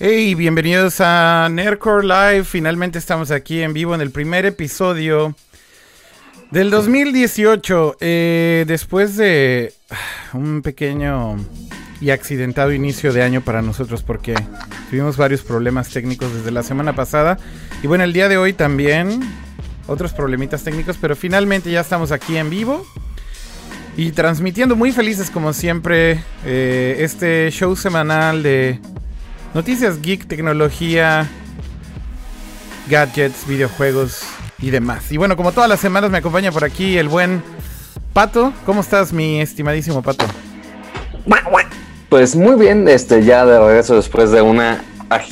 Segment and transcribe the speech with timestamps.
[0.00, 2.44] Hey, bienvenidos a Nerdcore Live.
[2.44, 5.34] Finalmente estamos aquí en vivo en el primer episodio
[6.52, 7.96] del 2018.
[7.98, 9.96] Eh, después de ah,
[10.34, 11.34] un pequeño
[12.00, 14.36] y accidentado inicio de año para nosotros porque
[14.88, 17.36] tuvimos varios problemas técnicos desde la semana pasada.
[17.82, 19.18] Y bueno, el día de hoy también
[19.88, 22.86] otros problemitas técnicos, pero finalmente ya estamos aquí en vivo.
[23.96, 28.78] Y transmitiendo muy felices como siempre eh, este show semanal de
[29.54, 31.28] Noticias geek, tecnología,
[32.88, 34.22] gadgets, videojuegos
[34.60, 35.10] y demás.
[35.10, 37.42] Y bueno, como todas las semanas me acompaña por aquí el buen
[38.12, 38.52] Pato.
[38.66, 40.26] ¿Cómo estás, mi estimadísimo Pato?
[42.08, 44.82] Pues muy bien, este ya de regreso después de una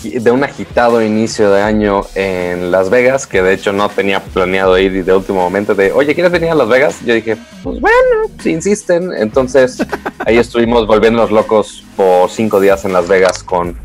[0.03, 4.79] de un agitado inicio de año en Las Vegas, que de hecho no tenía planeado
[4.79, 6.99] ir de último momento de, oye, ¿quieres venir a Las Vegas?
[7.05, 9.13] Yo dije, pues bueno, si insisten.
[9.15, 9.79] Entonces
[10.27, 13.77] ahí estuvimos volviéndonos locos por cinco días en Las Vegas con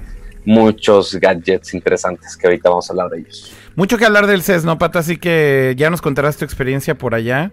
[0.45, 3.53] muchos gadgets interesantes que ahorita vamos a hablar de ellos.
[3.75, 4.99] Mucho que hablar del CES, ¿no, Pato?
[4.99, 7.51] Así que ya nos contarás tu experiencia por allá.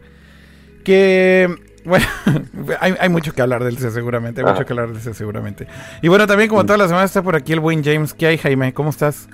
[0.84, 1.48] Que,
[1.84, 2.06] bueno,
[2.81, 5.66] hay, mucho que hablar del CES seguramente, hay mucho que hablar del CES seguramente.
[6.03, 8.14] Y bueno, también como todas las semanas está por aquí el buen James.
[8.14, 8.72] ¿Qué hay, Jaime?
[8.72, 9.28] ¿Cómo estás?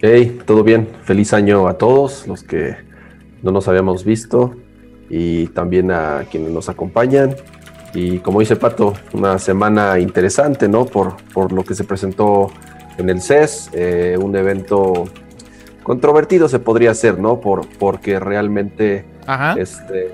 [0.00, 0.88] Hey, todo bien.
[1.04, 2.76] Feliz año a todos los que
[3.42, 4.56] no nos habíamos visto
[5.10, 7.36] y también a quienes nos acompañan.
[7.94, 10.84] Y como dice Pato, una semana interesante, ¿no?
[10.84, 12.50] Por, por lo que se presentó
[12.98, 15.08] en el CES, eh, un evento
[15.82, 17.40] controvertido se podría hacer, ¿no?
[17.40, 19.04] Por, porque realmente...
[19.26, 19.54] Ajá.
[19.58, 20.12] Este,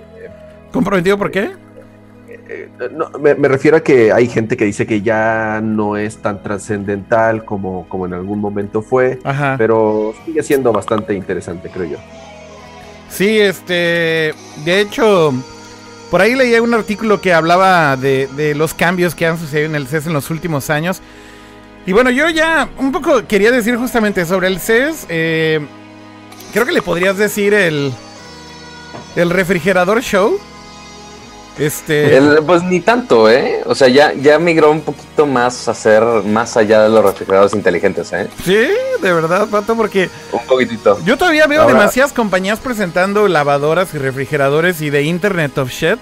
[0.72, 1.52] ¿Comprometido por qué?
[2.52, 2.68] Eh,
[3.20, 7.88] me, refiero a que hay gente que dice que ya no es tan trascendental como,
[7.88, 9.54] como en algún momento fue, Ajá.
[9.56, 11.98] pero sigue siendo bastante interesante, creo yo.
[13.08, 15.32] Sí, este, de hecho,
[16.10, 19.76] por ahí leí un artículo que hablaba de, de los cambios que han sucedido en
[19.76, 21.00] el CES en los últimos años.
[21.90, 25.06] Y bueno, yo ya un poco quería decir justamente sobre el CES.
[25.08, 25.58] Eh,
[26.52, 27.92] creo que le podrías decir el.
[29.16, 30.38] El refrigerador show.
[31.58, 32.20] Este.
[32.46, 33.62] pues ni tanto, ¿eh?
[33.66, 37.54] O sea, ya, ya migró un poquito más a ser más allá de los refrigeradores
[37.54, 38.28] inteligentes, ¿eh?
[38.44, 38.68] Sí,
[39.02, 40.08] de verdad, Pato, porque.
[40.30, 40.96] Un poquitito.
[41.04, 45.98] Yo todavía veo demasiadas compañías presentando lavadoras y refrigeradores y de Internet of Shit,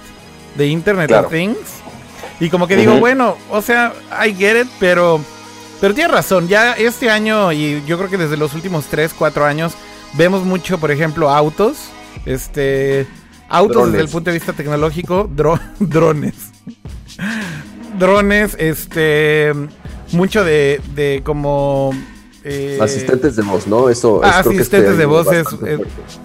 [0.55, 1.57] de Internet of Things.
[2.41, 5.23] Y como que digo, bueno, o sea, I get it, pero
[5.81, 9.45] pero tienes razón, ya este año y yo creo que desde los últimos 3, 4
[9.45, 9.75] años
[10.15, 11.91] vemos mucho, por ejemplo, autos.
[12.27, 13.07] Este.
[13.49, 15.31] Autos desde el punto de vista tecnológico,
[15.81, 16.35] drones.
[17.99, 19.53] drones, este.
[20.13, 21.93] Mucho de, de como.
[22.45, 23.91] Eh, asistentes de voz, ¿no?
[23.91, 25.47] Eso, ah, asistentes de voz es,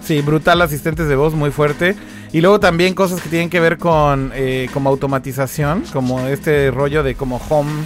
[0.02, 1.96] sí, brutal asistentes de voz, muy fuerte.
[2.32, 7.02] Y luego también cosas que tienen que ver con eh, como automatización, como este rollo
[7.02, 7.84] de como home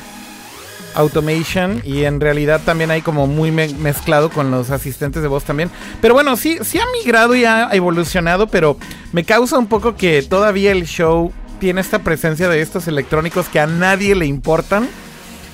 [0.94, 5.70] automation y en realidad también hay como muy mezclado con los asistentes de voz también.
[6.00, 8.76] Pero bueno, sí, sí ha migrado y ha evolucionado, pero
[9.12, 13.60] me causa un poco que todavía el show tiene esta presencia de estos electrónicos que
[13.60, 14.88] a nadie le importan.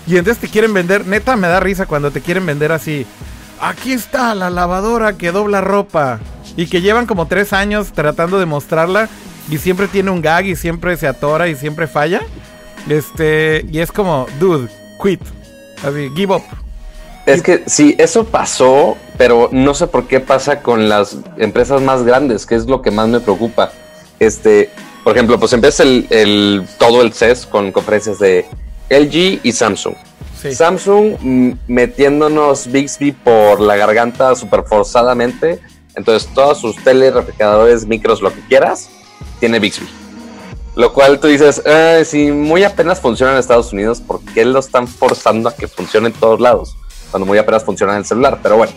[0.07, 3.07] Y entonces te quieren vender, neta me da risa cuando te quieren vender así.
[3.61, 6.21] Aquí está la lavadora que dobla ropa.
[6.57, 9.09] Y que llevan como tres años tratando de mostrarla.
[9.49, 12.21] Y siempre tiene un gag y siempre se atora y siempre falla.
[12.89, 14.69] Este, y es como, dude,
[15.03, 15.21] quit.
[15.83, 16.43] Así, give up.
[17.27, 22.03] Es que sí, eso pasó, pero no sé por qué pasa con las empresas más
[22.03, 23.73] grandes, que es lo que más me preocupa.
[24.19, 24.71] Este,
[25.03, 28.47] por ejemplo, pues empieza el, todo el CES con conferencias de
[28.91, 29.95] LG y Samsung.
[30.53, 35.61] Samsung metiéndonos Bixby por la garganta súper forzadamente.
[35.95, 38.91] Entonces, todos sus tele, refrigeradores, micros, lo que quieras,
[39.41, 39.87] tiene Bixby.
[40.77, 41.63] Lo cual tú dices,
[42.05, 46.09] si muy apenas funciona en Estados Unidos, ¿por qué lo están forzando a que funcione
[46.09, 46.77] en todos lados?
[47.11, 48.41] Cuando muy apenas funciona en el celular.
[48.43, 48.73] Pero bueno,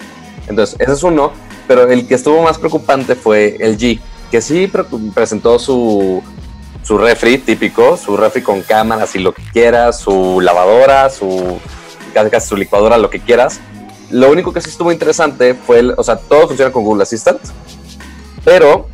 [0.47, 1.31] entonces ese es uno.
[1.67, 3.99] Pero el que estuvo más preocupante fue el G,
[4.31, 4.71] que sí
[5.13, 6.23] presentó su,
[6.83, 11.59] su refri típico, su refri con cámaras y lo que quieras, su lavadora, su
[12.13, 13.59] casi, casi su licuadora, lo que quieras.
[14.11, 17.41] Lo único que sí estuvo interesante fue, el, o sea, todo funciona con Google Assistant,
[18.45, 18.87] pero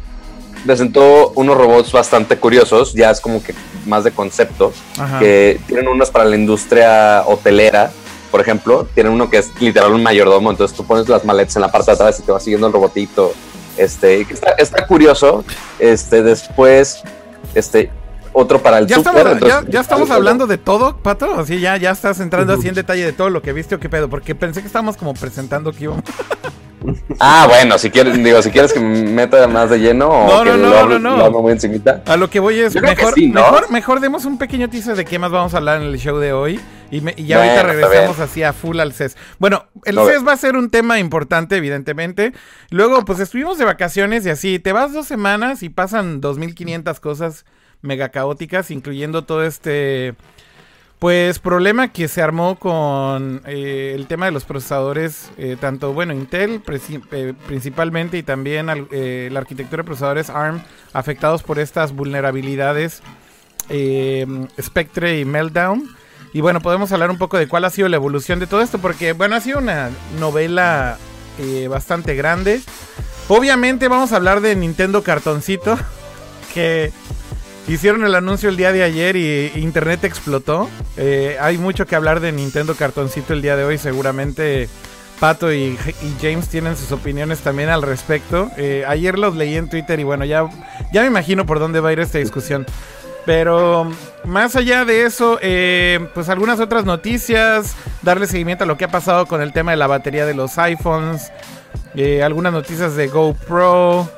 [0.65, 3.54] presentó unos robots bastante curiosos, ya es como que
[3.86, 4.74] más de concepto,
[5.19, 7.92] que tienen unos para la industria hotelera,
[8.31, 11.62] por ejemplo, tienen uno que es literal un mayordomo, entonces tú pones las maletas en
[11.62, 13.33] la parte de atrás y te va siguiendo el robotito,
[13.77, 15.44] este, está, está curioso,
[15.80, 17.04] este, después,
[17.54, 17.92] este,
[18.33, 19.24] otro para el ya Estamos,
[19.69, 21.36] ya, estamos hablando de todo, Pato.
[21.36, 23.89] Así ya, ya estás entrando así en detalle de todo lo que viste o qué
[23.89, 24.09] pedo.
[24.09, 26.04] Porque pensé que estábamos como presentando que íbamos.
[27.19, 30.44] Ah, bueno, si quieres, digo, si quieres que me meta más de lleno o no,
[30.44, 32.03] que no, lo, no, no, lo hago muy encimita.
[32.06, 33.41] A lo que voy es creo que mejor, sí, ¿no?
[33.41, 36.18] mejor, mejor demos un pequeño teaser de qué más vamos a hablar en el show
[36.18, 36.59] de hoy.
[36.91, 39.18] Y, me- y ya Bueno, ahorita regresamos así a full al CES.
[39.39, 39.95] Bueno, el.
[39.95, 42.33] CES va a ser un tema importante, evidentemente.
[42.69, 44.59] Luego, pues estuvimos de vacaciones y así.
[44.59, 47.45] Te vas dos semanas y pasan 2500 cosas
[47.81, 50.13] mega caóticas, incluyendo todo este.
[51.03, 56.13] Pues problema que se armó con eh, el tema de los procesadores, eh, tanto, bueno,
[56.13, 56.61] Intel
[57.11, 60.61] eh, principalmente y también la arquitectura de procesadores ARM
[60.94, 63.01] afectados por estas vulnerabilidades
[64.61, 65.94] Spectre y Meltdown.
[66.31, 68.77] Y bueno, podemos hablar un poco de cuál ha sido la evolución de todo esto,
[68.79, 69.89] porque bueno, ha sido una
[70.21, 70.97] novela
[71.67, 72.61] bastante grande.
[73.27, 75.77] Obviamente vamos a hablar de Nintendo Cartoncito,
[76.53, 76.94] que
[77.68, 80.69] hicieron el anuncio el día de ayer y internet explotó.
[80.98, 84.68] Eh, hay mucho que hablar de Nintendo Cartoncito el día de hoy, seguramente
[85.19, 85.77] Pato y,
[86.21, 88.50] James tienen sus opiniones también al respecto.
[88.57, 90.50] Eh, ayer los leí en Twitter y bueno, ya,
[90.92, 92.65] ya me imagino por dónde va a ir esta discusión.
[93.25, 93.89] Pero
[94.25, 98.89] más allá de eso, eh, pues algunas otras noticias, darle seguimiento a lo que ha
[98.89, 101.31] pasado con el tema de la batería de los iPhones,
[102.21, 104.09] algunas noticias de GoPro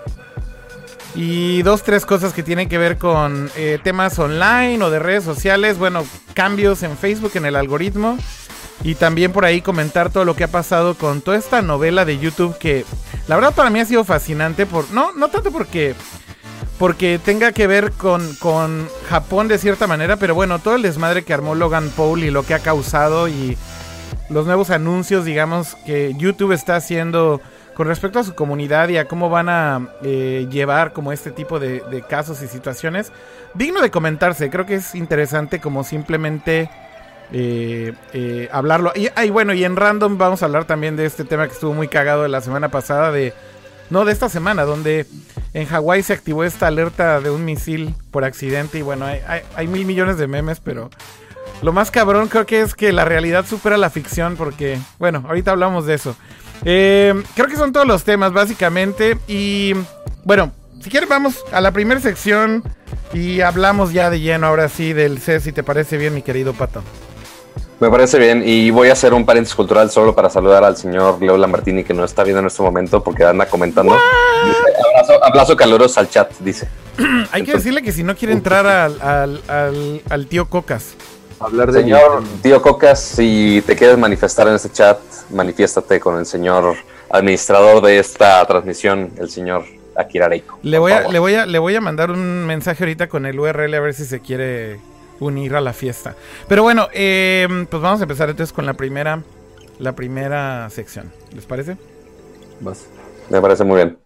[1.16, 5.24] y dos, tres cosas que tienen que ver con eh, temas online o de redes
[5.24, 8.18] sociales, bueno, cambios en Facebook, en el algoritmo.
[8.84, 12.20] Y también por ahí comentar todo lo que ha pasado con toda esta novela de
[12.20, 12.86] YouTube que
[13.28, 14.66] la verdad para mí ha sido fascinante.
[14.66, 15.96] Por, no, no tanto porque
[16.78, 21.24] porque tenga que ver con, con Japón de cierta manera, pero bueno, todo el desmadre
[21.24, 23.58] que armó Logan Paul y lo que ha causado y
[24.30, 27.40] los nuevos anuncios, digamos, que YouTube está haciendo
[27.76, 31.60] con respecto a su comunidad y a cómo van a eh, llevar como este tipo
[31.60, 33.12] de, casos y situaciones,
[33.54, 36.70] digno de comentarse, creo que es interesante como simplemente
[37.34, 38.94] eh, eh, hablarlo.
[38.96, 41.90] Y, bueno, y en random vamos a hablar también de este tema que estuvo muy
[41.90, 43.34] cagado de la semana pasada de...
[43.88, 45.06] No, de esta semana, donde
[45.54, 48.80] en Hawái se activó esta alerta de un misil por accidente.
[48.80, 50.90] Y bueno, hay mil millones de memes, pero
[51.62, 54.38] lo más cabrón creo que es que la realidad supera la ficción.
[54.38, 56.16] Porque, bueno, ahorita hablamos de eso.
[56.64, 59.18] Eh, creo que son todos los temas, básicamente.
[59.28, 59.74] Y
[60.24, 62.64] bueno, si quieres, vamos a la primera sección.
[63.14, 66.54] Y hablamos ya de lleno, ahora sí, del CES, si te parece bien, mi querido
[66.54, 66.84] Pato.
[67.80, 71.22] Me parece bien y voy a hacer un paréntesis cultural solo para saludar al señor
[71.22, 73.94] Leo Lambertini que no está viendo en este momento porque anda comentando.
[74.46, 74.60] Dice,
[74.96, 76.70] abrazo, abrazo caluroso al chat, dice.
[77.32, 80.96] Hay que decirle que si no quiere entrar al, al- al- al tío Cocas.
[81.46, 84.98] Hablar de Señor tío Cocas, si te quieres manifestar en este chat,
[85.30, 86.76] manifiéstate con el señor
[87.12, 89.64] administrador de esta transmisión, el señor
[89.96, 90.58] Akira Reiko.
[90.64, 93.40] Le voy, a, le, voy a, le voy a mandar un mensaje ahorita con el
[93.40, 94.80] URL a ver si se quiere
[95.20, 96.16] unir a la fiesta.
[96.48, 99.22] Pero bueno, eh, pues vamos a empezar entonces con la primera,
[99.78, 101.12] la primera sección.
[101.32, 101.78] ¿Les parece?
[102.60, 102.88] Vas.
[103.30, 104.05] Me parece muy bien.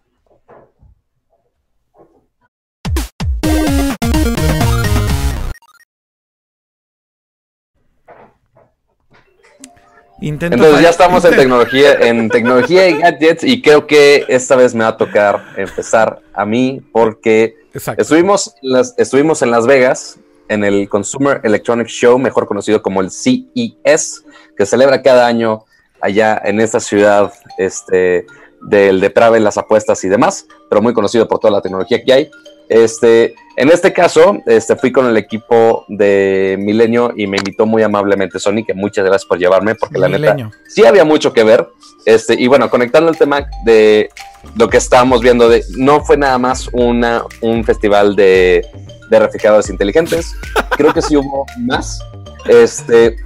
[10.20, 14.74] Intento Entonces ya estamos en tecnología, en tecnología y gadgets y creo que esta vez
[14.74, 18.02] me va a tocar empezar a mí porque Exacto.
[18.02, 20.18] estuvimos, en las- estuvimos en Las Vegas
[20.48, 24.24] en el Consumer Electronics Show, mejor conocido como el CES,
[24.56, 25.64] que celebra cada año
[26.00, 28.26] allá en esta ciudad este,
[28.62, 32.30] del deprave, las apuestas y demás, pero muy conocido por toda la tecnología que hay.
[32.70, 37.82] Este, en este caso, este, fui con el equipo de Milenio y me invitó muy
[37.82, 40.36] amablemente Sony, que muchas gracias por llevarme, porque la neta
[40.68, 41.68] sí había mucho que ver.
[42.06, 44.08] Este, y bueno, conectando el tema de
[44.56, 48.64] lo que estábamos viendo, de, no fue nada más una, un festival de,
[49.10, 50.32] de refrigeradores inteligentes,
[50.70, 52.00] creo que sí hubo más.
[52.48, 53.16] Este,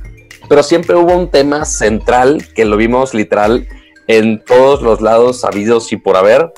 [0.48, 3.68] pero siempre hubo un tema central que lo vimos literal
[4.06, 6.52] en todos los lados sabidos y por haber,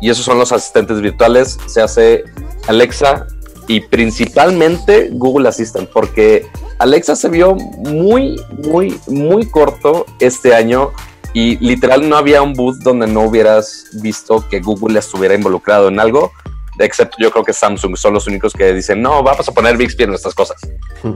[0.00, 1.58] y esos son los asistentes virtuales.
[1.66, 2.24] Se hace
[2.66, 3.26] Alexa
[3.66, 6.46] y principalmente Google Assistant, porque
[6.78, 8.40] Alexa se vio muy,
[8.70, 10.92] muy, muy corto este año
[11.34, 16.00] y literal no había un booth donde no hubieras visto que Google estuviera involucrado en
[16.00, 16.32] algo,
[16.78, 20.04] excepto yo creo que Samsung son los únicos que dicen, no, vamos a poner Bixby
[20.04, 20.60] en nuestras cosas.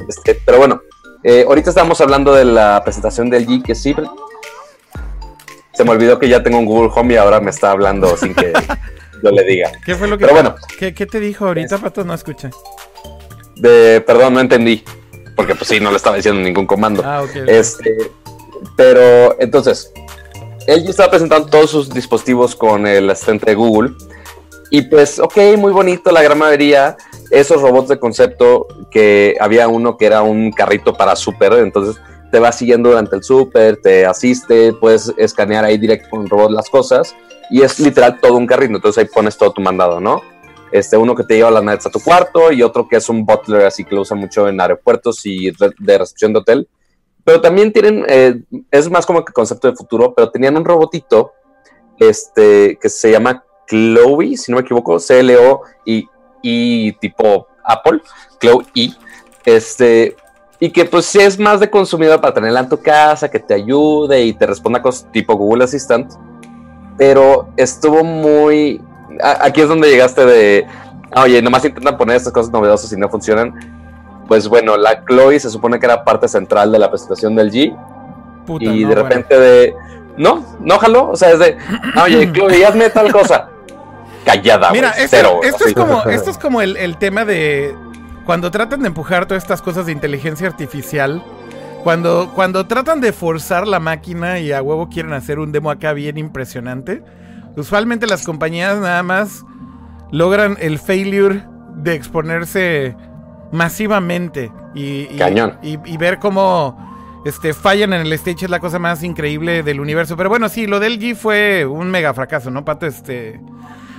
[0.09, 0.83] Este, pero bueno,
[1.25, 3.95] eh, ahorita estamos hablando de la presentación del G, que sí,
[5.75, 8.35] se me olvidó que ya tengo un Google Home y ahora me está hablando sin
[8.35, 8.53] que
[9.23, 9.73] yo le diga.
[9.85, 10.57] ¿Qué fue lo que Pero bueno.
[10.79, 12.05] ¿qué, qué te dijo ahorita, Pato?
[12.05, 12.51] No escuché.
[13.57, 14.85] De, perdón, no entendí,
[15.37, 17.03] porque pues sí, no le estaba diciendo ningún comando.
[17.05, 17.25] Ah.
[17.47, 18.11] Este,
[18.77, 19.93] pero entonces,
[20.67, 23.93] él ya estaba presentando todos sus dispositivos con el asistente de Google.
[24.71, 26.97] Y pues, ok, muy bonito, la gran mayoría,
[27.31, 32.03] esos robots de concepto, que había uno que era un carrito para súper, entonces
[32.33, 36.51] te va siguiendo durante el súper, te asiste, puedes escanear ahí directo con el robot
[36.51, 37.15] las cosas
[37.51, 40.23] y es literal todo un carrito, entonces ahí pones todo tu mandado, ¿no?
[40.73, 43.27] Este, uno que te lleva las nets a tu cuarto y otro que es un
[43.27, 46.69] butler, así que lo usan mucho en aeropuertos y de recepción de hotel.
[47.23, 51.33] Pero también tienen, eh, es más como que concepto de futuro, pero tenían un robotito
[51.99, 56.09] este, que se llama Chloe, si no me equivoco, C-L-O-I
[56.41, 58.01] y tipo Apple,
[58.41, 58.65] Chloe
[59.45, 60.17] este,
[60.63, 63.53] y que pues sí es más de consumidor para tenerla en tu casa, que te
[63.53, 66.13] ayude y te responda cosas tipo Google Assistant,
[66.97, 68.81] pero estuvo muy,
[69.41, 70.65] aquí es donde llegaste de,
[71.17, 73.53] oye, nomás intentan poner estas cosas novedosas y no funcionan,
[74.29, 77.77] pues bueno, la Chloe se supone que era parte central de la presentación del G.
[78.61, 79.75] y de repente de,
[80.17, 81.59] no, no jaló, o sea, es de,
[82.01, 83.49] oye, Chloe, hazme tal cosa.
[84.25, 87.75] Callada, Mira, esto, esto, es como, esto es como el, el tema de
[88.25, 91.23] cuando tratan de empujar todas estas cosas de inteligencia artificial.
[91.83, 95.93] Cuando, cuando tratan de forzar la máquina y a huevo quieren hacer un demo acá
[95.93, 97.03] bien impresionante,
[97.57, 99.45] usualmente las compañías nada más
[100.13, 101.43] logran el failure
[101.75, 102.95] de exponerse
[103.51, 104.53] masivamente.
[104.75, 105.09] Y,
[105.63, 110.17] y, ver cómo este, fallan en el stage es la cosa más increíble del universo.
[110.17, 112.87] Pero bueno, sí, lo del G fue un mega fracaso, ¿no, Pato?
[112.87, 113.41] Este...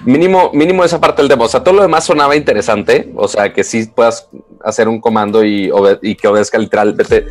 [0.06, 1.46] Mínimo, mínimo esa parte del demo.
[1.46, 3.12] O sea, todo lo demás sonaba interesante.
[3.16, 4.30] O sea, que sí puedas
[4.64, 7.26] hacer un comando y, y que obedezca literalmente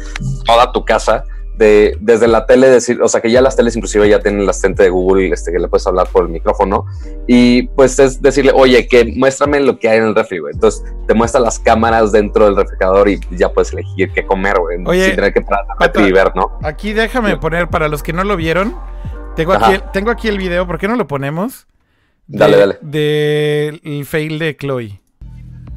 [0.47, 1.25] toda tu casa
[1.57, 4.83] desde la tele decir, o sea que ya las teles inclusive ya tienen el asistente
[4.85, 6.87] de Google este, que le puedes hablar por el micrófono
[7.27, 10.55] y pues es decirle, oye, que muéstrame lo que hay en el refri, güey.
[10.55, 14.79] Entonces te muestra las cámaras dentro del refrigerador y ya puedes elegir qué comer, güey.
[14.79, 15.67] sin tener que parar
[16.09, 16.59] y ver, ¿no?
[16.63, 18.77] Aquí déjame poner, para los que no lo vieron,
[19.37, 21.67] tengo aquí, el, tengo aquí el video, ¿por qué no lo ponemos?
[22.27, 22.79] Dale, dale.
[22.81, 25.01] Del fail de Chloe.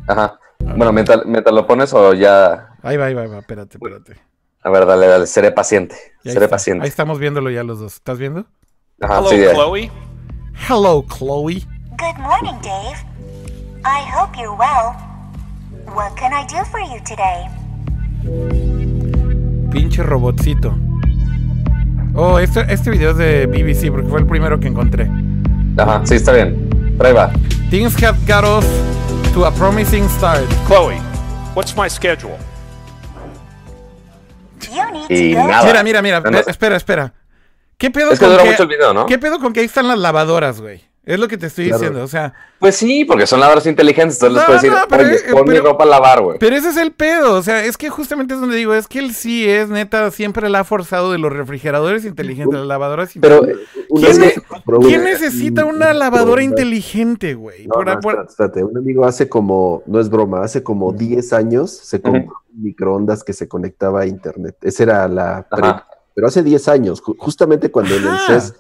[0.08, 0.40] Ajá.
[0.60, 2.76] Bueno, mientras, mientras, lo pones o ya...
[2.82, 4.16] Ahí va, ahí va, ahí va, espérate, espérate.
[4.64, 5.96] A ver, dale, dale, seré paciente.
[6.24, 6.84] Seré paciente.
[6.84, 7.96] Ahí estamos viéndolo ya los dos.
[7.96, 8.46] ¿Estás viendo?
[9.02, 9.92] Ajá, Hello, sí, Chloe.
[10.68, 11.62] Hello, Chloe.
[11.98, 12.98] Good morning, Dave.
[13.86, 14.96] I hope you're well.
[15.94, 17.46] What can I do for you today?
[19.72, 20.76] Pinche robotcito.
[22.16, 25.10] Oh, este, este video es de BBC porque fue el primero que encontré.
[25.78, 26.96] Ajá, sí, está bien.
[26.98, 27.32] Prueba.
[27.70, 28.66] Things have got off
[29.34, 30.48] to a promising start.
[30.68, 31.00] Chloe,
[31.54, 32.38] what's my schedule?
[35.10, 35.84] Y nada.
[35.84, 37.14] Mira, mira, mira, espera, espera.
[37.78, 39.06] ¿Qué pedo es que dura mucho el video, ¿no?
[39.06, 40.84] ¿Qué pedo con que ahí están las lavadoras, güey?
[41.06, 42.34] Es lo que te estoy diciendo, o sea.
[42.58, 45.88] Pues sí, porque son lavadoras inteligentes, entonces les puedes decir, oye, pon mi ropa a
[45.88, 46.40] lavar, güey.
[46.40, 49.00] Pero ese es el pedo, o sea, es que justamente es donde digo, es que
[49.00, 53.46] él sí es, neta, siempre la ha forzado de los refrigeradores inteligentes, las lavadoras Pero,
[53.90, 54.42] inteligentes.
[54.82, 57.68] ¿Quién, necesita una lavadora inteligente, güey?
[57.68, 62.34] No, espérate, un amigo hace como, no es broma, hace como 10 años se compró
[62.52, 64.56] un microondas que se conectaba a internet.
[64.62, 65.46] Esa era la
[66.16, 68.54] pero hace 10 años, justamente cuando en el CES,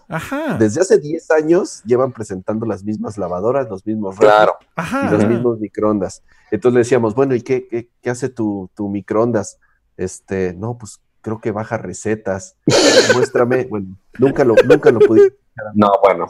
[0.59, 4.55] desde hace 10 años llevan presentando las mismas lavadoras, los mismos claro.
[4.77, 6.21] y los mismos microondas.
[6.51, 9.57] Entonces le decíamos, bueno, ¿y qué, qué, hace tu, tu, microondas?
[9.95, 12.57] Este, no, pues creo que baja recetas.
[13.15, 15.37] Muéstrame, bueno, nunca lo, nunca lo pude.
[15.73, 16.27] No, bueno.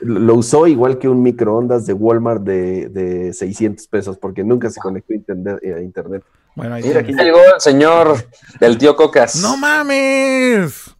[0.00, 4.80] Lo usó igual que un microondas de Walmart de, de 600 pesos, porque nunca se
[4.80, 6.24] conectó a internet.
[6.54, 8.16] Bueno, Mira, aquí llegó el señor
[8.60, 9.36] del tío Cocas.
[9.36, 10.94] ¡No mames!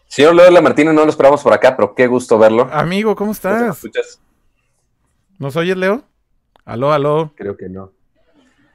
[0.08, 2.70] señor Leo de la Martínez, no lo esperamos por acá, pero qué gusto verlo.
[2.72, 3.79] Amigo, ¿cómo estás?
[5.39, 6.03] ¿Nos oyes, Leo?
[6.65, 7.34] Aló, aló.
[7.36, 7.91] Creo que no.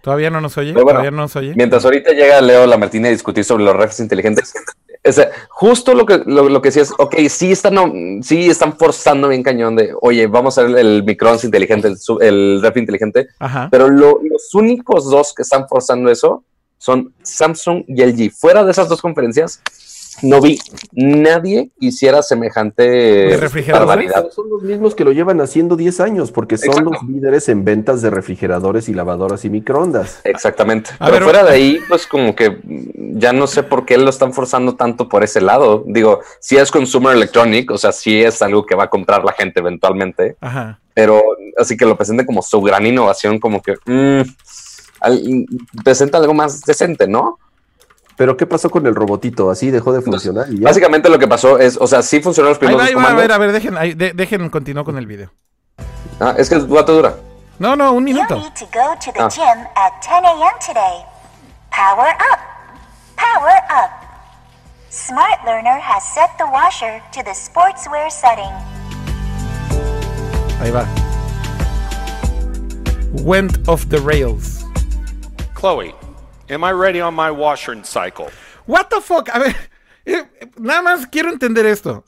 [0.03, 0.73] ¿Todavía no nos oye?
[0.73, 1.53] ¿Todavía no nos oye?
[1.55, 4.55] Mientras ahorita llega Leo la Martínez a discutir sobre los refs inteligentes,
[5.49, 9.77] justo lo que, lo, que sí es, ok, sí están, sí están forzando bien cañón
[9.77, 11.89] de, oye, vamos a ver el microondas inteligente,
[12.21, 13.29] el, ref inteligente,
[13.71, 16.45] pero los únicos dos que están forzando eso
[16.79, 18.33] son Samsung y LG.
[18.33, 19.61] Fuera de esas dos conferencias,
[20.23, 20.59] no vi
[20.93, 23.37] nadie hiciera semejante
[23.71, 24.31] barbaridad.
[24.31, 28.03] Son los mismos que lo llevan haciendo 10 años, porque son los líderes en ventas
[28.03, 30.21] de refrigeradores y lavadoras y microondas.
[30.25, 30.91] Exactamente.
[30.99, 32.59] pero, fuera de ahí, pues como que
[32.95, 35.85] ya no sé por qué lo están forzando tanto por ese lado.
[35.87, 39.33] Digo, si es consumer electronic, o sea, si es algo que va a comprar la
[39.33, 40.37] gente eventualmente.
[40.41, 40.81] Ajá.
[40.95, 41.23] Pero
[41.57, 44.23] así que lo presente como su gran innovación, como que mm,
[45.85, 47.39] presenta algo más decente, ¿no?
[48.19, 49.49] Pero ¿qué pasó con el robotito?
[49.49, 50.47] ¿Así dejó de funcionar?
[50.51, 53.31] Básicamente lo que pasó es, o sea, sí funcionó los primeros ahí va, a ver,
[53.31, 55.31] a ver, dejen, ahí, de, dejen continuar con el video.
[56.19, 57.15] Ah, es que el rato dura.
[57.61, 58.35] No, no, un minuto.
[58.35, 59.29] You need to go to the ah.
[59.29, 60.53] gym at 10 a.m.
[60.59, 61.05] today.
[61.71, 62.41] Power up.
[63.15, 63.91] Power up.
[64.91, 68.53] Smart Learner has set the washer to the sportswear setting.
[70.61, 70.85] Ahí va.
[73.23, 74.65] Went off the rails.
[75.55, 75.95] Chloe,
[76.51, 78.27] Am I ready on my washer and cycle?
[78.67, 79.29] What the fuck?
[79.35, 79.55] A ver,
[80.07, 80.25] eh,
[80.59, 82.05] nada más quiero entender esto.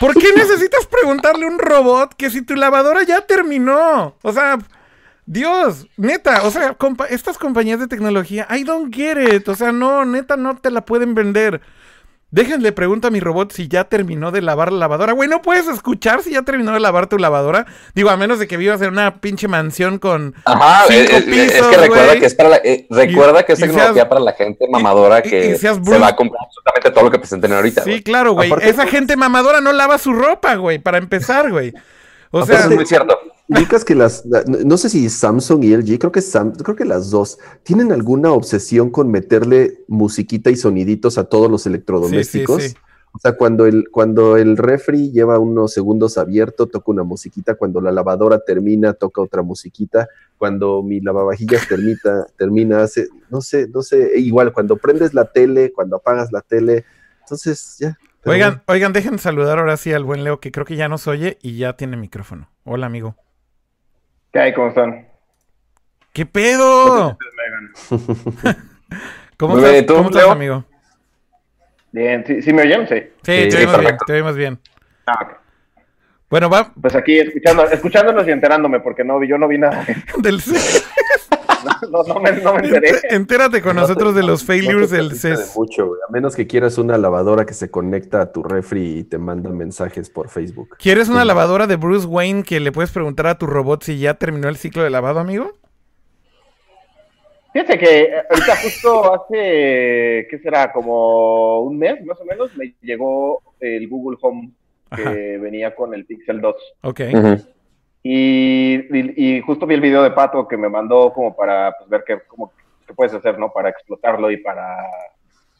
[0.00, 4.16] ¿Por qué necesitas preguntarle a un robot que si tu lavadora ya terminó?
[4.22, 4.58] O sea,
[5.26, 9.48] Dios, neta, o sea, compa- estas compañías de tecnología, I don't get it.
[9.48, 11.60] O sea, no, neta, no te la pueden vender.
[12.32, 15.12] Déjenle pregunta a mi robot si ya terminó de lavar la lavadora.
[15.14, 17.66] Güey, ¿no puedes escuchar si ya terminó de lavar tu lavadora?
[17.94, 21.66] Digo, a menos de que vivas en una pinche mansión con Ajá, cinco es pisos,
[21.66, 22.20] que recuerda güey.
[22.20, 25.18] que es para la, eh, recuerda Y- que es seas- tecnología para la gente mamadora
[25.24, 27.82] y- que y seas se va a comprar absolutamente todo lo que presenten ahorita.
[27.82, 28.02] Sí, güey.
[28.04, 28.48] claro, güey.
[28.48, 31.72] Aparte- Esa gente mamadora no lava su ropa, güey, para empezar, güey.
[32.30, 33.18] O Eso sea, es muy cierto.
[33.50, 36.84] Ubicas que las, la- no sé si Samsung y LG, creo que Sam, creo que
[36.84, 42.62] las dos tienen alguna obsesión con meterle musiquita y soniditos a todos los electrodomésticos.
[42.62, 42.80] Sí, sí, sí.
[43.12, 47.56] O sea, cuando el, cuando el refri lleva unos segundos abierto, toca una musiquita.
[47.56, 50.08] Cuando la lavadora termina, toca otra musiquita.
[50.38, 55.72] Cuando mi lavavajillas termina, termina, hace, no sé, no sé, igual cuando prendes la tele,
[55.72, 56.84] cuando apagas la tele.
[57.22, 57.98] Entonces, ya.
[58.24, 61.36] oigan, oigan, dejen saludar ahora sí al buen Leo, que creo que ya nos oye
[61.42, 62.48] y ya tiene micrófono.
[62.64, 63.16] Hola, amigo.
[64.32, 64.54] ¿Qué hay?
[64.54, 65.08] ¿Cómo están?
[66.12, 67.18] ¿Qué pedo?
[69.36, 70.64] ¿Cómo estás, bien, ¿y tú, ¿cómo estás, amigo?
[71.92, 72.86] Bien, ¿sí, sí me oyen?
[72.86, 72.94] Sí.
[73.22, 74.60] Sí, Sí, te oímos bien, te oímos bien.
[75.06, 75.38] Ah.
[76.28, 79.84] Bueno, va Pues aquí escuchando, escuchándonos y enterándome, porque no vi, yo no vi nada.
[80.18, 80.40] del.
[81.90, 82.92] No, no me, no me enteré.
[83.10, 85.54] Entérate con No te- nosotros de los no te failures del CES.
[85.56, 86.00] mucho, güey.
[86.08, 89.50] a menos que quieras una lavadora que se conecta a tu refri y te manda
[89.50, 90.76] mensajes por Facebook.
[90.78, 94.14] ¿Quieres una lavadora de Bruce Wayne que le puedes preguntar a tu robot si ya
[94.14, 95.52] terminó el ciclo de lavado, amigo?
[97.52, 100.70] Fíjate que eh, ahorita justo hace, ¿qué será?
[100.72, 104.50] Como un mes más o menos, me llegó el Google Home
[104.94, 105.10] que Ajá.
[105.10, 106.54] venía con el Pixel 2.
[106.82, 107.00] Ok.
[108.02, 111.88] Y, y- y justo vi el video de Pato que me mandó como para pues,
[111.90, 112.52] ver qué, cómo,
[112.86, 113.52] qué puedes hacer, ¿no?
[113.52, 114.76] Para explotarlo y para,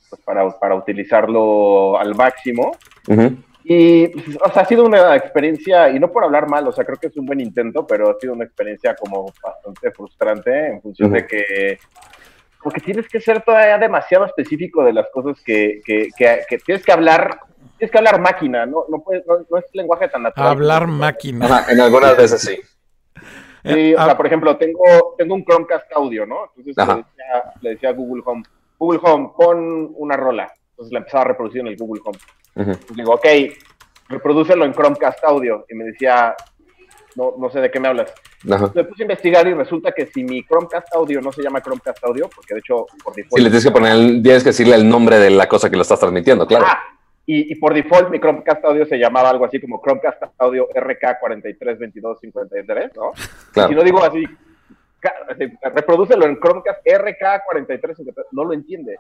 [0.09, 2.72] pues, para, para utilizarlo al máximo.
[3.62, 6.85] Y, pues, o sea, ha sido una experiencia, y no por hablar mal, o sea,
[6.85, 10.81] creo que es un buen intento, pero ha sido una experiencia como bastante frustrante en
[10.81, 11.79] función de que,
[12.59, 16.59] como que tienes que ser todavía demasiado específico de las cosas que, que, que, que
[16.59, 17.38] tienes que hablar,
[17.81, 20.51] tienes que hablar máquina, no, no, puedes, no, no es lenguaje tan natural.
[20.51, 21.47] Hablar máquina.
[21.47, 22.57] Ajá, en algunas veces sí.
[23.62, 26.51] Sí, o Ah, sea, por ejemplo, tengo, tengo un Chromecast audio, ¿no?
[26.57, 28.43] Entonces le decía, le decía a Google Home,
[28.79, 30.51] Google Home, pon una rola.
[30.71, 32.19] Entonces la empezaba a reproducir en el Google Home.
[32.57, 32.71] Ujú.
[32.71, 33.27] Entonces digo, ok,
[34.09, 35.66] reprodúcelo en Chromecast audio.
[35.69, 36.35] Y me decía,
[37.16, 38.14] no, no sé de qué me hablas.
[38.51, 38.71] Ajá.
[38.75, 42.03] Me puse a investigar y resulta que si mi Chromecast audio no se llama Chromecast
[42.05, 43.37] audio, porque de hecho por default.
[43.37, 45.77] Sí, le tienes que poner, el- tienes que decirle el nombre de la cosa que
[45.77, 46.64] lo estás transmitiendo, claro.
[46.66, 46.79] Ah,
[47.26, 52.92] y, y por default mi Chromecast audio se llamaba algo así como Chromecast audio RK432253,
[52.96, 53.12] ¿no?
[53.14, 53.72] Si Claro.
[53.74, 54.24] no digo así,
[55.74, 58.98] reprodúcelo en Chromecast RK4353, no lo entiende.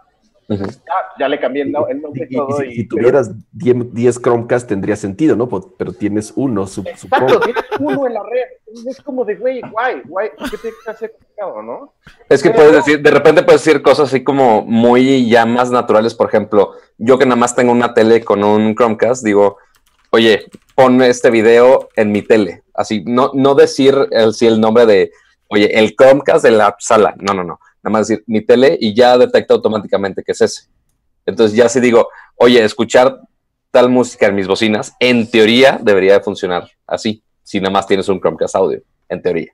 [0.50, 0.64] Ujú.
[0.66, 2.62] Ya, ya le cambié el, no- el nombre Y, y todo.
[2.62, 5.48] y si, y- si tuvieras 10, 10 Chromecast tendría sentido, ¿no?
[5.78, 7.40] Pero tienes uno, su- Exacto, supongo.
[7.40, 8.86] tienes uno en la red.
[8.88, 11.94] Es como de, güey, guay, guay, ¿qué te hace complicado, no?
[12.28, 16.14] Es que puedes decir, de repente puedes decir cosas así como muy ya más naturales.
[16.14, 19.56] Por ejemplo, yo que nada más tengo una tele con un Chromecast, digo,
[20.10, 22.64] oye, pon este video en mi tele.
[22.74, 25.12] Así, no, no decir el, sí, el nombre de,
[25.48, 27.14] oye, el Chromecast de la sala.
[27.18, 27.60] No, no, no.
[27.82, 30.68] Nada más decir mi tele y ya detecta automáticamente que es ese.
[31.26, 33.20] Entonces ya si digo, oye, escuchar
[33.70, 38.08] tal música en mis bocinas, en teoría debería de funcionar así, si nada más tienes
[38.08, 39.52] un Chromecast audio, en teoría.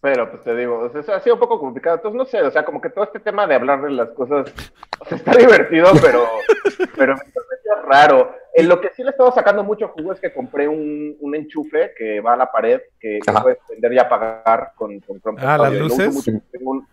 [0.00, 1.94] Pero pues te digo, o sea, eso ha sido un poco complicado.
[1.96, 4.52] Entonces, no sé, o sea, como que todo este tema de hablar de las cosas,
[4.98, 6.26] o sea, está divertido, pero,
[6.96, 8.34] pero parece raro.
[8.54, 11.92] En lo que sí le estaba sacando mucho jugo es que compré un, un enchufe
[11.96, 15.72] que va a la pared, que, puedes prender y apagar con, con Chromecast Ah, ¿las
[15.72, 16.12] luces?
[16.12, 16.32] mucho.
[16.50, 16.86] Tengo, un-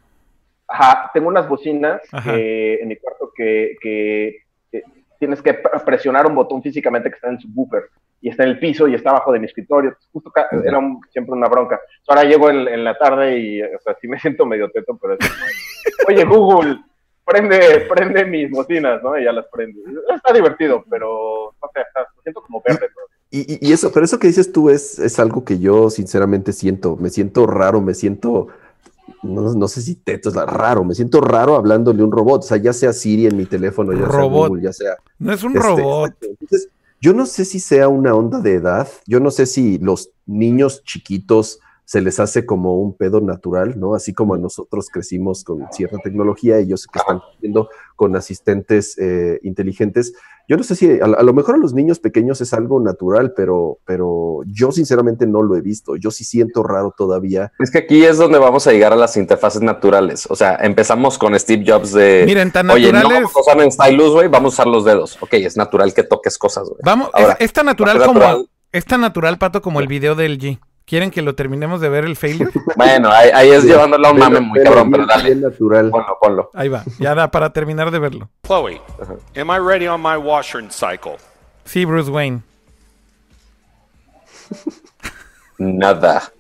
[0.70, 4.84] ajá, tengo unas bocinas que, en mi cuarto que, que, que
[5.20, 7.84] tienes que pre- presionar un botón físicamente que está en el subwoofer
[8.22, 9.96] y está en el piso y está abajo de mi escritorio.
[10.12, 10.32] Justo
[10.66, 11.80] era un- siempre una bronca.
[12.08, 15.14] Ahora llego en, en la tarde y, o sea, sí me siento medio teto, pero
[15.16, 15.20] es
[16.08, 16.78] oye, Google,
[17.26, 19.18] prende, prende mis bocinas, ¿no?
[19.18, 19.80] Y ya las prende.
[20.16, 21.80] Está divertido, pero, no sé,
[22.16, 22.80] me siento como verde.
[22.94, 25.90] pero- Y, y- y eso, pero eso que dices tú es, es algo que yo
[25.90, 26.96] sinceramente siento.
[26.98, 28.48] Me siento raro, me siento,
[29.24, 32.44] no, no sé si teto es raro, me siento raro hablándole a un robot.
[32.44, 34.24] O sea, ya sea Siri en mi teléfono, ya sea.
[34.24, 34.98] Google, ya sea.
[35.18, 36.14] No es un este, robot.
[36.22, 36.70] Entonces,
[37.02, 38.88] yo no sé si sea una onda de edad.
[39.06, 43.96] Yo no sé si los niños chiquitos se les hace como un pedo natural, ¿no?
[43.96, 49.40] Así como a nosotros crecimos con cierta tecnología, ellos que están creciendo con asistentes eh,
[49.42, 50.14] inteligentes.
[50.48, 53.34] Yo no sé si a, a, lo mejor a los niños pequeños es algo natural,
[53.36, 55.96] pero, pero yo sinceramente no lo he visto.
[55.96, 57.54] Yo sí siento raro todavía.
[57.58, 60.28] Es que aquí es donde vamos a llegar a las interfaces naturales.
[60.30, 62.22] O sea, empezamos con Steve Jobs de.
[62.28, 63.10] Miren, tan Oye, naturales.
[63.10, 65.18] no vamos a usar en stylus, güey, vamos a usar los dedos.
[65.22, 66.82] Ok, es natural que toques cosas, güey.
[66.86, 68.20] Vamos, Ahora, es, es tan natural como.
[68.20, 68.50] natural.
[68.72, 70.60] Es tan natural, Pato, como el video del G.
[70.90, 72.50] ¿Quieren que lo terminemos de ver el failure?
[72.76, 75.36] Bueno, ahí, ahí es Sí, llevándolo a un mame muy cabrón, pero dale.
[75.36, 75.92] natural.
[75.92, 76.50] Ponlo, ponlo.
[76.56, 78.30] Ahí va, ya da para terminar de verlo.
[78.44, 78.82] Chloe,
[79.38, 81.18] am I ready on my washing cycle?
[81.66, 82.42] Sí, Bruce Wayne.
[85.60, 86.32] Nada.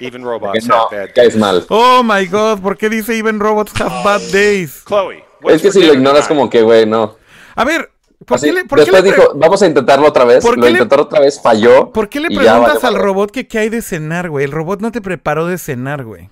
[0.00, 1.64] Even robots no, have bad caes mal.
[1.68, 4.84] Oh my god, ¿por qué dice Even Robots Have Bad Days?
[4.86, 7.16] Chloe, Es que si lo ignoras, como que, güey, no.
[7.54, 7.90] A ver,
[8.26, 10.42] ¿por Así, qué le, por qué después le pre- dijo, vamos a intentarlo otra vez.
[10.44, 11.90] ¿Por Lo qué le- intentó otra vez, falló.
[11.92, 14.44] ¿por qué le preguntas valió al robot que qué hay de cenar, güey?
[14.44, 16.30] El robot no te preparó de cenar, güey.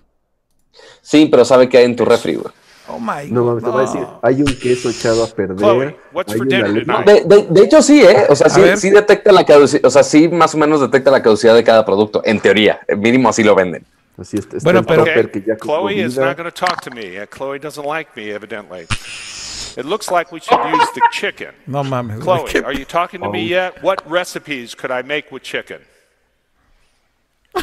[1.03, 2.53] Sí, pero sabe que hay en tu refri, güey.
[2.89, 3.31] Oh my god.
[3.31, 5.57] No mames, te voy a decir, hay un queso echado a perder.
[5.59, 6.85] Chloe, what's for dinner?
[7.05, 8.27] De, de- de hecho, sí, ¿eh?
[8.29, 11.23] O sea, sí, sí detecta la caducidad, o sea, sí más o menos detecta la
[11.23, 12.81] caducidad de cada producto, en teoría.
[12.97, 13.85] Mínimo así lo venden.
[14.19, 17.27] Así está Bueno, pero- topper que ya Chloe is not going to talk to me.
[17.35, 18.87] Chloe doesn't like me, evidently.
[19.77, 21.51] It looks like we should use the chicken.
[21.67, 22.21] No mames.
[22.21, 23.75] Chloe, ¿qué- are you talking to me yet?
[23.83, 25.79] What recipes could I make with chicken?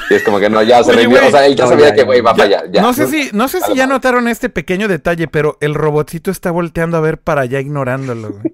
[0.10, 1.18] Y es como que no, ya se Oye, rindió.
[1.20, 1.30] güey.
[1.30, 2.72] O sea, él ya No, sabía ya, que, güey, va Ya- para allá.
[2.72, 2.82] Ya.
[2.82, 6.52] no sé si, no sé si ya notaron este pequeño detalle, pero el robotcito está
[6.52, 8.54] volteando a ver para allá ignorándolo, güey.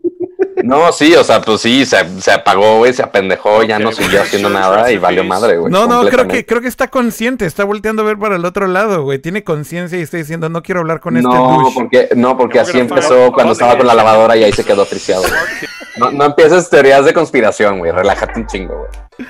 [0.63, 4.21] No, sí, o sea, pues sí, se, se apagó, güey, se apendejó, ya no siguió
[4.21, 5.71] haciendo nada y valió madre, güey.
[5.71, 8.67] No, no, creo que, creo que está consciente, está volteando a ver para el otro
[8.67, 9.19] lado, güey.
[9.19, 11.71] Tiene conciencia y está diciendo, no quiero hablar con este No, douche.
[11.75, 15.31] porque, no, porque así empezó cuando estaba con la lavadora y ahí se quedó güey.
[15.95, 17.91] No, no empieces teorías de conspiración, güey.
[17.91, 19.29] Relájate un chingo, güey.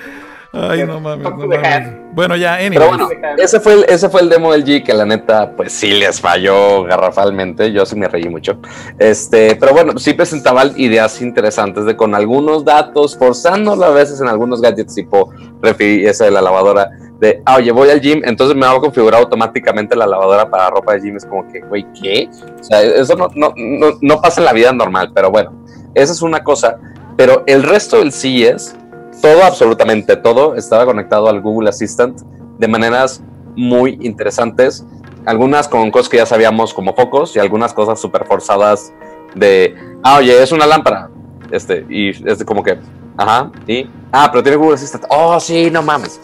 [0.54, 2.04] Ay, no mames, no mames.
[2.14, 2.78] Bueno, ya, anyways.
[2.78, 5.72] Pero bueno, ese fue, el, ese fue el demo del G que la neta, pues
[5.72, 7.72] sí les falló garrafalmente.
[7.72, 8.58] Yo sí me reí mucho.
[9.00, 14.28] Este, pero bueno, sí presentaba ideas interesantes de con algunos datos, forzándolo a veces en
[14.28, 16.88] algunos gadgets tipo refi, esa de la lavadora.
[17.18, 20.92] De, ah, oye, voy al gym, entonces me hago configurar automáticamente la lavadora para ropa
[20.94, 21.16] de gym.
[21.16, 22.28] Es como que, güey, ¿qué?
[22.60, 25.52] O sea, eso no, no, no, no pasa en la vida normal, pero bueno,
[25.94, 26.78] esa es una cosa.
[27.16, 28.76] Pero el resto del CES
[29.24, 32.20] todo, absolutamente todo, estaba conectado al Google Assistant
[32.58, 33.22] de maneras
[33.56, 34.84] muy interesantes.
[35.24, 38.92] Algunas con cosas que ya sabíamos como focos y algunas cosas súper forzadas
[39.34, 41.08] de, ah, oye, es una lámpara.
[41.50, 42.78] Este, y es como que,
[43.16, 45.06] ajá, y, ah, pero tiene Google Assistant.
[45.08, 46.20] Oh, sí, no mames.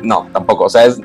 [0.00, 0.64] No, tampoco.
[0.64, 0.98] O sea, es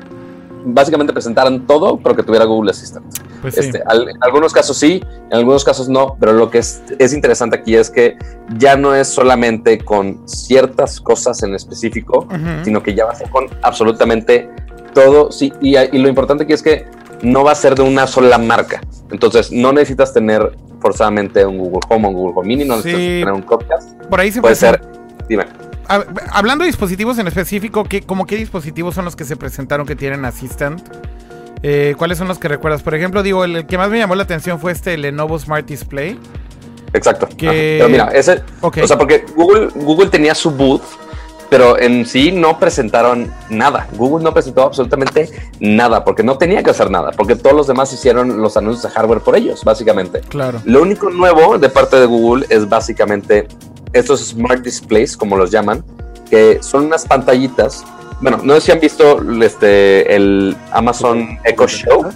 [0.64, 3.04] básicamente presentaron todo, pero que tuviera Google Assistant.
[3.42, 3.60] Pues sí.
[3.60, 7.12] Este, al- en algunos casos sí, en algunos casos no, pero lo que es, es
[7.12, 8.16] interesante aquí es que
[8.58, 12.26] ya no es solamente con ciertas cosas en específico,
[12.64, 14.48] sino que ya va a ser con absolutamente
[14.94, 15.30] todo.
[15.30, 16.86] Sí, y, y lo importante aquí es que
[17.22, 18.80] no va a ser de una sola marca.
[19.10, 22.88] Entonces, no necesitas tener forzadamente un Google Home o un Google Home Mini, no Sí.
[22.88, 23.92] necesitas tener un Chromecast.
[24.10, 24.80] Por ahí se Puede ser,
[25.28, 25.44] dime.
[25.88, 29.86] Hab- Hablando de dispositivos en específico, ¿qué, como qué dispositivos son los que se presentaron
[29.86, 30.80] que tienen Assistant?
[31.62, 32.82] Eh, ¿Cuáles son los que recuerdas?
[32.82, 35.66] Por ejemplo, digo, el, el que más me llamó la atención fue este Lenovo Smart
[35.66, 36.18] Display.
[36.92, 37.26] Exacto.
[37.36, 37.76] Que-.
[37.78, 38.78] Pero mira, ese, Ok.
[38.82, 40.82] o sea, porque Google, Google tenía su booth,
[41.50, 43.86] pero en sí no presentaron nada.
[43.92, 47.92] Google no presentó absolutamente nada, porque no tenía que hacer nada, porque todos los demás
[47.92, 50.20] hicieron los anuncios de hardware por ellos, básicamente.
[50.28, 50.60] Claro.
[50.64, 53.48] Lo único nuevo de parte de Google es básicamente
[53.94, 55.84] estos smart displays, como los llaman,
[56.28, 57.84] que son unas pantallitas.
[58.20, 62.06] Bueno, no sé si han visto este, el Amazon Echo Show.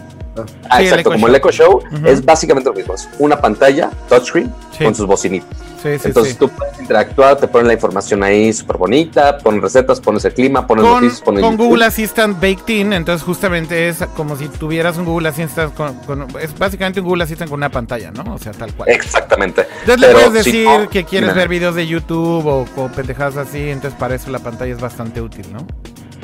[0.70, 2.94] Ah, Sí, exacto, como el Echo Show es básicamente lo mismo.
[2.94, 4.84] Es una pantalla touchscreen Sí.
[4.84, 5.48] con sus bocinitas.
[5.82, 6.38] Sí, sí, Entonces sí.
[6.40, 10.66] tú puedes interactuar, te ponen la información ahí súper bonita, pones recetas, pones el clima,
[10.66, 11.66] pones Con, noticias, pones con YouTube.
[11.68, 16.26] Google Assistant baked in, entonces justamente es como si tuvieras un Google Assistant con, con-
[16.40, 18.34] es básicamente un Google Assistant con una pantalla, ¿no?
[18.34, 18.88] O sea, tal cual.
[18.88, 19.68] Exactamente.
[19.82, 23.36] Entonces le puedes si decir no, que quieres ver videos de YouTube o, o pendejadas
[23.36, 25.64] así, entonces para eso la pantalla es bastante útil, ¿no?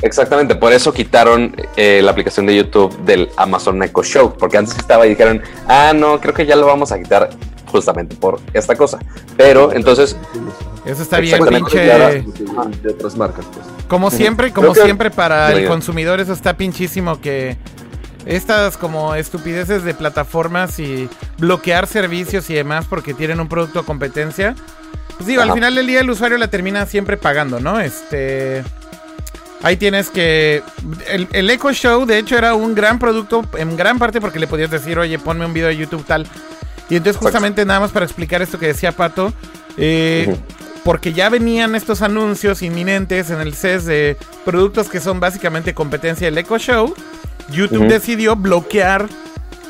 [0.05, 4.77] Exactamente, por eso quitaron eh, la aplicación de YouTube del Amazon Echo Show, porque antes
[4.77, 7.31] estaba y dijeron, ah, no, creo que ya lo vamos a quitar
[7.69, 8.99] justamente por esta cosa.
[9.39, 10.15] Pero entonces,
[10.85, 11.79] Eso está bien, pinche.
[11.81, 13.67] de, otras marcas, pues.
[13.89, 17.57] Como siempre, Creo como que- siempre para el consumidor eso está pinchísimo que
[18.27, 23.85] estas como estupideces de plataformas y bloquear servicios y demás porque tienen un producto a
[23.87, 24.55] competencia.
[25.17, 27.81] Pues digo, al final del día el usuario la termina siempre pagando, ¿no?
[27.81, 28.65] Este
[29.65, 30.63] Ahí tienes que.
[31.11, 34.47] El, el Echo Show, de hecho, era un gran producto en gran parte porque le
[34.47, 36.23] podías decir, oye, ponme un video de YouTube tal.
[36.91, 37.21] Y entonces, Exacto.
[37.29, 39.33] justamente, nada más para explicar esto que decía Pato,
[39.79, 40.37] eh,
[40.85, 46.27] porque ya venían estos anuncios inminentes en el CES de productos que son básicamente competencia
[46.27, 46.95] del Echo Show,
[47.51, 49.09] YouTube decidió bloquear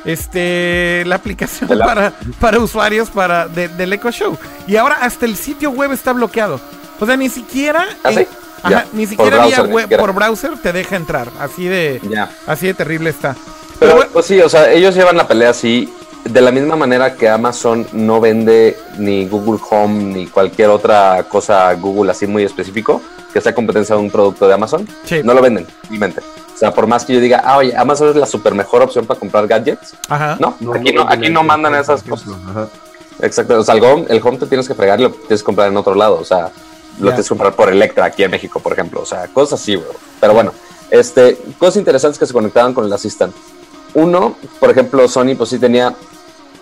[0.05, 4.37] este la aplicación la- para, para usuarios para de- del Echo Show.
[4.67, 6.61] Y ahora hasta el sitio web está bloqueado.
[7.01, 8.27] O sea, ni siquiera ¿Ah, en- sí?
[8.65, 10.03] Ajá, Ya, ni por siquiera vía browser, ni web siquiera.
[10.03, 11.29] por browser te deja entrar.
[11.39, 12.31] Así de Ya.
[12.47, 13.37] así de terrible está.
[13.79, 15.93] Pero bueno, pues sí, o sea, ellos llevan la pelea así,
[16.25, 21.73] de la misma manera que Amazon no vende ni Google Home ni cualquier otra cosa
[21.75, 25.21] Google así muy específico, que sea competencia de un producto de Amazon, Sí.
[25.23, 26.23] no lo venden, realmente.
[26.55, 29.05] O sea, por más que yo diga, ah, oye, Amazon es la super mejor opción
[29.07, 30.37] para comprar gadgets, ajá.
[30.39, 32.29] no, aquí no, aquí no mandan esas cosas.
[32.49, 32.69] ajá.
[33.21, 35.45] Exacto, o sea, el home, el home te tienes que fregar y lo tienes que
[35.47, 36.51] comprar en otro lado, o sea,
[36.99, 39.77] lo tienes que comprar por Electra aquí en México, por ejemplo, o sea, cosas así,
[39.77, 39.89] bro.
[40.21, 40.53] Pero bueno,
[40.91, 43.35] este, cosas interesantes que se conectaban con el Assistant.
[43.95, 45.95] Uno, por ejemplo, Sony pues sí tenía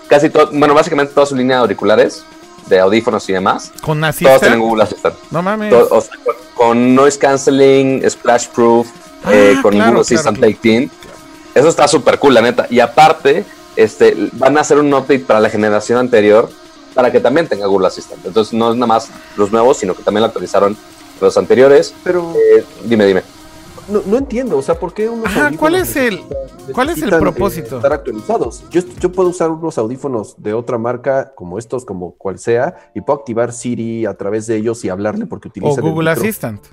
[0.08, 2.24] casi todo, bueno, básicamente toda su línea de auriculares,
[2.66, 4.40] de audífonos y demás, Con todos Assistant.
[4.40, 5.14] tienen Google Assistant.
[5.30, 5.70] No mames.
[5.70, 8.88] To- o sea, con, con noise canceling, splash proof,
[9.24, 10.88] Ah, eh, con claro, Google Assistant claro.
[11.54, 12.66] Eso está súper cool, la neta.
[12.70, 13.44] Y aparte,
[13.76, 16.48] este, van a hacer un update para la generación anterior
[16.94, 18.24] para que también tenga Google Assistant.
[18.26, 20.76] Entonces, no es nada más los nuevos, sino que también lo actualizaron
[21.20, 21.94] los anteriores.
[22.04, 23.22] Pero Eh, dime, dime.
[23.88, 26.20] no, no entiendo, o sea, ¿por qué unos Ajá, ¿cuál es el-
[26.72, 27.74] cuál es el necesitan, propósito?
[27.76, 28.64] eh, estar actualizados.
[28.70, 33.00] Yo, yo puedo usar unos audífonos de otra marca, como estos, como cual sea, y
[33.00, 36.10] puedo activar Siri a través de ellos y hablarle porque O utilizan el Google.
[36.10, 36.64] Assistant.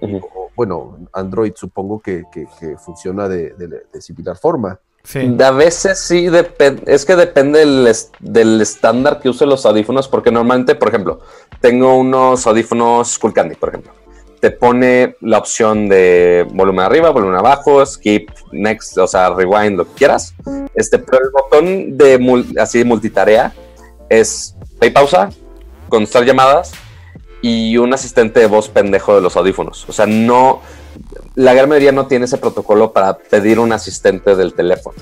[0.00, 4.78] Y- o, bueno, Android supongo que, que- que funciona de, de- de similar forma.
[5.04, 5.36] Sí.
[5.38, 6.28] A veces sí
[6.86, 11.20] es que depende del, del estándar que usen los audífonos, porque normalmente, por ejemplo,
[11.60, 13.92] tengo unos audífonos Skullcandy, por ejemplo.
[14.40, 19.84] Te pone la opción de volumen arriba, volumen abajo, skip, next, o sea, rewind, lo
[19.86, 20.34] que quieras.
[20.74, 23.52] Este, pero el botón de mul- así multitarea
[24.08, 25.30] es play pausa,
[25.88, 26.72] contestar llamadas
[27.40, 29.86] y un asistente de voz pendejo de los audífonos.
[29.88, 30.60] O sea, no,
[31.34, 34.98] la gran mayoría no tiene ese protocolo para pedir un asistente del teléfono.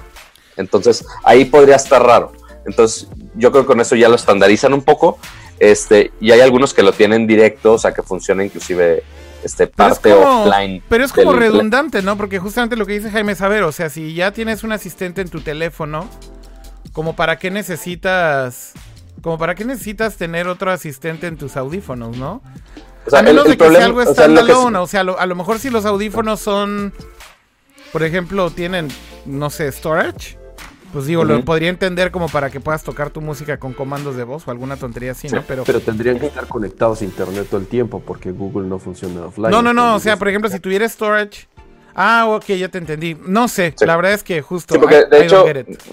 [0.57, 2.33] Entonces, ahí podría estar raro.
[2.67, 5.19] Entonces, yo creo que con eso ya lo estandarizan un poco.
[5.59, 9.03] Este, y hay algunos que lo tienen directo, o sea, que funciona inclusive
[9.43, 10.83] este, Pero parte como- offline.
[10.89, 12.17] Pero es como del redundante, ¿no?
[12.17, 15.29] Porque justamente lo que dice Jaime Saber, o sea, si ya tienes un asistente en
[15.29, 16.09] tu teléfono,
[16.93, 18.73] como para qué necesitas,
[19.23, 22.43] como para qué necesitas tener otro asistente en tus audífonos, ¿no?
[23.07, 25.01] O sea, a menos el- de el que problema- sea algo que standalone, o sea,
[25.01, 26.93] a lo, a lo mejor si los audífonos son,
[27.93, 28.89] por ejemplo, tienen,
[29.27, 30.39] no sé, storage,
[30.93, 34.25] pues digo, lo podría entender como para que puedas tocar tu música con comandos de
[34.25, 35.43] voz o alguna tontería así, ¿no?
[35.49, 39.27] Pero, Pero tendrían que estar conectados a internet todo el tiempo porque Google no funciona
[39.27, 39.51] offline.
[39.51, 41.49] no, no, no, o sea, por ejemplo, si tuviera storage,
[41.95, 43.17] ah, ok, ya te entendí.
[43.27, 43.87] No sé, Sí.
[43.87, 44.75] la verdad es que justo.
[44.75, 45.47] Sí, porque I- de I hecho,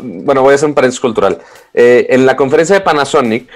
[0.04, 1.39] bueno, voy a hacer un paréntesis cultural.
[1.74, 3.50] Eh, en la conferencia de Panasonic,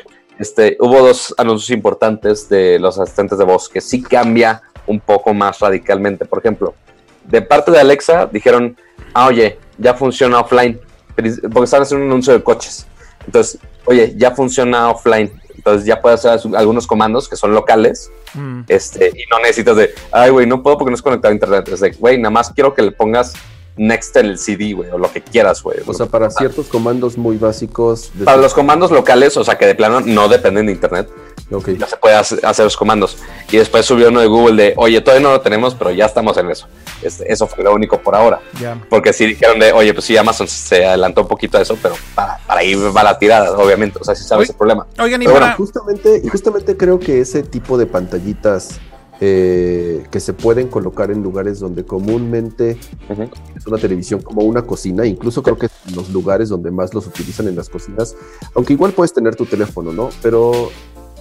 [0.43, 5.34] este, hubo dos anuncios importantes de los asistentes de voz que sí cambia un poco
[5.34, 6.25] más radicalmente.
[6.25, 6.75] Por ejemplo,
[7.23, 8.77] de parte de Alexa dijeron,
[9.13, 10.79] ah, oye, ya funciona offline,
[11.15, 12.86] porque estaban haciendo un anuncio de coches.
[13.25, 15.32] Entonces, oye, ya funciona offline.
[15.56, 18.62] Entonces ya puedes hacer algunos comandos que son locales Mm.
[18.67, 21.67] este, y no necesitas de, ay, güey, no puedo porque no es conectado a internet.
[21.69, 23.34] Es de, güey, nada más quiero que le pongas
[23.75, 25.79] next en el CD, güey, o lo que quieras, güey.
[25.86, 28.12] O sea, para ciertos comandos muy básicos.
[28.13, 31.09] de- Para los comandos locales, o sea, que de plano no dependen de internet,
[31.51, 31.69] Ok.
[31.77, 33.17] ya se puede hacer, los comandos.
[33.51, 36.38] Y después subió uno de Google de, oye, todavía no lo tenemos, pero ya estamos
[36.38, 36.67] en eso.
[37.01, 38.39] Este, eso fue lo único por ahora.
[38.62, 38.79] Ya.
[38.89, 41.95] Porque sí dijeron de, oye, pues sí, Amazon se adelantó un poquito a eso, pero
[42.15, 43.97] para, para ahí va la tirada, obviamente.
[43.99, 44.86] O sea, sí sabes Oye, el problema.
[44.99, 48.79] Oigan, y Pero bueno, para- Justamente, y justamente creo que ese tipo de pantallitas
[49.25, 52.77] eh, que se pueden colocar en lugares donde comúnmente
[53.09, 53.29] Ujú.
[53.55, 57.07] es una televisión como una cocina, incluso creo que en los lugares donde más los
[57.07, 58.17] utilizan en las cocinas,
[58.53, 60.09] aunque igual puedes tener tu teléfono, ¿no?
[60.21, 60.71] Pero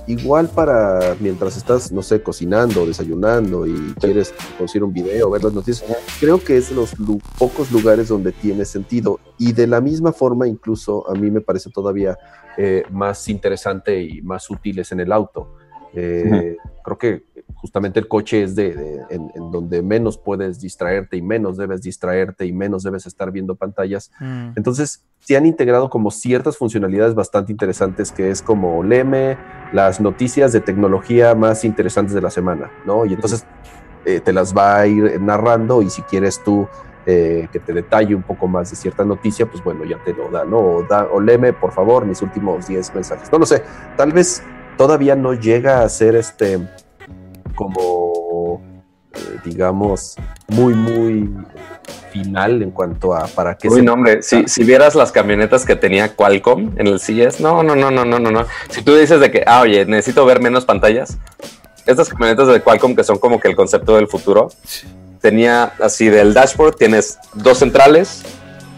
[0.08, 5.52] igual para mientras estás, no sé, cocinando, desayunando y quieres producir un video, ver las
[5.52, 5.88] noticias,
[6.18, 9.20] creo que es de los lu- pocos lugares donde tiene sentido.
[9.38, 12.18] Y de la misma forma, incluso a mí me parece todavía
[12.58, 15.54] eh, más interesante y más útiles en el auto.
[15.94, 17.22] Eh, Creo que
[17.54, 21.80] justamente el coche es de, de- en, en donde menos puedes distraerte y menos debes
[21.82, 24.10] distraerte y menos debes estar viendo pantallas.
[24.18, 24.50] Mm.
[24.56, 29.38] Entonces, se han integrado como ciertas funcionalidades bastante interesantes, que es como Leme,
[29.72, 33.06] las noticias de tecnología más interesantes de la semana, ¿no?
[33.06, 33.46] Y entonces
[34.04, 36.66] eh, te las va a ir narrando y si quieres tú
[37.06, 40.28] eh, que te detalle un poco más de cierta noticia, pues bueno, ya te lo
[40.32, 40.58] da, ¿no?
[40.58, 43.30] O, da, o Leme, por favor, mis últimos 10 mensajes.
[43.30, 43.62] No lo sé,
[43.96, 44.42] tal vez
[44.82, 46.58] todavía no llega a ser este
[47.54, 48.60] como,
[49.14, 50.16] eh, digamos,
[50.48, 51.30] muy, muy
[52.12, 55.64] final en cuanto a para qué Uy, se- no, hombre, si, si vieras las camionetas
[55.64, 58.44] que tenía Qualcomm en el CES, no, no, no, no, no, no, no.
[58.70, 61.16] Si tú dices de que, ah, oye, necesito ver menos pantallas,
[61.86, 64.48] estas camionetas de Qualcomm que son como que el concepto del futuro,
[65.20, 68.24] tenía así del dashboard, tienes dos centrales,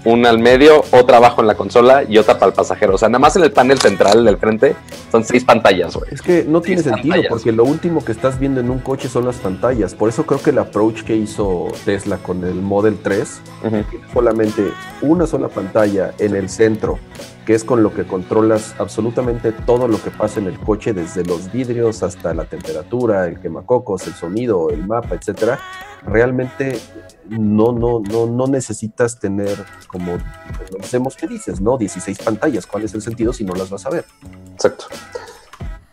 [0.04, 2.94] una al medio, otra abajo en la consola y otra para el pasajero.
[2.94, 4.76] O sea, nada más en el panel central del frente
[5.10, 6.12] son seis pantallas, güey.
[6.12, 7.30] Es que no tiene sentido pantallas.
[7.30, 9.94] porque lo último que estás viendo en un coche son las pantallas.
[9.94, 13.70] Por eso creo que el approach que hizo Tesla con el Model 3 Ujú.
[13.70, 14.62] tiene solamente
[15.02, 16.98] una sola pantalla en el centro,
[17.46, 21.24] que es con lo que controlas absolutamente todo lo que pasa en el coche, desde
[21.24, 25.58] los vidrios hasta la temperatura, el quemacocos, el sonido, el mapa, etcétera.
[26.06, 26.78] Realmente
[27.28, 30.18] no, no, no, no necesitas tener como
[30.78, 31.78] los demos que dices, ¿no?
[31.78, 32.66] 16 pantallas.
[32.66, 34.04] ¿Cuál es el sentido si no las vas a ver?
[34.52, 34.86] Exacto.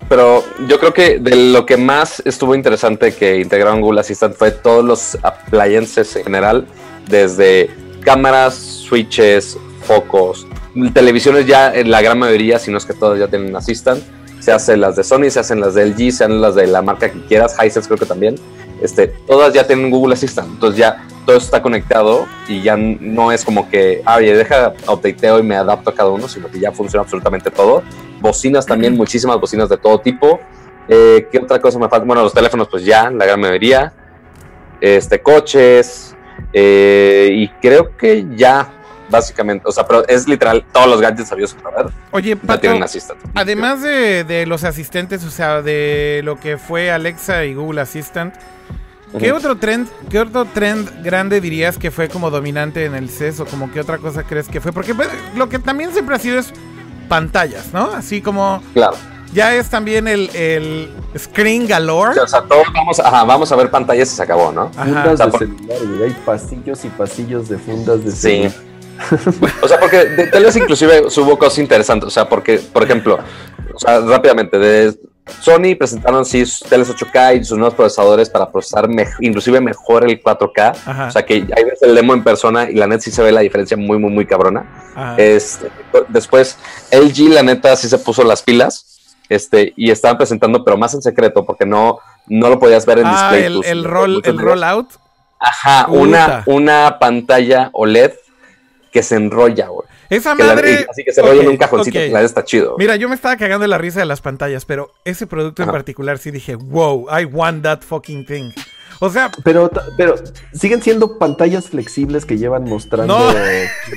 [0.09, 4.51] Pero yo creo que de lo que más estuvo interesante que integraron Google Assistant fue
[4.51, 6.67] todos los appliances en general,
[7.07, 7.69] desde
[8.03, 10.45] cámaras, switches, focos,
[10.93, 14.03] televisiones ya en la gran mayoría, si no es que todas ya tienen Assistant.
[14.41, 16.81] Se hacen las de Sony, se hacen las de LG, se hacen las de la
[16.81, 18.35] marca que quieras, Hisense creo que también.
[18.81, 20.49] Este, todas ya tienen Google Assistant.
[20.49, 25.39] Entonces ya todo está conectado y ya no es como que, ah, oye, deja updateo
[25.39, 27.83] y me adapto a cada uno, sino que ya funciona absolutamente todo.
[28.19, 30.39] Bocinas también, muchísimas bocinas de todo tipo.
[30.87, 32.05] Eh, ¿Qué otra cosa me falta?
[32.05, 33.93] Bueno, los teléfonos, pues ya, la gran mayoría.
[34.81, 36.15] Este, coches.
[36.53, 38.80] eh, y creo que ya,
[39.11, 39.63] básicamente.
[39.67, 41.93] O sea, pero es literal todos los gadgets sabios para ver.
[42.11, 43.19] Oye, Ya Pato, tienen Assistant.
[43.35, 48.33] además de, de los asistentes, o sea, de lo que fue Alexa y Google Assistant,
[49.19, 53.41] ¿qué otro trend, qué otro trend grande dirías que fue como dominante en el CES
[53.41, 54.71] o como qué otra cosa crees que fue?
[54.71, 56.53] Porque pues, lo que también siempre ha sido es
[57.09, 57.91] pantallas, ¿no?
[57.91, 58.95] Así como Claro.
[59.33, 62.17] ya es también el, el screen galore.
[62.21, 64.71] O sea, todos vamos, ajá, vamos a ver pantallas y se acabó, ¿no?
[64.77, 64.85] Ajá.
[64.85, 66.03] Fundas O sea, de por- celular, güey.
[66.03, 68.17] Hay pasillos y pasillos de fundas de Sí.
[68.17, 68.51] celular.
[69.61, 72.07] O sea, porque de teles inclusive hubo cosas interesantes.
[72.07, 73.19] O sea, porque, por ejemplo,
[73.73, 74.93] o sea, rápidamente, de
[75.39, 80.03] Sony presentaron sí sus teles 8K y sus nuevos procesadores para procesar mej- inclusive mejor
[80.03, 80.75] el 4K.
[80.85, 81.07] Ajá.
[81.07, 83.31] O sea, que ahí ves el demo en persona y la net sí se ve
[83.31, 84.65] la diferencia muy, muy, muy cabrona.
[85.17, 85.69] Este,
[86.09, 86.57] después,
[86.91, 88.87] LG, la neta, sí se puso las pilas.
[89.29, 93.05] Este, y estaban presentando, pero más en secreto, porque no, no lo podías ver en
[93.07, 93.43] ah, display.
[93.45, 94.51] el, Pues, el roll, muchos el videos.
[94.51, 94.87] rollout.
[95.39, 98.11] Ajá, una, una pantalla OLED
[98.91, 99.87] que se enrolla, güey.
[100.09, 100.85] Esa Que la- madre.
[100.89, 102.03] así que se enrolla en un cajoncito, ok.
[102.05, 102.75] la neta está chido.
[102.77, 105.69] Mira, yo me estaba cagando de la risa de las pantallas, pero ese producto en
[105.71, 108.51] particular sí dije, wow, I want that fucking thing.
[109.03, 110.13] O sea, Pero, pero
[110.53, 113.33] siguen siendo pantallas flexibles que llevan mostrando No.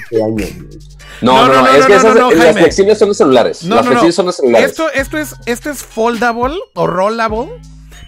[0.09, 0.33] 15 años.
[0.35, 0.79] güey.
[1.21, 3.65] No, no, no, es no, que no, esas, no, no, las flexibles son los celulares.
[3.65, 3.97] no, las no, no.
[3.99, 4.71] flexibles son los celulares.
[4.71, 7.49] Esto, esto es, esto es foldable o rollable,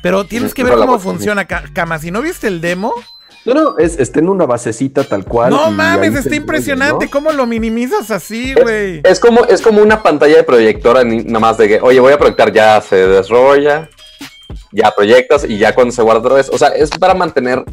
[0.02, 1.98] pero tienes que ver cómo funciona, Ca- Cama.
[1.98, 2.94] Si no viste el demo,
[3.46, 5.50] No, no, es, está en una basecita tal cual.
[5.50, 7.04] no mames, está impresionante.
[7.06, 7.10] ¿no?
[7.10, 9.00] ¿Cómo lo minimizas así, güey?
[9.04, 12.12] Es como, es como una pantalla de proyectora, ni- nada más de que, oye, voy
[12.12, 13.88] a proyectar, ya se desrolla,
[14.72, 16.50] ya proyectas y ya cuando se guarda otra vez.
[16.52, 17.64] O sea, es para mantener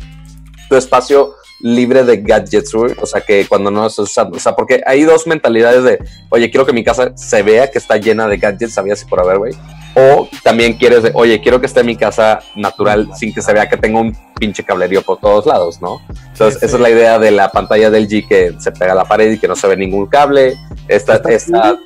[0.70, 2.94] tu espacio libre de gadgets, güey.
[3.02, 4.38] O sea, que cuando no estás usando.
[4.38, 7.80] O sea, porque hay dos mentalidades de, oye, quiero que mi casa se vea que
[7.80, 9.54] está llena de gadgets, sabías si por haber, güey.
[9.96, 13.70] O también quieres de, oye, quiero que esté mi casa natural sin que se vea
[13.70, 16.02] que tengo un pinche cablerío por todos lados, ¿no?
[16.32, 18.96] Entonces, Sí, esa es la idea de la pantalla del G que se pega a
[18.96, 20.56] la pared y que no se ve ningún cable.
[20.88, 21.78] Esta, Está esta,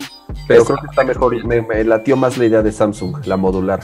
[0.48, 1.46] Pero esta- creo que está mejor.
[1.46, 3.82] Me, me latió más la idea de Samsung, la modular.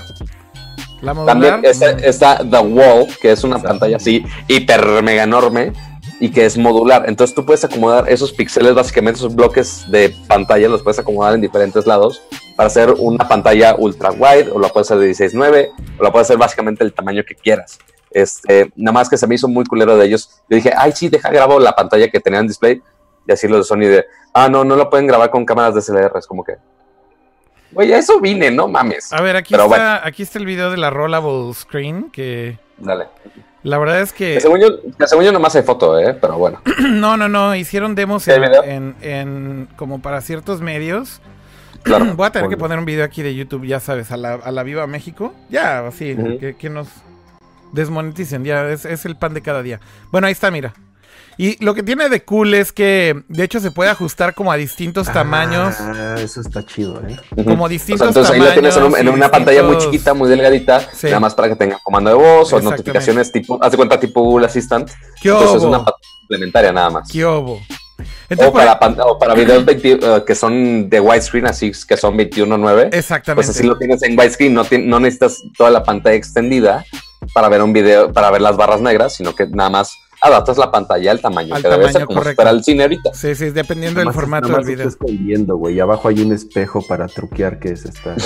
[1.01, 1.35] La modular.
[1.35, 3.67] También está, está The Wall, que es una Exacto.
[3.69, 5.73] pantalla así hiper mega enorme
[6.21, 7.03] y que es modular.
[7.09, 11.41] Entonces tú puedes acomodar esos píxeles, básicamente esos bloques de pantalla, los puedes acomodar en
[11.41, 12.21] diferentes lados
[12.55, 16.27] para hacer una pantalla ultra wide o la puedes hacer de 16.9 o la puedes
[16.27, 17.79] hacer básicamente el tamaño que quieras.
[18.11, 20.29] Este, nada más que se me hizo muy culero de ellos.
[20.49, 22.81] Yo dije, ay, sí, deja grabo la pantalla que tenían en display
[23.27, 26.11] y así los de Sony de, ah, no, no lo pueden grabar con cámaras DSLR.
[26.17, 26.53] Es como que,
[27.73, 29.11] oye, a eso vine, no mames.
[29.13, 29.99] A ver, aquí Pero está, bueno.
[30.03, 33.07] aquí está el video de la rollable screen, que Dale.
[33.63, 34.39] la verdad es que...
[34.39, 36.13] Según yo, que según yo nomás hay foto, ¿eh?
[36.13, 36.61] Pero bueno.
[36.91, 41.19] No, no, no, hicieron demos en- en- como para ciertos medios.
[41.83, 42.05] Claro.
[42.15, 44.51] Voy a tener que poner un video aquí de YouTube, ya sabes, a la, a
[44.51, 45.33] la Viva México.
[45.49, 46.39] Ya, así, Ujú.
[46.39, 46.87] que, que nos
[47.71, 49.79] desmoneticen, ya, es, es el pan de cada día.
[50.11, 50.73] Bueno, ahí está, mira.
[51.35, 54.55] Y lo que tiene de cool es que, de hecho, se puede ajustar como a
[54.55, 55.75] distintos tamaños.
[55.79, 57.17] Ah, eso está chido, ¿eh?
[57.43, 59.79] Como O distintos sea, entonces ahí lo tienes en, un- tamaños en una pantalla muy
[59.79, 61.07] chiquita, muy delgadita, Sí.
[61.07, 64.21] nada más para que tenga comando de voz o notificaciones tipo, haz de cuenta tipo
[64.21, 64.91] Google Assistant.
[65.19, 67.09] ¿Qué Entonces es una pantalla complementaria nada más.
[67.11, 67.59] ¿Qué obo?
[68.29, 71.71] O Entonces, por- para, pan- o para videos 20, eh, que son de widescreen, así
[71.87, 72.89] que son 21.9.
[72.93, 73.35] exactamente.
[73.47, 76.85] Pues así lo tienes en widescreen, no, no necesitas toda la pantalla extendida
[77.33, 80.71] para ver un video, para ver las barras negras, sino que nada más adaptas la
[80.71, 82.41] pantalla al tamaño Al que debe tamaño, ser, como correcto.
[82.41, 83.13] fuera el cine ahorita.
[83.13, 84.87] Sí, sí, dependiendo del formato nada del video.
[84.87, 85.79] está escondiendo, güey.
[85.81, 88.15] Abajo hay un espejo para truquear que es esta.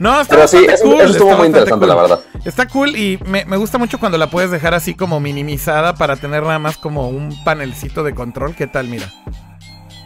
[0.00, 1.94] No, está Pero sí, bastante eso, cool, eso estuvo está muy interesante, cool.
[1.94, 2.20] la verdad.
[2.46, 6.16] Está cool y me, me gusta mucho cuando la puedes dejar así como minimizada para
[6.16, 8.54] tener nada más como un panelcito de control.
[8.54, 8.88] ¿Qué tal?
[8.88, 9.12] Mira.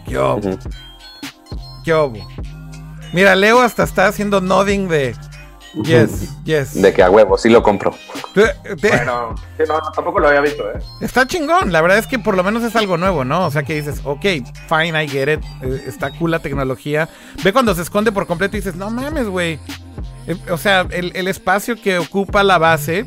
[0.05, 0.19] ¿Qué.
[3.13, 5.15] Mira, Leo hasta está haciendo nodding de
[5.83, 6.81] yes, yes.
[6.81, 7.95] De que a huevo, sí lo compro.
[8.35, 10.79] Te- te- Bueno, sí, no, tampoco lo había visto, ¿eh?
[11.01, 13.47] Está chingón, la verdad es que por lo menos es algo nuevo, ¿no?
[13.47, 14.23] O sea que dices, ok,
[14.69, 17.09] fine, I get it, eh, está cool la tecnología.
[17.43, 19.59] Ve cuando se esconde por completo y dices, no mames, güey.
[20.27, 23.07] Eh, o sea, el, el espacio que ocupa la base,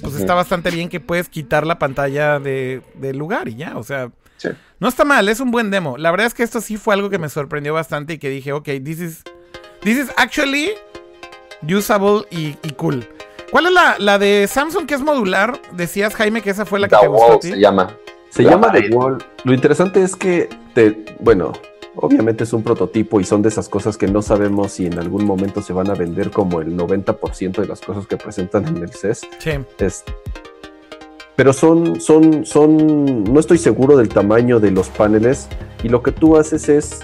[0.00, 3.82] pues está bastante bien que puedes quitar la pantalla de- del lugar y ya, o
[3.82, 4.48] sea, Sí.
[4.80, 5.96] no está mal, es un buen demo.
[5.98, 8.52] La verdad es que esto sí fue algo que me sorprendió bastante y que dije,
[8.52, 9.22] ok, this is,
[9.82, 10.70] this is actually
[11.68, 13.06] usable y, y cool.
[13.50, 15.60] ¿Cuál es la, la de Samsung que es modular?
[15.72, 17.48] Decías, Jaime, que esa fue la que The te gustó a Wall ti.
[17.50, 17.96] se llama.
[18.30, 18.88] Se La llama pared.
[18.90, 19.18] The Wall.
[19.44, 21.52] Lo interesante es que, te, bueno,
[21.96, 25.26] obviamente es un prototipo y son de esas cosas que no sabemos si en algún
[25.26, 28.90] momento se van a vender como el 90% de las cosas que presentan en el
[28.90, 29.20] CES.
[29.38, 29.50] Sí.
[29.78, 30.04] Es-
[31.36, 35.48] pero son, son, son, no estoy seguro del tamaño de los paneles
[35.82, 37.00] y lo que tú haces es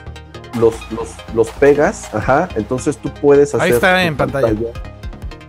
[0.59, 4.55] los, los, los pegas, ajá, entonces tú puedes hacer Ahí está tu en pantalla.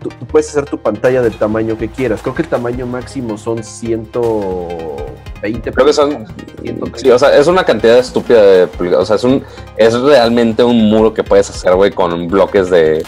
[0.01, 2.21] Tú, tú puedes hacer tu pantalla del tamaño que quieras.
[2.21, 6.25] Creo que el tamaño máximo son 120 Creo que son.
[6.61, 6.99] 120.
[6.99, 8.69] Sí, o sea, es una cantidad estúpida de.
[8.95, 9.43] O sea, es un.
[9.75, 13.03] Es realmente un muro que puedes hacer, güey, con bloques de.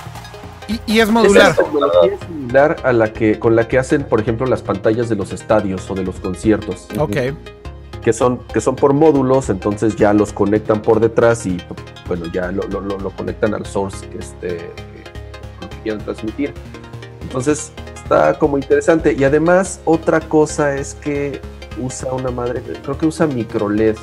[0.68, 1.52] Y, y es modular.
[1.52, 5.32] Es similar a la que con la que hacen, por ejemplo, las pantallas de los
[5.32, 6.88] estadios o de los conciertos.
[6.98, 7.16] Ok.
[8.02, 11.58] Que son, que son por módulos, entonces ya los conectan por detrás y
[12.08, 16.54] bueno, ya lo, lo- lo- conectan al source que, este, que, que quieran transmitir.
[17.22, 19.14] Entonces está como interesante.
[19.14, 21.40] Y además, otra cosa es que
[21.80, 23.96] usa una madre, creo que usa micro LED.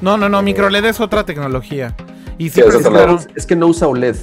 [0.00, 1.94] No, no, no, microLED es otra tecnología.
[2.38, 4.16] Y sí Es, es que no usa OLED.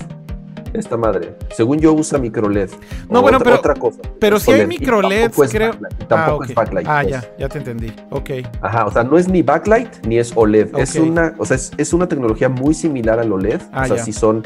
[0.78, 1.36] Esta madre.
[1.55, 2.69] Según yo usa micro LED.
[3.09, 3.99] No, bueno, otra, pero- otra cosa.
[4.19, 6.88] pero si hay micro LEDs, tampoco es creo- backlight, tampoco ah, es backlight.
[6.88, 7.11] Ah, pues.
[7.13, 7.93] ya, ya te entendí.
[8.11, 8.30] Ok.
[8.61, 10.78] Ajá, o sea, no es ni backlight ni es OLED.
[10.78, 13.61] Es una, o sea, es, es una tecnología muy similar al OLED.
[13.71, 14.03] Ah, o sea, ya.
[14.03, 14.43] sí son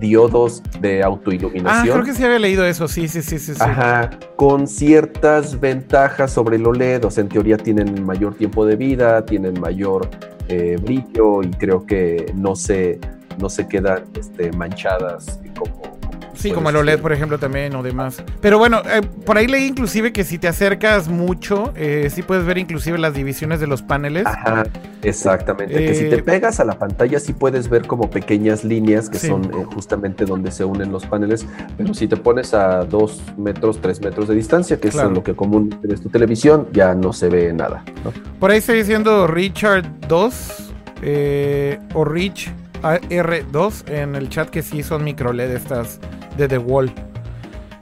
[0.00, 1.94] diodos de Ah, autoiluminación.
[1.94, 2.86] creo que sí había leído eso.
[2.88, 3.54] Sí, sí, sí, sí.
[3.54, 3.60] sí.
[3.60, 8.76] Ajá, con ciertas ventajas sobre el OLED, o sea, en teoría tienen mayor tiempo de
[8.76, 10.08] vida, tienen mayor
[10.48, 13.00] eh, brillo y creo que no se,
[13.40, 15.96] no se quedan este, manchadas como...
[16.34, 16.76] Sí, como el.
[16.76, 18.22] OLED, por ejemplo, también o demás.
[18.42, 22.44] Pero bueno, eh, por ahí leí inclusive que si te acercas mucho, eh, sí puedes
[22.44, 24.26] ver inclusive las divisiones de los paneles.
[24.26, 24.64] Ajá,
[25.02, 25.74] exactamente.
[25.74, 29.16] que si Eh, te pegas a la pantalla sí puedes ver como pequeñas líneas que
[29.18, 29.28] Sí.
[29.28, 31.46] son eh, justamente donde se unen los paneles,
[31.78, 35.08] pero si te pones a dos metros, tres metros de distancia, que Claro.
[35.08, 37.82] es lo que común ves tu televisión, ya no se ve nada.
[38.04, 38.12] ¿no?
[38.38, 42.52] Por ahí está diciendo Richard 2 eh, o Rich
[42.82, 46.00] R2 en el chat que sí son micro LED estas
[46.36, 46.92] de The Wall.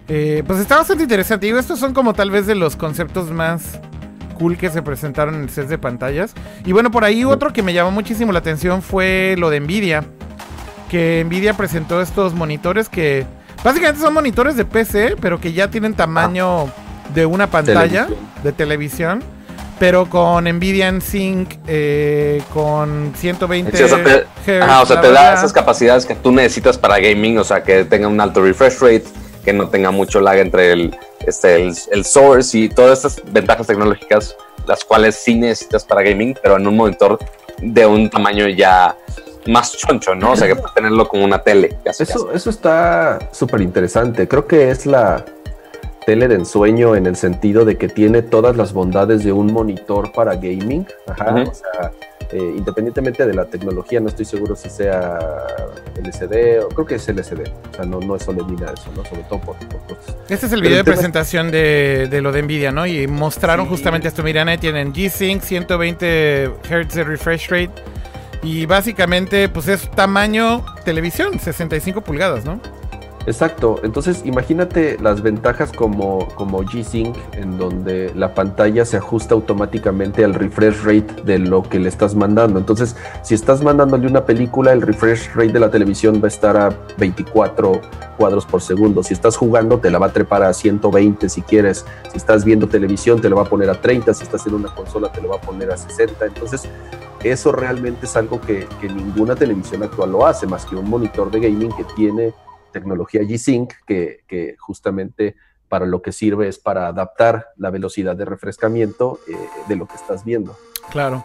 [0.08, 1.46] Eh, pues está bastante interesante.
[1.46, 3.80] Digo, estos son como tal vez de los conceptos más
[4.38, 6.34] cool que se presentaron en el set de pantallas.
[6.64, 10.04] Y bueno, por ahí otro que me llamó muchísimo la atención fue lo de Nvidia.
[10.90, 13.26] Que Nvidia presentó estos monitores que
[13.62, 16.66] básicamente son monitores de PC, pero que ya tienen tamaño
[17.14, 18.42] de una pantalla Televisión.
[18.42, 19.22] de televisión.
[19.78, 24.86] Pero con Nvidia en Sync, eh, con 120 Sí, o sea, te, Hz, ajá, o
[24.86, 28.20] sea, te da esas capacidades que tú necesitas para gaming, o sea, que tenga un
[28.20, 29.04] alto refresh rate,
[29.44, 30.96] que no tenga mucho lag entre el,
[31.26, 36.36] este, el, el source y todas estas ventajas tecnológicas, las cuales sí necesitas para gaming,
[36.42, 37.18] pero en un monitor
[37.60, 38.96] de un tamaño ya
[39.46, 40.32] más choncho, ¿no?
[40.32, 41.76] O sea, que puedes tenerlo como una tele.
[41.84, 44.26] casi, Eso, eso está súper interesante.
[44.26, 45.24] Creo que es la
[46.06, 50.12] tele de ensueño en el sentido de que tiene todas las bondades de un monitor
[50.12, 50.86] para gaming.
[51.06, 51.50] Ajá, Ujú.
[51.50, 51.92] o sea,
[52.32, 55.18] eh, independientemente de la tecnología, no estoy seguro si sea
[55.96, 57.42] LCD o creo que es LCD.
[57.72, 59.04] O sea, no, no es de eso, ¿no?
[59.04, 60.16] Sobre todo por, por cosas.
[60.28, 62.86] Este es el video el de tema presentación de, de lo de Nvidia, ¿no?
[62.86, 63.70] Y mostraron Sí.
[63.70, 64.22] justamente esto.
[64.22, 67.70] Miren, ahí tienen G-Sync, 120 Hz de refresh rate.
[68.42, 72.60] Y básicamente, pues es tamaño televisión, 65 pulgadas, ¿no?
[73.26, 80.24] Exacto, entonces imagínate las ventajas como, como G-Sync, en donde la pantalla se ajusta automáticamente
[80.24, 82.58] al refresh rate de lo que le estás mandando.
[82.58, 86.56] Entonces, si estás mandándole una película, el refresh rate de la televisión va a estar
[86.58, 87.80] a 24
[88.18, 89.02] cuadros por segundo.
[89.02, 91.86] Si estás jugando, te la va a trepar a 120 si quieres.
[92.10, 94.12] Si estás viendo televisión, te la va a poner a 30.
[94.12, 96.26] Si estás en una consola, te lo va a poner a 60.
[96.26, 96.68] Entonces,
[97.22, 101.30] eso realmente es algo que, que ninguna televisión actual lo hace, más que un monitor
[101.30, 102.34] de gaming que tiene
[102.78, 105.36] tecnología G-Sync que, que justamente
[105.68, 109.32] para lo que sirve es para adaptar la velocidad de refrescamiento eh,
[109.66, 110.54] de lo que estás viendo.
[110.90, 111.24] Claro.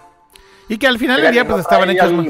[0.70, 2.28] Y que al final del día ¿no pues estaban hechos más-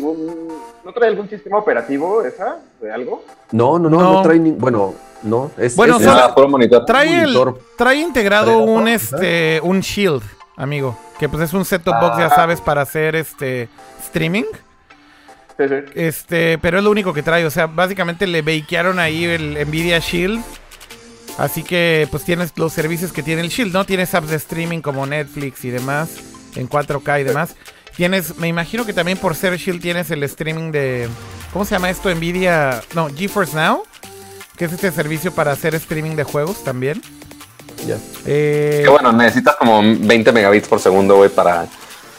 [0.86, 2.58] ¿No trae algún sistema operativo esa?
[2.82, 3.24] ¿De algo?
[3.52, 4.14] No, no, no, No.
[4.14, 6.86] no, trae ni, bueno, no, es, Bueno, es- solo- monitor.
[6.86, 7.38] Trae el,
[7.78, 10.24] trae integrado Trae un este un shield,
[10.56, 12.30] amigo, que pues es un set-top box, ya Ah.
[12.36, 13.70] sabes, para hacer este
[14.06, 14.46] streaming.
[15.60, 15.76] Sí, sí.
[15.94, 20.00] Este, pero es lo único que trae, o sea, básicamente le bakearon ahí el Nvidia
[20.00, 20.42] Shield.
[21.38, 23.86] Así que pues tienes los servicios que tiene el Shield, ¿no?
[23.86, 26.10] Tienes apps de streaming como Netflix y demás
[26.56, 27.56] en 4K y demás.
[27.96, 31.08] Tienes, me imagino que también por ser Shield tienes el streaming de
[31.54, 32.14] ¿cómo se llama esto?
[32.14, 33.84] Nvidia, no, GeForce Now,
[34.58, 37.02] que es este servicio para hacer streaming de juegos también.
[37.86, 37.98] ya.
[38.26, 41.68] Eh, Que bueno, necesitas como 20 megabits por segundo, güey, para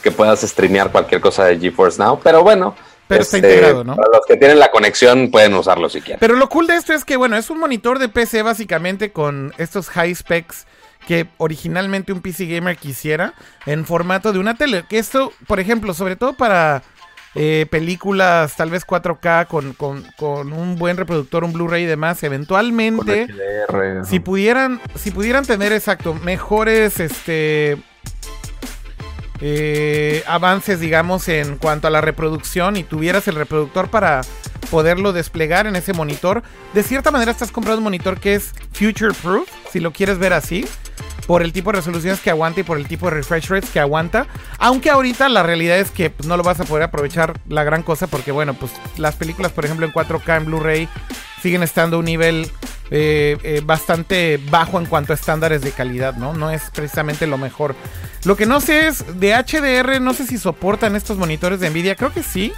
[0.01, 2.19] que puedas streamear cualquier cosa de GeForce Now.
[2.23, 2.75] Pero bueno,
[3.07, 3.95] Pero está este, integrado, ¿no?
[3.95, 6.19] Para los que tienen la conexión pueden usarlo si quieren.
[6.19, 9.53] Pero lo cool de esto es que, bueno, es un monitor de PC básicamente con
[9.57, 10.65] estos high specs
[11.07, 13.33] que originalmente un PC gamer quisiera
[13.65, 14.85] en formato de una tele.
[14.87, 16.83] Que esto, por ejemplo, sobre todo para
[17.35, 22.19] eh, películas tal vez 4K con, con- con un buen reproductor, un Blu-ray y demás,
[22.19, 23.27] Con eventualmente...
[23.27, 27.77] HDR, Si pudieran, si pudieran tener exacto mejores este
[29.41, 34.21] eh, avances, digamos, en cuanto a la reproducción y tuvieras el reproductor para
[34.69, 39.13] poderlo desplegar en ese monitor, de cierta manera estás comprando un monitor que es future
[39.21, 40.65] proof, si lo quieres ver así,
[41.27, 43.79] por el tipo de resoluciones que aguanta y por el tipo de refresh rates que
[43.79, 44.27] aguanta.
[44.57, 47.83] Aunque ahorita la realidad es que pues, no lo vas a poder aprovechar la gran
[47.83, 50.89] cosa porque, bueno, pues las películas, por ejemplo, en 4K, en Blu-ray,
[51.41, 52.49] siguen estando a un nivel
[52.91, 56.33] eh, eh, bastante bajo en cuanto a estándares de calidad, ¿no?
[56.33, 57.75] No es precisamente lo mejor.
[58.25, 61.95] Lo que no sé es de HDR, no sé si soportan estos monitores de Nvidia,
[61.95, 62.51] creo que sí.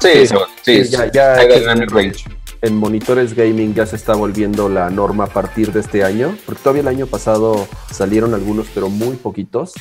[0.00, 2.24] Sí, sí, sí, Sí, ya- ya- hay dynamic range.
[2.62, 6.60] en monitores gaming ya se está volviendo la norma a partir de este año, porque
[6.62, 9.72] todavía el año pasado salieron algunos, pero muy poquitos,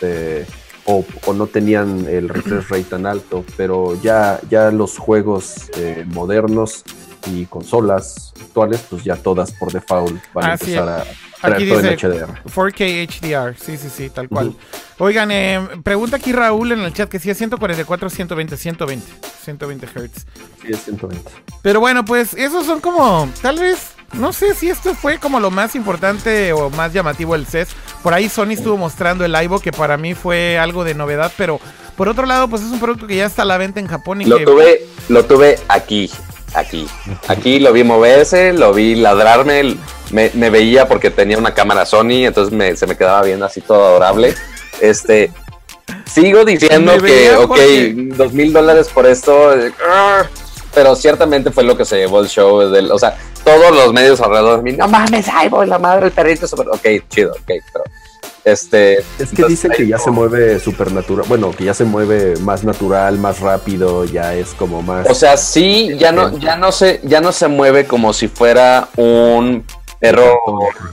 [0.00, 0.46] eh,
[0.86, 6.04] o, o no tenían el refresh rate tan alto, pero ya, ya los juegos eh,
[6.08, 6.84] modernos
[7.26, 10.74] y consolas actuales, pues ya todas por default van a sí.
[10.74, 11.04] empezar a
[11.40, 12.42] traer Aquí todo en HDR.
[12.44, 14.54] 4K HDR, sí, sí, sí, tal cual.
[14.98, 19.12] Oigan, eh, pregunta aquí Raúl en el chat que si es 144, 120, 120,
[19.44, 20.26] 120 Hz.
[20.62, 21.30] Sí, es 120.
[21.62, 25.50] Pero bueno, pues esos son como, tal vez, no sé si esto fue como lo
[25.50, 27.68] más importante o más llamativo del CES.
[28.02, 31.60] Por ahí Sony estuvo mostrando el Ivo, que para mí fue algo de novedad, pero
[31.96, 34.20] por otro lado, pues es un producto que ya está a la venta en Japón
[34.20, 34.44] y Lo que...
[34.44, 36.10] tuve, lo tuve aquí,
[36.54, 36.86] aquí.
[37.28, 39.76] Aquí lo vi moverse, lo vi ladrarme,
[40.10, 43.60] me, me veía porque tenía una cámara Sony, entonces me- se me quedaba viendo así
[43.60, 44.34] todo adorable.
[44.80, 45.30] Este,
[46.06, 47.58] sigo diciendo que, ok,
[48.16, 49.72] dos mil dólares por esto, eh,
[50.74, 52.60] pero ciertamente fue lo que se llevó el show.
[52.70, 56.06] Del, o sea, todos los medios alrededor de mí, no mames, ay, voy, la madre,
[56.06, 57.84] el perrito, super, ok, chido, ok, pero
[58.44, 58.98] este.
[59.18, 62.64] Es que dicen que ya como- se mueve supernatural, bueno, que ya se mueve más
[62.64, 65.08] natural, más rápido, ya es como más...
[65.08, 68.88] O sea, sí, ya no, ya no se, ya no se mueve como si fuera
[68.96, 69.64] un
[69.98, 70.38] perro,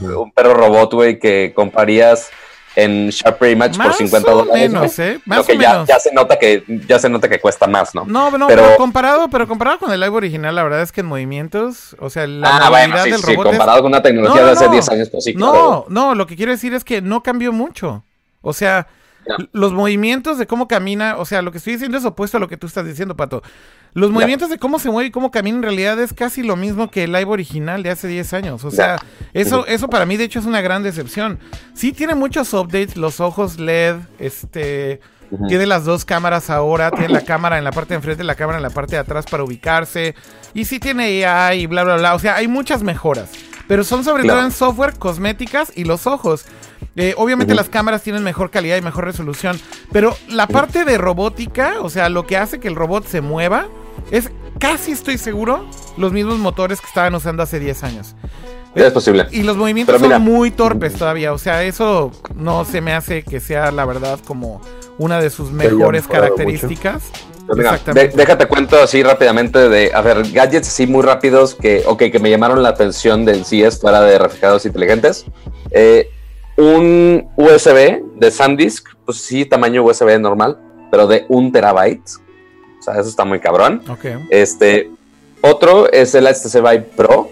[0.00, 2.30] un perro robot, güey, que comprarías
[2.76, 4.70] en Sharper Image por Más 50 o dólares.
[4.70, 4.98] menos.
[4.98, 5.20] ¿eh?
[5.26, 5.88] Más que o ya, menos.
[5.88, 8.04] ya se nota que, ya se nota que cuesta más, ¿no?
[8.06, 11.00] No, no, pero, Pero- comparado, pero comparado con el live original, la verdad es que
[11.02, 14.02] en movimientos, o sea, la ah, bueno, sí, del sí, robot es- comparado con una
[14.02, 14.72] tecnología No, no, de hace no.
[14.72, 15.86] 10 años, pues sí, No, claro.
[15.88, 18.04] no, lo que quiero decir es que no cambió mucho.
[18.40, 18.86] O sea,
[19.52, 22.48] Los movimientos de cómo camina, o sea, lo que estoy diciendo es opuesto a lo
[22.48, 23.42] que tú estás diciendo, Pato.
[23.94, 26.90] Los movimientos de cómo se mueve y cómo camina en realidad es casi lo mismo
[26.90, 28.64] que el live original de hace 10 años.
[28.64, 28.96] O sea,
[29.34, 31.38] eso, eso para mí de hecho es una gran decepción.
[31.74, 35.00] Sí tiene muchos updates, los ojos LED, este...
[35.48, 38.34] Tiene las dos cámaras ahora, tiene la cámara en la parte de enfrente y la
[38.34, 40.14] cámara en la parte de atrás para ubicarse.
[40.52, 42.14] Y sí tiene AI y bla, bla, bla.
[42.14, 43.30] O sea, hay muchas mejoras.
[43.66, 44.40] Pero son sobre Claro.
[44.40, 46.44] todo en software, cosméticas y los ojos.
[46.96, 49.58] Eh, obviamente las cámaras tienen mejor calidad y mejor resolución.
[49.92, 53.66] Pero la parte de robótica, o sea, lo que hace que el robot se mueva,
[54.10, 55.64] es casi estoy seguro
[55.96, 58.14] los mismos motores que estaban usando hace 10 años.
[58.74, 59.26] Ya es posible.
[59.30, 60.16] Y los movimientos mira.
[60.16, 61.32] son muy torpes todavía.
[61.34, 64.62] O sea, eso no se me hace que sea la verdad como
[64.98, 67.02] una de sus mejores características.
[67.54, 68.08] Mira, Exactamente.
[68.16, 72.18] de- déjate cuento así rápidamente de, a ver, gadgets así muy rápidos que, ok, que
[72.18, 75.26] me llamaron la atención del CS fuera de refrigeradores inteligentes.
[75.70, 76.08] Eh,
[76.56, 80.58] un USB de SanDisk, pues sí, tamaño USB normal,
[80.90, 82.02] pero de un terabyte.
[82.78, 83.82] O sea, eso está muy cabrón.
[84.30, 84.90] Este,
[85.40, 87.30] otro es el HTC Vive Pro,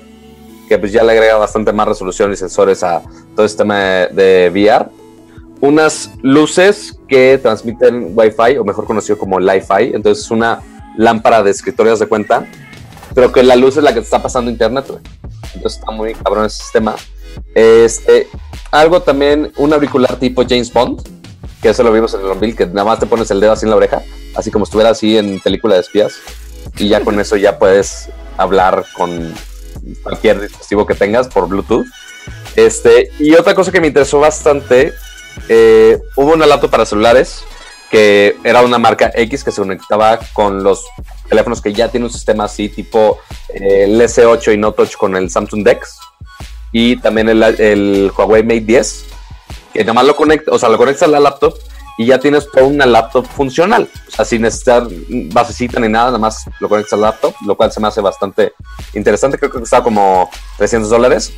[0.69, 3.03] que pues ya le agrega bastante más resolución y sensores a
[3.35, 4.87] todo este tema de, de VR.
[5.61, 9.93] Unas luces que transmiten Wi-Fi, o mejor conocido como Li-Fi.
[9.95, 10.63] Entonces es una
[10.97, 12.47] lámpara de escritorio, haz de cuenta,
[13.15, 15.01] pero que la luz es la que te está pasando internet, güey.
[15.55, 16.95] Entonces está muy cabrón ese sistema.
[17.55, 18.29] Este,
[18.71, 21.03] algo también, un auricular tipo James Bond,
[21.61, 23.67] que eso lo vimos en el Unveil, que nada más te pones el dedo así
[23.67, 24.03] en la oreja,
[24.35, 26.15] así como estuviera así en película de espías,
[26.79, 29.35] y ya con eso ya puedes hablar con
[30.03, 31.87] cualquier dispositivo que tengas por Bluetooth.
[32.57, 34.93] Este, y otra cosa que me interesó bastante,
[35.49, 37.45] eh, hubo una laptop para celulares
[37.91, 40.87] que era una marca X que se conectaba con los
[41.29, 43.19] teléfonos que ya tienen un sistema así, tipo
[43.49, 45.99] eh, el S8 y Note 8 con el Samsung Dex
[46.73, 49.05] y también el, el Huawei Mate 10,
[49.73, 51.55] que nomás lo conectas, o sea, lo conectas a la laptop
[51.99, 54.87] y ya tienes toda una laptop funcional, o sea, sin necesitar
[55.33, 58.01] basecita ni nada, nada más lo conectas a la laptop, lo cual se me hace
[58.01, 58.53] bastante
[58.95, 61.33] interesante, creo que costaba como 300 dólares.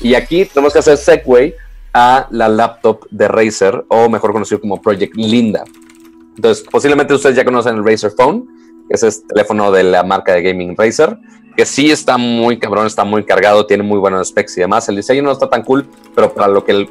[0.00, 1.56] Y aquí tenemos que hacer segue
[1.94, 5.64] a la laptop de Razer, o mejor conocido como Project Linda.
[6.36, 8.48] Entonces, posiblemente ustedes ya conocen el Razer Phone,
[8.92, 11.16] que es el teléfono de la marca de gaming Razer,
[11.56, 14.86] que sí está muy cabrón, está muy cargado, tiene muy buenos specs y demás.
[14.88, 16.86] El diseño no está tan cool, pero para lo que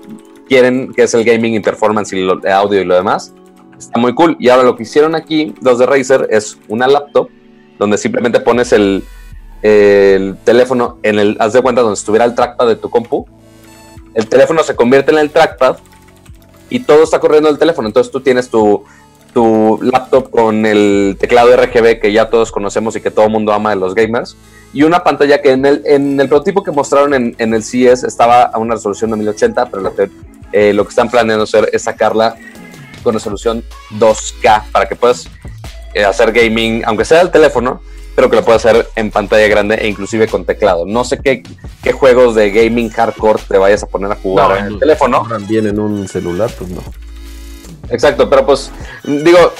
[0.47, 3.33] quieren, que es el gaming y performance y audio y lo demás,
[3.77, 4.35] está muy cool.
[4.39, 7.29] Y ahora lo que hicieron aquí, los de Razer, es una laptop
[7.77, 9.03] donde simplemente pones el,
[9.61, 13.27] el teléfono en el, haz de cuenta donde estuviera el trackpad de tu compu.
[14.15, 15.77] El teléfono se convierte en el trackpad
[16.67, 17.87] y todo está corriendo el teléfono.
[17.87, 18.83] Entonces tú tienes tu
[19.33, 23.53] tu laptop con el teclado RGB que ya todos conocemos y que todo el mundo
[23.53, 24.35] ama de los gamers.
[24.73, 28.03] Y una pantalla que en el, en el prototipo que mostraron en, en el CES
[28.03, 29.93] estaba a una resolución de 1080, pero
[30.53, 32.35] eh, lo que están planeando hacer es sacarla
[33.03, 33.63] con resolución
[33.99, 35.27] 2K para que puedas
[35.93, 37.81] eh, hacer gaming, aunque sea el teléfono,
[38.15, 40.85] pero que lo puedas hacer en pantalla grande e inclusive con teclado.
[40.85, 41.43] No sé qué,
[41.83, 45.25] qué juegos de gaming hardcore te vayas a poner a jugar en el teléfono.
[45.27, 46.81] También en un celular, pues no.
[47.91, 48.71] Exacto, pero pues
[49.03, 49.53] digo,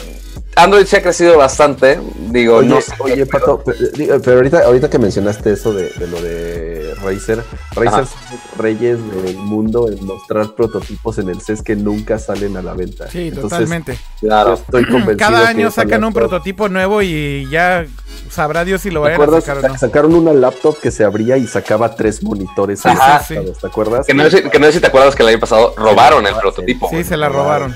[0.55, 1.99] Android se ha crecido bastante.
[2.29, 2.93] Digo, Oye, no sé.
[2.99, 7.43] oye, Pato, pero, digo, pero ahorita, ahorita que mencionaste eso de, de lo de Razer,
[7.73, 12.57] Razer son los reyes del mundo en mostrar prototipos en el CES que nunca salen
[12.57, 13.09] a la venta.
[13.09, 13.97] Sí, Entonces, totalmente.
[14.19, 14.53] Claro.
[14.55, 17.85] estoy convencido Cada año sacan un prototipo nuevo y ya
[18.29, 19.77] sabrá Dios si lo ¿Te vayan a sacar o no.
[19.77, 22.85] Sacaron una laptop que se abría y sacaba tres monitores.
[22.85, 23.23] Ajá.
[23.25, 24.05] conectados, ¿Te acuerdas?
[24.05, 26.35] Que no, sé, que no sé si te acuerdas que el año pasado robaron el
[26.35, 26.89] prototipo.
[26.89, 27.75] Sí, se la robaron.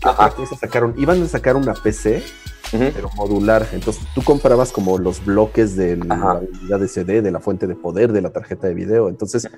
[0.00, 2.22] Cosa sacaron, iban a sacar una PC,
[2.70, 3.66] pero modular.
[3.72, 6.40] Entonces tú comprabas como los bloques de la Ajá.
[6.60, 9.08] unidad de CD, de la fuente de poder, de la tarjeta de video.
[9.08, 9.48] Entonces,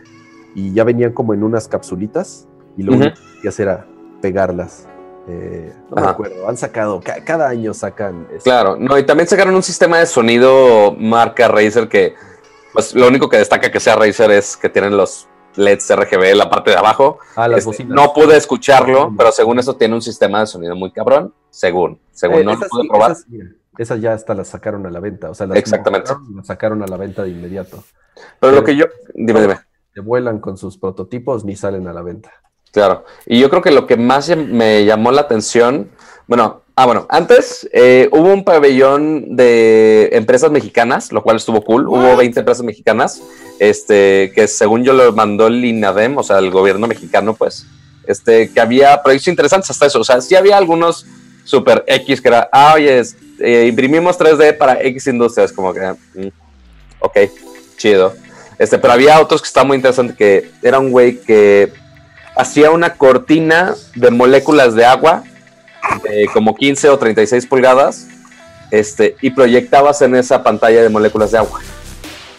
[0.55, 3.03] y ya venían como en unas capsulitas y lo Ujú.
[3.03, 3.87] único que hacías era
[4.21, 4.89] pegarlas.
[5.29, 6.11] Eh, no me Ajá.
[6.11, 8.27] acuerdo, han sacado, ca- cada año sacan.
[8.31, 12.15] este, Claro, no, y también sacaron un sistema de sonido marca Razer que,
[12.75, 15.27] pues, lo único que destaca que sea Razer es que tienen los
[15.57, 17.19] LEDs RGB en la parte de abajo.
[17.37, 20.91] Ah, las Este, no pude escucharlo, pero según eso tiene un sistema de sonido muy
[20.93, 21.33] cabrón.
[21.51, 23.13] Según, según Eh, no lo pude probar.
[23.13, 23.47] Esas, mira,
[23.79, 25.31] esas ya hasta las sacaron a la venta.
[25.31, 26.11] O sea, las Exactamente.
[26.35, 27.85] las sacaron a la venta de inmediato.
[28.41, 29.59] pero lo que yo, dime, dime.
[29.93, 32.33] Se vuelan con sus prototipos ni salen a la venta.
[32.73, 33.05] Claro.
[33.27, 35.91] Y yo creo que lo que más me llamó la atención,
[36.27, 41.87] bueno, ah, bueno, antes eh, hubo un pabellón de empresas mexicanas, lo cual estuvo cool.
[41.89, 43.23] Hubo 20 empresas mexicanas,
[43.59, 47.67] este, que según yo lo mandó el INADEM, o sea, el gobierno mexicano, pues,
[48.07, 50.01] este, que había proyectos interesantes hasta eso.
[50.01, 51.07] O sea, sí había algunos
[51.45, 55.81] super X que era, ah, oye, es- eh, imprimimos 3D para X industrias, como que,
[56.15, 56.29] mm,
[57.01, 57.17] ok,
[57.77, 58.15] chido.
[58.59, 61.73] Este, pero había otros que estaban muy interesantes, que era un güey que
[62.37, 65.25] hacía una cortina de moléculas de agua
[66.03, 68.07] de como 15 o 36 pulgadas
[68.71, 71.61] este, y proyectabas en esa pantalla de moléculas de agua,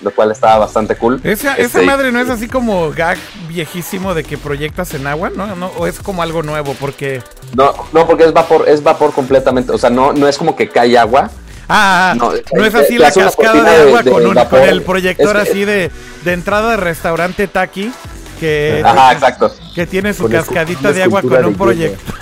[0.01, 1.21] lo cual estaba bastante cool.
[1.23, 3.17] Esa, esa Este, madre no es así como gag
[3.47, 5.55] viejísimo de que proyectas en agua, ¿no?
[5.55, 7.21] no o es como algo nuevo, porque.
[7.55, 10.67] No, no, porque es vapor, es vapor completamente, o sea, no, no es como que
[10.67, 11.29] cae agua.
[11.67, 14.59] Ah, ah, No, no, es eh, así la cascada de agua de con, un- vapor.
[14.59, 15.89] con el proyector Es que- así de,
[16.23, 17.91] de entrada de restaurante Taki,
[18.39, 22.13] que, Ajá, exacto, que tiene su Con cascadita de agua con un proyector.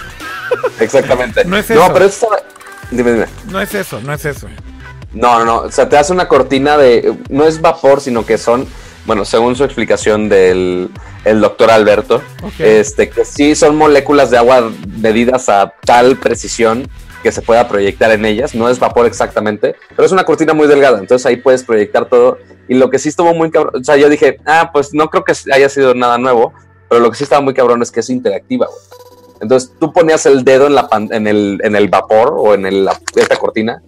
[0.80, 1.46] Exactamente.
[1.46, 1.82] No es eso.
[1.94, 2.44] pero eso estaba-
[2.92, 3.26] Dime, dime.
[3.50, 4.48] No es eso, no es eso.
[5.14, 5.58] No, no, no.
[5.62, 7.14] O sea, te hace una cortina de.
[7.30, 8.68] No es vapor, sino que son.
[9.06, 10.90] Bueno, según su explicación del
[11.26, 12.22] el doctor Alberto,
[12.60, 16.88] este, que sí son moléculas de agua medidas a tal precisión
[17.22, 18.56] que se pueda proyectar en ellas.
[18.56, 21.00] No es vapor exactamente, pero es una cortina muy delgada.
[21.00, 22.38] Entonces ahí puedes proyectar todo.
[22.68, 23.82] Y lo que sí estuvo muy cabrón.
[23.82, 26.54] O sea, yo dije, ah, pues no creo que haya sido nada nuevo,
[26.90, 28.80] pero lo que sí estaba muy cabrón es que es interactiva, güey.
[29.44, 33.36] Entonces tú ponías el dedo en, la en, el, en el vapor o en esta
[33.36, 33.82] cortina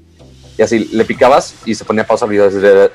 [0.58, 2.49] y así le picabas y se ponía pausa al video.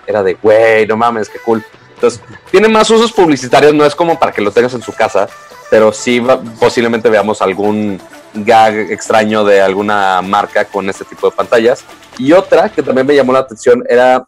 [0.07, 1.65] Era- de, güey, no mames, qué cool.
[1.95, 5.29] Entonces, tiene más usos publicitarios, no es como para que lo tengas en su casa,
[5.71, 6.23] pero sí
[6.59, 8.01] posiblemente veamos algún
[8.33, 11.85] gag extraño de alguna marca con este tipo de pantallas.
[12.19, 14.25] Y otra que también me llamó la atención era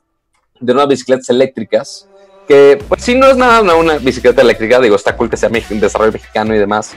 [0.60, 2.06] de unas bicicletas eléctricas
[2.48, 5.68] que pues sí no es nada una, bicicleta eléctrica, digo, está cool que sea mex-
[5.68, 6.92] desarrollo mexicano y demás,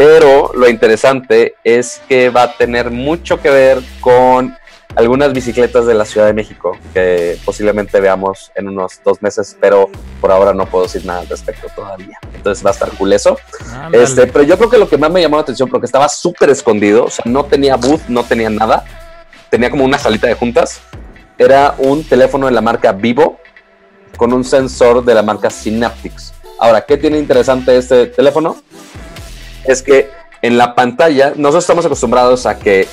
[0.00, 4.56] pero lo interesante es que va a tener mucho que ver con
[4.96, 9.90] algunas bicicletas de la Ciudad de México que posiblemente veamos en unos dos meses, pero
[10.22, 12.18] por ahora no puedo decir nada al respecto todavía.
[12.34, 13.36] Entonces va a estar cool eso.
[13.74, 14.02] Ándale.
[14.02, 16.48] Este, pero yo creo que lo que más me llamó la atención, porque estaba súper
[16.48, 18.86] escondido, o sea, no tenía booth, no tenía nada,
[19.50, 20.80] tenía como una salita de juntas,
[21.36, 23.38] era un teléfono de la marca Vivo
[24.16, 26.32] con un sensor de la marca Synaptics.
[26.58, 28.62] Ahora, ¿qué tiene interesante este teléfono?
[29.64, 30.10] Es que
[30.42, 32.88] en la pantalla, nosotros estamos acostumbrados a que,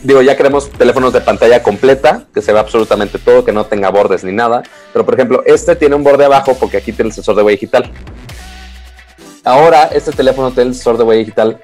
[0.00, 3.90] digo, ya queremos teléfonos de pantalla completa, que se vea absolutamente todo, que no tenga
[3.90, 4.62] bordes ni nada,
[4.92, 7.56] pero por ejemplo, este tiene un borde abajo porque aquí tiene el sensor de huella
[7.56, 7.90] digital.
[9.42, 11.60] Ahora, este teléfono tiene el sensor de huella digital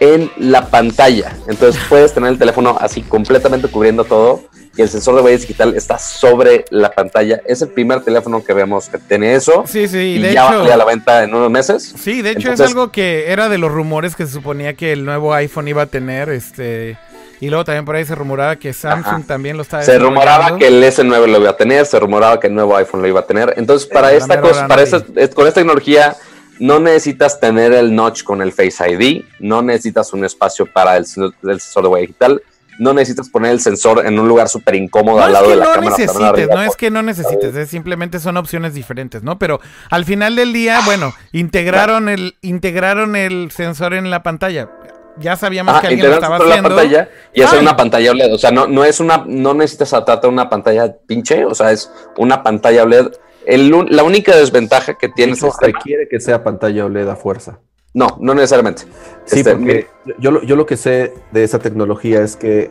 [0.00, 1.36] en la pantalla.
[1.48, 4.42] Entonces puedes tener el teléfono así completamente cubriendo todo
[4.76, 7.40] y el sensor de huella digital está sobre la pantalla.
[7.46, 9.62] Es el primer teléfono que vemos que tiene eso.
[9.68, 11.94] Sí, sí, y de ya va a hecho- a la venta en unos meses.
[11.96, 14.92] Sí, de hecho Entonces- es algo que era de los rumores que se suponía que
[14.92, 16.98] el nuevo iPhone iba a tener, este,
[17.40, 19.22] y luego también por ahí se rumoraba que Samsung Ajá.
[19.28, 22.48] también lo estaba Se rumoraba que el S9 lo iba a tener, se rumoraba que
[22.48, 23.54] el nuevo iPhone lo iba a tener.
[23.56, 26.16] Entonces, para esta cosa, para esta, es- con esta tecnología,
[26.60, 31.04] no necesitas tener el notch con el Face ID, no necesitas un espacio para el,
[31.04, 32.42] sen- el sensor de huella digital,
[32.78, 35.50] no necesitas poner el sensor en un lugar súper incómodo No al es lado que
[35.52, 35.96] de la no cámara.
[35.96, 36.54] necesites, arriba.
[36.56, 39.38] no es que no necesites, es simplemente son opciones diferentes, ¿no?
[39.38, 44.68] Pero al final del día, bueno, integraron el integraron el sensor en la pantalla.
[45.16, 46.74] Ya sabíamos Ah, que alguien lo estaba solo la haciendo.
[46.76, 47.68] pantalla y hacer Fine.
[47.68, 48.34] una pantalla OLED.
[48.34, 51.70] O sea, no, no es una, no necesitas tratar de una pantalla pinche, o sea,
[51.70, 53.12] es una pantalla OLED.
[53.46, 57.08] El la única desventaja que De tienes hecho, es que- requiere que sea pantalla OLED
[57.08, 57.58] a fuerza.
[57.92, 58.82] no, no necesariamente.
[59.24, 59.86] Sí, Este, porque
[60.18, 62.70] yo, lo- yo lo que sé de esa tecnología es que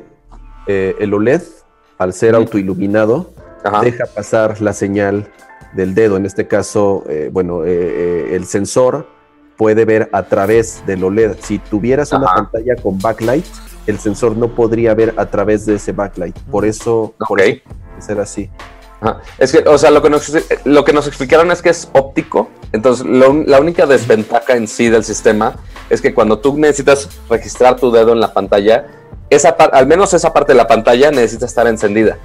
[0.67, 1.41] eh, el OLED,
[1.97, 3.31] al ser autoiluminado,
[3.63, 3.81] Ajá.
[3.81, 5.29] deja pasar la señal
[5.73, 6.17] del dedo.
[6.17, 9.07] En este caso, eh, bueno, eh, el sensor
[9.57, 11.35] puede ver a través del OLED.
[11.41, 13.45] Si tuvieras una pantalla con backlight,
[13.87, 16.37] el sensor no podría ver a través de ese backlight.
[16.51, 17.45] Por eso, por Ok.
[17.47, 18.49] eso tiene ser así.
[19.37, 20.31] Es que, o sea, lo que, nos,
[20.65, 22.49] lo que nos explicaron es que es óptico.
[22.71, 25.55] Entonces, la única desventaja en sí del sistema
[25.89, 28.87] es que cuando tú necesitas registrar tu dedo en la pantalla,
[29.29, 32.17] esa al menos esa parte de la pantalla necesita estar encendida.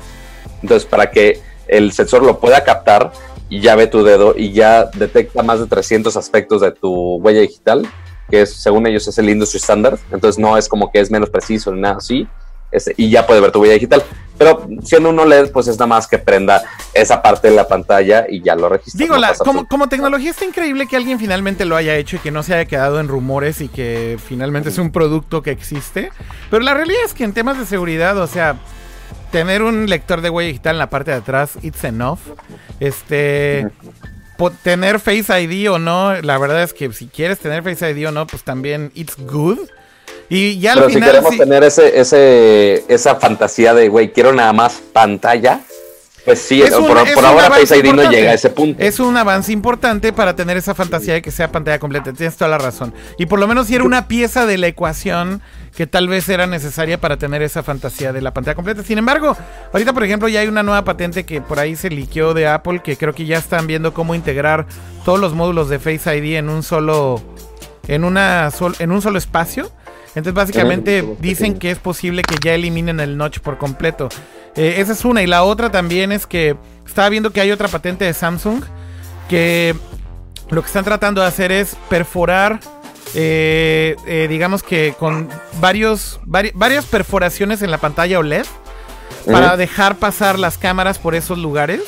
[0.62, 3.12] Entonces, para que el sensor lo pueda captar
[3.48, 7.40] y ya ve tu dedo y ya detecta más de 300 aspectos de tu huella
[7.40, 7.86] digital,
[8.30, 9.98] que es, según ellos es el industry standard.
[10.12, 12.28] Entonces, no es como que es menos preciso ni nada así.
[12.70, 14.02] Este, y ya puede ver tu huella digital.
[14.36, 16.62] Pero siendo un OLED, pues es nada más que prenda
[16.94, 18.98] esa parte de la pantalla y ya lo registra.
[19.02, 22.16] Digo, no la- pasa como, como tecnología está increíble que alguien finalmente lo haya hecho
[22.16, 25.50] y que no se haya quedado en rumores y que finalmente es un producto que
[25.50, 26.10] existe.
[26.50, 28.54] Pero la realidad es que en temas de seguridad, o sea,
[29.32, 32.20] tener un lector de huella digital en la parte de atrás, it's enough.
[32.78, 33.68] Este.
[34.62, 38.12] Tener Face ID o no, la verdad es que si quieres tener Face ID o
[38.12, 39.58] no, pues también it's good.
[40.28, 44.32] Y ya al Pero si queremos sí- tener ese, ese, esa fantasía de, güey, quiero
[44.32, 45.60] nada más pantalla,
[46.24, 48.50] pues sí, Es un- por, es por un ahora Face ID no llega a ese
[48.50, 48.82] punto.
[48.82, 52.12] Es un avance importante para tener esa fantasía de que sea pantalla completa.
[52.12, 52.92] Tienes toda la razón.
[53.16, 55.40] Y por lo menos si era una pieza de la ecuación
[55.74, 58.82] que tal vez era necesaria para tener esa fantasía de la pantalla completa.
[58.82, 59.34] Sin embargo,
[59.72, 62.80] ahorita por ejemplo ya hay una nueva patente que por ahí se liqueó de Apple
[62.84, 64.66] que creo que ya están viendo cómo integrar
[65.06, 67.22] todos los módulos de Face ID en un solo
[67.86, 69.70] en una sol- en un solo espacio.
[70.18, 74.08] Entonces básicamente dicen que es posible que ya eliminen el notch por completo.
[74.56, 75.22] Eh, esa es una.
[75.22, 76.56] Y la otra también es que
[76.86, 78.62] estaba viendo que hay otra patente de Samsung
[79.28, 79.74] que
[80.50, 82.60] lo que están tratando de hacer es perforar,
[83.14, 85.28] eh, eh, digamos que con
[85.60, 88.46] varios, vari- varias perforaciones en la pantalla OLED
[89.26, 91.82] para dejar pasar las cámaras por esos lugares.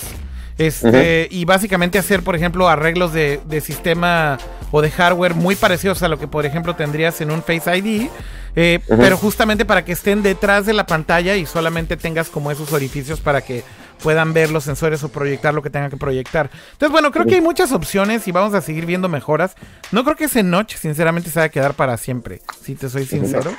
[0.59, 4.37] Este, Y básicamente hacer, por ejemplo, arreglos de, de sistema
[4.71, 8.09] o de hardware muy parecidos a lo que, por ejemplo, tendrías en un Face ID.
[8.57, 8.81] eh.
[8.89, 13.21] Pero justamente para que estén detrás de la pantalla y solamente tengas como esos orificios
[13.21, 13.63] para que
[14.03, 16.51] puedan ver los sensores o proyectar lo que tengan que proyectar.
[16.73, 19.55] Entonces, bueno, creo que hay muchas opciones y vamos a seguir viendo mejoras.
[19.93, 23.05] No creo que ese notch, sinceramente, se vaya a quedar para siempre, si te soy
[23.05, 23.53] sincero.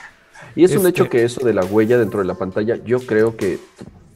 [0.56, 3.00] Y es un Este- hecho que eso de la huella dentro de la pantalla, yo
[3.06, 3.60] creo que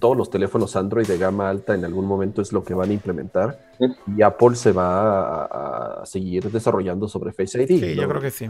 [0.05, 2.93] todos los teléfonos Android de gama alta en algún momento es lo que van a
[2.93, 3.71] implementar
[4.15, 7.67] y Apple se va a, a seguir desarrollando sobre Face ID.
[7.67, 8.03] Sí, ¿no?
[8.03, 8.47] yo creo que sí.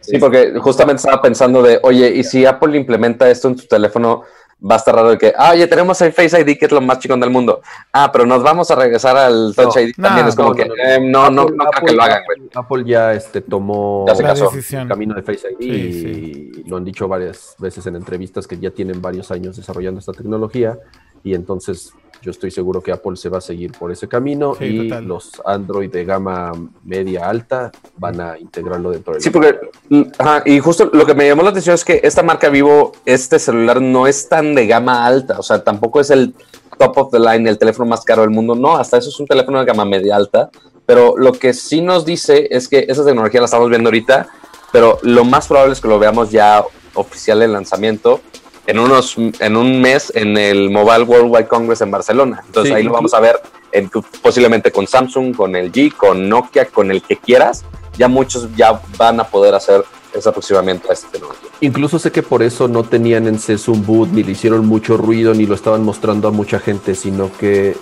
[0.00, 4.22] Sí, porque justamente estaba pensando de, oye, y si Apple implementa esto en tu teléfono,
[4.64, 6.80] va a estar raro de que, ah, oye, tenemos el Face ID que es lo
[6.80, 7.60] más chingón del mundo.
[7.92, 10.28] Ah, pero nos vamos a regresar al Touch No, ID también.
[10.28, 10.82] Es como no, que, no, no.
[10.82, 12.48] eh, no, no, Apple- no creo que lo hagan, güey.
[12.54, 14.50] Apple ya este, tomó Ya se La casó.
[14.50, 14.82] decisión.
[14.82, 18.56] el camino de Face ID Sí, y lo han dicho varias veces en entrevistas que
[18.58, 20.78] ya tienen varios años desarrollando esta tecnología
[21.24, 21.92] y entonces
[22.22, 25.04] Yo estoy seguro que Apple se va a seguir por ese camino Sí, y total.
[25.06, 26.52] los Android de gama
[26.84, 29.58] media alta van a integrarlo dentro del Sí, porque,
[29.88, 32.92] mm, ajá, y justo lo que me llamó la atención es que esta marca Vivo,
[33.04, 36.32] este celular no es tan de gama alta, o sea, tampoco es el
[36.78, 39.26] top of the line, el teléfono más caro del mundo, no, hasta eso es un
[39.26, 40.48] teléfono de gama media alta,
[40.86, 44.28] pero lo que sí nos dice es que esa tecnología la estamos viendo ahorita,
[44.72, 46.64] pero lo más probable es que lo veamos ya
[46.94, 48.20] oficial en lanzamiento
[48.66, 52.42] en unos en un mes en el Mobile World Wide Congress en Barcelona.
[52.46, 53.40] Entonces Sí, ahí lo vamos a ver
[53.72, 53.90] en-
[54.22, 57.64] posiblemente con Samsung, con LG, con Nokia, con el que quieras.
[57.98, 59.84] Ya muchos ya van a poder hacer
[60.14, 61.50] ese aproximamiento a esta tecnología.
[61.60, 64.96] Incluso sé que por eso no tenían en CES un boot, ni le hicieron mucho
[64.96, 67.76] ruido, ni lo estaban mostrando a mucha gente, sino que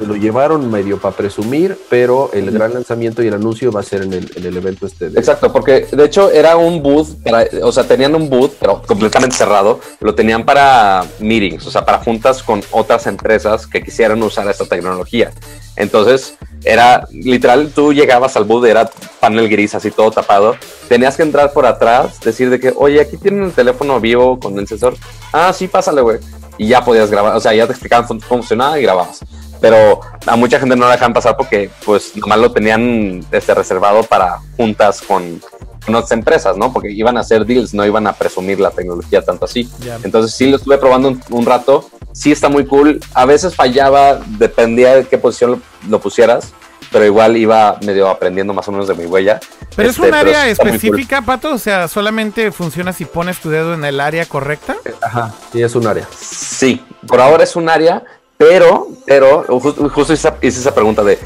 [0.00, 3.82] se lo llevaron medio para presumir, pero el gran lanzamiento y el anuncio va a
[3.82, 5.18] ser en el, en el evento este de...
[5.20, 9.36] Exacto, porque de hecho era un booth, para- o sea, tenían un booth, pero completamente
[9.36, 14.48] cerrado, lo tenían para meetings, o sea, para juntas con otras empresas que quisieran usar
[14.48, 15.32] esta tecnología.
[15.76, 16.34] Entonces,
[16.64, 18.90] era literal, tú llegabas al booth, era
[19.20, 20.56] panel gris, así todo tapado,
[20.88, 24.58] tenías que entrar por atrás, decir de que, oye, aquí tienen el teléfono vivo con
[24.58, 24.96] el sensor,
[25.34, 26.20] ah, sí, pásale, güey,
[26.56, 29.20] y ya podías grabar, o sea, ya te explicaban cómo funcionaba y grababas.
[29.60, 34.02] Pero a mucha gente no la dejaban pasar porque, pues, nomás lo tenían este, reservado
[34.04, 35.40] para juntas con,
[35.84, 36.72] con otras empresas, ¿no?
[36.72, 39.70] Porque iban a hacer deals, no iban a presumir la tecnología tanto así.
[40.02, 43.00] Entonces sí lo estuve probando un, un rato, sí está muy cool.
[43.14, 46.52] A veces fallaba, dependía de qué posición lo, lo pusieras,
[46.90, 49.38] pero igual iba medio aprendiendo más o menos de mi huella.
[49.76, 50.68] Pero es Este, un área muy cool.
[50.68, 54.76] específica, Pato, o sea, solamente funciona si pones tu dedo en el área correcta.
[55.00, 56.08] Ajá, sí, es un área.
[56.18, 58.02] Sí, por ahora es un área,
[58.40, 61.18] pero, pero, ju- justo hice, hice esa pregunta de,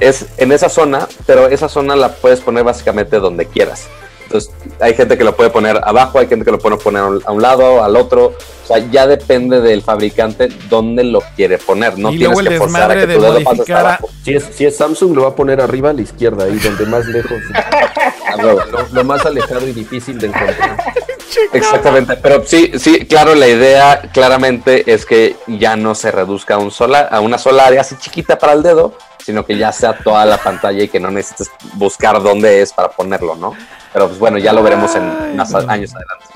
[0.00, 3.86] es en esa zona, pero esa zona la puedes poner básicamente donde quieras.
[4.24, 7.30] Entonces, hay gente que lo puede poner abajo, hay gente que lo puede poner a
[7.30, 8.34] un, lado, al otro.
[8.64, 11.96] O sea, ya depende del fabricante dónde lo quiere poner.
[11.96, 14.10] No Y tienes luego el que forzar a que de tu dedo pase hasta abajo.
[14.24, 16.84] Si es, si es Samsung, lo va a poner arriba a la izquierda, ahí donde
[16.86, 17.38] más lejos.
[18.42, 18.60] Lo,
[18.92, 20.76] lo más alejado y difícil de encontrar.
[21.52, 26.58] Exactamente, pero sí, sí, claro, la idea claramente es que ya no se reduzca a,
[26.58, 29.96] un sola, a una sola área así chiquita para el dedo, sino que ya sea
[29.98, 33.54] toda la pantalla y que no necesites buscar dónde es para ponerlo, ¿no?
[33.92, 35.42] Pero pues bueno, ya lo veremos en no.
[35.42, 35.54] años
[35.94, 36.26] adelante.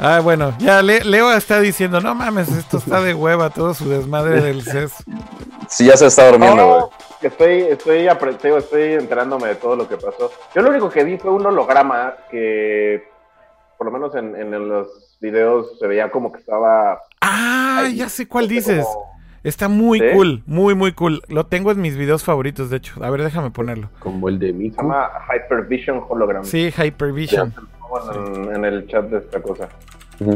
[0.00, 3.88] Ah, bueno, ya Le- Leo está diciendo, no mames, esto está de hueva, todo su
[3.88, 4.92] desmadre del CES.
[5.68, 6.80] Sí, ya se está durmiendo, güey.
[6.80, 8.06] No, estoy, estoy,
[8.56, 10.30] estoy enterándome de todo lo que pasó.
[10.54, 13.08] Yo lo único que vi fue un holograma que,
[13.78, 17.00] por lo menos en, en los videos, se veía como que estaba.
[17.20, 18.84] Ah, ahí, ya sé cuál este, dices.
[18.84, 20.06] como- Está muy ¿Sí?
[20.12, 21.22] cool, muy, muy cool.
[21.28, 23.02] Lo tengo en mis videos favoritos, de hecho.
[23.04, 23.88] A ver, déjame ponerlo.
[24.00, 24.82] Como el de Se Miku.
[24.82, 26.44] llama Hypervision Hologram.
[26.44, 27.54] Sí, Hypervision.
[28.14, 29.68] en, en el chat de esta cosa.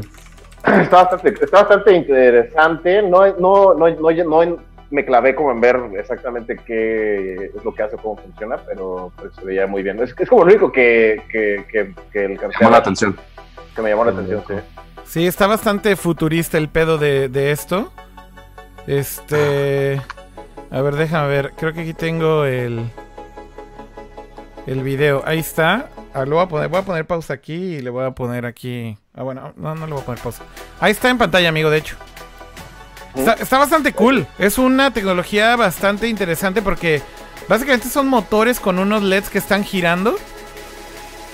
[0.64, 3.02] Está bastante, está bastante interesante.
[3.02, 4.56] No, no, no, no, no
[4.92, 9.34] me clavé como en ver exactamente qué es lo que hace, cómo funciona, pero pues,
[9.34, 9.98] se veía muy bien.
[10.00, 13.16] Es, es como lo único que, que, que, que el Llamó la atención.
[13.74, 14.42] Que me llamó la atención.
[14.46, 14.54] Sí.
[15.04, 17.92] Sí, está bastante futurista el pedo de, de esto.
[18.86, 20.00] Este.
[20.70, 21.52] A ver, déjame ver.
[21.56, 22.90] Creo que aquí tengo el.
[24.66, 25.22] El video.
[25.26, 25.90] Ahí está.
[26.14, 26.68] Ah, lo voy a poner.
[26.68, 28.96] Voy a poner pausa aquí y le voy a poner aquí.
[29.14, 30.44] Ah, bueno, no, no le voy a poner pausa.
[30.80, 31.96] Ahí está en pantalla, amigo, de hecho.
[33.14, 34.26] Está, está bastante cool.
[34.38, 37.02] Es una tecnología bastante interesante porque
[37.48, 40.16] básicamente son motores con unos LEDs que están girando.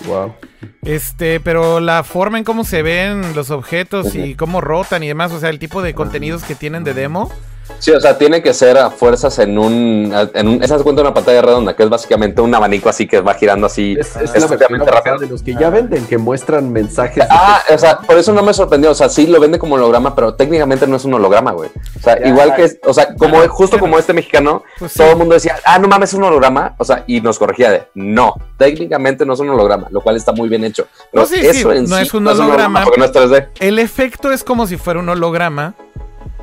[0.07, 0.35] Wow.
[0.83, 5.33] Este, pero la forma en cómo se ven los objetos y cómo rotan y demás,
[5.33, 7.31] o sea, el tipo de contenidos que tienen de demo.
[7.79, 10.13] Sí, o sea, tiene que ser a fuerzas en un.
[10.35, 13.21] En un esa se cuenta una pantalla redonda, que es básicamente un abanico así que
[13.21, 13.97] va girando así.
[13.99, 15.19] Es, es versión avanzada rápido.
[15.19, 17.25] de los que ya venden, que muestran mensajes.
[17.31, 18.91] Ah, o sea, por eso no me sorprendió.
[18.91, 21.71] O sea, sí lo vende como holograma, pero técnicamente no es un holograma, güey.
[21.97, 22.27] O sea, Ya.
[22.29, 25.57] igual que, es- o sea, como justo como este mexicano, Pues todo el mundo decía,
[25.65, 26.75] ah, no mames, es un holograma.
[26.79, 30.33] O sea, y nos corregía de, no, técnicamente no es un holograma, lo cual está
[30.33, 30.87] muy bien hecho.
[31.13, 32.83] Pero No, sí, eso sí, en no sí es un holograma.
[32.85, 33.49] porque no es 3D.
[33.61, 35.75] El efecto es como si fuera un holograma.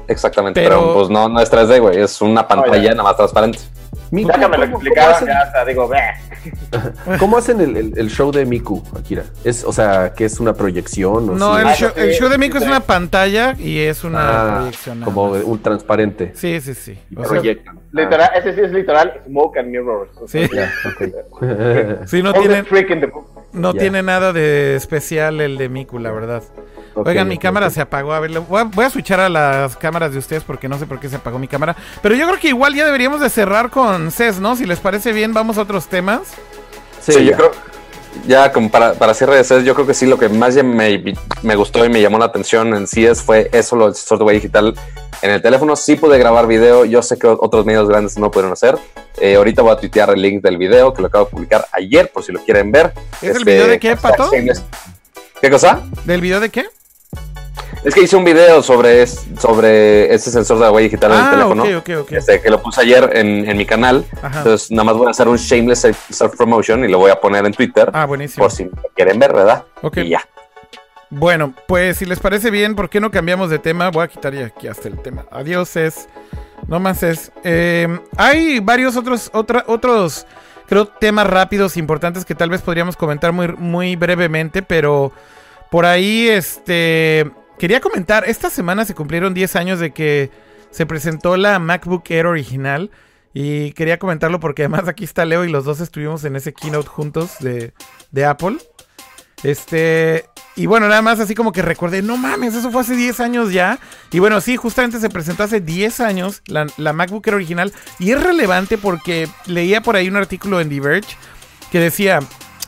[0.08, 2.92] Exactamente, Pero- pero, pues no, no es 3D, güey, es una pantalla ya.
[2.92, 3.60] nada más transparente.
[4.12, 6.00] Miku, Ya que me lo ¿cómo- explicaron, ¿cómo hacen, ya hasta digo, "Bleh".
[7.20, 9.24] cómo hacen el, el- el show de Miku, Akira?
[9.44, 11.30] Es, o sea, que es una proyección.
[11.30, 11.62] ¿o No, sí?
[11.62, 14.56] el Ah, show, sí, el show de Mico es una pantalla y es una Ah,
[14.58, 15.02] proyección.
[15.02, 16.32] como un transparente.
[16.36, 17.00] Sí, sí, sí.
[17.16, 17.80] O sea, proyectan.
[17.92, 20.12] Literal, ese sí es literal smoke and mirrors.
[20.22, 20.56] O sea, Sí.
[20.56, 22.06] Ya, ok.
[22.06, 23.28] sí, no all the tiene, trick in the book.
[23.54, 23.80] no Ya.
[23.80, 26.44] tiene nada de especial el de Miku, la verdad.
[26.96, 28.14] Oigan, mi cámara se apagó.
[28.14, 30.86] A ver, voy a, voy a switchar a las cámaras de ustedes porque no sé
[30.86, 31.76] por qué se apagó mi cámara.
[32.02, 34.56] Pero yo creo que igual ya deberíamos de cerrar con CES, ¿no?
[34.56, 36.22] Si les parece bien, vamos a otros temas.
[37.02, 37.38] Sí, Sí, yo ya.
[37.38, 37.52] creo,
[38.26, 41.04] ya como para, para cierre de CES, yo creo que sí, lo que más me,
[41.44, 44.74] me gustó y me llamó la atención en CES fue eso, lo del huella digital,
[45.22, 48.54] En el teléfono sí pude grabar video, yo sé que otros medios grandes no pudieron
[48.54, 48.78] hacer.
[49.18, 52.10] Eh, ahorita voy a tuitear el link del video que lo acabo de publicar ayer,
[52.12, 52.94] por si lo quieren ver.
[53.22, 54.30] ¿Es el Este, video de qué, Pato?
[55.42, 55.82] ¿Qué cosa?
[56.06, 56.66] ¿Del video de qué?
[57.86, 61.24] Es que hice un video sobre, es- sobre ese sensor de agua digital en el
[61.24, 61.64] Ah, teléfono.
[61.64, 62.12] ok, ok, ok.
[62.14, 64.04] Este, que lo puse ayer en, en mi canal.
[64.24, 64.40] Ajá.
[64.40, 67.54] Entonces, nada más voy a hacer un shameless self-promotion y lo voy a poner en
[67.54, 67.90] Twitter.
[67.94, 68.44] Ah, buenísimo.
[68.44, 69.66] Por si quieren ver, ¿verdad?
[69.84, 69.98] Ok.
[69.98, 70.22] Y ya.
[71.12, 73.92] Bueno, pues si les parece bien, ¿por qué no cambiamos de tema?
[73.92, 75.26] Voy a quitar ya aquí hasta el tema.
[75.32, 76.10] Adiós es.
[76.68, 77.32] No más es.
[77.44, 80.26] Eh, hay varios otros, otra, otros,
[80.66, 85.12] creo, temas rápidos importantes que tal vez podríamos comentar muy, muy brevemente, pero
[85.70, 87.30] por ahí, este,
[87.60, 90.32] quería comentar, esta semana se cumplieron 10 años de que
[90.72, 92.92] se presentó la MacBook Air original
[93.34, 96.88] y quería comentarlo porque además aquí está Leo y los dos estuvimos en ese keynote
[96.88, 97.74] juntos de,
[98.12, 98.58] de Apple.
[99.44, 100.26] Este,
[100.56, 103.52] y bueno, nada más así como que recordé, no mames, eso fue hace 10 años
[103.52, 103.80] ya.
[104.12, 107.74] Y bueno, sí, justamente se presentó hace 10 años la, la MacBook Air original.
[108.00, 111.18] Y es relevante porque leía por ahí un artículo en Diverge
[111.72, 112.20] que decía,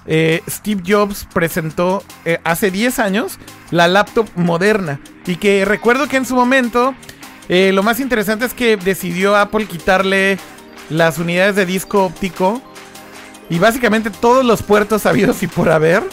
[0.07, 3.37] eh, Steve Jobs presentó eh, hace 10 años
[3.71, 4.99] la laptop moderna.
[5.25, 6.95] Y que recuerdo que en su momento
[7.49, 10.37] eh, lo más interesante es que decidió Apple quitarle
[10.89, 12.61] las unidades de disco óptico
[13.49, 16.03] y básicamente todos los puertos habidos y por haber.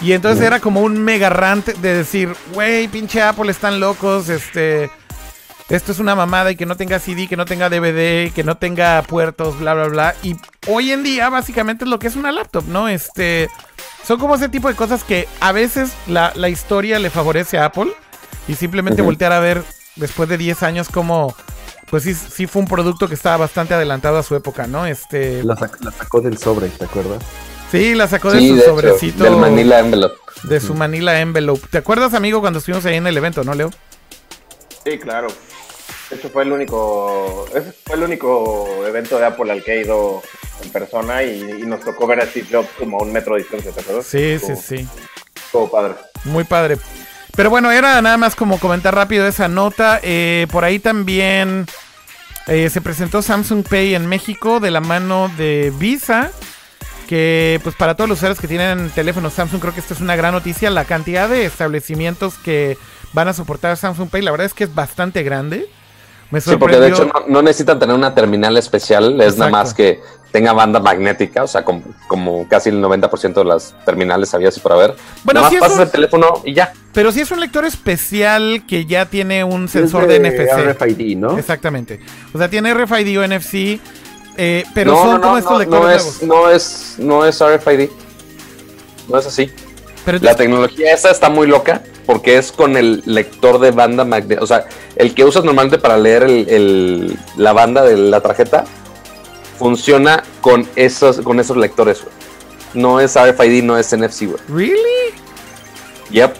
[0.00, 4.90] Y entonces era como un mega rant de decir, güey, pinche Apple están locos, este...
[5.70, 8.56] Esto es una mamada y que no tenga CD, que no tenga DVD, que no
[8.58, 10.14] tenga puertos, bla, bla, bla.
[10.22, 10.36] Y
[10.68, 12.88] hoy en día básicamente es lo que es una laptop, ¿no?
[12.88, 13.48] Este...
[14.06, 17.64] Son como ese tipo de cosas que a veces la, la historia le favorece a
[17.64, 17.90] Apple
[18.46, 19.64] y simplemente voltear a ver
[19.96, 21.34] después de 10 años como...
[21.88, 24.84] Pues sí, sí fue un producto que estaba bastante adelantado a su época, ¿no?
[24.84, 25.42] Este...
[25.44, 27.22] La, sac- la sacó del sobre, ¿te acuerdas?
[27.70, 29.24] Sí, la sacó de Sí, su de hecho, sobrecito.
[29.24, 30.16] del Manila Envelope.
[30.42, 31.66] De su Manila Envelope.
[31.70, 33.70] ¿Te acuerdas, amigo, cuando estuvimos ahí en el evento, no, Leo?
[34.84, 35.28] Sí, claro.
[36.14, 39.80] De hecho, fue el único, ese fue el único evento de Apple al que he
[39.80, 40.22] ido
[40.62, 43.40] en persona y, y nos tocó ver a Steve Jobs como a un metro de
[43.40, 44.06] distancia, ¿te acuerdas?
[44.06, 44.88] Sí, sí, sí.
[45.34, 45.94] Estuvo padre.
[46.22, 46.78] Muy padre.
[47.34, 49.98] Pero bueno, era nada más como comentar rápido esa nota.
[50.04, 51.66] Eh, por ahí también
[52.46, 56.30] eh, se presentó Samsung Pay en México de la mano de Visa.
[57.08, 60.14] Que pues para todos los usuarios que tienen teléfonos Samsung creo que esto es una
[60.14, 60.70] gran noticia.
[60.70, 62.78] La cantidad de establecimientos que
[63.12, 65.68] van a soportar Samsung Pay, la verdad es que es bastante grande.
[66.34, 69.72] Me Sí, porque de hecho no, no necesitan tener una terminal especial, es nada más
[69.72, 70.00] que
[70.32, 74.58] tenga banda magnética, o sea, como, como casi el 90% de las terminales había así
[74.58, 74.96] por haber.
[75.22, 76.72] Bueno, nada sí, más pasas es- el teléfono y ya.
[76.92, 80.72] Pero si es un lector especial que ya tiene un sensor Es de, NFC.
[80.72, 81.38] RFID, ¿no?
[81.38, 82.00] Exactamente.
[82.32, 83.78] O sea, tiene RFID o NFC.
[84.36, 86.96] eh, pero no, son no, como no, estos no, lectores no nuevos.
[86.96, 87.88] es, no es, no es RFID.
[89.08, 89.52] No es así.
[90.04, 94.42] Pero La tecnología esa está muy loca porque es con el lector de banda magnética.
[94.42, 98.64] O sea, el que usas normalmente para leer el- el- la banda de la tarjeta
[99.58, 102.00] funciona con esos, con esos lectores.
[102.02, 102.12] güey.
[102.74, 104.38] No es RFID, no es NFC, güey.
[104.48, 105.14] ¿Really?
[106.10, 106.34] Yep.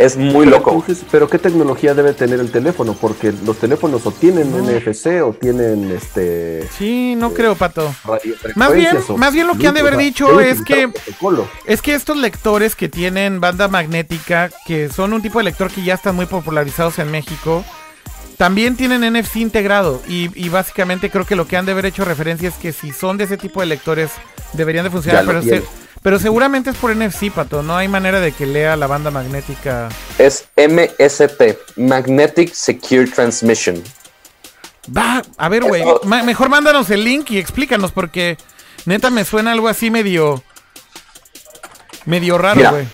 [0.00, 0.70] Es muy Pero loco.
[0.72, 2.94] entonces, pero ¿qué tecnología debe tener el teléfono?
[2.98, 4.58] Porque los teléfonos o tienen No.
[4.58, 7.94] NFC o tienen este Sí, no creo, Pato.
[8.54, 11.46] Más bien- más bien lo que han de haber dicho es que- protocolo.
[11.66, 15.82] Es que estos lectores que tienen banda magnética, que son un tipo de lector que
[15.82, 17.62] ya están muy popularizados en México,
[18.38, 20.00] también tienen NFC integrado.
[20.08, 22.90] Y, y básicamente creo que lo que han de haber hecho referencia es que si
[22.92, 24.10] son de ese tipo de lectores,
[24.54, 25.26] deberían de funcionar.
[25.26, 25.62] Pero, se-.
[26.02, 27.62] Pero seguramente es por NFC, Pato.
[27.62, 29.88] No hay manera de que lea la banda magnética.
[30.18, 33.82] Es MST, Magnetic Secure Transmission.
[34.96, 35.84] Va, a ver, güey.
[36.04, 38.38] Ma- mejor mándanos el link y explícanos, porque
[38.86, 40.42] neta me suena algo así medio.
[42.06, 42.86] medio raro, güey.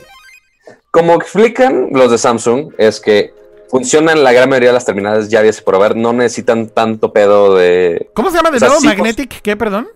[0.90, 3.32] Como explican los de Samsung, es que
[3.70, 7.54] funcionan la gran mayoría de las terminales ya habías por haber, no necesitan tanto pedo
[7.54, 8.10] de.
[8.14, 8.80] ¿Cómo se llama de O sea, nuevo?
[8.80, 9.40] sí, pues- ¿Magnetic?
[9.42, 9.88] ¿Qué, perdón?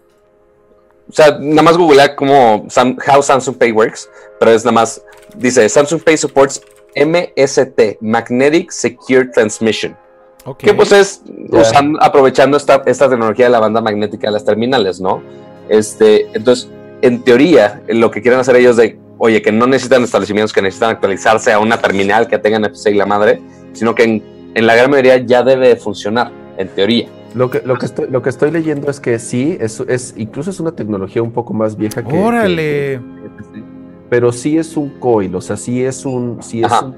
[1.11, 4.09] O sea, nada más googlea como Sam- How Samsung Pay Works,
[4.39, 5.03] pero es nada más.
[5.37, 6.63] Dice Samsung Pay supports
[6.95, 9.97] MST, Magnetic Secure Transmission.
[10.45, 10.59] Ok.
[10.59, 15.01] Que pues es usando, aprovechando esta, esta tecnología de la banda magnética de las terminales,
[15.01, 15.23] ¿no?
[15.69, 16.69] Este, entonces,
[17.03, 20.91] en teoría, lo que quieren hacer ellos de, oye, que no necesitan establecimientos que necesitan
[20.91, 23.41] actualizarse a una terminal que tengan FC y la madre,
[23.73, 27.09] sino que en, en la gran mayoría ya debe de funcionar, en teoría.
[27.35, 30.51] Lo que, lo, que estoy, lo que estoy leyendo es que sí, es, es, incluso
[30.51, 32.17] es una tecnología un poco más vieja que.
[32.17, 32.57] Órale.
[32.57, 33.01] que-
[34.09, 36.93] pero sí es un coil, o sea, sí es un, sí es Ajá.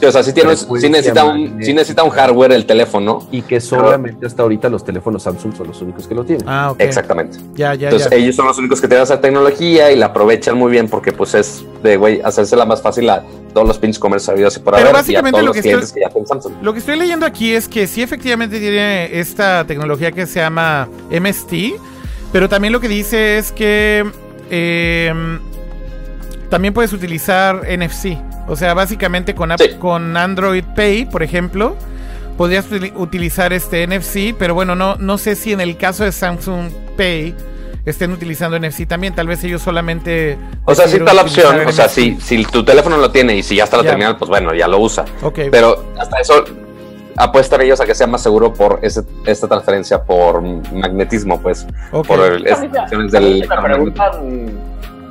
[0.00, 3.26] Sí, o sea, sí, tiene, sí frecuencia necesita un, sí necesita un hardware el teléfono.
[3.30, 6.46] Y que solamente hasta ahorita los teléfonos Samsung son los únicos que lo tienen.
[6.48, 6.80] Ah, ok.
[6.80, 7.38] Exactamente.
[7.54, 8.16] Ya, ya, Entonces ya.
[8.16, 11.34] ellos son los únicos que tienen esa tecnología y la aprovechan muy bien porque pues
[11.34, 13.22] es de, güey, hacérsela más fácil a
[13.54, 15.56] todos los pinches comercios sabidos y por Pero haber y a básicamente todos lo los
[15.56, 16.52] que clientes estoy- que ya tienen Samsung.
[16.62, 20.88] Lo que estoy leyendo aquí es que sí efectivamente tiene esta tecnología que se llama
[21.10, 21.74] MST,
[22.32, 24.04] pero también lo que dice es que
[24.50, 25.12] eh,
[26.50, 28.16] también puedes utilizar NFC.
[28.48, 29.70] O sea, básicamente con, app- Sí.
[29.78, 31.76] con Android Pay, por ejemplo,
[32.36, 36.12] podrías utili- utilizar este NFC, pero bueno, no, no sé si en el caso de
[36.12, 37.34] Samsung Pay
[37.84, 39.14] estén utilizando NFC también.
[39.14, 40.36] Tal vez ellos solamente...
[40.64, 41.66] O sea, sí está la opción.
[41.66, 43.90] O sea, si, si tu teléfono lo tiene y si ya está la Ya.
[43.90, 45.04] terminal, pues bueno, ya lo usa.
[45.22, 45.38] Ok.
[45.50, 46.44] Pero hasta eso
[47.16, 51.66] apuestan ellos a que sea más seguro por ese, esta transferencia por magnetismo, pues.
[51.92, 52.06] ok.
[52.06, 54.10] Por el, si me preguntan.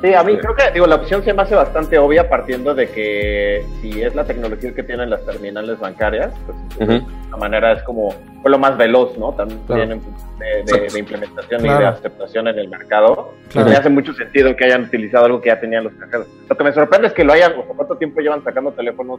[0.02, 2.88] Sí, a mí creo que, digo, la opción se me hace bastante obvia partiendo de
[2.88, 7.82] que si es la tecnología que tienen las terminales bancarias, pues de alguna manera es
[7.82, 8.10] como
[8.42, 9.32] fue lo más veloz, ¿no?
[9.32, 9.82] También Claro.
[9.84, 10.46] en función de,
[10.80, 13.32] de- de implementación y de aceptación en el mercado.
[13.50, 13.70] Claro.
[13.70, 16.26] Me hace mucho sentido que hayan utilizado algo que ya tenían los cajeros.
[16.48, 19.18] Lo que me sorprende es que lo hayan, o sea, ¿cuánto tiempo llevan sacando teléfonos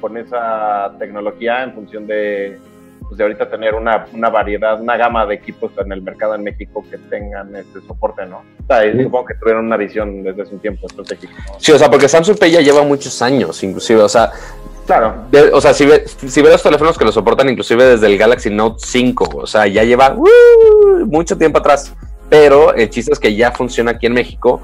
[0.00, 2.58] con esa tecnología en función de,
[3.02, 6.42] pues de ahorita tener una, una variedad, una gama de equipos en el mercado en
[6.44, 8.38] México que tengan este soporte, ¿no?
[8.38, 9.02] O sea, Sí.
[9.02, 11.54] supongo que tuvieron una visión desde hace un tiempo estratégico, ¿no?
[11.58, 14.00] Sí, o sea, porque Samsung Pay ya lleva muchos años, inclusive.
[14.02, 14.30] O sea,
[14.86, 15.14] Claro.
[15.30, 18.18] de- o sea si, ve, si ves los teléfonos que lo soportan, inclusive desde el
[18.18, 21.06] Galaxy Note 5, o sea, ya lleva ¡uh!
[21.06, 21.94] mucho tiempo atrás.
[22.28, 24.60] Pero el chiste es que ya funciona aquí en México.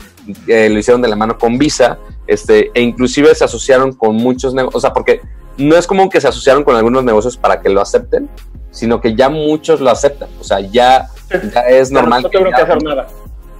[0.46, 4.52] eh, lo hicieron de la mano con Visa, este, e inclusive se asociaron con muchos
[4.54, 4.76] negocios.
[4.76, 5.20] O sea, porque
[5.58, 8.28] no es como que se asociaron con algunos negocios para que lo acepten,
[8.70, 10.28] sino que ya muchos lo aceptan.
[10.40, 11.08] O sea, ya,
[11.54, 12.22] ya es normal.
[12.22, 13.06] No tengo ya- que hacer nada.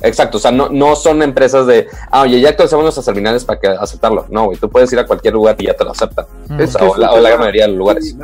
[0.01, 3.59] Exacto, o sea, no, no son empresas de, ah, oye, ya actualizamos nuestras terminales para
[3.59, 4.27] que aceptarlo.
[4.31, 6.25] No, güey, tú puedes ir a cualquier lugar y ya te lo aceptan.
[6.49, 6.61] Mm.
[6.63, 8.17] O sea, que o la, o la gran mayoría de los lugares.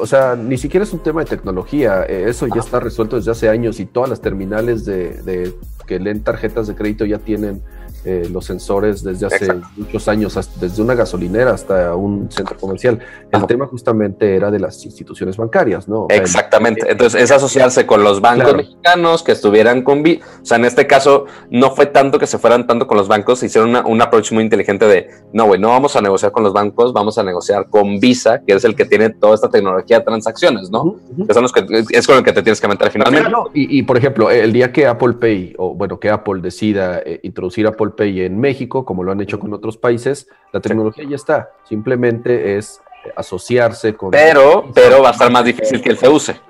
[0.00, 2.06] O sea, ni siquiera es un tema de tecnología.
[2.08, 5.54] eh, Eso ya está resuelto desde hace años y todas las terminales de, de-
[5.86, 7.62] que leen tarjetas de crédito ya tienen
[8.04, 9.66] eh, los sensores desde hace Exacto.
[9.76, 12.98] muchos años, desde una gasolinera hasta un centro comercial.
[13.30, 13.46] El Ajá.
[13.46, 16.06] tema justamente era de las instituciones bancarias, ¿no?
[16.10, 16.90] Exactamente.
[16.90, 18.56] Entonces, es asociarse con los bancos Claro.
[18.58, 22.66] mexicanos que estuvieran con O sea, en este caso, no fue tanto que se fueran
[22.66, 25.94] tanto con los bancos, hicieron una- un approach muy inteligente de, no, güey, no vamos
[25.94, 29.10] a negociar con los bancos, vamos a negociar con Visa, que es el que tiene
[29.10, 30.96] toda esta tecnología de transacciones, ¿no?
[31.26, 33.30] Que son los que, es con el que te tienes que meter finalmente.
[33.30, 36.98] No, y, y, por ejemplo, el día que Apple Pay, o bueno, que Apple decida
[37.04, 41.04] eh, introducir Apple Pay en México, como lo han hecho con otros países, la tecnología
[41.08, 41.50] ya está.
[41.68, 44.10] Simplemente es eh, asociarse con.
[44.10, 46.40] Pero, pero va a estar más difícil que el FEUCE,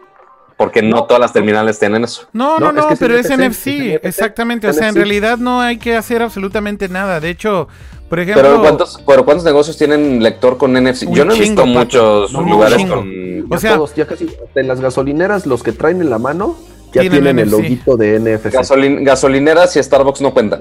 [0.56, 2.26] porque no todas las terminales tienen eso.
[2.32, 4.68] No, No, no, es que pero es NFC, NFC, es NFC, exactamente.
[4.68, 7.20] O sea, en realidad no hay que hacer absolutamente nada.
[7.20, 7.68] De hecho,
[8.08, 11.06] por ejemplo, Pero ¿cuántos, pero ¿cuántos negocios tienen lector con NFC?
[11.10, 13.22] Yo no he chingo, visto muchos No, lugares con...
[13.50, 16.56] O sea- todos, ya casi en las gasolineras, los que traen en la mano
[16.92, 17.52] ya Tienen tienen, el NFC.
[17.52, 18.52] loguito de NFC.
[18.52, 20.60] Gasolin- gasolineras y Starbucks no cuentan.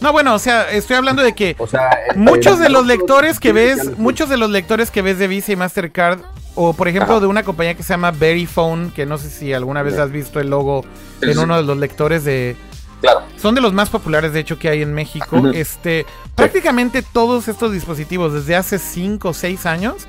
[0.00, 3.38] No, bueno, o sea, estoy hablando de que O sea, el- muchos de los lectores
[3.40, 6.20] que ves, muchos de los lectores que ves de Visa y Mastercard,
[6.54, 7.20] o por ejemplo Ajá.
[7.20, 10.40] de una compañía que se llama Verifone, que no sé si alguna vez has visto
[10.40, 10.84] el logo
[11.22, 12.56] en uno de los lectores de,
[13.00, 13.22] Claro.
[13.40, 15.42] son de los más populares de hecho que hay en México.
[15.54, 20.06] Este, prácticamente todos estos dispositivos desde hace 5 o 6 años,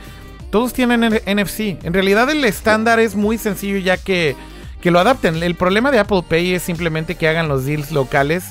[0.49, 1.77] todos tienen NFC.
[1.83, 4.35] En realidad el estándar es muy sencillo ya que,
[4.81, 5.41] que lo adapten.
[5.43, 8.43] El problema de Apple Pay es simplemente que hagan los deals locales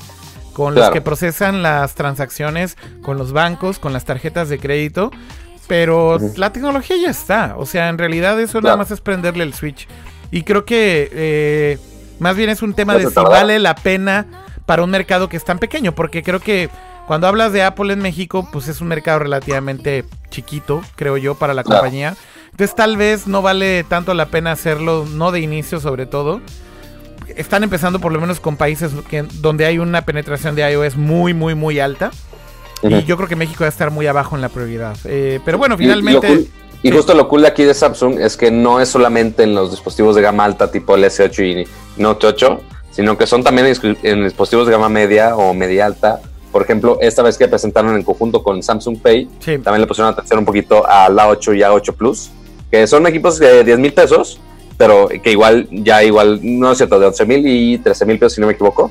[0.52, 5.10] con los que procesan las transacciones con los bancos, con las tarjetas de crédito.
[5.68, 7.54] Pero la tecnología ya está.
[7.56, 9.86] O sea, en realidad eso nada más es prenderle el switch.
[10.32, 11.78] Y creo que eh,
[12.18, 14.26] más bien es un tema de si vale la pena
[14.66, 15.92] para un mercado que es tan pequeño.
[15.94, 16.68] Porque creo que
[17.06, 21.54] cuando hablas de Apple en México, pues es un mercado relativamente chiquito, creo yo, para
[21.54, 21.82] la Claro.
[21.82, 22.16] compañía.
[22.50, 26.40] Entonces tal vez no vale tanto la pena hacerlo, no de inicio sobre todo.
[27.36, 31.34] Están empezando por lo menos con países que, donde hay una penetración de iOS muy,
[31.34, 32.10] muy, muy alta.
[32.82, 34.96] Y yo creo que México va a estar muy abajo en la prioridad.
[35.04, 36.26] Eh, pero bueno, Y- y finalmente...
[36.28, 36.48] cool-
[36.82, 36.96] Y, sí.
[36.96, 40.16] justo lo cool de aquí de Samsung es que no es solamente en los dispositivos
[40.16, 42.60] de gama alta tipo el S8 y Note 8,
[42.90, 43.66] sino que son también
[44.02, 46.20] en, dispositivos de gama media o media alta.
[46.50, 49.58] Por ejemplo, esta vez que presentaron en conjunto con Samsung Pay, Sí.
[49.58, 52.30] también le pusieron atención un poquito a la 8 y A8 Plus,
[52.70, 54.40] que son equipos de 10 mil pesos,
[54.80, 58.32] pero que igual, ya igual, no es cierto, de 11 mil y 13 mil pesos,
[58.32, 58.90] si no me equivoco,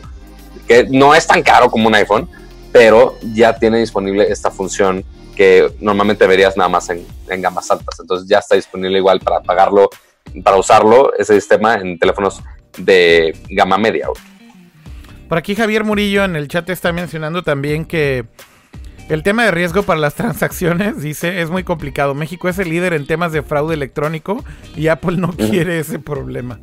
[0.67, 2.29] que no es tan caro como un iPhone,
[2.71, 5.03] pero ya tiene disponible esta función
[5.35, 7.99] que normalmente verías nada más en, en gamas altas.
[7.99, 9.89] Entonces ya está disponible igual para pagarlo,
[10.43, 12.39] para usarlo, ese sistema en teléfonos
[12.77, 14.09] de gama media.
[15.27, 18.27] Por aquí Javier Murillo en el chat está mencionando también que
[19.09, 22.13] El tema de riesgo para las transacciones, dice, es muy complicado.
[22.13, 24.43] México es el líder en temas de fraude electrónico
[24.75, 26.59] y Apple no quiere ese problema.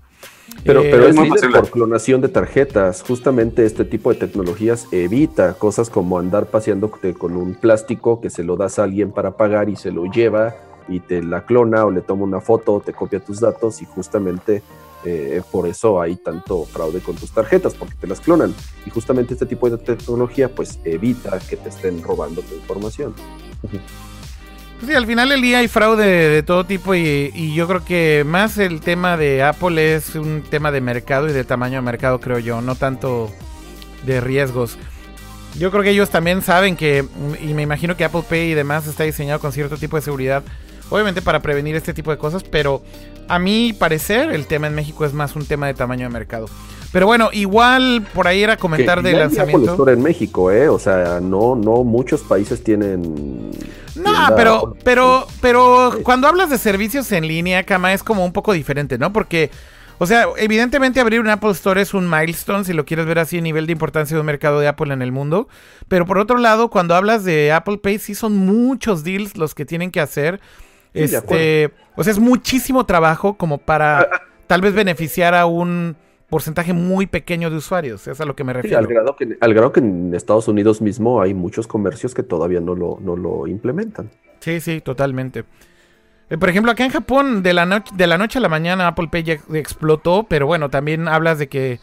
[0.65, 3.03] Pero, Eh, pero es líder por clonación de tarjetas.
[3.03, 8.45] Justamente este tipo de tecnologías evita cosas como andar paseándote con un plástico que se
[8.45, 10.55] lo das a alguien para pagar y se lo lleva
[10.89, 13.87] y te la clona o le toma una foto o te copia tus datos y
[13.87, 14.63] justamente
[15.05, 18.55] eh, por eso hay tanto fraude con tus tarjetas porque te las clonan.
[18.85, 23.15] Y justamente este tipo de tecnología pues evita que te estén robando tu información.
[24.85, 28.25] Sí, al final del día hay fraude de todo tipo y, y yo creo que
[28.27, 32.21] más el tema de Apple es un tema de mercado y de tamaño de mercado,
[32.21, 33.31] creo yo, no tanto
[34.05, 34.77] de riesgos.
[35.59, 37.07] Yo creo que ellos también saben que,
[37.41, 40.45] y me imagino que Apple Pay y demás está diseñado con cierto tipo de seguridad,
[40.91, 42.83] obviamente para prevenir este tipo de cosas, pero
[43.29, 46.47] a mi parecer el tema en México es más un tema de tamaño de mercado.
[46.93, 49.71] Pero bueno, igual por ahí era comentar Que de ya hay Apple lanzamiento.
[49.73, 50.69] Store en México, ¿eh?
[50.69, 53.51] O sea, no, no muchos países tienen.
[53.97, 56.03] No, pero, pero, pero Sí.
[56.03, 59.13] cuando hablas de servicios en línea, Kama, es como un poco diferente, ¿no?
[59.13, 59.51] Porque,
[59.99, 63.39] o sea, evidentemente abrir un Apple Store es un milestone, si lo quieres ver así,
[63.39, 65.49] a nivel de importancia de un mercado de Apple en el mundo.
[65.89, 69.65] Pero por otro lado, cuando hablas de Apple Pay, sí son muchos deals los que
[69.67, 70.41] tienen que hacer.
[70.97, 74.09] Sí, este, o sea, es muchísimo trabajo como para
[74.47, 75.97] tal vez beneficiar a un
[76.29, 78.07] porcentaje muy pequeño de usuarios.
[78.09, 78.79] Es a lo que me Sí, refiero.
[78.79, 82.61] al, grado que, al grado que en Estados Unidos mismo hay muchos comercios que todavía
[82.61, 84.11] no lo, no lo implementan.
[84.41, 85.45] Sí, sí, totalmente.
[86.29, 88.89] Eh, por ejemplo, acá en Japón, de la, noche de la noche a la mañana
[88.89, 91.79] Apple Pay ya explotó, pero bueno, también hablas de que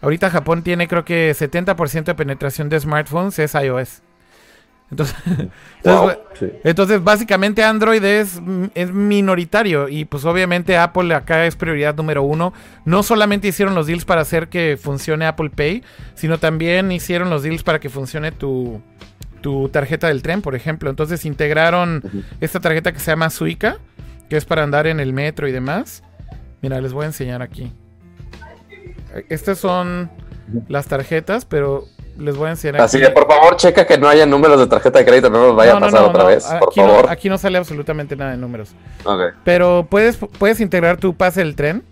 [0.00, 4.02] ahorita Japón tiene creo que 70% de penetración de smartphones es iOS.
[4.90, 5.16] Entonces,
[5.84, 6.46] entonces, Sí.
[6.64, 8.40] entonces, básicamente Android es,
[8.74, 12.52] es minoritario y pues obviamente Apple acá es prioridad número uno.
[12.84, 15.82] No solamente hicieron los deals para hacer que funcione Apple Pay,
[16.14, 18.80] sino también hicieron los deals para que funcione tu,
[19.40, 20.88] tu tarjeta del tren, por ejemplo.
[20.90, 22.02] Entonces integraron
[22.40, 23.78] esta tarjeta que se llama Suica,
[24.30, 26.02] que es para andar en el metro y demás.
[26.62, 27.72] Mira, les voy a enseñar aquí.
[29.28, 30.10] Estas son
[30.68, 31.84] las tarjetas, pero
[32.18, 34.98] les voy a enseñar Así que por favor checa que no haya números de tarjeta
[34.98, 37.06] de crédito, no nos vaya No, a pasar no, otra vez, por aquí favor.
[37.10, 38.70] aquí no sale absolutamente nada de números.
[39.04, 39.20] Ok.
[39.44, 41.84] Pero puedes, puedes integrar tu pase del tren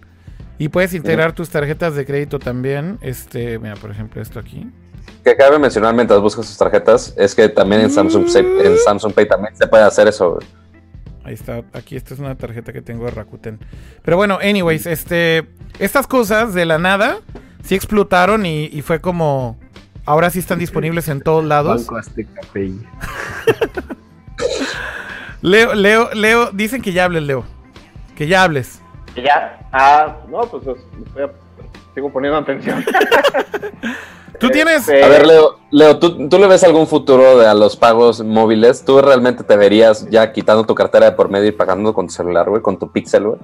[0.58, 2.98] y puedes integrar tus tarjetas de crédito también.
[3.02, 4.66] Este, mira, por ejemplo, esto aquí.
[5.24, 9.12] Que cabe mencionar mientras buscas tus tarjetas es que también en Samsung, Pay- en Samsung
[9.12, 10.38] Pay también se puede hacer eso.
[11.24, 13.58] Ahí está, aquí esta es una tarjeta que tengo de Rakuten.
[14.02, 15.46] Pero bueno, anyways, este,
[15.80, 17.18] estas cosas de la nada
[17.64, 19.58] sí explotaron y, y fue como,
[20.06, 21.82] ahora sí están disponibles en todos lados.
[21.86, 22.74] Banco Azteca Pay.
[25.42, 27.44] Leo, Leo, Leo, dicen que ya hables, Leo.
[28.16, 28.80] Que ya hables.
[29.14, 31.30] Y ya, ah, no, pues a-
[31.94, 32.84] sigo poniendo atención.
[34.40, 34.80] Tú tienes...
[34.88, 38.22] Este, A ver, Leo, Leo ¿tú, ¿tú le ves algún futuro de a los pagos
[38.22, 38.84] móviles?
[38.84, 42.12] ¿Tú realmente te verías ya quitando tu cartera de por medio y pagando con tu
[42.12, 43.38] celular, güey, con tu Pixel, güey?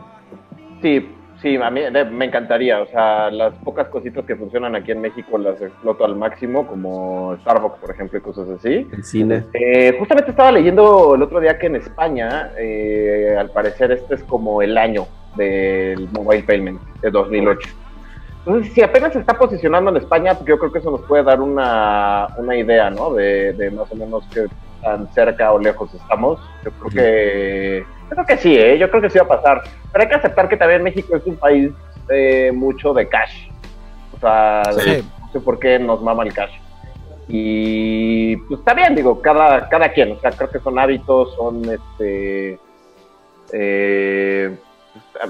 [0.83, 1.09] Sí,
[1.43, 2.81] sí, a mí me encantaría.
[2.81, 7.37] O sea, las pocas cositas que funcionan aquí en México las exploto al máximo, como
[7.43, 8.89] Starbucks, por ejemplo, y cosas así.
[8.91, 9.45] El cine.
[9.53, 14.23] Eh, justamente estaba leyendo el otro día que en España, eh, al parecer, este es
[14.25, 15.07] como el año
[15.37, 17.69] del mobile payment de 2008.
[18.45, 21.23] Entonces, si apenas se está posicionando en España, pues yo creo que eso nos puede
[21.23, 23.13] dar una, una idea, ¿no?
[23.13, 24.47] De, de más o menos qué
[24.83, 26.39] tan cerca o lejos estamos.
[26.65, 28.79] Yo creo que, yo creo que sí, ¿eh?
[28.79, 29.63] Yo creo que sí va a pasar.
[29.93, 31.71] Pero hay que aceptar que también México es un país
[32.11, 33.49] eh, mucho de cash.
[34.17, 35.05] O sea, Sí.
[35.21, 36.53] no sé por qué nos mama el cash.
[37.29, 41.63] Y pues está bien, digo, cada, cada quien, o sea, creo que son hábitos, son
[41.71, 42.59] este.
[43.53, 44.57] eh,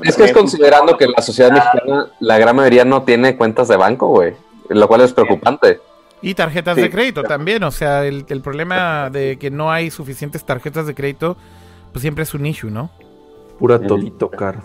[0.02, 3.76] Es que es considerando que la sociedad mexicana, la gran mayoría no tiene cuentas de
[3.76, 4.34] banco, güey.
[4.68, 5.80] Lo cual es preocupante.
[6.22, 7.34] Y tarjetas Sí, de crédito claro.
[7.36, 7.62] también.
[7.64, 11.36] O sea, el, el problema de que no hay suficientes tarjetas de crédito,
[11.92, 12.90] pues siempre es un issue, ¿no?
[13.58, 14.60] Pura todito card.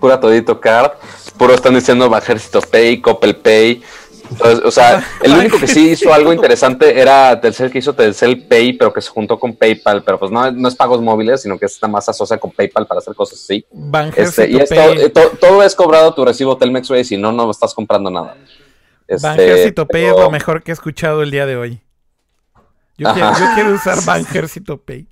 [0.00, 0.92] Pura todito card.
[1.36, 3.82] Puro están diciendo Bajército Pay, Coppel Pay.
[4.30, 8.46] Entonces, o sea, el único que sí hizo algo interesante era Telcel que hizo Telcel
[8.46, 10.02] Pay, pero que se juntó con PayPal.
[10.02, 12.98] Pero pues no, no es pagos móviles, sino que está más asocia con PayPal para
[13.00, 13.64] hacer cosas así.
[14.16, 14.98] Este, y es Pay.
[15.02, 18.36] eh, to- todo es cobrado tu recibo Telmex, güey, si no, no estás comprando nada.
[19.06, 21.80] Este, Banjercito Pay es lo mejor que he escuchado el día de hoy.
[22.96, 25.06] Yo, quiero, yo quiero usar Banjercito Pay.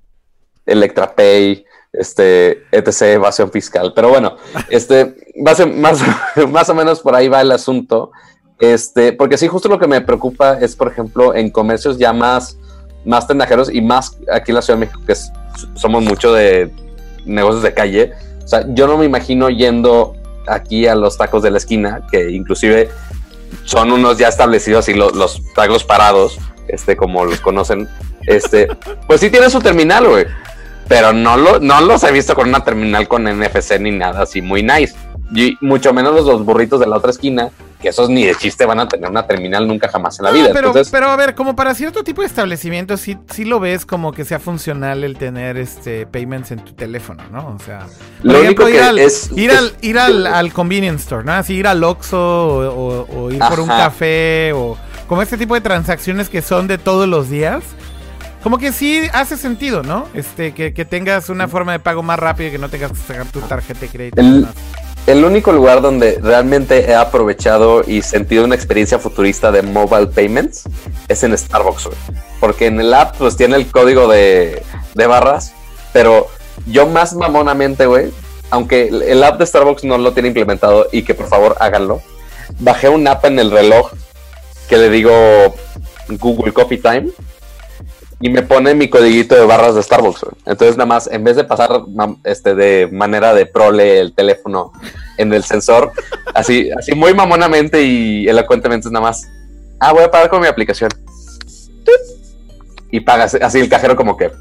[0.65, 3.91] Electra Pay, este, etc., evasión fiscal.
[3.95, 4.37] Pero bueno,
[4.69, 5.15] este,
[6.47, 8.11] más o menos por ahí va el asunto.
[8.59, 12.57] Este, porque sí, justo lo que me preocupa es, por ejemplo, en comercios ya más,
[13.03, 15.31] más tendajeros y más aquí en la Ciudad de México, que es-
[15.75, 16.71] somos mucho de
[17.25, 18.13] negocios de calle.
[18.43, 20.15] O sea, yo no me imagino yendo
[20.47, 22.89] aquí a los tacos de la esquina, que inclusive
[23.65, 26.37] son unos ya establecidos y lo- los tacos parados,
[26.67, 27.87] este, como los conocen,
[28.27, 28.67] Este,
[29.07, 30.25] pues sí tiene su terminal, güey.
[30.87, 34.41] Pero no, lo, no los he visto con una terminal con NFC ni nada así
[34.41, 34.93] muy nice.
[35.33, 37.49] Y mucho menos los burritos de la otra esquina,
[37.83, 40.37] que esos ni de chiste van a tener una terminal nunca jamás en la No,
[40.37, 40.49] vida.
[40.53, 43.85] pero, Entonces, pero a ver, como para cierto tipo de establecimientos, sí, sí lo ves
[43.85, 47.49] como que sea funcional el tener este payments en tu teléfono, ¿no?
[47.49, 47.79] O sea,
[48.21, 51.03] por Lo ejemplo, único ir, que al, es- ir, es- al, ir al, al convenience
[51.03, 51.33] store, ¿no?
[51.33, 54.77] Así ir al Oxxo o, o- o ir por un café o
[55.07, 57.63] como este tipo de transacciones que son de todos los días.
[58.41, 60.07] Como que sí hace sentido, ¿no?
[60.13, 62.97] Este, que, que tengas una forma de pago más rápida y que no tengas que
[62.97, 64.21] sacar tu tarjeta de crédito.
[64.21, 64.55] y El- demás.
[65.05, 70.63] El único lugar donde realmente he aprovechado y sentido una experiencia futurista de mobile payments
[71.07, 71.89] es en Starbucks.
[72.39, 74.63] Porque en el app pues tiene el código de,
[74.93, 75.53] de barras,
[75.91, 76.27] pero
[76.67, 78.11] yo más mamonamente, güey,
[78.49, 82.01] aunque el- el app de Starbucks no lo tiene implementado y que por favor háganlo,
[82.59, 83.91] bajé un app en el reloj
[84.69, 85.11] que le digo
[86.07, 87.09] Google Coffee Time
[88.23, 90.21] y me pone mi codiguito de barras de Starbucks.
[90.21, 90.35] güey.
[90.45, 91.81] Entonces nada más, en vez de pasar
[92.23, 94.71] este de manera de prole el teléfono
[95.17, 95.91] en el sensor,
[96.33, 99.27] así, así muy mamonamente y elocuentemente es nada más,
[99.77, 100.89] ah, voy a pagar con mi aplicación.
[102.91, 104.31] Y pagas así el cajero como que,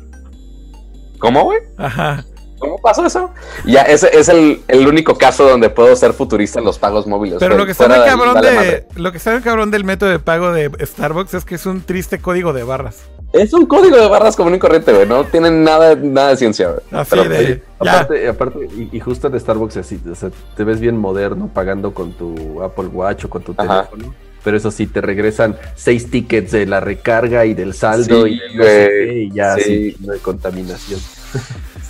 [1.19, 1.59] ¿cómo, güey?
[1.77, 2.25] Ajá.
[2.61, 3.33] ¿Cómo pasó eso?
[3.65, 7.39] Ya, ese es el, el único caso donde puedo ser futurista en los pagos móviles.
[7.41, 10.11] Pero lo que está de ahí, cabrón de, lo que está muy cabrón del método
[10.11, 13.11] de pago de Starbucks es que es un triste código de barras.
[13.33, 15.07] Es un código de barras común y corriente, güey.
[15.09, 16.81] No tienen nada, nada de ciencia, güey.
[16.93, 17.93] Así Pero, de- oye, Ya.
[18.01, 21.93] Aparte, aparte y, y justo en Starbucks así, o sea, te ves bien moderno pagando
[21.95, 23.87] con tu Apple Watch o con tu Ajá.
[23.89, 24.15] teléfono.
[24.45, 28.57] Pero eso sí, te regresan seis tickets de la recarga y del saldo Sí, y,
[28.57, 29.61] no sé güey, qué, y ya sí.
[29.63, 31.01] así, no hay contaminación.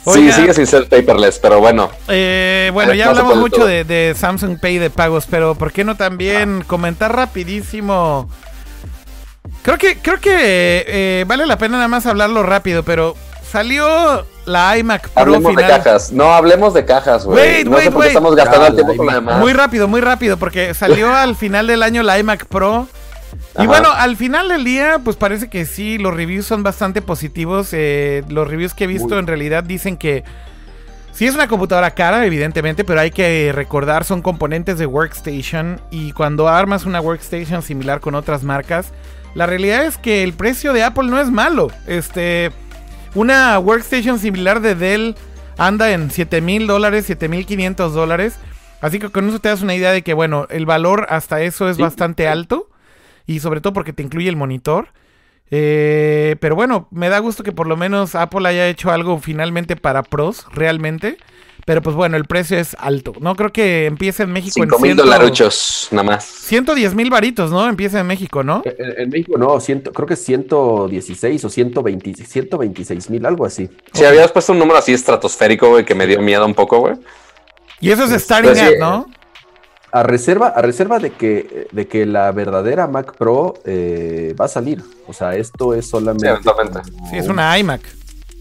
[0.05, 0.33] Oiga.
[0.35, 1.89] Sí, sigue sin ser paperless, pero bueno.
[2.09, 5.85] Eh, bueno, ya No hablamos mucho de, de Samsung Pay de pagos, pero ¿por qué
[5.85, 8.29] no también comentar rapidísimo?
[9.63, 13.15] Creo que, creo que eh, vale la pena nada más hablarlo rápido, pero
[13.49, 16.11] salió la iMac Pro Hablemos de cajas.
[16.13, 17.39] No, hablemos de cajas, güey.
[17.59, 18.09] Wait, no sé wait, por qué wait.
[18.09, 19.15] estamos gastando Ah, el tiempo la con iMac.
[19.17, 19.39] demás.
[19.41, 22.89] Muy rápido, muy rápido, porque salió al final del año la iMac Pro.
[23.55, 23.67] Y Ajá.
[23.67, 27.69] bueno, al final del día, pues parece que sí, los reviews son bastante positivos.
[27.73, 30.25] eh, los reviews que he visto en realidad dicen que
[31.13, 35.81] sí es una computadora cara, evidentemente, pero hay que recordar, son componentes de workstation.
[35.93, 38.89] Y cuando armas una workstation similar con otras marcas,
[39.35, 41.71] la realidad es que el precio de Apple no es malo.
[41.87, 42.51] Este,
[43.15, 45.15] una workstation similar de Dell
[45.59, 48.37] anda en 7 mil dólares, 7 mil 500 dólares.
[48.81, 51.69] Así que con eso te das una idea de que, bueno, el valor hasta eso
[51.69, 51.83] es Sí.
[51.83, 52.69] bastante alto.
[53.27, 54.89] Y sobre todo porque te incluye el monitor.
[55.51, 59.77] Eh, pero bueno, me da gusto que por lo menos Apple haya hecho algo finalmente
[59.77, 61.19] para pros, realmente.
[61.65, 63.13] Pero pues bueno, el precio es alto.
[63.21, 66.25] No creo que empiece en México 5 en mil 100 dolaruchos, nada más.
[66.25, 67.69] 110 mil varitos, ¿no?
[67.69, 68.63] Empieza en México, ¿no?
[68.65, 73.69] En, en México no, ciento, creo que es 116 o 120, 126 mil, algo así.
[73.93, 76.95] Si habías puesto un número así estratosférico, güey, que me dio miedo un poco, güey.
[77.81, 78.75] Y eso es starting Pues sí.
[78.79, 79.07] ¿no?
[79.93, 84.49] A reserva, a reserva de que, de que la verdadera Mac Pro eh, va a
[84.49, 84.83] salir.
[85.07, 86.29] O sea, esto es solamente.
[86.43, 87.83] Sí, Sí, es un- una iMac.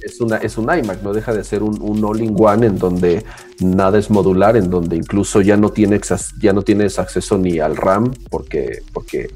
[0.01, 3.23] Es una, es un iMac, no deja de ser un, un all-in-one en donde
[3.59, 6.01] nada es modular, en donde incluso ya no tienes,
[6.41, 9.29] ya no tienes acceso ni al RAM, porque, porque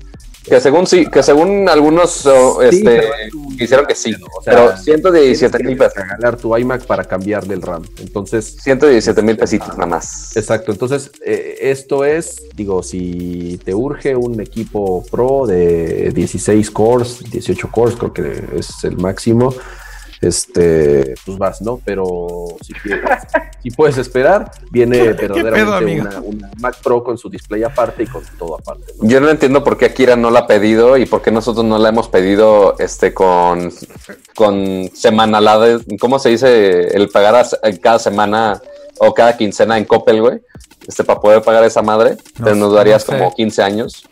[0.43, 2.29] Que según sí, que según algunos Sí,
[2.61, 3.01] este,
[3.59, 4.13] hicieron que sí.
[4.13, 5.95] o sea, pero 117 mil pesos.
[5.95, 7.83] regalar tu iMac para cambiarle el RAM.
[7.99, 10.35] Entonces, 117 mil pesitos nada más.
[10.37, 17.23] Exacto, entonces eh, esto es, digo, si te urge un equipo pro de 16 cores,
[17.31, 19.53] 18 cores, creo que es el máximo,
[20.21, 21.79] este, pues vas, ¿no?
[21.83, 23.03] Pero si, quieres-
[23.63, 26.01] si puedes esperar, viene verdaderamente amigo?
[26.07, 28.85] una, una Mac Pro con su display aparte y con todo aparte.
[29.01, 29.07] ¿no?
[29.07, 31.77] Yo no entiendo por qué Akira no la ha pedido y por qué nosotros no
[31.77, 33.71] la hemos pedido este con,
[34.35, 35.81] con semanalades.
[35.99, 36.95] ¿Cómo se dice?
[36.95, 38.61] El pagar a- cada semana
[38.99, 40.39] o cada quincena en Coppel, güey.
[40.87, 42.17] Este, para poder pagar esa madre.
[42.39, 43.19] No Te nos darías no sé.
[43.19, 44.07] como 15 años.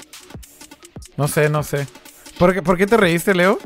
[1.18, 1.88] No sé, no sé.
[2.40, 3.60] ¿Por qué, por qué te reíste, Leo?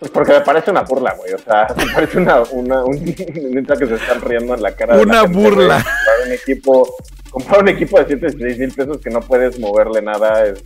[0.00, 1.32] Pues porque me parece una burla, güey.
[1.34, 3.04] O sea, me parece una, una, un,
[3.52, 4.96] neta que se están riendo en la cara.
[4.96, 5.74] de la Una gente, burla.
[5.74, 5.84] güey.
[5.84, 6.96] Comprar un equipo,
[7.30, 10.62] comprar un equipo de 116 mil pesos que no puedes moverle nada es,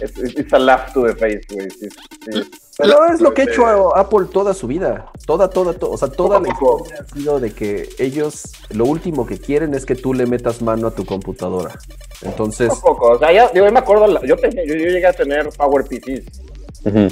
[0.00, 1.70] es, es, it's a laugh to the face, güey.
[1.70, 1.88] Sí,
[2.30, 2.50] sí.
[2.78, 5.10] Pero es lo que ha hecho Apple toda su vida.
[5.26, 5.94] Toda, toda, toda.
[5.94, 9.86] O sea, toda la historia ha sido de que ellos lo último que quieren es
[9.86, 11.72] que tú le metas mano a tu computadora.
[12.20, 13.10] Entonces, Poco a poco.
[13.12, 15.48] O sea, ya, digo, yo me acuerdo, la- yo, tenía- yo, yo llegué a tener
[15.56, 16.24] Power PCs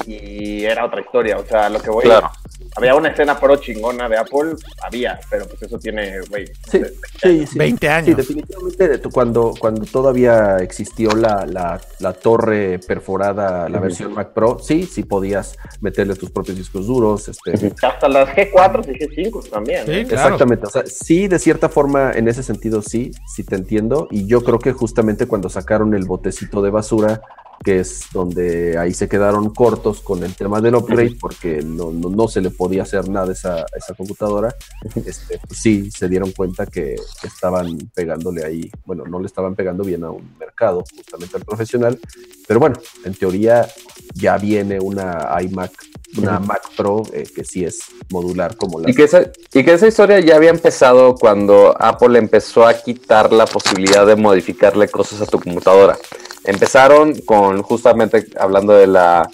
[0.06, 1.38] Y era otra historia.
[1.38, 2.30] O sea, lo que voy Claro.
[2.76, 4.54] había una escena pro chingona de Apple,
[4.86, 6.92] había, pero pues eso tiene, güey, Sí, de-
[7.22, 7.58] sí, sí.
[7.58, 8.16] 20 Sí, años.
[8.16, 14.32] definitivamente de tu- cuando, cuando todavía existió la, la, la torre perforada, la versión Mac
[14.32, 17.28] Pro, sí, sí podías meterle tus propios discos duros.
[17.28, 18.98] Este, hasta las G4 y
[19.30, 19.84] G5 también.
[19.86, 20.06] Sí, ¿eh?
[20.06, 20.22] claro.
[20.34, 24.08] Exactamente, o sea, sí, de cierta forma, en ese sentido, sí, sí te entiendo.
[24.10, 27.20] Y yo creo que justamente cuando sacaron el botecito de basura,
[27.62, 32.08] que es donde ahí se quedaron cortos con el tema del upgrade, porque no, no,
[32.08, 34.54] no se le podía hacer nada a esa, a esa computadora,
[34.94, 39.82] este, pues sí, se dieron cuenta que, estaban pegándole ahí, bueno, no le estaban pegando
[39.82, 41.98] bien a un mercado, justamente al profesional,
[42.46, 43.66] pero bueno, en teoría
[44.14, 45.72] ya viene una iMac,
[46.18, 49.72] una Mac Pro eh, que sí es modular como la Y que, esa, y que
[49.72, 55.20] esa historia ya había empezado cuando Apple empezó a quitar la posibilidad de modificarle cosas
[55.22, 55.96] a tu computadora.
[56.44, 59.28] Empezaron con justamente hablando de la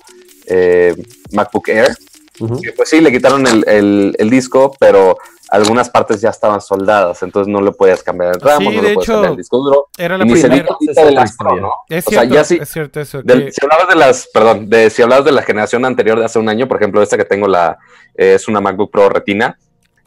[0.47, 0.95] eh,
[1.33, 1.97] MacBook Air,
[2.63, 5.17] que pues sí, le quitaron el, el- el disco, pero
[5.51, 8.77] algunas partes ya estaban soldadas, entonces no le podías cambiar el RAM, Sí, no de
[8.89, 9.89] le puedes hecho, cambiar el disco duro.
[9.99, 10.69] Era la Y ni se primera.
[10.95, 11.73] de las Pro, ¿no?
[11.89, 13.23] Es o sea, cierto, ya sí, es cierto eso.
[13.23, 16.25] del- que- si hablabas de las, perdón, de, si hablabas de la generación anterior de
[16.25, 17.79] hace un año, por ejemplo, esta que tengo la
[18.17, 19.59] eh, es una MacBook Pro Retina,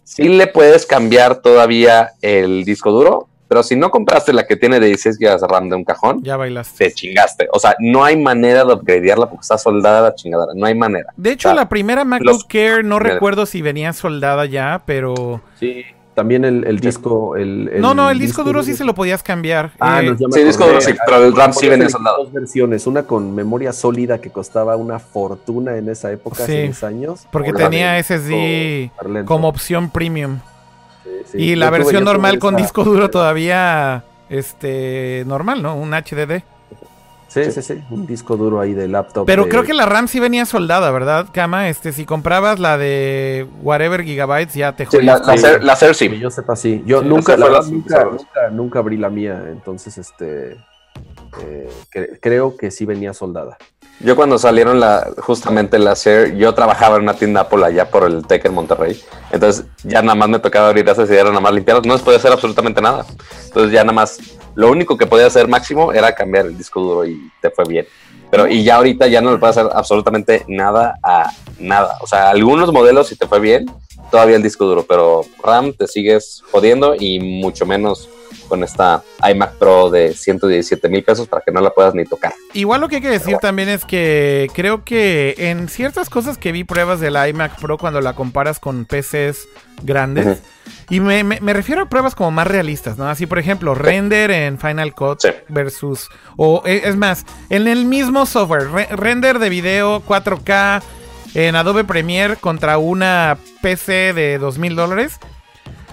[0.05, 4.79] sí le puedes cambiar todavía el disco duro, pero si no compraste la que tiene
[4.79, 6.85] de 16 GB de RAM de un cajón, ya bailaste.
[6.85, 7.47] te chingaste.
[7.53, 11.13] O sea, no hay manera de upgradearla porque está soldada la chingadera, no hay manera.
[11.15, 15.41] De hecho, O sea, la primera MacBook Air no recuerdo si venía soldada ya, pero...
[15.59, 15.83] Sí,
[16.15, 17.35] también el, el disco.
[17.35, 19.71] El, no, no, el disco duro sí se lo podías cambiar.
[19.79, 20.79] Ah, Eh, no, Sí, disco acordé.
[20.79, 22.23] duro sí, pero el RAM sí venía soldado.
[22.23, 26.61] Dos versiones, una con memoria sólida que costaba una fortuna en esa época, hace Sí,
[26.63, 27.27] 10 años.
[27.31, 30.39] porque tenía SSD disco como opción premium.
[31.03, 31.37] Sí, sí.
[31.37, 35.75] Y la versión normal con esa- disco duro todavía este normal, ¿no?
[35.75, 36.43] Un HDD.
[37.27, 39.25] Sí, sí, sí, un disco duro ahí de laptop.
[39.25, 41.67] Pero de- creo que la RAM sí venía soldada, ¿verdad, Kama?
[41.67, 45.21] Este, si comprabas la de whatever gigabytes ya te Sí, jodías.
[45.25, 46.19] la, la, Cer- la Que sí.
[46.19, 46.83] yo sepa, sí.
[46.85, 50.57] Yo Sí, nunca, la la- nunca, nunca, nunca abrí la mía, entonces este
[51.41, 53.57] eh, cre- creo que sí venía soldada.
[53.99, 58.03] Yo cuando salieron la, justamente la Share, yo trabajaba en una tienda Apple allá por
[58.03, 59.01] el Tech en Monterrey.
[59.31, 61.85] Entonces ya nada más me tocaba abrir esas y era nada más limpiarlas.
[61.85, 63.05] No les podía hacer absolutamente nada.
[63.45, 64.19] Entonces ya nada más,
[64.55, 67.85] lo único que podía hacer máximo era cambiar el disco duro y te fue bien.
[68.29, 71.97] Pero y ya ahorita ya no le puedes hacer absolutamente nada a nada.
[72.01, 73.67] O sea, algunos modelos si te fue bien,
[74.11, 78.09] todavía el disco duro, pero RAM te sigues jodiendo y mucho menos
[78.47, 82.33] con esta iMac Pro de 117 mil pesos para que no la puedas ni tocar.
[82.53, 86.51] Igual lo que hay que decir también es que creo que en ciertas cosas que
[86.51, 89.47] vi pruebas del iMac Pro cuando la comparas con PCs
[89.83, 90.39] grandes,
[90.89, 93.09] y me, me- me refiero a pruebas como más realistas, ¿no?
[93.09, 95.29] Así, por ejemplo, render en Final Cut Sí.
[95.49, 100.81] versus, o e- es más, en el mismo software, re- render de video 4K
[101.35, 105.17] en Adobe Premiere contra una PC de 2 mil dólares.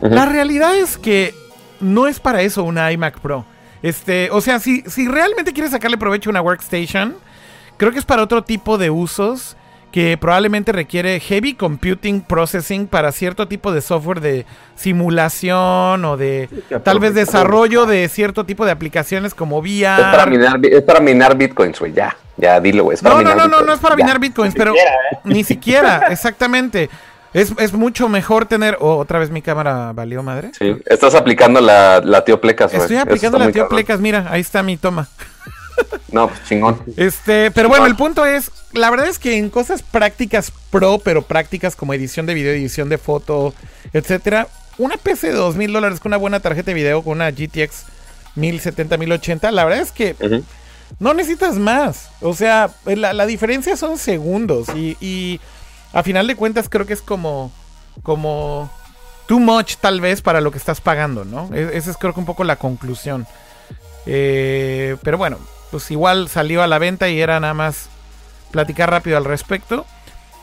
[0.02, 1.34] La realidad es que
[1.81, 3.44] no es para eso una iMac Pro.
[3.82, 7.16] Este, o sea, si, si realmente quieres sacarle provecho a una workstation,
[7.78, 9.57] creo que es para otro tipo de usos
[9.90, 14.47] que probablemente requiere heavy computing processing para cierto tipo de software de
[15.11, 16.48] simulación o de
[16.85, 20.31] tal vez desarrollo de cierto tipo de aplicaciones como Es para VR.
[20.31, 21.93] minar, bi- es para minar bitcoins, güey.
[21.93, 22.98] Ya, ya dilo, güey.
[23.02, 24.78] No, no, no, no, no es para minar bitcoins, pero ¿eh?
[25.24, 26.89] ni siquiera, exactamente.
[27.32, 28.77] Es, es mucho mejor tener.
[28.81, 30.51] oh, otra vez mi cámara valió madre.
[30.59, 32.74] Sí, estás aplicando la, la tío Plecas.
[32.74, 33.69] Estoy aplicando la tío.
[33.69, 35.09] Plecas, mira, ahí está mi toma.
[36.12, 36.78] No, pues chingón.
[36.97, 41.23] Este, pero bueno, el punto es, la verdad es que en cosas prácticas pro, pero
[41.23, 43.55] prácticas como edición de video, edición de foto,
[43.94, 47.31] etcétera, una PC de dos mil dólares con una buena tarjeta de video, con una
[47.31, 47.85] GTX
[48.35, 50.16] 1070, 1080, la verdad es que
[50.98, 52.11] no necesitas más.
[52.20, 55.40] O sea, la, la diferencia son segundos y, y
[55.92, 57.52] a final de cuentas creo que es como,
[58.02, 58.70] como
[59.26, 61.48] too much tal vez para lo que estás pagando, ¿no?
[61.54, 63.26] E- Esa es creo que un poco la conclusión.
[64.06, 65.38] Eh, pero bueno,
[65.70, 67.88] pues igual salió a la venta y era nada más
[68.50, 69.86] platicar rápido al respecto.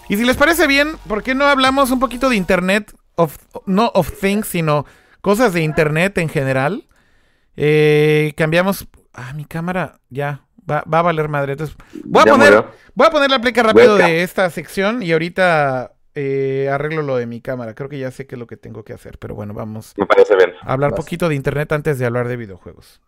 [0.09, 2.93] Y si les parece bien, ¿por qué no hablamos un poquito de Internet?
[3.15, 4.85] Of, no of Things, sino
[5.21, 6.85] cosas de Internet en general.
[7.57, 8.87] Eh, cambiamos...
[9.13, 11.53] Ah, mi cámara ya va, va a valer madre.
[11.53, 12.71] Entonces, voy a Ya poner, murió.
[12.95, 17.25] voy a poner la pleca rápido de esta sección y ahorita eh, arreglo lo de
[17.27, 17.73] mi cámara.
[17.75, 20.05] Creo que ya sé qué es lo que tengo que hacer, pero bueno, vamos Me
[20.05, 20.51] parece bien.
[20.61, 20.99] a hablar Vas.
[20.99, 23.01] poquito de internet antes de hablar de videojuegos.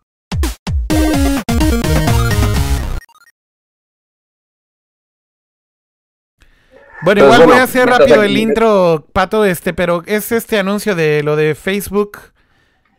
[7.02, 11.22] Bueno, igual voy a hacer rápido el intro, Pato, este, pero es este anuncio de
[11.22, 12.18] lo de Facebook.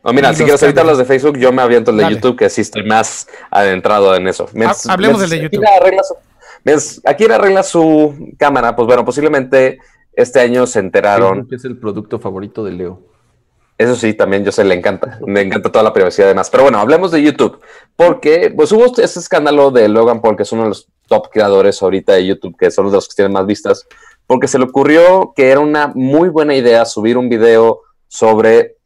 [0.03, 2.03] No, mira, Y si los quieres ahorita los de Facebook, yo me aviento el de
[2.03, 2.15] Dale.
[2.15, 4.48] YouTube, que sí estoy más adentrado en eso.
[4.53, 5.60] Mientras- hablemos del de YouTube.
[5.64, 6.15] Akira arregla su,
[6.64, 9.78] mientras Akira arregla su cámara, pues bueno, posiblemente
[10.14, 11.48] este año se enteraron.
[11.48, 13.02] que es el producto favorito de Leo.
[13.78, 15.19] Eso sí, también yo sé, le encanta.
[15.26, 16.49] Le encanta toda la privacidad además.
[16.52, 17.60] Pero bueno, hablemos de YouTube.
[17.95, 21.82] Porque pues hubo este escándalo de Logan Paul, que es uno de los top creadores
[21.82, 23.88] ahorita de YouTube, que son los que tienen más vistas,
[24.28, 28.78] porque se le ocurrió que era una muy buena idea subir un video sobre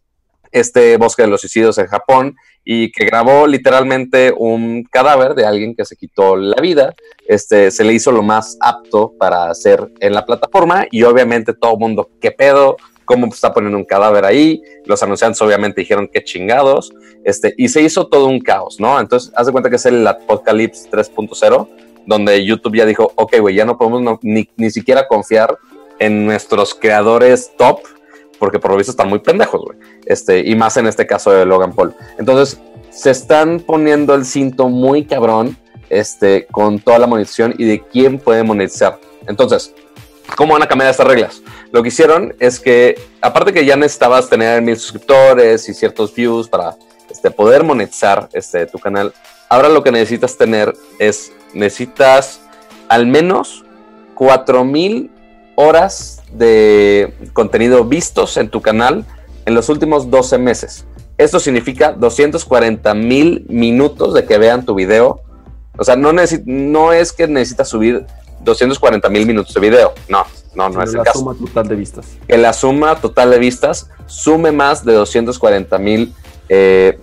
[0.55, 5.75] este bosque de los suicidios en Japón y que grabó literalmente un cadáver de alguien
[5.75, 6.95] que se quitó la vida.
[7.27, 11.73] Este se le hizo lo más apto para hacer en la plataforma y obviamente todo
[11.73, 12.77] el mundo, ¿qué pedo?
[13.03, 14.61] ¿Cómo está poniendo un cadáver ahí?
[14.85, 16.93] Los anunciantes obviamente dijeron qué chingados.
[17.25, 18.97] Este, y se hizo todo un caos, ¿no?
[18.97, 21.67] Entonces, haz de cuenta que es el Apocalypse 3.0,
[22.05, 25.57] donde YouTube ya dijo, ok, güey, ya no podemos ni, ni siquiera confiar
[25.99, 27.79] en nuestros creadores top
[28.39, 29.77] porque por lo visto están muy pendejos, güey.
[30.05, 31.95] Este, y más en este caso de Logan Paul.
[32.17, 32.59] Entonces,
[32.91, 35.57] se están poniendo el cinto muy cabrón
[35.89, 38.99] este, con toda la monetización y de quién puede monetizar.
[39.27, 39.73] Entonces,
[40.35, 41.41] ¿cómo van a cambiar estas reglas?
[41.71, 46.47] Lo que hicieron es que, aparte que ya necesitabas tener mil suscriptores y ciertos views
[46.47, 46.75] para
[47.09, 49.13] este, poder monetizar este, tu canal,
[49.49, 52.41] ahora lo que necesitas tener es, necesitas
[52.87, 53.65] al menos
[54.15, 55.11] 4000
[55.55, 59.05] horas de contenido vistos en tu canal
[59.45, 60.85] en los últimos 12 meses.
[61.17, 65.21] Esto significa 240 mil minutos de que vean tu video.
[65.77, 66.11] O sea, no,
[66.45, 68.05] no es que necesitas subir
[68.41, 69.93] 240 mil minutos de video.
[70.09, 70.25] No,
[70.55, 71.19] no, no es el la caso.
[71.19, 72.05] suma total de vistas.
[72.27, 76.13] Que la suma total de vistas sume más de 240 mil
[76.49, 76.99] eh,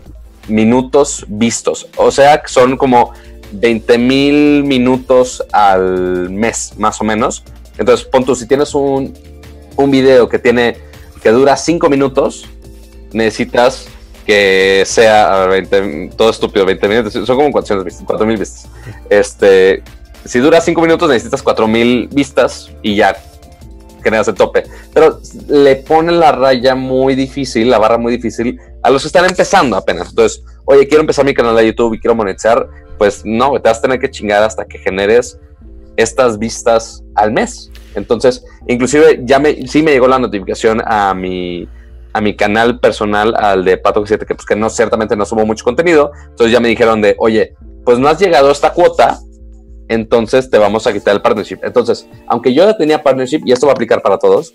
[0.49, 1.89] minutos vistos.
[1.97, 3.13] O sea, son como
[3.53, 7.45] 20 mil minutos al mes, más o menos.
[7.83, 9.13] Entonces, pon tú, si tienes un,
[9.77, 10.77] un video que tiene,
[11.21, 12.49] que dura 5 minutos,
[13.13, 13.89] necesitas
[14.25, 18.69] que sea, a ver, 20 todo estúpido, 20 minutos, son como 400 vistas, 4000 vistas.
[19.11, 19.83] Este,
[20.25, 23.17] si dura 5 minutos, necesitas 4000 vistas y ya
[24.05, 24.63] generas el tope.
[24.95, 25.19] Pero
[25.49, 29.77] le ponen la raya muy difícil, la barra muy difícil a los que están empezando
[29.77, 30.11] apenas.
[30.11, 32.69] Entonces, oye, quiero empezar mi canal de YouTube y quiero monetizar.
[32.97, 35.37] Pues no, te vas a tener que chingar hasta que generes
[36.03, 37.71] estas vistas al mes.
[37.95, 41.69] Entonces, inclusive ya me, sí me llegó la notificación a mi,
[42.13, 45.45] a mi canal personal, al de Pato 7, que pues que no, ciertamente no subo
[45.47, 46.11] mucho contenido.
[46.31, 47.55] Entonces ya me dijeron de, oye,
[47.85, 49.19] pues no has llegado a esta cuota,
[49.89, 51.59] entonces te vamos a quitar el partnership.
[51.63, 54.53] Entonces, aunque yo ya tenía partnership, y esto va a aplicar para todos,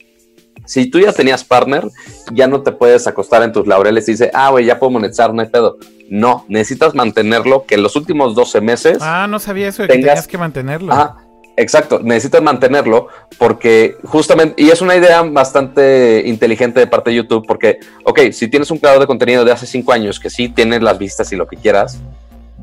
[0.65, 1.87] si tú ya tenías partner,
[2.33, 5.33] ya no te puedes acostar en tus laureles y dice, ah, güey, ya puedo monetizar,
[5.33, 5.77] no hay pedo.
[6.09, 8.97] No, necesitas mantenerlo, que en los últimos 12 meses...
[9.01, 10.91] Ah, no sabía eso, de que tengas- tenías que mantenerlo.
[10.93, 11.17] Ajá,
[11.57, 13.07] exacto, necesitas mantenerlo
[13.37, 18.47] porque justamente, y es una idea bastante inteligente de parte de YouTube porque, ok, si
[18.47, 21.35] tienes un creador de contenido de hace cinco años que sí tiene las vistas y
[21.35, 21.99] lo que quieras,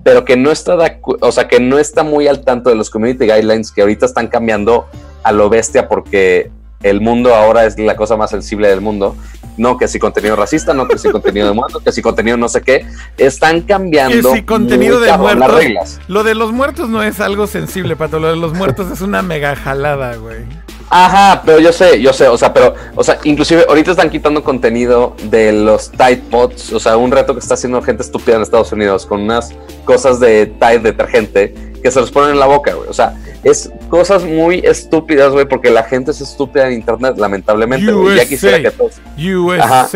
[0.03, 0.77] pero que no está,
[1.21, 4.29] o sea, que no está muy al tanto de los community guidelines que ahorita están
[4.29, 4.87] cambiando
[5.23, 6.51] a lo bestia porque
[6.85, 9.17] el mundo ahora es la cosa más sensible del mundo.
[9.57, 12.49] No que si contenido racista, no que si contenido de muertos, que si contenido no
[12.49, 12.87] sé qué.
[13.17, 15.49] Están Que cambiando si contenido de cabrón muertos.
[15.57, 16.01] las reglas.
[16.09, 18.19] Lo de los muertos no es algo sensible, pato.
[18.21, 20.45] Lo de los muertos es una mega jalada, güey.
[20.91, 24.45] Ajá, pero yo sé, yo sé, o sea, pero, o sea, inclusive ahorita están quitando
[24.45, 28.43] contenido de los Tide Pods, o sea, un reto que está haciendo gente estúpida en
[28.43, 29.53] Estados Unidos con unas
[29.87, 32.89] cosas de Tide detergente que se los ponen en la boca, güey.
[32.89, 37.93] O sea, es cosas muy estúpidas, güey, porque la gente es estúpida en internet, lamentablemente,
[37.93, 38.17] güey.
[38.17, 39.03] Ya quisiera que todos.
[39.19, 39.87] USA.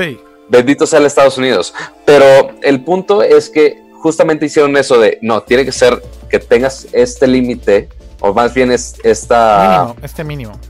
[0.51, 1.73] Bendito sea el Estados Unidos.
[2.05, 6.89] Pero el punto es que justamente hicieron eso de, no, tiene que ser que tengas
[6.93, 7.89] este límite,
[8.21, 10.61] o más bien es esta, Mínimo, este mínimo.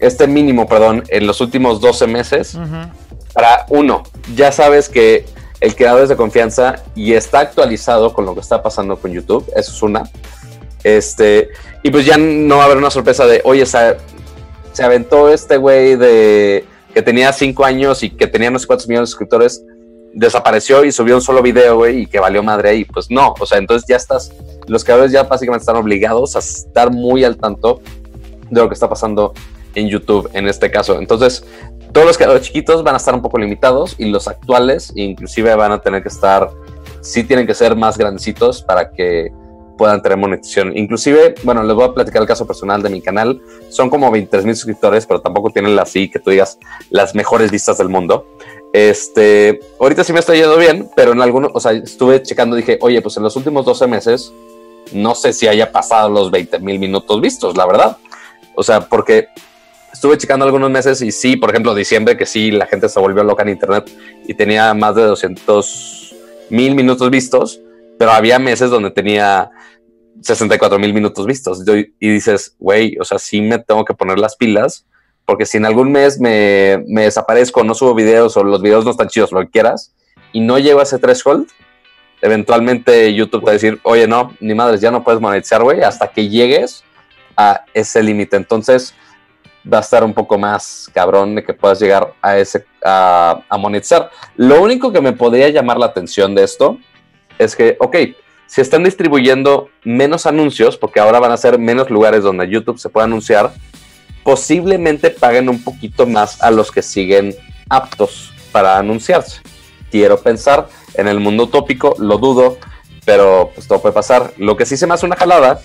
[0.00, 2.58] este mínimo, perdón, en los últimos 12 meses.
[3.32, 4.02] Para uno,
[4.34, 5.24] ya sabes que
[5.62, 9.48] el creador es de confianza y está actualizado con lo que está pasando con YouTube.
[9.54, 10.02] Eso es una.
[10.82, 11.50] Este,
[11.84, 13.96] y pues ya no va a haber una sorpresa de, oye, se,
[14.72, 18.88] se aventó este güey de que tenía 5 años y que tenía no sé cuántos
[18.88, 19.64] millones de suscriptores,
[20.12, 22.84] desapareció y subió un solo video, güey, y que valió madre ahí.
[22.84, 24.32] Pues no, o sea, entonces ya estás,
[24.66, 27.80] los creadores ya básicamente están obligados a estar muy al tanto
[28.50, 29.32] de lo que está pasando
[29.76, 30.98] en YouTube en este caso.
[30.98, 31.44] Entonces,
[31.92, 35.72] todos los creadores chiquitos van a estar un poco limitados y los actuales inclusive van
[35.72, 36.50] a tener que estar,
[37.00, 39.32] sí tienen que ser más grandecitos para que
[39.76, 40.76] puedan tener monetización.
[40.76, 43.42] Inclusive, bueno, les voy a platicar el caso personal de mi canal.
[43.68, 46.58] Son como 23 mil suscriptores, pero tampoco tienen así que tú digas
[46.90, 48.26] las mejores vistas del mundo.
[48.72, 52.78] Este, ahorita sí me está yendo bien, pero en algunos, o sea, estuve checando, dije,
[52.80, 54.32] oye, pues en los últimos 12 meses,
[54.92, 57.96] no sé si haya pasado los 20 mil minutos vistos, la verdad.
[58.54, 59.28] O sea, porque
[59.92, 63.22] estuve checando algunos meses y sí, por ejemplo, diciembre, que sí, la gente se volvió
[63.24, 63.90] loca en internet
[64.26, 66.14] y tenía más de 200
[66.50, 67.60] mil minutos vistos,
[67.98, 69.50] pero había meses donde tenía
[70.20, 71.62] 64 mil minutos vistos.
[71.66, 74.86] Y y dices, güey, o sea, sí me tengo que poner las pilas
[75.24, 78.90] porque si en algún mes me, me desaparezco, no subo videos o los videos no
[78.90, 79.94] están chidos, lo que quieras,
[80.32, 81.48] y no llego a ese threshold,
[82.20, 85.82] eventualmente YouTube te va a decir, oye, no, ni madres, ya no puedes monetizar, güey,
[85.82, 86.84] hasta que llegues
[87.36, 88.36] a ese límite.
[88.36, 88.94] Entonces
[89.70, 93.58] va a estar un poco más cabrón de que puedas llegar a ese a, a
[93.58, 94.10] monetizar.
[94.36, 96.78] Lo único que me podría llamar la atención de esto
[97.38, 97.96] es que, ok,
[98.46, 102.90] si están distribuyendo menos anuncios, porque ahora van a ser menos lugares donde YouTube se
[102.90, 103.52] pueda anunciar,
[104.22, 107.34] posiblemente paguen un poquito más a los que siguen
[107.68, 109.40] aptos para anunciarse.
[109.90, 112.58] Quiero pensar en el mundo utópico, lo dudo,
[113.04, 114.32] pero pues todo puede pasar.
[114.36, 115.60] Lo que sí se me hace una jalada,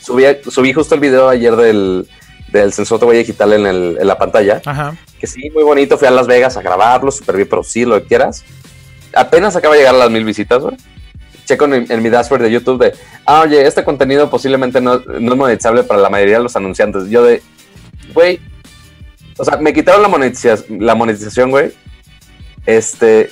[0.00, 2.08] subí, subí justo el video ayer del,
[2.52, 4.96] del sensor de huella digital en, el- en la pantalla, Ajá.
[5.18, 8.08] que sí, muy bonito, fui a Las Vegas a grabarlo, súper bien producido, lo que
[8.08, 8.44] quieras.
[9.14, 10.76] Apenas acaba de llegar a las mil visitas, güey.
[11.46, 12.94] Checo en, en mi dashboard de YouTube de,
[13.26, 17.08] ah, oye, este contenido posiblemente no, no es monetizable para la mayoría de los anunciantes.
[17.10, 17.42] Yo de,
[18.14, 18.38] güey,
[19.36, 21.72] o sea, me quitaron la, monetiza- la monetización, güey.
[22.66, 23.30] Este,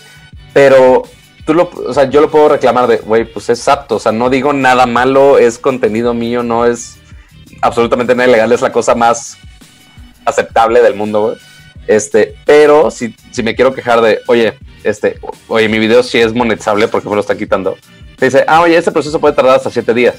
[0.53, 1.03] pero
[1.45, 4.13] tú lo, o sea, yo lo puedo reclamar de, güey, pues es apto, o sea,
[4.13, 6.98] no digo nada malo, es contenido mío, no es
[7.61, 9.37] absolutamente nada ilegal, es la cosa más
[10.25, 11.37] aceptable del mundo, güey.
[11.87, 15.19] Este, pero si, si me quiero quejar de, oye, este,
[15.49, 17.77] oye, mi video sí es monetizable porque me lo están quitando.
[18.17, 20.17] Te dice, ah, oye, este proceso puede tardar hasta siete días.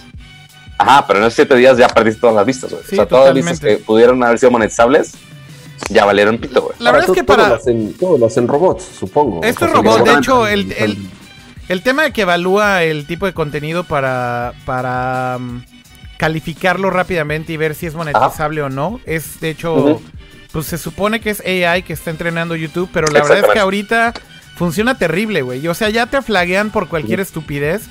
[0.79, 2.83] Ajá, pero en esos siete días ya perdiste todas las vistas, güey.
[2.83, 5.13] Sí, o sea, todas las vistas que pudieron haber sido monetizables,
[5.89, 6.75] ya valieron pito, güey.
[6.79, 7.49] La verdad es que todo para...
[7.49, 9.43] lo hacen, todo lo hacen robots, supongo.
[9.43, 10.97] Esto es robot, de hecho, el, el,
[11.67, 15.61] el tema de que evalúa el tipo de contenido para, para mm,
[16.19, 20.01] calificarlo rápidamente y ver si es monetizable o no, es de hecho,
[20.51, 23.59] pues se supone que es AI que está entrenando YouTube, pero la verdad es que
[23.59, 24.13] ahorita
[24.57, 25.65] funciona terrible, güey.
[25.69, 27.83] O sea, ya te flaguean por cualquier estupidez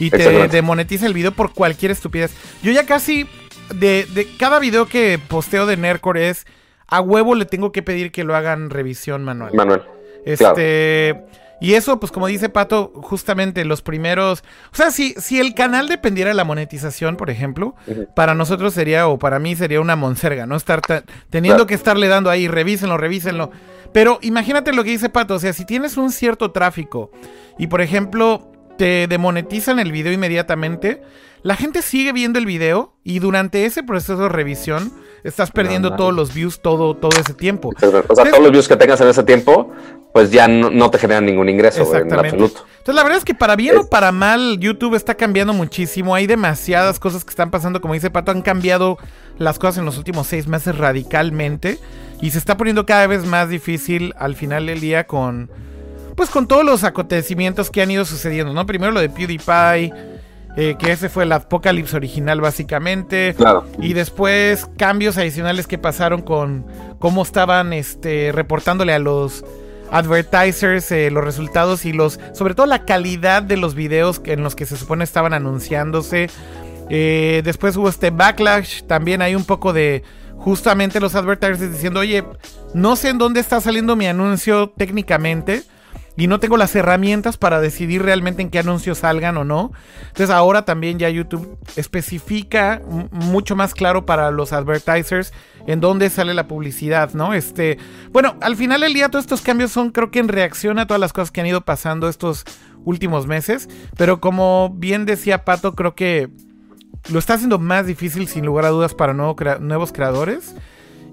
[0.00, 2.32] y te demonetiza el video por cualquier estupidez.
[2.64, 3.28] Yo ya casi,
[3.72, 6.46] de, de cada video que posteo de Nerdcore es,
[6.88, 9.54] a huevo le tengo que pedir que lo hagan revisión manual.
[9.54, 9.82] Manuel.
[10.24, 11.14] Este.
[11.60, 14.44] Y eso, pues como dice Pato, justamente los primeros.
[14.72, 17.74] O sea, si, si el canal dependiera de la monetización, por ejemplo,
[18.14, 20.54] para nosotros sería, o para mí sería una monserga, ¿no?
[20.56, 21.66] Estar ta- teniendo Claro.
[21.66, 23.50] que estarle dando ahí, revísenlo, revísenlo.
[23.92, 27.10] Pero imagínate lo que dice Pato, o sea, si tienes un cierto tráfico
[27.58, 31.02] y, por ejemplo, te demonetizan el video inmediatamente,
[31.42, 34.92] la gente sigue viendo el video y durante ese proceso de revisión
[35.24, 35.96] estás perdiendo no.
[35.96, 37.70] todos los views todo, todo ese tiempo.
[37.74, 39.72] O sea, Entonces- todos los views que tengas en ese tiempo,
[40.12, 42.64] pues ya no, no te generan ningún ingreso, en absoluto.
[42.78, 46.14] Entonces, la verdad es que para bien Es- o para mal, YouTube está cambiando muchísimo.
[46.14, 47.80] Hay demasiadas cosas que están pasando.
[47.80, 48.96] Como dice Pato, han cambiado
[49.36, 51.78] las cosas en los últimos seis meses radicalmente.
[52.20, 55.50] Y se está poniendo cada vez más difícil al final del día con.
[56.16, 58.66] Pues con todos los acontecimientos que han ido sucediendo, ¿no?
[58.66, 59.92] Primero lo de PewDiePie.
[60.60, 63.32] Eh, que ese fue el apocalipsis original, básicamente.
[63.36, 63.64] Claro.
[63.80, 66.66] Y después cambios adicionales que pasaron con
[66.98, 69.44] cómo estaban este, reportándole a los
[69.92, 74.56] advertisers eh, los resultados y los sobre todo la calidad de los videos en los
[74.56, 76.28] que se supone estaban anunciándose.
[76.90, 80.02] Eh, después hubo este backlash, también hay un poco de
[80.38, 82.24] justamente los advertisers diciendo, oye,
[82.74, 85.62] no sé en dónde está saliendo mi anuncio técnicamente
[86.18, 89.70] y no tengo las herramientas para decidir realmente en qué anuncios salgan o no.
[90.08, 92.82] Entonces ahora también ya YouTube especifica
[93.12, 95.32] mucho más claro para los advertisers
[95.68, 97.34] en dónde sale la publicidad, ¿no?
[97.34, 97.78] Este,
[98.10, 101.00] bueno, al final del día todos estos cambios son creo que en reacción a todas
[101.00, 102.44] las cosas que han ido pasando estos
[102.84, 106.30] últimos meses, pero como bien decía Pato, creo que
[107.10, 110.56] lo está haciendo más difícil sin lugar a dudas para nuevos creadores.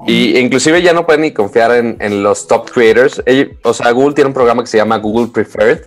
[0.07, 3.23] Y inclusive ya no pueden ni confiar en, en los top creators.
[3.63, 5.81] O sea, Google tiene un programa que se llama Google Preferred,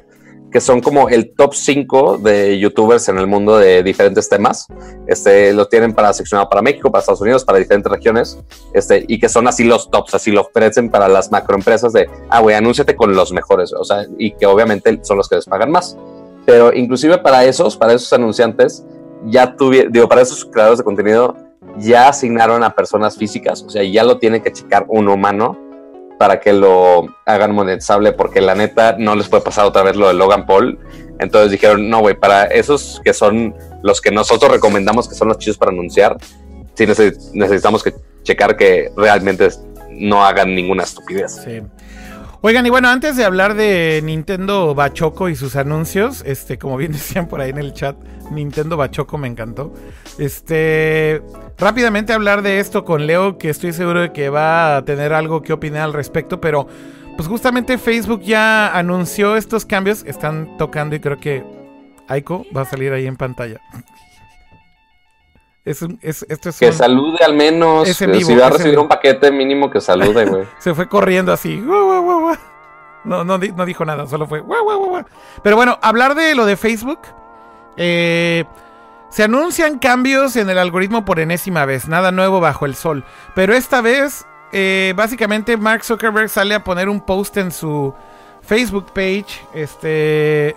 [0.51, 4.67] que son como el top 5 de youtubers en el mundo de diferentes temas.
[5.07, 8.39] Este, lo tienen para seccionado para México, para Estados Unidos, para diferentes regiones.
[8.73, 12.41] Este, y que son así los tops, así lo ofrecen para las macroempresas de, ah,
[12.41, 13.73] güey, anúnciate con los mejores.
[13.73, 15.97] O sea, y que obviamente son los que les pagan más.
[16.47, 18.85] Pero inclusive para esos, para esos anunciantes,
[19.27, 21.37] ya tuvieron, digo, para esos creadores de contenido,
[21.79, 25.57] ya asignaron a personas físicas, o sea, ya lo tiene que checar un humano
[26.19, 30.09] para que lo hagan monetizable, porque la neta no les puede pasar otra vez lo
[30.09, 30.79] de Logan Paul.
[31.21, 35.39] Entonces dijeron, no, güey, para esos que son los que nosotros recomendamos que son los
[35.39, 36.17] chidos para anunciar,
[36.75, 37.95] sí neces- necesitamos que
[38.25, 39.49] checar que realmente
[39.91, 41.41] no hagan ninguna estupidez.
[41.45, 41.61] Sí.
[42.41, 46.93] Oigan, y bueno, antes de hablar de Nintendo Bachoco y sus anuncios, este, como bien
[46.99, 47.97] decían por ahí en el chat,
[48.31, 49.75] Nintendo Bachoco me encantó.
[50.19, 51.21] Este,
[51.59, 55.43] rápidamente hablar de esto con Leo, que estoy seguro de que va a tener algo
[55.43, 56.69] que opinar al respecto, pero
[57.17, 61.45] pues justamente Facebook ya anunció estos cambios, están tocando y creo que
[62.07, 63.61] Aiko va a salir ahí en pantalla.
[65.69, 67.87] Es un- es- esto es Que un- salude al menos.
[67.89, 68.83] Es eh, vivo, si va a recibir vivo.
[68.83, 70.45] un paquete mínimo que salude, güey.
[70.59, 71.57] Se fue corriendo así.
[73.05, 74.43] No, no, di- no dijo nada, solo fue.
[75.43, 77.01] Pero bueno, hablar de lo de Facebook.
[77.77, 78.45] eh,
[79.11, 81.87] se anuncian cambios en el algoritmo por enésima vez.
[81.89, 83.05] Nada nuevo bajo el sol.
[83.35, 87.95] Pero esta vez, eh, básicamente, Mark Zuckerberg sale a poner un post en su
[88.43, 89.27] Facebook page.
[89.55, 90.57] Este.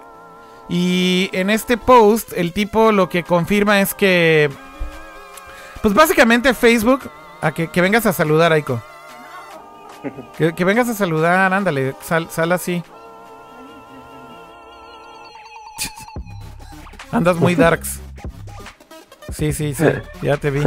[0.68, 4.50] Y en este post, el tipo lo que confirma es que.
[5.82, 7.10] Pues básicamente Facebook.
[7.42, 8.80] A que, que vengas a saludar, Aiko.
[10.38, 12.84] Que, que vengas a saludar, ándale, sal, sal así.
[17.12, 18.00] Andas muy darks.
[19.32, 19.86] Sí, sí, sí,
[20.22, 20.62] ya te vi.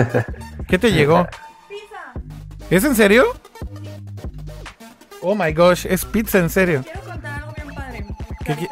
[0.66, 1.26] ¿Qué te llegó?
[2.70, 3.24] ¿Es en serio?
[5.20, 6.82] Oh my gosh, es pizza en serio.
[6.82, 8.06] Quiero contar algo bien padre.
[8.44, 8.68] ¿Qué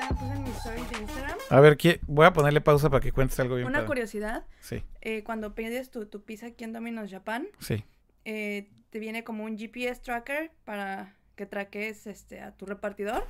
[1.52, 3.66] A ver, ¿qué- voy a ponerle pausa para que cuentes algo bien.
[3.66, 3.86] Una padre.
[3.88, 4.44] curiosidad.
[4.60, 7.84] Sí, eh, cuando pides tu, tu pizza aquí en Domino's Japan, sí.
[8.24, 13.24] eh, te viene como un GPS tracker para que traques este, a tu repartidor.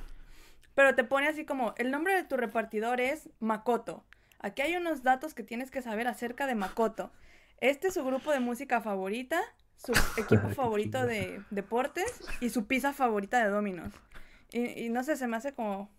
[0.75, 4.03] Pero te pone así como, el nombre de tu repartidor es Makoto.
[4.39, 7.11] Aquí hay unos datos que tienes que saber acerca de Makoto.
[7.61, 9.39] Este es su grupo de música favorita,
[9.77, 13.93] su equipo favorito de deportes y su pizza favorita de Domino's.
[14.51, 15.89] Y, y no sé, se me hace como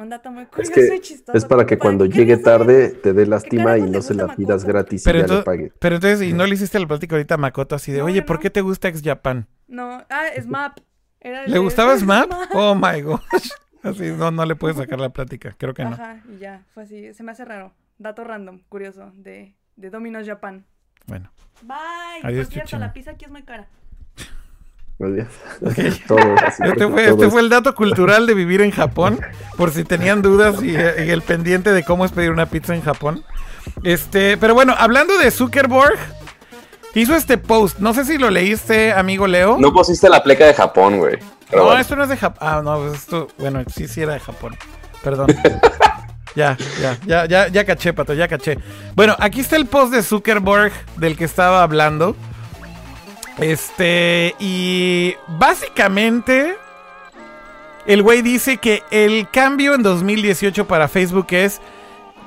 [0.00, 1.36] un dato muy Es curioso que y chistoso.
[1.36, 4.62] es para que cuando ¿qué llegue tarde te dé lástima y no se la pidas
[4.62, 4.72] Makoto?
[4.72, 5.72] gratis y Pero, ya le entonces, pague.
[5.78, 8.22] pero entonces, ¿y no le hiciste la plática ahorita a Makoto así de, No, oye,
[8.22, 9.46] ¿por qué te gusta Ex Japan?
[9.68, 10.24] No, ah.
[11.22, 12.30] Era el ¿Le de- gustaba Smap?
[12.54, 13.20] Oh my gosh.
[13.82, 15.90] Así, no, no le puedes sacar la plática, creo que no.
[15.90, 17.14] Ajá, y ya, fue así.
[17.14, 17.72] Se me hace raro.
[17.98, 20.66] Dato random, curioso, de, de Domino's Japan.
[21.06, 21.30] Bueno.
[21.62, 21.70] Bye.
[22.22, 22.80] Adiós, Por cierto, Chuchín.
[22.80, 23.68] la pizza aquí es muy cara.
[26.08, 29.20] Todo así, Este todo fue, este es- fue el dato cultural de vivir en Japón,
[29.56, 30.76] por si tenían dudas y, y
[31.10, 33.24] el pendiente de cómo es pedir una pizza en Japón.
[33.82, 35.98] Este, pero bueno, hablando de Zuckerberg,
[36.94, 37.78] hizo este post.
[37.78, 39.56] No sé si lo leíste, amigo Leo.
[39.58, 41.18] No pusiste la pleca de Japón, güey.
[41.52, 41.80] No, bueno.
[41.80, 42.38] esto no es de Japón.
[42.40, 44.56] Ah, no, pues esto, bueno, sí, sí era de Japón.
[45.02, 45.26] Perdón.
[46.36, 48.58] ya, ya, ya, ya, ya caché, pato, ya caché.
[48.94, 52.14] Bueno, aquí está el post de Zuckerberg del que estaba hablando.
[53.38, 56.56] Este, y básicamente,
[57.86, 61.60] el güey dice que el cambio en 2018 para Facebook es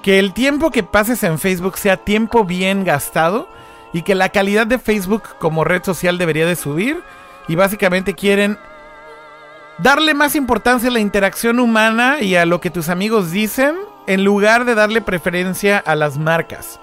[0.02, 3.48] que el tiempo que pases en Facebook sea tiempo bien gastado
[3.94, 7.02] y que la calidad de Facebook como red social debería de subir.
[7.48, 8.58] Y básicamente quieren
[9.78, 13.76] darle más importancia a la interacción humana y a lo que tus amigos dicen
[14.08, 16.80] en lugar de darle preferencia a las marcas.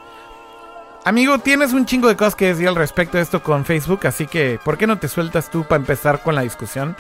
[1.03, 4.27] Amigo, tienes un chingo de cosas que decir al respecto de esto con Facebook, así
[4.27, 6.95] que ¿por qué no te sueltas tú para empezar con la discusión?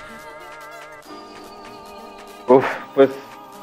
[2.49, 2.65] Uf,
[2.95, 3.11] pues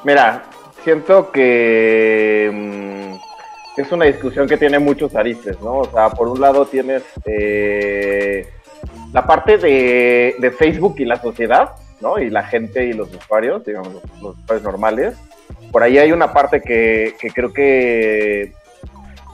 [0.04, 0.44] mira,
[0.84, 5.80] siento que mm, es una discusión que tiene muchos aristes, ¿no?
[5.80, 8.48] O sea, por un lado tienes eh,
[9.12, 12.20] la parte de, de Facebook y la sociedad, ¿no?
[12.20, 15.16] Y la gente y los usuarios, digamos, los, los usuarios normales.
[15.72, 18.54] Por ahí hay una parte que, que creo que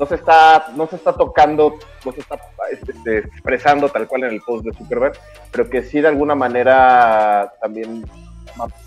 [0.03, 2.37] no se está, no se está tocando, no se está
[2.69, 5.13] este, expresando tal cual en el post de Zuckerberg,
[5.49, 8.03] pero que sí de alguna manera también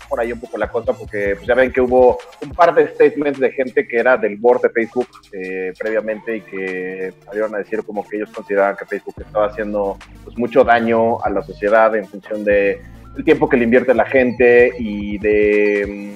[0.07, 2.87] por ahí un poco la cosa, porque pues, ya ven que hubo un par de
[2.89, 7.57] statements de gente que era del board de Facebook eh, previamente y que salieron a
[7.57, 11.95] decir como que ellos consideraban que Facebook estaba haciendo pues, mucho daño a la sociedad
[11.95, 12.79] en función de
[13.17, 16.15] el tiempo que le invierte la gente y de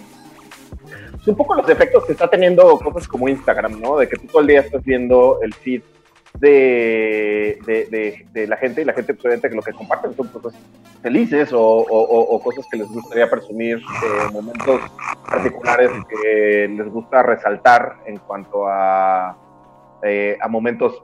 [1.27, 3.97] un poco los efectos que está teniendo cosas como Instagram, ¿no?
[3.97, 5.81] De que tú todo el día estás viendo el feed
[6.39, 7.59] de,
[8.31, 10.53] de, la gente y la gente pues, obviamente que lo que comparten son cosas
[11.01, 14.81] felices o cosas que les gustaría presumir, eh, momentos
[15.29, 19.37] particulares que les gusta resaltar en cuanto a,
[20.03, 21.03] eh, a momentos,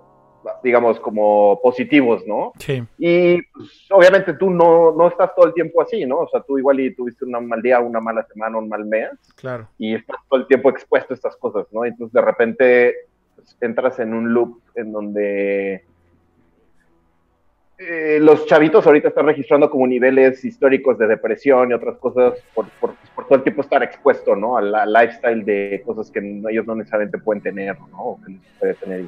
[0.64, 2.54] digamos, como positivos, ¿no?
[2.60, 2.84] Sí.
[2.98, 6.20] Y pues, obviamente tú no, no estás todo el tiempo así, ¿no?
[6.20, 9.12] O sea, tú igual y tuviste un mal día, una mala semana, un mal mes,
[9.36, 9.68] Claro.
[9.78, 11.86] y estás todo el tiempo expuesto a estas cosas, ¿no?
[11.86, 12.96] Entonces de repente
[13.36, 15.84] pues, entras en un loop en donde
[17.80, 22.66] eh, los chavitos ahorita están registrando como niveles históricos de depresión y otras cosas por,
[22.80, 24.58] por, por todo el tiempo estar expuesto, ¿no?
[24.58, 26.20] Al, lifestyle de cosas que
[26.50, 27.98] ellos no necesariamente pueden tener, ¿no?
[27.98, 29.06] O que les puede tener.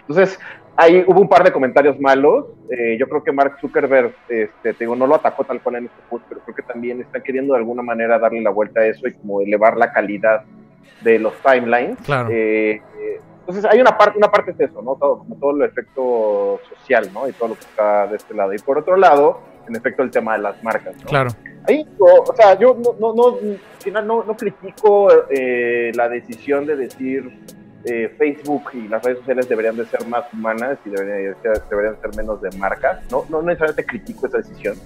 [0.00, 0.38] Entonces,
[0.76, 2.46] ahí hubo un par de comentarios malos.
[2.70, 5.84] Eh, yo creo que Mark Zuckerberg, este, te digo, no lo atacó tal cual en
[5.86, 8.86] este post, pero creo que también está queriendo de alguna manera darle la vuelta a
[8.86, 10.42] eso y como elevar la calidad
[11.02, 11.98] de los timelines.
[12.04, 12.28] Claro.
[12.30, 12.80] Eh,
[13.40, 14.94] entonces hay una parte, una parte es eso, ¿no?
[14.94, 17.28] Todo, como todo el efecto social, ¿no?
[17.28, 18.54] Y todo lo que está de este lado.
[18.54, 21.06] Y por otro lado, en efecto, el tema de las marcas, ¿no?
[21.06, 21.30] Claro.
[21.66, 26.76] Ahí, o, o sea, yo no, no, no, no, no critico eh, la decisión de
[26.76, 27.30] decir,
[27.84, 31.34] eh, Facebook y las redes sociales deberían de ser más humanas y deberían,
[31.70, 33.00] deberían ser menos de marcas.
[33.10, 34.76] No, no necesariamente critico esa decisión,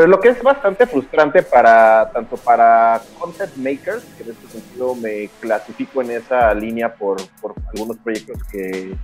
[0.00, 4.94] pero lo que es bastante frustrante para tanto para content makers, que en este sentido
[4.94, 8.94] me clasifico en esa línea por, por algunos proyectos que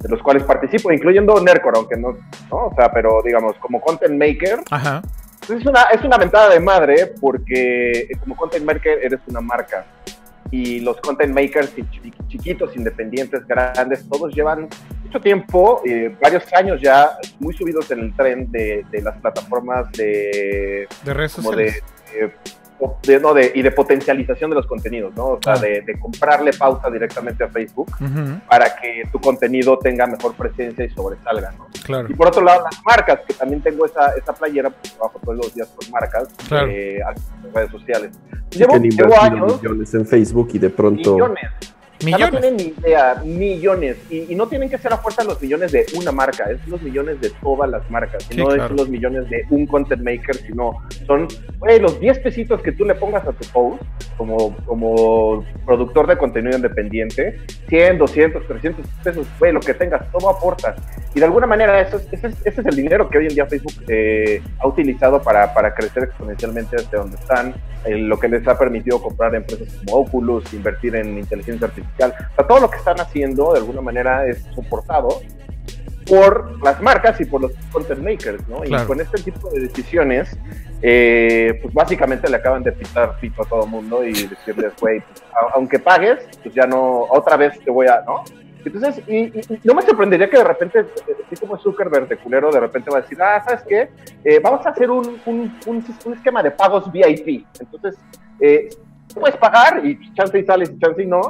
[0.00, 2.16] de los cuales participo, incluyendo Nercor, aunque no,
[2.50, 5.02] no, o sea, pero digamos, como content maker, Ajá.
[5.42, 9.84] es una, es una ventada de madre porque como content maker eres una marca
[10.50, 11.72] y los content makers
[12.28, 14.68] chiquitos, independientes, grandes, todos llevan
[15.04, 19.90] mucho tiempo, eh, varios años ya muy subidos en el tren de, de las plataformas
[19.92, 21.82] de, de redes sociales.
[22.12, 22.32] de,
[23.02, 25.26] de, no, de, y de potencialización de los contenidos, ¿no?
[25.26, 28.40] O sea, de, de, comprarle pauta directamente a Facebook uh -huh.
[28.46, 31.66] para que tu contenido tenga mejor presencia y sobresalga, ¿no?
[31.84, 32.08] Claro.
[32.10, 35.36] Y por otro lado, las marcas, que también tengo esa, esa playera, porque trabajo todos
[35.36, 36.68] los días con marcas, claro.
[36.68, 37.00] eh,
[37.44, 38.10] en redes sociales.
[38.50, 39.62] Llevo, llevo años.
[39.62, 41.14] Millones en Facebook y de pronto.
[41.14, 41.50] Millones.
[42.04, 42.28] Millones.
[42.28, 43.96] O sea, no tienen ni idea, millones.
[44.08, 46.80] Y, y, no tienen que ser a fuerza los millones de una marca, es los
[46.82, 48.24] millones de todas las marcas.
[48.24, 48.66] Sí, no claro.
[48.66, 50.72] es los millones de un content maker, sino
[51.06, 51.28] son
[51.60, 53.82] wey, los 10 pesitos que tú le pongas a tu post
[54.16, 57.38] como, como productor de contenido independiente.
[57.68, 60.74] 100, 200, 300 pesos, wey, lo que tengas, todo aporta.
[61.14, 63.34] Y de alguna manera, eso es, ese, es, ese es el dinero que hoy en
[63.34, 67.54] día Facebook eh, ha utilizado para, para crecer exponencialmente hasta donde están.
[67.84, 71.89] Eh, lo que les ha permitido comprar empresas como Oculus, invertir en inteligencia artificial.
[71.94, 75.20] O sea, todo lo que están haciendo de alguna manera es soportado
[76.06, 78.60] por las marcas y por los content makers, ¿no?
[78.60, 78.84] Claro.
[78.84, 80.36] Y con este tipo de decisiones,
[80.82, 85.22] eh, pues básicamente le acaban de pitar pito a todo mundo y decirles, güey, pues,
[85.54, 88.24] aunque pagues, pues ya no, otra vez te voy a, ¿no?
[88.64, 92.60] Entonces, y, y, no me sorprendería que de repente, así como Zuckerberg de culero, de
[92.60, 93.88] repente va a decir, ah, ¿sabes qué?
[94.24, 97.46] Eh, vamos a hacer un, un, un, un, esquema de pagos VIP.
[97.58, 97.98] Entonces,
[98.38, 98.68] eh,
[99.14, 101.22] puedes pagar y chance y sales y chance y no,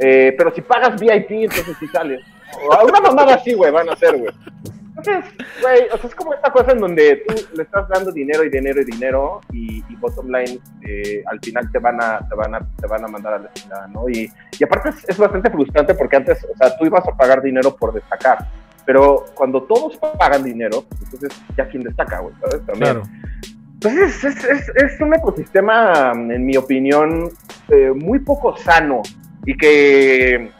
[0.00, 2.22] eh, pero si pagas VIP, entonces sí sales.
[2.68, 4.32] O una mamada así, güey, van a hacer, güey.
[4.96, 5.32] Entonces,
[5.62, 8.50] güey, o sea, es como esta cosa en donde tú le estás dando dinero y
[8.50, 12.54] dinero y dinero y, y bottom line, eh, al final te van a, te van
[12.54, 14.08] a, te van a mandar a la esquina, ¿no?
[14.08, 17.40] Y, y aparte es, es, bastante frustrante porque antes, o sea, tú ibas a pagar
[17.40, 18.46] dinero por destacar,
[18.84, 22.66] pero cuando todos pagan dinero, entonces ya quien destaca, güey, ¿sabes?
[22.66, 22.94] También.
[22.94, 23.02] Claro.
[23.74, 27.30] Entonces es, es, es, un ecosistema, en mi opinión,
[27.68, 29.00] eh, muy poco sano
[29.46, 30.50] y que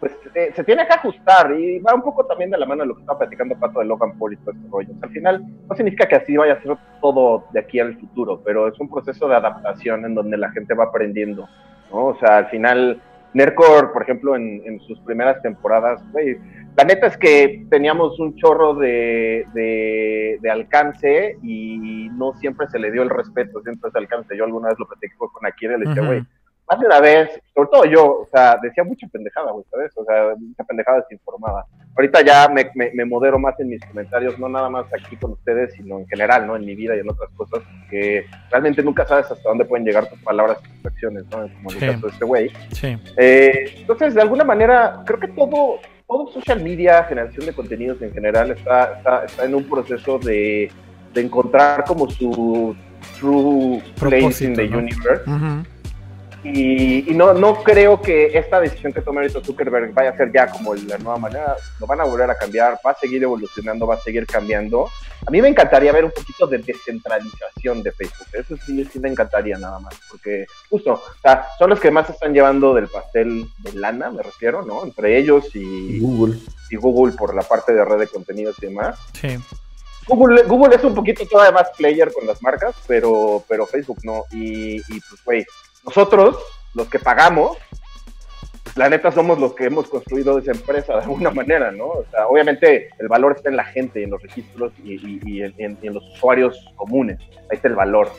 [0.00, 2.88] pues se, se, tiene que ajustar y va un poco también de la mano de
[2.88, 4.92] lo que estaba platicando Pato de Logan Paul y todo este rollo.
[4.92, 7.98] O sea, al final no significa que así vaya a ser todo de aquí al
[7.98, 11.48] futuro, pero es un proceso de adaptación en donde la gente va aprendiendo,
[11.90, 12.06] ¿no?
[12.08, 13.00] O sea, al final
[13.32, 16.36] Nercor, por ejemplo, en, en sus primeras temporadas, güey,
[16.76, 22.78] la neta es que teníamos un chorro de, de, de, alcance y no siempre se
[22.78, 24.36] le dio el respeto, siempre ese alcance.
[24.36, 26.86] Yo alguna vez lo platiqué con Akira y le decía, güey, uh -huh más de
[26.86, 29.92] una vez, sobre todo yo, o sea, decía mucha pendejada, güey, ¿sabes?
[29.96, 31.66] O sea, mucha pendejada desinformada.
[31.96, 35.32] Ahorita ya me, me, me, modero más en mis comentarios, no nada más aquí con
[35.32, 36.56] ustedes, sino en general, ¿no?
[36.56, 40.08] En mi vida y en otras cosas, que realmente nunca sabes hasta dónde pueden llegar
[40.08, 41.48] tus palabras y tus acciones, ¿no?
[41.54, 41.86] Como el sí.
[41.86, 42.50] caso de este güey.
[42.72, 42.96] Sí.
[43.18, 48.12] Eh, entonces, de alguna manera, creo que todo, todo social media, generación de contenidos en
[48.12, 50.72] general, está, está, está en un proceso de,
[51.12, 52.74] de encontrar como su
[53.20, 54.78] true place in the ¿no?
[54.78, 55.22] universe.
[55.26, 55.73] Uh -huh.
[56.44, 60.30] Y, y, no, no creo que esta decisión que tome ahorita Zuckerberg vaya a ser
[60.30, 63.86] ya como la nueva manera, lo van a volver a cambiar, va a seguir evolucionando,
[63.86, 64.90] va a seguir cambiando.
[65.26, 69.08] A mí me encantaría ver un poquito de descentralización de Facebook, eso sí, sí me
[69.08, 73.46] encantaría nada más, porque justo, o sea, son los que más están llevando del pastel
[73.60, 74.84] de lana, me refiero, ¿no?
[74.84, 76.38] Entre ellos y Google.
[76.70, 78.98] Y Google por la parte de red de contenidos y demás.
[79.18, 79.38] Sí.
[80.06, 84.24] Google, Google es un poquito todavía más player con las marcas, pero, pero Facebook no.
[84.30, 85.46] Y, y pues, güey,
[85.84, 86.38] nosotros,
[86.74, 87.56] los que pagamos,
[88.76, 91.86] la neta somos los que hemos construido esa empresa de alguna manera, ¿no?
[91.86, 95.42] O sea, obviamente el valor está en la gente, en los registros y, y, y,
[95.42, 97.18] en, y, en, los usuarios comunes.
[97.50, 98.10] Ahí está el valor.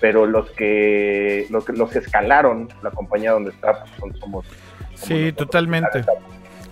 [0.00, 4.44] Pero los que los que, los que escalaron la compañía donde está, pues son, somos,
[4.44, 4.46] somos.
[4.96, 5.36] Sí, nosotros.
[5.36, 6.04] totalmente.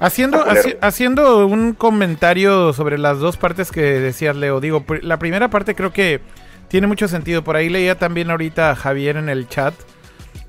[0.00, 5.48] Haciendo, haci haciendo un comentario sobre las dos partes que decías, Leo, digo, la primera
[5.48, 6.20] parte creo que
[6.68, 7.44] tiene mucho sentido.
[7.44, 9.74] Por ahí leía también ahorita a Javier en el chat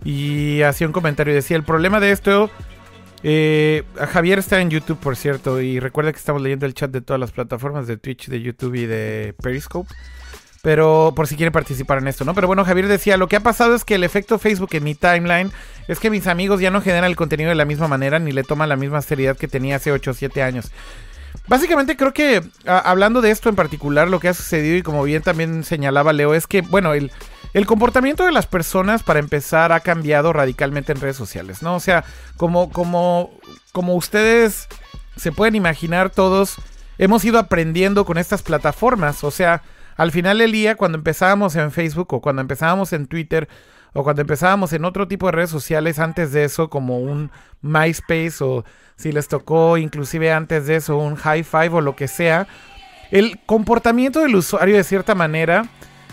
[0.04, 1.34] y hacía un comentario.
[1.34, 2.50] Decía, el problema de esto...
[3.24, 7.02] Eh, Javier está en YouTube, por cierto, y recuerda que estamos leyendo el chat de
[7.02, 9.94] todas las plataformas, de Twitch, de YouTube y de Periscope.
[10.64, 12.36] Pero por si quiere participar en esto, ¿no?
[12.36, 14.94] Pero bueno, Javier decía, lo que ha pasado es que el efecto Facebook en mi
[14.94, 15.52] timeline
[15.88, 18.44] es que mis amigos ya no generan el contenido de la misma manera ni le
[18.44, 20.72] toman la misma seriedad que tenía hace 8 o 7 años.
[21.48, 25.24] Básicamente creo que hablando de esto en particular, lo que ha sucedido y como bien
[25.24, 27.12] también señalaba Leo, es que, bueno, el,
[27.54, 31.76] el comportamiento de las personas, para empezar, ha cambiado radicalmente en redes sociales, ¿no?
[31.76, 32.06] O sea,
[32.38, 33.32] como, como,
[33.74, 34.68] como ustedes
[35.18, 36.56] se pueden imaginar todos,
[36.98, 39.24] hemos ido aprendiendo con estas plataformas.
[39.24, 39.64] O sea,
[39.98, 43.50] al final del día, cuando empezábamos en Facebook o cuando empezábamos en Twitter
[43.94, 48.36] o cuando empezábamos en otro tipo de redes sociales antes de eso, como un MySpace
[48.42, 48.64] o
[48.96, 52.48] si les tocó inclusive antes de eso un High Five o lo que sea,
[53.12, 55.66] el comportamiento del usuario de cierta manera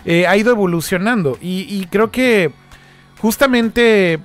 [0.05, 2.53] eh, ha ido evolucionando y, creo que
[3.19, 4.21] justamente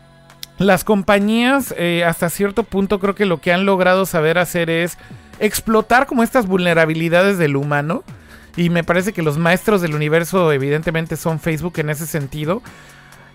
[0.60, 4.98] las compañías eh, hasta cierto punto creo que lo que han logrado saber hacer es
[5.40, 8.04] explotar como estas vulnerabilidades del humano
[8.56, 12.62] y me parece que los maestros del universo evidentemente son Facebook en ese sentido.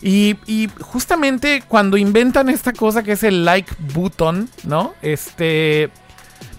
[0.01, 4.95] Y, y, justamente cuando inventan esta cosa que es el like button, ¿no?
[5.03, 5.91] Este,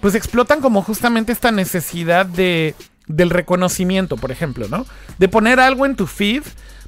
[0.01, 2.75] pues explotan como justamente esta necesidad de,
[3.09, 4.85] del reconocimiento, por ejemplo, ¿no?
[5.17, 6.43] De poner algo en tu feed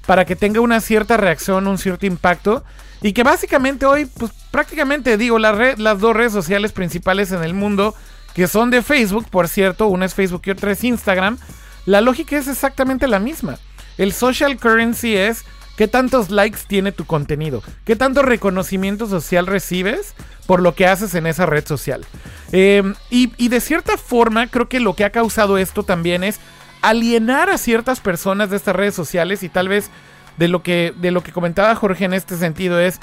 [0.05, 2.63] para que tenga una cierta reacción, un cierto impacto.
[3.01, 7.95] Y que básicamente hoy, pues prácticamente digo, las dos redes sociales principales en el mundo,
[8.35, 11.39] que son de Facebook, por cierto, una es Facebook y otra es Instagram,
[11.87, 13.57] la lógica es exactamente la misma.
[13.97, 15.43] El social currency es
[15.77, 20.13] qué tantos likes tiene tu contenido, qué tanto reconocimiento social recibes
[20.45, 22.05] por lo que haces en esa red social.
[22.51, 26.39] Em, y, y de cierta forma creo que lo que ha causado esto también es
[26.81, 29.89] alienar a ciertas personas de estas redes sociales y tal vez
[30.37, 32.99] de lo que, de lo que comentaba Jorge en este sentido es,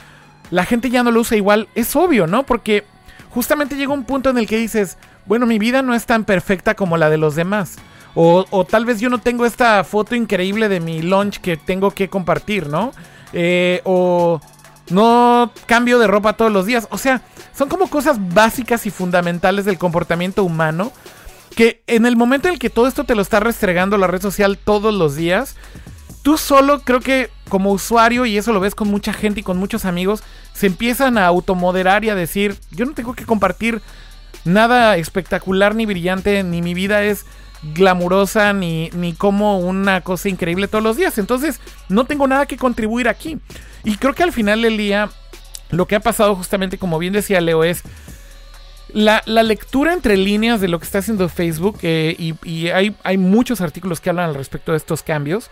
[0.51, 2.45] la gente ya no lo usa igual, es obvio, ¿no?
[2.45, 2.85] Porque
[3.31, 6.75] justamente llega un punto en el que dices, bueno, mi vida no es tan perfecta
[6.75, 7.77] como la de los demás.
[8.21, 12.09] O, tal vez yo no tengo esta foto increíble de mi lunch que tengo que
[12.09, 12.91] compartir, ¿no?
[13.33, 14.41] Eh, o
[14.91, 16.89] no cambio de ropa todos los días.
[16.91, 17.23] O sea,
[17.57, 20.91] son como cosas básicas y fundamentales del comportamiento humano.
[21.55, 24.21] Que en el momento en el que todo esto te lo está restregando la red
[24.21, 25.55] social todos los días,
[26.23, 29.59] tú solo creo que como usuario, y eso lo ves con mucha gente y con
[29.59, 30.25] muchos amigos,
[30.55, 33.81] se empiezan a automoderar y a decir, yo no tengo que compartir
[34.45, 37.25] nada espectacular ni brillante, ni mi vida es
[37.63, 41.19] glamurosa ni, ni como una cosa increíble todos los días.
[41.19, 43.39] Entonces, no tengo nada que contribuir aquí.
[43.85, 45.11] Y creo que al final del día,
[45.71, 47.83] lo que ha pasado justamente, como bien decía Leo, es
[48.93, 53.61] la, lectura entre líneas de lo que está haciendo Facebook, eh, y, hay, hay, muchos
[53.61, 55.51] artículos que hablan al respecto de estos cambios,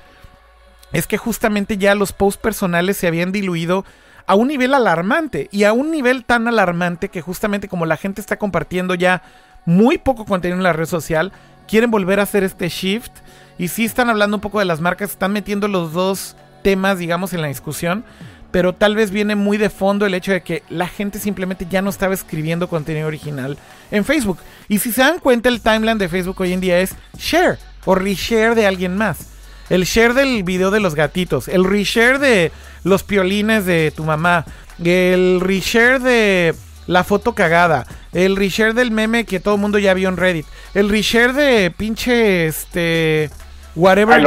[0.92, 3.84] es que justamente ya los posts personales se habían diluido
[4.26, 8.20] a un nivel alarmante, y a un nivel tan alarmante que justamente como la gente
[8.20, 9.22] está compartiendo ya
[9.66, 11.32] muy poco contenido en la red social,
[11.68, 13.12] quieren volver a hacer este shift.
[13.58, 17.32] Y sí están hablando un poco de las marcas, están metiendo los dos temas, digamos,
[17.32, 18.04] en la discusión.
[18.50, 21.82] Pero tal vez viene muy de fondo el hecho de que la gente simplemente ya
[21.82, 23.58] no estaba escribiendo contenido original
[23.90, 24.38] en Facebook.
[24.68, 27.94] Y si se dan cuenta, el timeline de Facebook hoy en día es share o
[27.94, 29.28] reshare de alguien más.
[29.68, 32.52] El share del video de los gatitos, el reshare de
[32.84, 34.44] los piolines de tu mamá,
[34.82, 36.54] el reshare de
[36.86, 40.46] la foto cagada, el reshare del meme que todo el mundo ya vio en Reddit,
[40.74, 43.30] el reshare de pinche este
[43.74, 44.22] whatever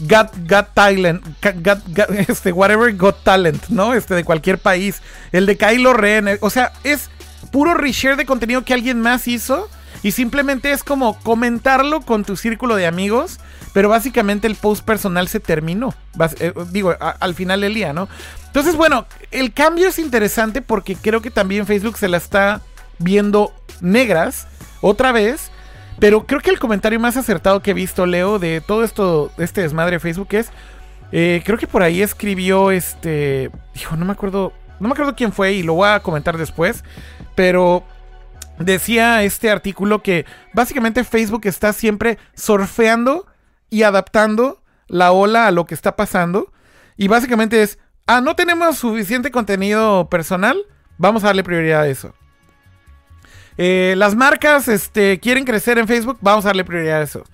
[0.00, 1.24] got, got, talent,
[2.28, 3.94] este whatever got talent, ¿no?
[3.94, 5.02] Este de cualquier país,
[5.32, 7.10] el de Kylo Ren, eh, o sea, es
[7.50, 9.68] puro reshare de contenido que alguien más hizo
[10.02, 13.40] y simplemente es como comentarlo con tu círculo de amigos,
[13.72, 15.94] pero básicamente el post personal se terminó.
[16.38, 18.08] Eh, digo, al final del día, ¿no?
[18.56, 22.62] Entonces, bueno, el cambio es interesante porque creo que también Facebook se la está
[22.98, 23.52] viendo
[23.82, 24.48] negras
[24.80, 25.50] otra vez.
[25.98, 29.60] Pero creo que el comentario más acertado que he visto, Leo, de todo esto, este
[29.60, 30.48] desmadre de Facebook es.
[31.12, 33.50] Eh, creo que por ahí escribió este.
[33.74, 34.54] Dijo, no me acuerdo.
[34.80, 36.82] No me acuerdo quién fue y lo voy a comentar después.
[37.34, 37.84] Pero
[38.58, 40.24] decía este artículo que
[40.54, 43.26] básicamente Facebook está siempre surfeando
[43.68, 46.54] y adaptando la ola a lo que está pasando.
[46.96, 50.58] Y básicamente es, ah, no tenemos suficiente contenido personal,
[50.98, 52.14] vamos a darle prioridad a eso.
[53.58, 57.24] Eh, las marcas este, quieren crecer en Facebook, vamos a darle prioridad a eso.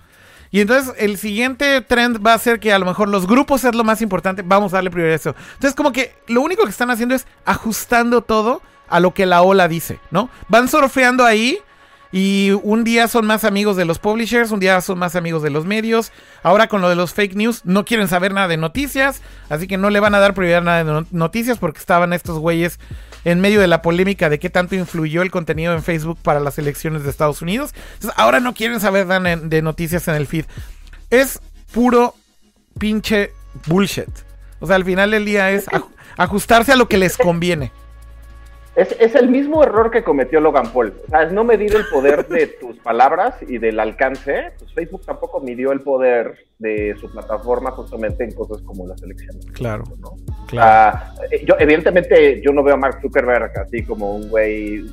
[0.51, 3.73] Y entonces el siguiente trend va a ser que a lo mejor los grupos es
[3.73, 5.35] lo más importante, vamos a darle prioridad a eso.
[5.53, 9.41] Entonces como que lo único que están haciendo es ajustando todo a lo que la
[9.41, 10.29] ola dice, ¿no?
[10.49, 11.59] Van surfeando ahí
[12.13, 15.49] y un día son más amigos de los publishers, un día son más amigos de
[15.49, 16.11] los medios.
[16.43, 19.77] Ahora con lo de los fake news no quieren saber nada de noticias, así que
[19.77, 22.79] no le van a dar prioridad a nada de noticias porque estaban estos güeyes
[23.25, 26.59] en medio de la polémica de qué tanto influyó el contenido en Facebook para las
[26.59, 27.73] elecciones de Estados Unidos.
[27.95, 30.45] Entonces, ahora no quieren saber nada de noticias en el feed.
[31.09, 31.39] Es
[31.73, 32.13] puro
[32.77, 33.31] pinche
[33.65, 34.09] bullshit.
[34.59, 35.65] O sea, al final del día es
[36.15, 37.71] ajustarse a lo que les conviene.
[38.75, 40.93] Es, es el mismo error que cometió Logan Paul.
[41.05, 44.51] O sea, es no medir el poder de tus palabras y del alcance.
[44.57, 49.45] Pues Facebook tampoco midió el poder de su plataforma justamente en cosas como las elecciones.
[49.53, 49.83] Claro.
[49.99, 50.13] ¿no?
[50.47, 50.97] Claro.
[51.29, 54.83] Eh, yo, evidentemente, yo no veo a Mark Zuckerberg así como un güey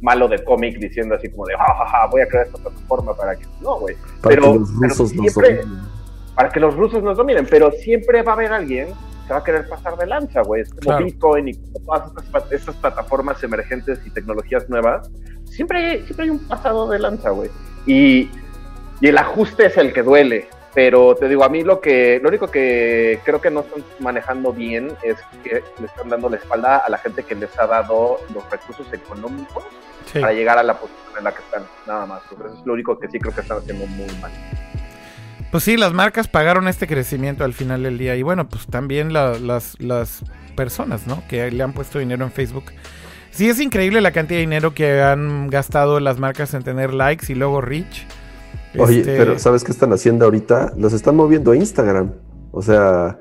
[0.00, 3.14] malo de cómic diciendo así como de, "Ja, ja, ja, voy a crear esta plataforma
[3.14, 3.44] para que.
[3.60, 3.94] No, güey.
[4.22, 5.82] Para Pero, que los pero rusos nos siempre- dominen.
[6.34, 8.88] para que los rusos nos dominen, pero siempre va a haber alguien
[9.32, 10.60] se va a querer pasar de lanza, güey.
[10.62, 11.04] Es como Claro.
[11.06, 15.10] Bitcoin y todas estas, estas plataformas emergentes y tecnologías nuevas.
[15.44, 17.50] Siempre, hay- siempre hay un pasado de lanza, güey.
[17.86, 18.30] Y,
[19.00, 20.48] y el ajuste es el que duele.
[20.74, 24.52] Pero te digo, a mí lo que, lo único que creo que no están manejando
[24.52, 28.18] bien es que le están dando la espalda a la gente que les ha dado
[28.34, 29.64] los recursos económicos
[30.12, 30.18] Sí.
[30.20, 32.22] para llegar a la posición en la que están, nada más.
[32.30, 34.30] Entonces, es lo único que sí creo que están haciendo muy mal.
[35.52, 38.16] Pues sí, las marcas pagaron este crecimiento al final del día.
[38.16, 40.24] Y bueno, pues también la- las, las
[40.56, 41.22] personas, ¿no?
[41.28, 42.64] Que le han puesto dinero en Facebook.
[43.30, 47.30] Sí, es increíble la cantidad de dinero que han gastado las marcas en tener likes
[47.30, 48.06] y luego reach.
[48.78, 50.72] Oye, Este, pero ¿sabes qué están haciendo ahorita?
[50.76, 52.12] Los están moviendo a Instagram.
[52.50, 53.18] O sea,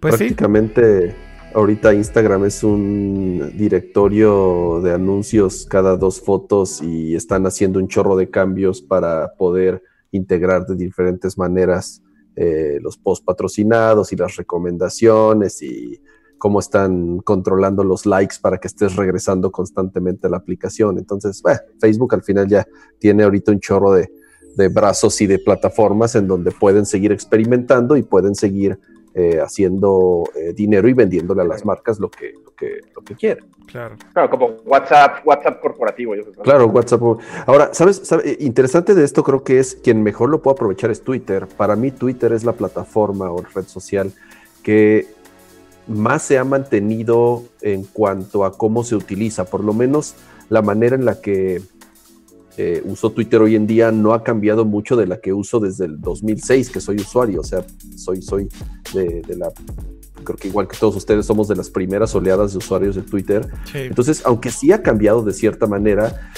[0.00, 0.18] Pues sí.
[0.24, 1.14] prácticamente
[1.54, 8.16] ahorita Instagram es un directorio de anuncios cada dos fotos y están haciendo un chorro
[8.16, 12.02] de cambios para poder integrar de diferentes maneras
[12.36, 16.00] eh, los post patrocinados y las recomendaciones y
[16.38, 20.98] cómo están controlando los likes para que estés regresando constantemente a la aplicación.
[20.98, 22.66] Entonces, bueno, Facebook al final ya
[22.98, 24.10] tiene ahorita un chorro de,
[24.56, 28.78] de brazos y de plataformas en donde pueden seguir experimentando y pueden seguir
[29.14, 33.14] eh, haciendo eh, dinero y vendiéndole a las marcas lo que, lo que, lo que
[33.14, 33.44] quieren.
[33.66, 33.96] Claro.
[34.12, 36.14] Claro, como WhatsApp, WhatsApp corporativo.
[36.42, 37.00] Claro, WhatsApp.
[37.46, 38.00] Ahora, ¿sabes?
[38.04, 41.46] sabe- eh, Interesante de esto creo que es quien mejor lo puede aprovechar es Twitter.
[41.56, 44.12] Para mí Twitter es la plataforma o red social
[44.62, 45.06] que
[45.86, 49.44] más se ha mantenido en cuanto a cómo se utiliza.
[49.44, 50.14] Por lo menos
[50.48, 51.62] la manera en la que
[52.56, 55.86] eh, uso Twitter hoy en día no ha cambiado mucho de la que uso desde
[55.86, 57.40] el 2006 que soy usuario.
[57.40, 57.64] O sea,
[57.96, 58.48] soy, soy
[58.94, 59.50] de, de la...
[60.24, 63.48] Creo que igual que todos ustedes somos de las primeras oleadas de usuarios de Twitter.
[63.64, 63.78] Sí.
[63.78, 66.30] Entonces, aunque sí ha cambiado de cierta manera,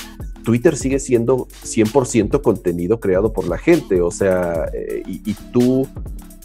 [0.44, 5.88] Twitter sigue siendo 100% contenido creado por la gente, o sea, eh, y, y tú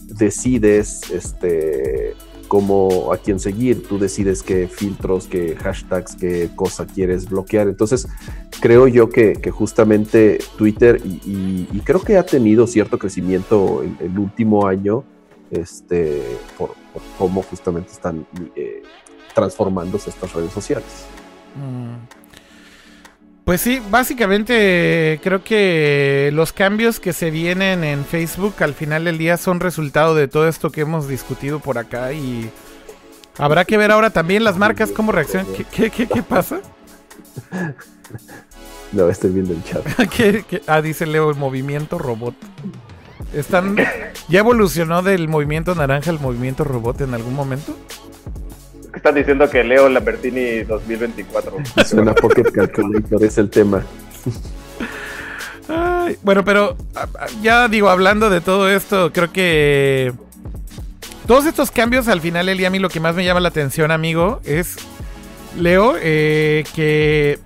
[0.07, 2.15] decides este,
[2.47, 7.67] cómo a quién seguir, tú decides qué filtros, qué hashtags, qué cosa quieres bloquear.
[7.67, 8.07] Entonces,
[8.59, 14.67] creo yo que, justamente Twitter, y, creo que ha tenido cierto crecimiento el, el último
[14.67, 15.03] año,
[15.51, 16.21] este,
[16.57, 18.25] por, por cómo justamente están
[18.55, 18.83] eh,
[19.33, 21.05] transformándose estas redes sociales.
[21.55, 22.16] Mm.
[23.47, 29.17] Pues sí, básicamente creo que los cambios que se vienen en Facebook al final del
[29.17, 32.51] día son resultado de todo esto que hemos discutido por acá y
[33.37, 35.47] habrá que ver ahora también las marcas cómo reaccionan.
[35.55, 36.59] ¿Qué, qué, qué- qué pasa?
[38.93, 39.83] No, estoy viendo el chat.
[40.15, 40.61] ¿Qué- qué?
[40.67, 42.35] Ah, dice Leo, el movimiento robot.
[43.33, 43.75] Están,
[44.29, 47.75] ¿Ya evolucionó del movimiento naranja al movimiento robot en algún momento?
[48.97, 51.57] Es que están diciendo que Leo Lambertini 2024.
[51.85, 53.83] Suena Pocket Calculator, es el tema.
[55.69, 56.75] Ay, bueno, pero
[57.43, 60.13] ya digo, hablando de todo esto, creo que
[61.27, 63.91] todos estos cambios al final día, a mí lo que más me llama la atención,
[63.91, 64.77] amigo, es,
[65.55, 67.37] Leo, eh, que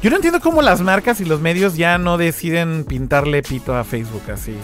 [0.00, 3.82] yo no entiendo cómo las marcas y los medios ya no deciden pintarle pito a
[3.82, 4.54] Facebook así.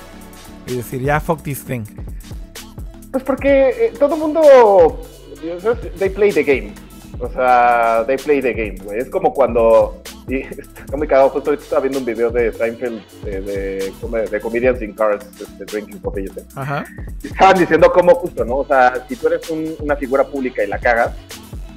[0.68, 1.82] Y decir, ya fuck this thing.
[3.10, 5.00] Pues porque eh, todo el mundo.
[5.98, 6.72] They play the game.
[7.18, 8.98] O sea, they play the game, güey.
[8.98, 10.02] Es como cuando.
[10.28, 10.36] Y
[10.86, 11.28] está muy cagado.
[11.30, 15.26] Justo ahorita estaba viendo un video de Seinfeld de, de, come- de Comedians in Cars,
[15.40, 16.26] este, Drinking Coffee.
[16.28, 16.44] yo sé.
[16.54, 16.84] Ajá.
[17.22, 18.58] Estaban diciendo cómo justo, ¿no?
[18.58, 21.14] O sea, si tú eres un- una figura pública y la cagas,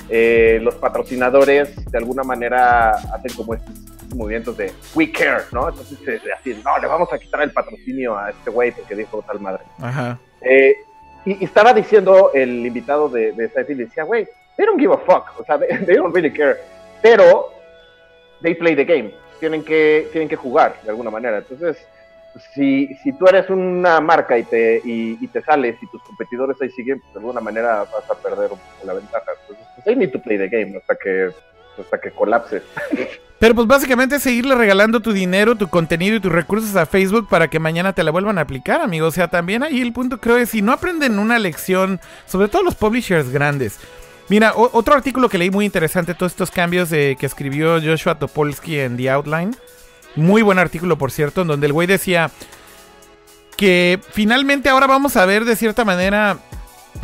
[0.10, 5.68] eh, los patrocinadores de alguna manera hacen como estos, estos movimientos de we care, ¿no?
[5.70, 9.24] Entonces, eh, así, no, le vamos a quitar el patrocinio a este güey porque dijo
[9.26, 9.64] tal madre.
[9.80, 10.20] Ajá.
[10.42, 10.76] Eh,
[11.26, 14.28] y, estaba diciendo el invitado de, de decía, güey,
[14.58, 16.58] they don't give a fuck, o sea, they, they don't really care,
[17.02, 17.52] pero
[18.42, 21.38] they play the game, tienen que, tienen que jugar de alguna manera.
[21.38, 21.78] Entonces,
[22.54, 26.62] si, si tú eres una marca y te, y, y te sales y tus competidores
[26.62, 29.32] ahí siguen, pues de alguna manera vas a perder un poco la ventaja.
[29.42, 31.30] Entonces, pues they need to play the game hasta que,
[31.80, 32.62] hasta que colapse.
[33.40, 37.50] Pero pues básicamente seguirle regalando tu dinero, tu contenido y tus recursos a Facebook para
[37.50, 39.08] que mañana te la vuelvan a aplicar, amigo.
[39.08, 42.64] O sea, también ahí el punto creo es si no aprenden una lección, sobre todo
[42.64, 43.80] los publishers grandes.
[44.30, 48.80] Mira, otro artículo que leí muy interesante, todos estos cambios de- que escribió Joshua Topolsky
[48.80, 49.54] en The Outline.
[50.16, 52.32] Muy buen artículo, por cierto, en donde el güey decía
[53.58, 56.38] que finalmente ahora vamos a ver de cierta manera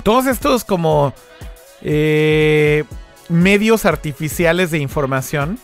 [0.04, 1.14] todos estos como...
[1.82, 2.86] eh,
[3.30, 5.58] medios artificiales de información.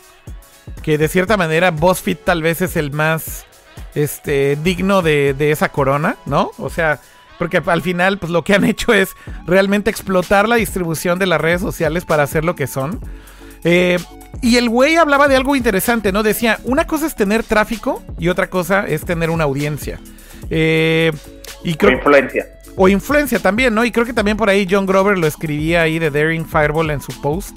[0.82, 3.46] Que de cierta manera BuzzFeed tal vez es el más
[3.94, 6.52] este, digno de, de esa corona, ¿no?
[6.58, 7.00] O sea,
[7.38, 9.16] porque al final, pues lo que han hecho es
[9.46, 13.00] realmente explotar la distribución de las redes sociales para hacer lo que son.
[13.64, 13.98] Eh,
[14.42, 16.24] y el güey hablaba de algo interesante, ¿no?
[16.24, 20.00] Decía, una cosa es tener tráfico y otra cosa es tener una audiencia.
[20.50, 21.12] Eh,
[21.64, 22.48] y creo, influencia.
[22.76, 23.86] O influencia también, ¿no?
[23.86, 27.02] Y creo que también por ahí John Grover lo escribía ahí de Daring Fireball en
[27.02, 27.56] su post.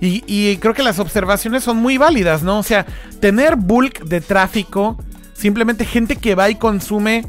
[0.00, 2.58] Y, creo que las observaciones son muy válidas, ¿no?
[2.58, 2.84] O sea,
[3.20, 4.98] tener bulk de tráfico,
[5.32, 7.24] simplemente gente que va y consume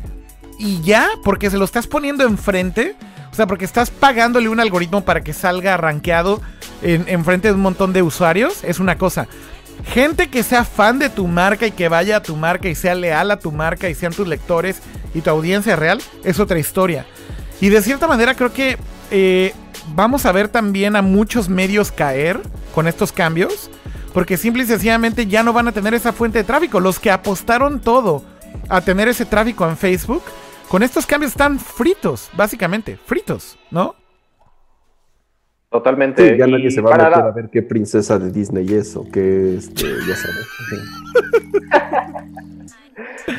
[0.60, 2.96] y ya, porque se lo estás poniendo enfrente.
[3.32, 6.42] O sea, porque estás pagándole un algoritmo para que salga rankeado
[6.82, 9.28] en, enfrente de un montón de usuarios, es una cosa.
[9.86, 12.96] Gente que sea fan de tu marca y que vaya a tu marca y sea
[12.96, 14.82] leal a tu marca y sean tus lectores
[15.14, 17.06] y tu audiencia real, es otra historia.
[17.62, 18.78] Y de cierta manera creo que
[19.12, 19.54] eh,
[19.96, 22.40] vamos a ver también a muchos medios caer
[22.76, 23.70] con estos cambios,
[24.14, 26.80] porque simple y sencillamente ya no van a tener esa fuente de tráfico.
[26.80, 28.24] Los que apostaron todo
[28.70, 30.22] a tener ese tráfico en Facebook,
[30.68, 33.96] con estos cambios están fritos, básicamente, fritos, ¿no?
[35.70, 36.32] Totalmente.
[36.32, 38.74] Sí, ya nadie Y se va a meter la- a ver qué princesa de Disney
[38.74, 40.48] es o qué, este, ya sabes.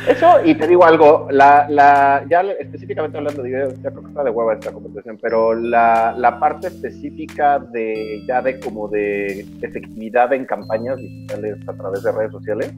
[0.09, 4.09] Eso, y te digo algo, la, la, ya específicamente hablando de videos, ya creo que
[4.10, 9.40] está de hueva esta conversación, pero la, la parte específica de ya de como de
[9.62, 12.72] efectividad en campañas digitales a través de redes sociales,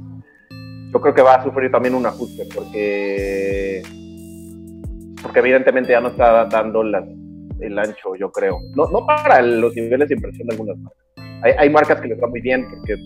[0.92, 3.82] yo creo que va a sufrir también un ajuste, porque,
[5.22, 7.04] porque evidentemente ya no está dando las-
[7.60, 8.58] el ancho, yo creo.
[8.74, 11.02] No, no para los niveles de inversión de algunas marcas.
[11.42, 12.96] Hay, hay marcas que les va muy bien porque,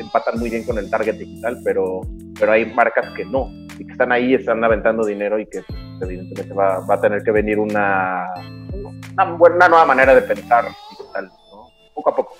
[0.00, 2.00] empatan muy bien con el target digital, pero,
[2.38, 5.78] pero hay marcas que no, y que están ahí, están aventando dinero y que pues,
[6.02, 8.26] evidentemente va, a tener que venir una,
[9.12, 11.68] una, buena- nueva manera de pensar digital, ¿no?
[11.94, 12.36] poco a poco.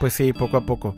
[0.00, 0.96] Pues sí, poco a poco.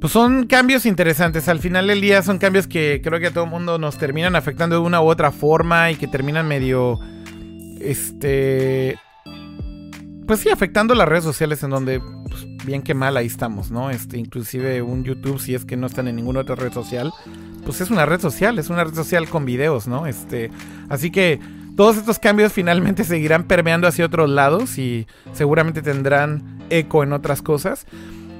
[0.00, 1.48] Pues son cambios interesantes.
[1.48, 4.34] Al final del día son cambios que creo que a todo el mundo nos terminan
[4.34, 6.98] afectando de una u otra forma y que terminan medio.
[7.80, 8.96] Este.
[10.32, 13.90] Pues sí, afectando las redes sociales en donde, pues, bien que mal, ahí estamos, ¿no?
[13.90, 17.12] Este, inclusive un YouTube, si es que no están en ninguna otra red social,
[17.66, 20.06] pues es una red social, es una red social con videos, ¿no?
[20.06, 20.50] Este,
[20.88, 21.38] así que
[21.76, 27.42] todos estos cambios finalmente seguirán permeando hacia otros lados y seguramente tendrán eco en otras
[27.42, 27.84] cosas.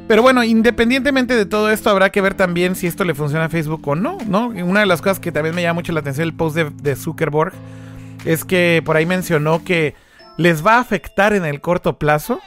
[0.09, 3.48] Pero bueno, independientemente de todo esto, habrá que ver también si esto le funciona a
[3.51, 4.47] Facebook o no, ¿no?
[4.47, 6.97] Una de las cosas que también me llama mucho la atención el post de, de
[6.97, 7.52] Zuckerberg
[8.24, 9.94] es que por ahí mencionó que
[10.36, 12.40] les va a afectar en el corto plazo,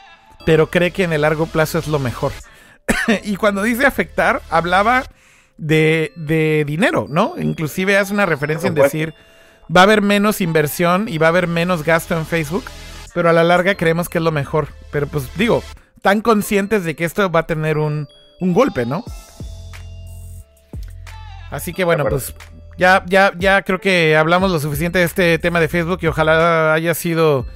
[0.44, 2.32] pero cree que en el largo plazo es lo mejor.
[3.24, 5.04] y cuando dice afectar, hablaba
[5.56, 7.34] de, de dinero, ¿no?
[7.38, 9.14] Inclusive hace una referencia en decir,
[9.74, 12.64] va a haber menos inversión y va a haber menos gasto en Facebook,
[13.14, 14.68] pero a la larga creemos que es lo mejor.
[14.90, 15.62] Pero pues digo,
[16.02, 18.08] tan conscientes de que esto va a tener un,
[18.40, 19.04] un golpe, ¿no?
[21.50, 22.34] Así que bueno, pues
[22.76, 26.74] ya, ya, ya creo que hablamos lo suficiente de este tema de Facebook y ojalá
[26.74, 27.46] haya sido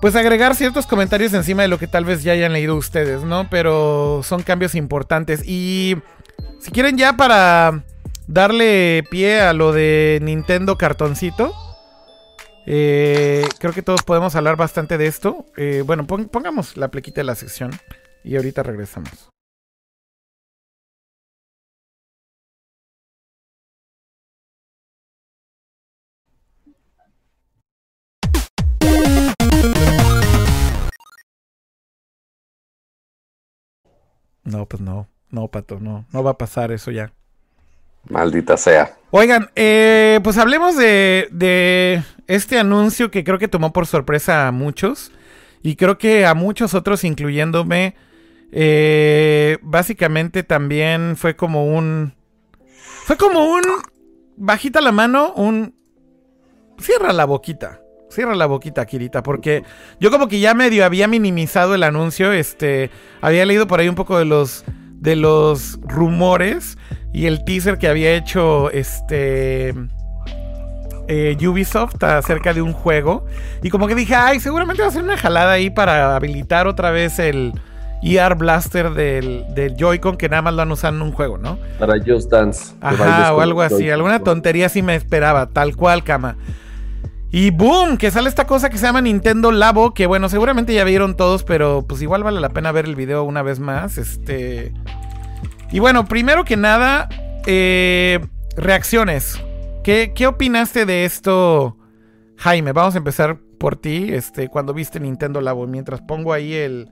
[0.00, 3.48] pues agregar ciertos comentarios encima de lo que tal vez ya hayan leído ustedes, ¿no?
[3.50, 5.42] Pero son cambios importantes.
[5.46, 5.96] Y
[6.60, 7.84] si quieren ya para
[8.26, 11.52] darle pie a lo de Nintendo cartoncito,
[12.66, 15.46] eh, creo que todos podemos hablar bastante de esto.
[15.56, 17.70] Eh, bueno, pon- pongamos la plequita de la sección
[18.24, 19.30] y ahorita regresamos.
[34.48, 37.12] No, pues no, no, Pato, no, no va a pasar eso ya.
[38.08, 38.96] Maldita sea.
[39.10, 44.52] Oigan, eh, pues hablemos de, de este anuncio que creo que tomó por sorpresa a
[44.52, 45.12] muchos
[45.62, 47.94] y creo que a muchos otros, incluyéndome,
[48.52, 52.14] eh, básicamente también fue como un...
[53.04, 53.62] Fue como un...
[54.36, 55.74] Bajita la mano, un...
[56.78, 57.82] Cierra la boquita.
[58.10, 59.64] Cierra la boquita, Kirita, porque
[60.00, 62.90] yo como que ya medio había minimizado el anuncio, este,
[63.20, 64.64] había leído por ahí un poco de los
[65.00, 66.76] de los rumores
[67.12, 69.72] y el teaser que había hecho este
[71.06, 73.24] eh, Ubisoft acerca de un juego
[73.62, 76.90] y como que dije, ay, seguramente va a ser una jalada ahí para habilitar otra
[76.90, 77.52] vez el
[78.02, 81.58] ER Blaster del, del Joy-Con que nada más lo han usado en un juego, ¿no?
[81.78, 82.74] Para Just Dance.
[82.80, 83.90] Ajá, o algo así.
[83.90, 86.36] Alguna tontería así me esperaba, tal cual, cama.
[87.30, 90.84] Y boom, que sale esta cosa que se llama Nintendo Labo, que bueno, seguramente ya
[90.84, 93.98] vieron todos, pero pues igual vale la pena ver el video una vez más.
[93.98, 94.72] Este.
[95.70, 97.08] Y bueno, primero que nada,
[97.46, 98.20] eh,
[98.56, 99.38] reacciones.
[99.84, 101.76] ¿Qué, ¿Qué opinaste de esto,
[102.36, 102.72] Jaime?
[102.72, 106.90] Vamos a empezar por ti, este, cuando viste Nintendo Labo, mientras pongo ahí el,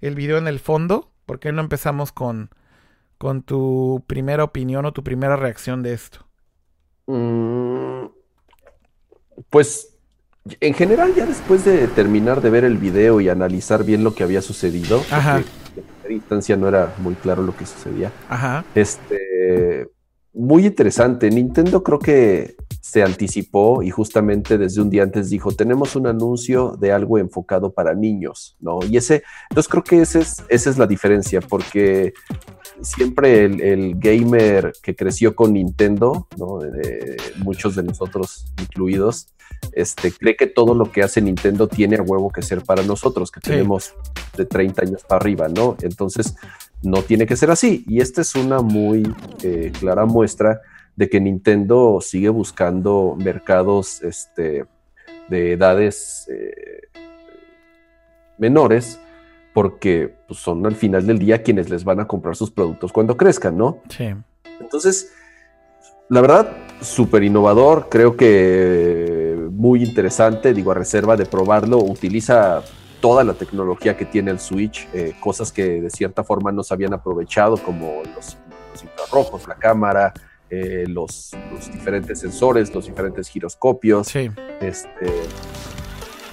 [0.00, 1.10] el video en el fondo.
[1.26, 2.50] ¿Por qué no empezamos con,
[3.18, 6.26] con tu primera opinión o tu primera reacción de esto?
[7.06, 8.06] Mm,
[9.50, 9.88] pues
[10.60, 14.24] en general ya después de terminar de ver el video y analizar bien lo que
[14.24, 15.38] había sucedido, Ajá.
[15.38, 15.44] en
[15.74, 18.10] primera instancia no era muy claro lo que sucedía.
[18.28, 18.64] Ajá.
[18.74, 19.88] Este,
[20.34, 21.30] muy interesante.
[21.30, 26.76] Nintendo creo que se anticipó y justamente desde un día antes dijo, tenemos un anuncio
[26.80, 28.80] de algo enfocado para niños, ¿no?
[28.88, 32.12] Y ese, entonces creo que ese es, esa es la diferencia, porque
[32.80, 36.58] siempre el, el gamer que creció con Nintendo, ¿no?
[37.44, 39.28] Muchos de nosotros incluidos,
[39.72, 43.30] este, cree que todo lo que hace Nintendo tiene a huevo que ser para nosotros,
[43.30, 43.50] que Sí.
[43.50, 43.94] tenemos
[44.36, 45.76] de 30 años para arriba, ¿no?
[45.82, 46.34] Entonces,
[46.82, 47.84] no tiene que ser así.
[47.86, 49.02] Y esta es una muy
[49.42, 50.60] eh, clara muestra
[50.96, 54.66] de que Nintendo sigue buscando mercados este,
[55.28, 56.88] de edades eh,
[58.38, 59.00] menores,
[59.54, 63.16] porque pues, son al final del día quienes les van a comprar sus productos cuando
[63.16, 63.80] crezcan, ¿no?
[63.88, 64.14] Sí.
[64.60, 65.12] Entonces,
[66.08, 72.62] la verdad, súper innovador, creo que muy interesante, digo, a reserva de probarlo, utiliza
[73.02, 76.72] toda la tecnología que tiene el Switch, eh, cosas que de cierta forma no se
[76.72, 78.38] habían aprovechado, como los,
[78.70, 80.14] los infrarrojos, la cámara,
[80.48, 84.06] eh, los, los diferentes sensores, los diferentes giroscopios.
[84.06, 84.30] Sí.
[84.60, 85.10] Este,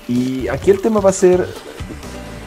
[0.07, 1.43] y aquí el tema va a ser,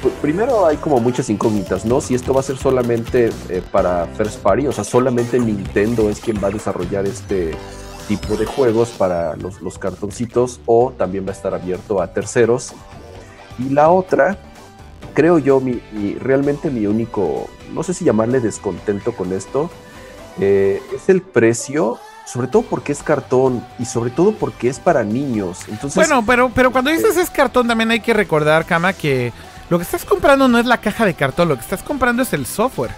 [0.01, 2.01] pues, primero hay como muchas incógnitas, ¿no?
[2.01, 6.21] Si esto va a ser solamente eh, para First Party, o sea, solamente Nintendo es
[6.21, 7.57] quien va a desarrollar este
[8.07, 12.73] tipo de juegos para los, los cartoncitos o también va a estar abierto a terceros.
[13.59, 14.37] Y la otra,
[15.15, 19.71] creo yo, mi, mi- realmente mi único, no sé si llamarle descontento con esto,
[20.41, 25.05] eh, es el precio, sobre todo porque es cartón y sobre todo porque es para
[25.05, 25.61] niños.
[25.69, 29.33] Entonces, Bueno, pero, pero cuando dices es cartón, también hay que recordar, Kama, que
[29.69, 32.33] lo que estás comprando no es la caja de cartón, lo que estás comprando es
[32.33, 32.91] el software.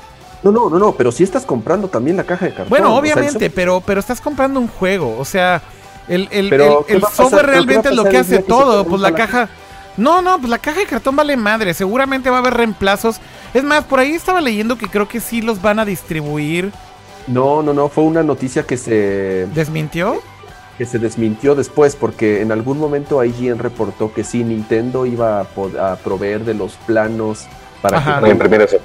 [0.42, 2.68] no, no, no, no, pero si estás comprando también la caja de cartón.
[2.70, 5.16] Bueno, o sea, el obviamente, pero, pero estás comprando un juego.
[5.18, 5.62] O sea,
[6.06, 8.84] el, el, el- software ¿Pero qué va a realmente es lo que hace todo.
[8.84, 9.48] Pues la caja.
[9.96, 11.72] No, no, pues la caja de cartón vale madre.
[11.74, 13.20] Seguramente va a haber reemplazos.
[13.52, 16.72] Es más, por ahí estaba leyendo que creo que sí los van a distribuir.
[17.26, 20.20] No, no, no, fue una noticia que se, ¿Desmintió?
[20.76, 25.92] que se desmintió después porque en algún momento IGN reportó que sí, Nintendo iba a,
[25.92, 27.46] a proveer de los planos
[27.80, 28.20] para Ajá.
[28.22, 28.80] que eh,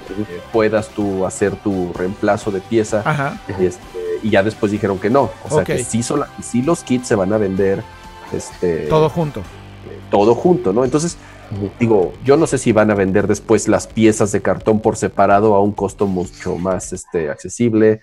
[0.53, 3.02] puedas tú hacer tu reemplazo de pieza.
[3.03, 3.40] Ajá.
[3.60, 3.80] Este,
[4.22, 5.31] y ya después dijeron que no.
[5.49, 7.84] O sea, que sí, sola- sí los kits se van a vender
[8.31, 9.41] este, Todo junto.
[10.10, 10.84] Todo junto, ¿no?
[10.86, 11.18] Entonces,
[11.80, 15.56] digo, yo no sé si van a vender después las piezas de cartón por separado
[15.56, 18.02] a un costo mucho más este, accesible,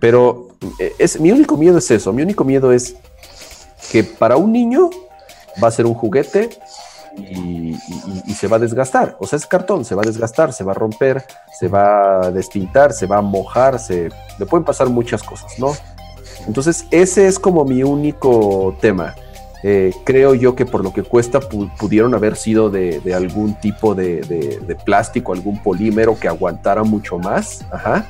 [0.00, 0.48] pero
[0.78, 2.96] eh, es, mi único miedo es eso, mi único miedo es
[3.90, 4.90] que para un niño
[5.62, 6.50] va a ser un juguete
[7.16, 10.52] y, y- y se va a desgastar, o sea, es cartón, se va a desgastar,
[10.52, 11.24] se va a romper,
[11.58, 15.72] se va a despintar, se va a mojar, se, le pueden pasar muchas cosas, ¿no?
[16.46, 19.14] Entonces, ese es como mi único tema.
[19.64, 23.58] Eh, creo yo que por lo que cuesta pu- pudieron haber sido de, de algún
[23.60, 27.64] tipo de, de- de plástico, algún polímero que aguantara mucho más.
[27.72, 28.06] Ajá.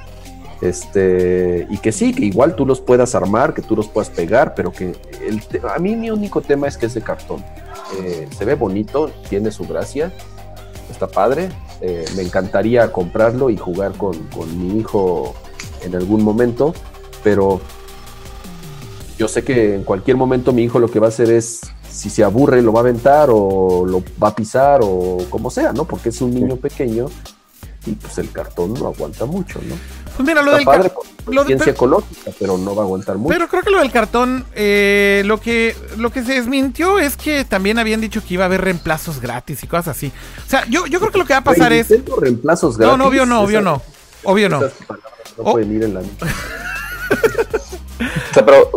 [0.60, 4.54] Este, y que sí, que igual tú los puedas armar, que tú los puedas pegar,
[4.54, 4.96] pero que
[5.26, 5.40] el
[5.74, 7.44] a mí mi único tema es que es de cartón.
[8.02, 10.12] Eh, se ve bonito, tiene su gracia,
[10.90, 11.48] está padre.
[11.80, 15.32] eh, me encantaría comprarlo y jugar con, con mi hijo
[15.84, 16.74] en algún momento,
[17.22, 17.60] pero
[19.18, 22.08] yo sé que en cualquier momento mi hijo lo que va a hacer es, si
[22.10, 25.84] se aburre, lo va a aventar o lo va a pisar o como sea, ¿no?
[25.84, 27.06] Porque es un niño pequeño
[27.86, 29.74] y pues el cartón no aguanta mucho, ¿no?
[30.16, 30.90] Pues mira, lo Está del padre
[31.24, 33.28] por lo de- ciencia pero- ecológica, pero no va a aguantar mucho.
[33.32, 37.44] Pero creo que lo del cartón, eh, lo que lo que se desmintió es que
[37.44, 40.12] también habían dicho que iba a haber reemplazos gratis y cosas así.
[40.46, 41.88] O sea, yo, yo creo que lo que va a pasar es...
[42.20, 42.98] Reemplazos No, gratis.
[42.98, 43.82] no, obvio no, obvio no.
[44.24, 44.58] Obvio no.
[44.58, 45.52] esas palabras No Oh.
[45.52, 46.00] pueden ir en la
[48.30, 48.70] O sea, pero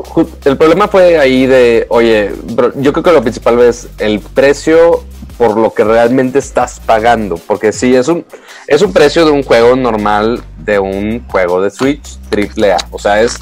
[0.45, 5.03] el problema fue ahí de, oye, bro, yo creo que lo principal es el precio
[5.37, 8.25] por lo que realmente estás pagando, porque sí, es un,
[8.67, 12.99] es un precio de un juego normal, de un juego de Switch triple A, o
[12.99, 13.39] sea, es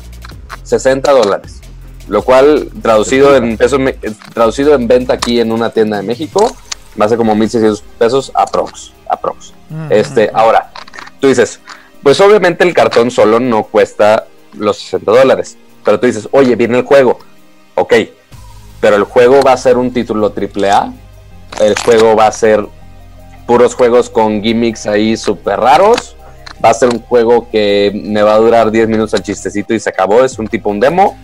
[0.63, 1.59] 60 dólares,
[2.07, 3.93] lo cual traducido en pesos, me-
[4.33, 6.55] traducido en venta aquí en una tienda de México,
[6.99, 9.53] va a ser como 1.600 pesos aprox, aprox.
[9.89, 10.71] Este, ahora,
[11.19, 11.59] tú dices,
[12.01, 14.25] pues obviamente el cartón solo no cuesta
[14.57, 15.57] los 60 dólares.
[15.89, 17.17] Pero tú dices, oye, viene el juego.
[17.73, 17.95] Ok,
[18.79, 20.93] pero el juego va a ser un título AAA.
[21.61, 22.63] El juego va a ser
[23.47, 26.15] puros juegos con gimmicks ahí súper raros.
[26.63, 29.79] Va a ser un juego que me va a durar 10 minutos el chistecito y
[29.79, 30.23] se acabó.
[30.23, 31.17] Es un tipo un demo.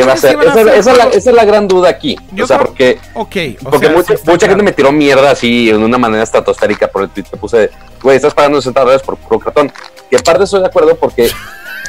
[0.00, 2.16] Esa, hacer esa es la, juegos- esa es la gran duda aquí.
[2.32, 3.36] Yo o sea, creo- porque Ok,
[3.66, 7.10] o porque sea, mucha, gente me tiró mierda así en una manera estratosférica por el
[7.10, 7.70] tweet que puse.
[8.02, 9.70] güey, estás pagando 60 dólares por puro cartón.
[10.12, 11.32] Que aparte estoy de acuerdo porque es,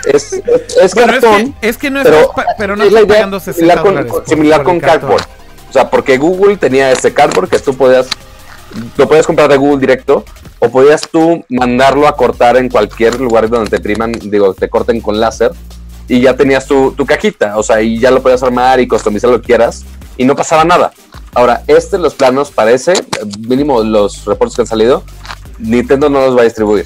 [0.06, 1.54] es, es Bueno, es cartón.
[1.60, 4.08] que, es que no pero pa- pero no es la idea pagando 60 similar con,
[4.08, 5.00] por- similar por con cartón.
[5.10, 5.24] Cardboard.
[5.70, 8.08] O sea, porque Google tenía ese Cardboard que tú podías,
[8.96, 10.24] lo podías comprar de Google directo
[10.60, 15.02] o podías tú mandarlo a cortar en cualquier lugar donde te priman, digo, te corten
[15.02, 15.52] con láser
[16.08, 19.30] y ya tenías tu, tu cajita, o sea, y ya lo podías armar y customizar
[19.30, 19.84] lo que quieras
[20.16, 20.94] y no pasaba nada.
[21.34, 22.94] Ahora, este, los planos parece,
[23.40, 25.04] mínimo los reportes que han salido,
[25.60, 26.86] Nintendo no los va a distribuir.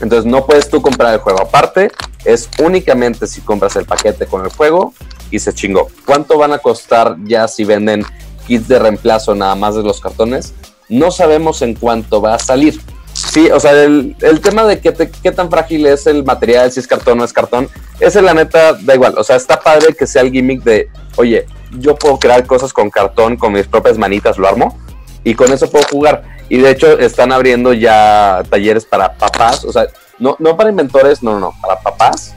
[0.00, 1.90] Entonces no puedes tú comprar el juego aparte,
[2.24, 4.92] es únicamente si compras el paquete con el juego
[5.30, 5.88] y se chingó.
[6.04, 8.04] ¿Cuánto van a costar ya si venden
[8.46, 10.54] kits de reemplazo nada más de los cartones?
[10.88, 12.80] No sabemos en cuánto va a salir.
[13.12, 14.92] Sí, o sea, el, el tema de qué,
[15.22, 17.68] qué tan frágil es el material, si es cartón o no es cartón,
[17.98, 19.14] ese la neta da igual.
[19.16, 21.46] O sea, está padre que sea el gimmick de, oye,
[21.78, 24.78] yo puedo crear cosas con cartón, con mis propias manitas lo armo
[25.26, 26.22] y con eso puedo jugar.
[26.48, 29.88] Y de hecho están abriendo ya talleres para papás, o sea,
[30.20, 32.32] no, no para inventores, no, no, no, para papás,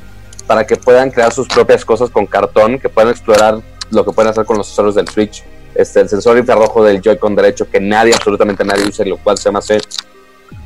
[0.48, 3.60] para que puedan crear sus propias cosas con cartón, que puedan explorar
[3.92, 5.44] lo que pueden hacer con los sensores del Switch,
[5.76, 9.52] este, el sensor infrarrojo del Joy-Con derecho, que nadie, absolutamente nadie usa, lo cual se
[9.52, 9.80] me hace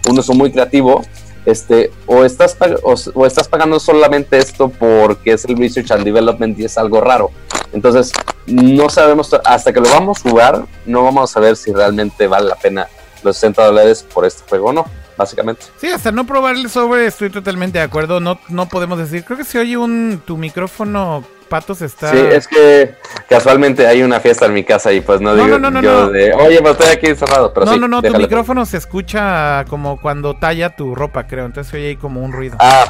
[0.10, 1.04] un uso muy creativo.
[1.46, 6.58] Este, o estás, o, o estás pagando solamente esto porque es el Research and Development
[6.58, 7.32] y es algo raro.
[7.74, 8.12] Entonces,
[8.46, 12.50] no sabemos, hasta que lo vamos a jugar, no vamos a saber si realmente vale
[12.50, 12.88] la pena
[13.24, 14.86] los 60 dólares por este juego o no,
[15.18, 15.66] básicamente.
[15.80, 18.20] Sí, hasta no probar el software estoy totalmente de acuerdo.
[18.20, 19.24] No, no podemos decir.
[19.24, 22.12] Creo que si oye un tu micrófono, Patos está.
[22.12, 22.96] Sí, es que
[23.30, 25.82] casualmente hay una fiesta en mi casa y pues no, No, digo no, no, no,
[25.82, 26.10] yo no.
[26.10, 29.66] de, oye, pues estoy aquí encerrado, pero no, sí, no, no, tu micrófono se escucha
[29.70, 31.46] como cuando talla tu ropa, creo.
[31.46, 32.58] Entonces oye ahí como un ruido.
[32.60, 32.86] Ah,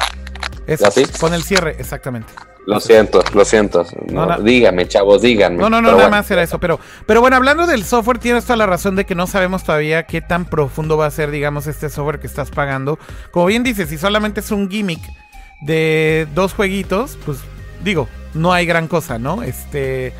[0.66, 1.04] Eso, ¿así?
[1.20, 2.32] Con el cierre, exactamente.
[2.66, 3.84] lo siento, lo siento.
[4.10, 4.38] No.
[4.40, 5.58] Dígame, chavos, díganme.
[5.58, 6.10] No, no, no, nada bueno.
[6.10, 6.58] más era eso.
[6.58, 10.04] Pero, pero bueno, hablando del software, tienes toda la razón de que no sabemos todavía
[10.04, 12.98] qué tan profundo va a ser, digamos, este software que estás pagando.
[13.30, 15.02] Como bien dices, si solamente es un gimmick
[15.60, 17.38] de dos jueguitos, pues
[17.82, 19.42] digo, no hay gran cosa, ¿no?
[19.42, 20.12] Este.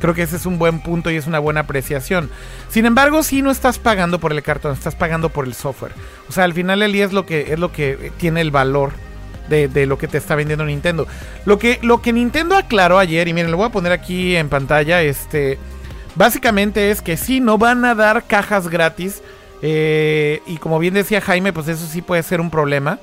[0.00, 2.28] Creo que ese es un buen punto y es una buena apreciación.
[2.68, 5.92] Sin embargo, si no estás pagando por el cartón, estás pagando por el software.
[6.28, 8.90] O sea, al final el día es lo que es lo que tiene el valor
[9.48, 11.06] de, de lo que te está vendiendo Nintendo.
[11.44, 14.48] Lo que, lo que Nintendo aclaró ayer, y miren, lo voy a poner aquí en
[14.48, 15.58] pantalla, este,
[16.16, 19.22] básicamente es que sí, no van a dar cajas gratis.
[19.62, 22.98] eh, y como bien decía Jaime, pues eso sí puede ser un problema.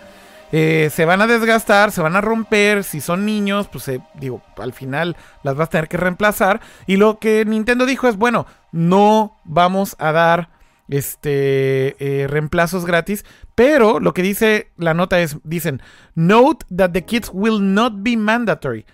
[0.51, 2.83] Eh, se van a desgastar, se van a romper.
[2.83, 6.61] Si son niños, pues eh, digo, al final las vas a tener que reemplazar.
[6.87, 10.49] Y lo que Nintendo dijo es, bueno, no vamos a dar
[10.87, 13.25] este eh, reemplazos gratis.
[13.55, 15.81] Pero lo que dice la nota es, dicen,
[16.15, 18.85] note that the kits will not be mandatory.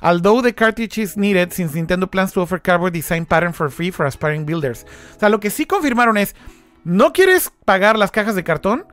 [0.00, 3.90] Although the cartridge is needed, since Nintendo plans to offer cardboard design pattern for free
[3.90, 4.86] for aspiring builders.
[5.16, 6.36] O sea, lo que sí confirmaron es,
[6.84, 8.86] ¿no quieres pagar las cajas de cartón?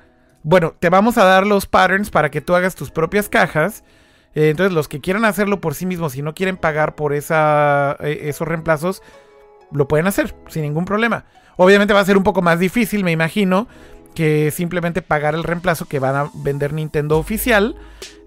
[0.48, 3.84] Bueno, te vamos a dar los patterns para que tú hagas tus propias cajas.
[4.36, 7.98] Eh, entonces, los que quieran hacerlo por sí mismos, si no quieren pagar por esa,
[8.00, 9.02] eh, esos reemplazos,
[9.72, 11.26] lo pueden hacer sin ningún problema.
[11.58, 13.68] Obviamente va a ser un poco más difícil, me imagino,
[14.14, 17.76] que simplemente pagar el reemplazo que van a vender Nintendo oficial.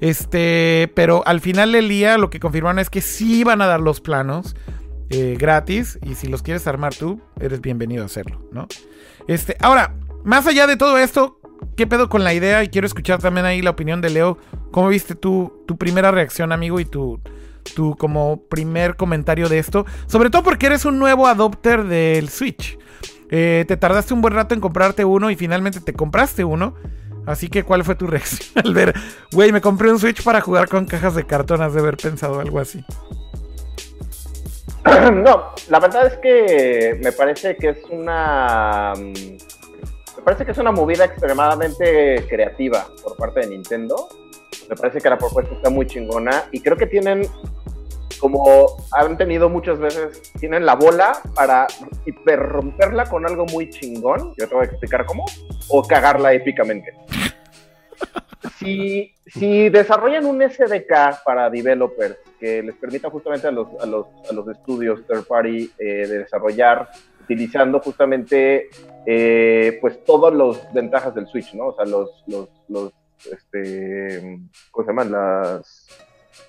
[0.01, 3.79] Este, pero al final del día lo que confirmaron es que sí van a dar
[3.79, 4.57] los planos
[5.11, 8.67] eh, gratis y si los quieres armar tú, eres bienvenido a hacerlo, ¿no?
[9.29, 11.38] Este, ahora, más allá de todo esto,
[11.77, 12.63] ¿qué pedo con la idea?
[12.63, 14.39] Y quiero escuchar también ahí la opinión de Leo.
[14.71, 17.21] ¿Cómo viste tú, tu primera reacción, amigo, y tu,
[17.75, 19.87] tu como primer comentario de esto?
[20.07, 22.79] Sobre todo porque eres un nuevo adopter del Switch.
[23.31, 26.75] Eh, te tardaste un buen rato en comprarte uno y finalmente te compraste uno.
[27.27, 28.95] Así que, ¿cuál fue tu reacción al ver,
[29.33, 31.63] güey, me compré un Switch para jugar con cajas de cartón?
[31.63, 32.85] Has de haber pensado algo así.
[35.13, 38.95] No, la verdad es que me parece que es una.
[40.19, 44.09] Me parece que es una movida extremadamente creativa por parte de Nintendo.
[44.69, 47.23] Me parece que la propuesta está muy chingona y creo que tienen,
[48.19, 51.69] como han tenido muchas veces, tienen la bola para
[52.27, 54.35] romperla con algo muy chingón.
[54.37, 55.25] Yo te voy a explicar cómo.
[55.69, 56.93] O cagarla épicamente.
[58.57, 64.07] Si, si desarrollan un SDK para developers que les permita justamente a los, a los,
[64.29, 66.89] a los estudios third party eh, de desarrollar
[67.29, 68.71] utilizando justamente
[69.05, 71.69] eh, pues todas las ventajas del Switch, ¿no?
[71.69, 72.93] O sea, los, los, los
[73.31, 74.41] este,
[74.71, 75.13] ¿cómo se llaman?
[75.13, 75.89] Las,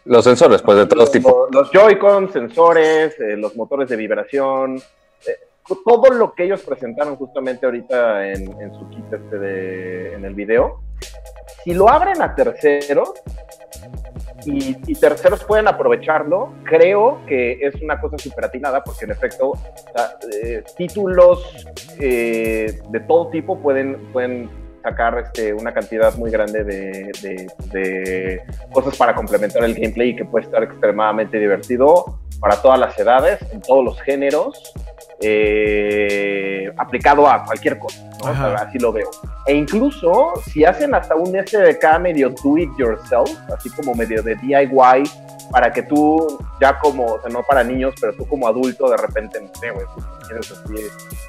[0.05, 1.49] Los sensores, pues de todos los, tipos.
[1.51, 5.37] los Joy-Con, sensores, eh, los motores de vibración, eh,
[5.85, 10.33] todo lo que ellos presentaron justamente ahorita en, en su kit este de, en el
[10.33, 10.81] video.
[11.63, 13.11] Si lo abren a terceros
[14.45, 19.53] y, terceros pueden aprovecharlo, creo que es una cosa súper atinada porque en efecto
[19.93, 20.11] sea,
[20.43, 21.65] eh, títulos
[21.99, 24.49] eh, de todo tipo pueden, pueden
[24.83, 28.41] sacar este, una cantidad muy grande de, de- de
[28.71, 33.39] cosas para complementar el gameplay y que puede estar extremadamente divertido para todas las edades,
[33.51, 34.73] en todos los géneros,
[35.21, 38.31] eh, aplicado a cualquier cosa, ¿no?
[38.31, 39.09] O sea, así lo veo.
[39.45, 44.35] E incluso si hacen hasta un SDK medio do it yourself, así como medio de
[44.35, 45.03] DIY,
[45.51, 48.97] para que tú ya como, o sea, no para niños, pero tú como adulto de
[48.97, 49.85] repente, no sé, güey,
[50.27, 50.75] quieres así,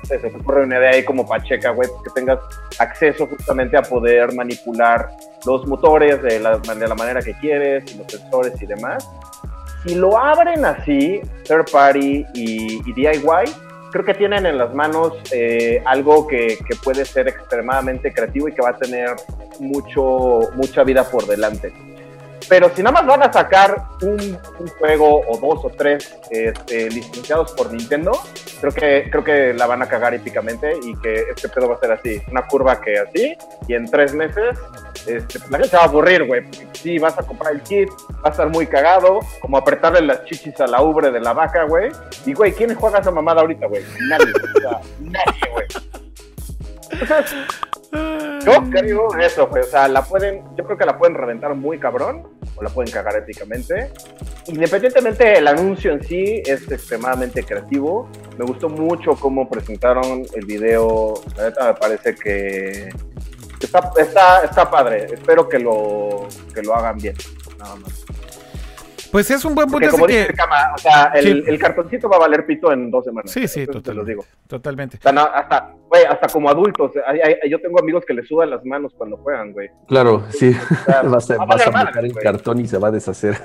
[0.06, 2.38] se te ocurre una idea ahí como pacheca, güey, que tengas
[2.78, 5.08] acceso justamente a poder manipular
[5.46, 9.08] los motores de la, de la manera que quieres, y los sensores y demás.
[9.86, 15.14] Si lo abren así, third party y, y DIY, creo que tienen en las manos
[15.32, 19.10] eh, algo que, que puede ser extremadamente creativo y que va a tener
[19.58, 21.72] mucho, mucha vida por delante.
[22.50, 26.90] Pero si nada más van a sacar un, un juego o dos o tres este,
[26.90, 28.10] licenciados por Nintendo,
[28.60, 31.78] creo que, creo que la van a cagar épicamente y que este pedo va a
[31.78, 33.36] ser así, una curva que así,
[33.68, 34.58] y en tres meses
[35.06, 36.42] este, pues, la gente se va a aburrir, güey.
[36.72, 40.60] Sí, vas a comprar el kit, va a estar muy cagado, como apretarle las chichis
[40.60, 41.92] a la ubre de la vaca, güey.
[42.26, 43.84] Y, güey, ¿quién juega esa mamada ahorita, güey?
[44.08, 44.32] Nadie,
[44.98, 45.66] nadie, güey.
[47.92, 49.62] yo creo eso, güey.
[49.62, 52.26] O sea, la pueden, yo creo que la pueden reventar muy cabrón
[52.56, 53.92] o la pueden cagar éticamente.
[54.46, 58.08] Independientemente el anuncio en sí es extremadamente creativo.
[58.38, 61.14] Me gustó mucho cómo presentaron el video.
[61.36, 62.88] La neta me parece que
[63.60, 65.06] está, está, está padre.
[65.12, 67.16] Espero que lo, que lo hagan bien.
[67.58, 68.04] Nada más.
[69.10, 70.20] Pues es un buen punto como que...
[70.20, 71.50] dice Kama, o sea, el, Sí.
[71.50, 73.30] el cartoncito va a valer pito en dos semanas.
[73.30, 74.24] Sí, sí, Eso te lo digo.
[74.46, 74.98] totalmente.
[74.98, 74.98] Totalmente.
[74.98, 76.92] O sea, no, hasta, güey, hasta como adultos.
[77.06, 79.68] hay- hay- yo tengo amigos que les sudan las manos cuando juegan, güey.
[79.88, 80.50] Claro, sí.
[80.50, 82.88] O sea, vas a, va a vas a valer meter el cartón y se va
[82.88, 83.36] a deshacer.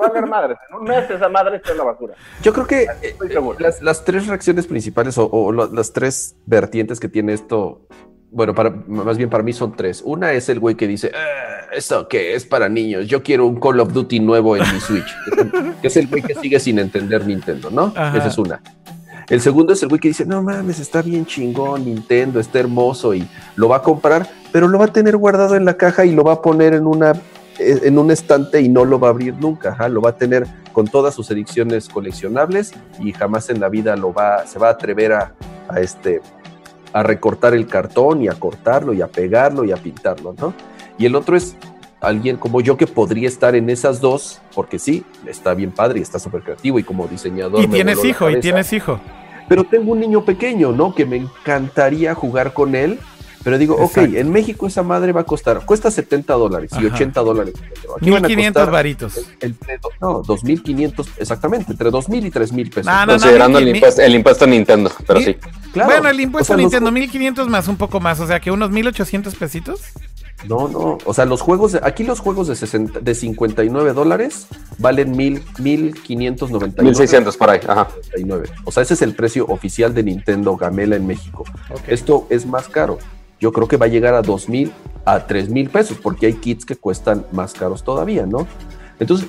[0.00, 0.56] Va a valer madres.
[0.70, 2.14] En un mes esa madre está en la basura.
[2.42, 7.08] Yo creo que Estoy eh, las, las tres reacciones principales o, las tres vertientes que
[7.08, 7.82] tiene esto,
[8.32, 10.02] bueno, para, más bien para mí son tres.
[10.04, 12.34] Una es el güey que dice, "Ah, ¿esto qué?
[12.34, 13.06] Es para niños.
[13.06, 15.06] Yo quiero un Call of Duty nuevo en mi Switch.
[15.80, 17.92] Que es el- que güey que sigue sin entender Nintendo, ¿no?
[17.96, 18.16] Ajá.
[18.18, 18.60] Esa es una.
[19.28, 23.14] El segundo es el güey que dice, no mames, está bien chingón, Nintendo, está hermoso
[23.14, 26.12] y lo va a comprar, pero lo va a tener guardado en la caja y
[26.12, 27.12] lo va a poner en una
[27.60, 30.16] eh, en un estante y no lo va a abrir nunca, ajá, lo va a
[30.16, 34.68] tener con todas sus ediciones coleccionables y jamás en la vida lo va, se va
[34.68, 35.32] a atrever a,
[35.68, 36.20] a este
[36.92, 40.54] a recortar el cartón y a cortarlo y a pegarlo y a pintarlo, ¿no?
[40.98, 41.56] Y el otro es
[42.00, 46.02] alguien como yo que podría estar en esas dos, porque sí, está bien padre y
[46.02, 47.62] está súper creativo y como diseñador.
[47.62, 49.00] Y me tienes hijo, y tienes hijo.
[49.48, 50.94] Pero tengo un niño pequeño, ¿no?
[50.94, 52.98] Que me encantaría jugar con él.
[53.42, 54.10] Pero digo, Exacto.
[54.10, 56.94] ok, en México esa madre va a costar, cuesta 70 dólares y Ajá.
[56.94, 57.54] 80 dólares.
[57.96, 59.20] Aquí van a 1500 costar varitos.
[59.40, 62.86] entre do- no, 2500, exactamente, entre 2000 y 3000 pesos.
[62.86, 65.36] No, no, no, Considerando mil- el, impuesto, el impuesto a Nintendo, pero mil- sí.
[65.72, 65.90] Claro.
[65.90, 68.40] Bueno, el impuesto O sea, a Nintendo, ju- 1500 más un poco más, o sea
[68.40, 69.80] que unos 1800 pesitos.
[70.48, 74.46] No, no, o sea, los juegos, de, aquí los juegos de, 60, de 59 dólares
[74.78, 76.82] valen mil, 1599.
[76.82, 77.88] 1600 por ahí, ajá.
[78.12, 78.48] 99.
[78.64, 81.44] O sea, ese es el precio oficial de Nintendo Gamela en México.
[81.86, 82.98] Esto es más caro.
[83.40, 84.72] Yo creo que va a llegar a 2 mil
[85.04, 88.46] a 3 mil pesos, porque hay kits que cuestan más caros todavía, ¿no?
[88.98, 89.26] Entonces,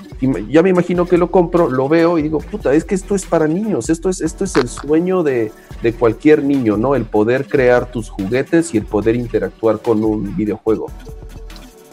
[0.50, 3.26] ya me imagino que lo compro, lo veo y digo, puta, es que esto es
[3.26, 6.94] para niños, esto es, esto es el sueño de, de cualquier niño, ¿no?
[6.94, 10.88] El poder crear tus juguetes y el poder interactuar con un videojuego.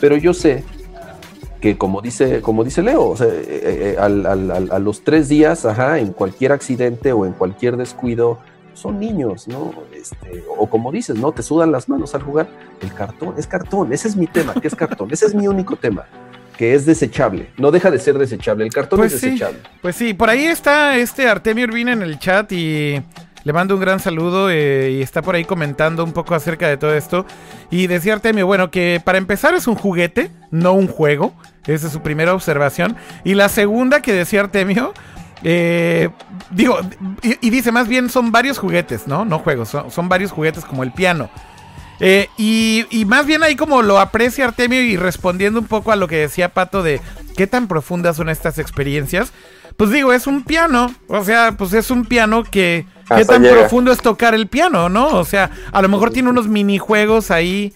[0.01, 0.65] Pero yo sé
[1.61, 5.03] que como dice, como dice Leo, o sea, eh, eh, al- al- al- a los
[5.05, 8.39] tres días, ajá, en cualquier accidente o en cualquier descuido,
[8.79, 9.73] son niños, ¿no?
[9.95, 11.33] Este, o como dices, ¿no?
[11.33, 12.49] Te sudan las manos al jugar.
[12.81, 15.77] El cartón, es cartón, ese es mi tema, que es cartón, ese es mi único
[15.77, 16.07] tema,
[16.57, 19.27] que es desechable, no deja de ser desechable, el cartón Pues es sí.
[19.27, 19.59] desechable.
[19.83, 23.03] Pues sí, por ahí está este Artemio Urbina en el chat y
[23.45, 26.77] le mando un gran saludo eh, y está por ahí comentando un poco acerca de
[26.77, 27.25] todo esto.
[27.71, 31.33] Y decía Artemio, bueno, que para empezar es un juguete, no un juego.
[31.67, 32.97] Esa es su primera observación.
[33.25, 34.93] Y la segunda que decía Artemio,
[35.45, 36.11] eh,
[36.51, 36.79] digo,
[37.23, 39.25] y, y dice más bien son varios juguetes, ¿no?
[39.25, 41.31] No juegos, son, son varios juguetes como el piano.
[42.01, 45.97] Eh, y, y más bien ahí como lo aprecia Artemio y respondiendo un poco a
[45.97, 47.01] lo que decía Pato de
[47.37, 49.33] qué tan profundas son estas experiencias.
[49.77, 52.85] Pues digo, es un piano, o sea, pues es un piano que...
[53.09, 53.55] ¿Qué Hasta tan llega.
[53.61, 55.07] profundo es tocar el piano, no?
[55.09, 57.73] O sea, a lo mejor tiene unos minijuegos ahí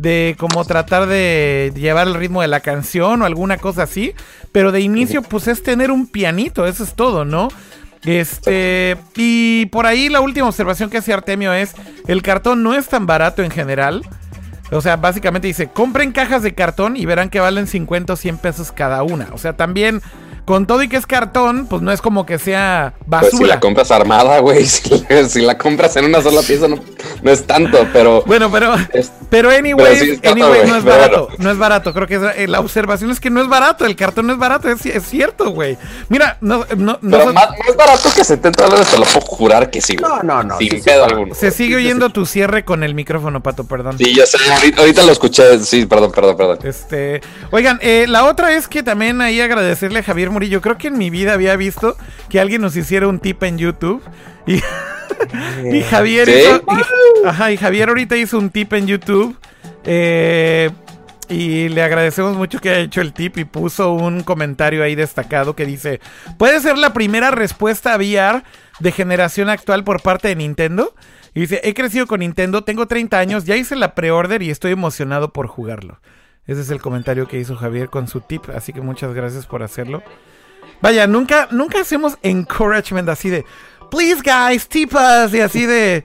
[0.00, 4.14] de como tratar de llevar el ritmo de la canción o alguna cosa así,
[4.50, 7.48] pero de inicio pues es tener un pianito, eso es todo, ¿no?
[8.06, 11.74] Este, y por ahí la última observación que hace Artemio es,
[12.06, 14.02] el cartón no es tan barato en general.
[14.72, 18.38] O sea, básicamente dice, compren cajas de cartón y verán que valen 50 o 100
[18.38, 19.28] pesos cada una.
[19.32, 20.00] O sea, también,
[20.46, 23.30] con todo y que es cartón, pues no es como que sea basura.
[23.32, 26.78] Pues si la compras armada, güey, si, si la compras en una sola pieza, no,
[27.22, 28.22] no es tanto, pero.
[28.26, 31.44] Bueno, pero, Es- pero anyway, pero sí es caro, anyway, no es barato, bueno.
[31.44, 31.92] no es barato.
[31.94, 34.38] Creo que es- eh, la observación es que no es barato, el cartón no es
[34.38, 35.78] barato, es, es cierto, güey.
[36.08, 39.20] Mira, no, no, no Pero son- más, más barato que 70 dólares, te lo puedo
[39.26, 40.10] jurar que sí, güey.
[40.10, 41.10] No, no, no, Sin sí, pedo sí.
[41.12, 41.34] alguno.
[41.34, 43.96] se sigue oyendo tu cierre con el micrófono, Pato, perdón.
[43.98, 45.58] Sí, yo sé, ahorita, ahorita lo escuché.
[45.60, 46.58] Sí, perdón, perdón, perdón.
[46.64, 47.20] Este,
[47.50, 50.60] oigan, eh, la otra es que también ahí agradecerle a Javier Murillo.
[50.60, 51.96] Creo que en mi vida había visto
[52.28, 54.02] que alguien nos hiciera un tip en YouTube
[54.46, 54.60] y,
[55.72, 56.32] y Javier ¿Sí?
[56.40, 56.62] hizo,
[57.22, 59.36] y- ajá, y Javier ahorita hizo un tip en YouTube.
[59.84, 60.70] eh,
[61.28, 65.54] y le agradecemos mucho que haya hecho el tip y puso un comentario ahí destacado
[65.54, 66.00] que dice:
[66.38, 68.42] Puede ser la primera respuesta a VR
[68.80, 70.92] de generación actual por parte de Nintendo.
[71.32, 74.72] Y dice: He crecido con Nintendo, tengo 30 años, ya hice la pre-order y estoy
[74.72, 76.00] emocionado por jugarlo.
[76.48, 79.62] Ese es el comentario que hizo Javier con su tip, así que muchas gracias por
[79.62, 80.02] hacerlo.
[80.82, 83.44] Vaya, nunca, nunca hacemos encouragement así de,
[83.90, 86.04] please guys, tip us, y así de,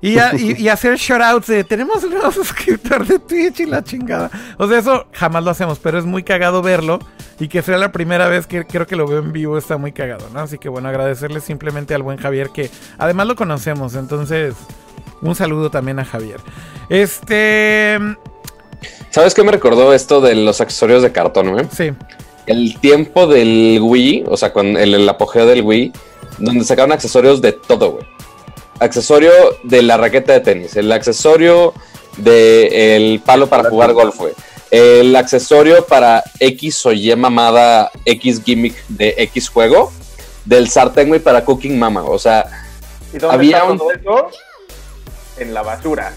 [0.00, 3.82] y, a- y- y hacer shoutouts de, tenemos un nuevo suscriptor de Twitch y la
[3.82, 4.30] chingada.
[4.58, 6.98] O sea, eso jamás lo hacemos, pero es muy cagado verlo
[7.40, 9.92] y que sea la primera vez que creo que lo veo en vivo está muy
[9.92, 10.40] cagado, ¿no?
[10.40, 14.54] Así que bueno, agradecerle simplemente al buen Javier que además lo conocemos, entonces
[15.22, 16.40] un saludo también a Javier.
[16.88, 17.98] Este,
[19.10, 21.66] ¿Sabes qué me recordó esto de los accesorios de cartón, güey?
[21.72, 21.92] sí.
[22.46, 25.92] El tiempo del Wii, o sea, con el, el apogeo del Wii,
[26.38, 28.04] donde sacaron accesorios de todo, güey.
[28.80, 29.30] Accesorio
[29.62, 31.72] de la raqueta de tenis, el accesorio
[32.18, 34.32] del palo para jugar golf, güey.
[34.70, 39.92] El accesorio para X o Y mamada, X gimmick de X juego,
[40.44, 42.02] del sartén, güey, para Cooking Mama.
[42.04, 42.44] O sea,
[43.14, 44.28] ¿Y dónde Había está un- todo eso?
[45.38, 46.12] En la basura.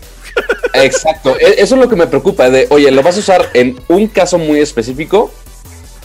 [0.73, 3.79] Exacto, E- eso es lo que me preocupa, de, oye, lo vas a usar en
[3.87, 5.31] un caso muy específico,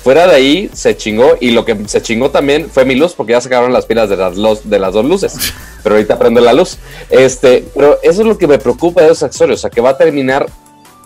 [0.04, 3.32] fuera de ahí se chingó, y lo que se chingó también fue mi luz, porque
[3.32, 5.34] ya sacaron las pilas de las, los- de las dos luces,
[5.82, 6.76] pero ahorita prendo la luz.
[7.10, 9.90] Este, pero eso es lo que me preocupa de esos accesorios, o sea, que va
[9.90, 10.46] a terminar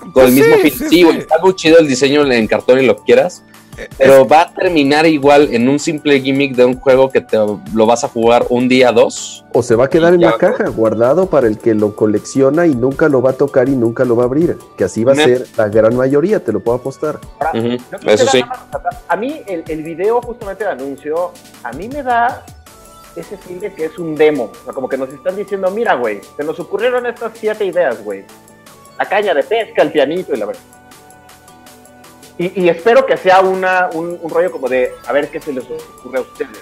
[0.01, 0.79] con Pues el mismo sí, fin.
[0.79, 1.09] sí, sí.
[1.19, 3.43] está muy chido el diseño en cartón y lo que quieras,
[3.96, 7.86] pero va a terminar igual en un simple gimmick de un juego que te lo
[7.86, 9.44] vas a jugar un día, dos.
[9.52, 12.74] O se va a quedar en la caja, guardado para el que lo colecciona y
[12.74, 14.56] nunca lo va a tocar y nunca lo va a abrir.
[14.76, 17.18] Que así va a ser la gran mayoría, te lo puedo apostar.
[17.40, 17.76] Ahora,
[18.06, 18.42] Eso sí.
[19.09, 21.32] A mí, el, el video, justamente el anuncio,
[21.62, 22.44] a mí me da
[23.16, 24.50] ese fin de que es un demo.
[24.60, 28.02] O sea, como que nos están diciendo, mira, güey, se nos ocurrieron estas siete ideas,
[28.05, 28.24] güey.
[28.98, 30.62] La caña de pesca, el pianito y la verdad.
[32.39, 35.65] Y, espero que sea una, un, un rollo como de, a ver qué se les
[35.65, 36.59] ocurre a ustedes.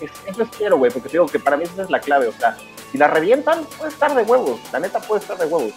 [0.00, 2.26] Es- es- eso espero, güey, porque digo que para mí esa es la clave.
[2.28, 2.56] O sea,
[2.92, 4.60] si la revientan, puede estar de huevos.
[4.72, 5.72] La neta puede estar de huevos.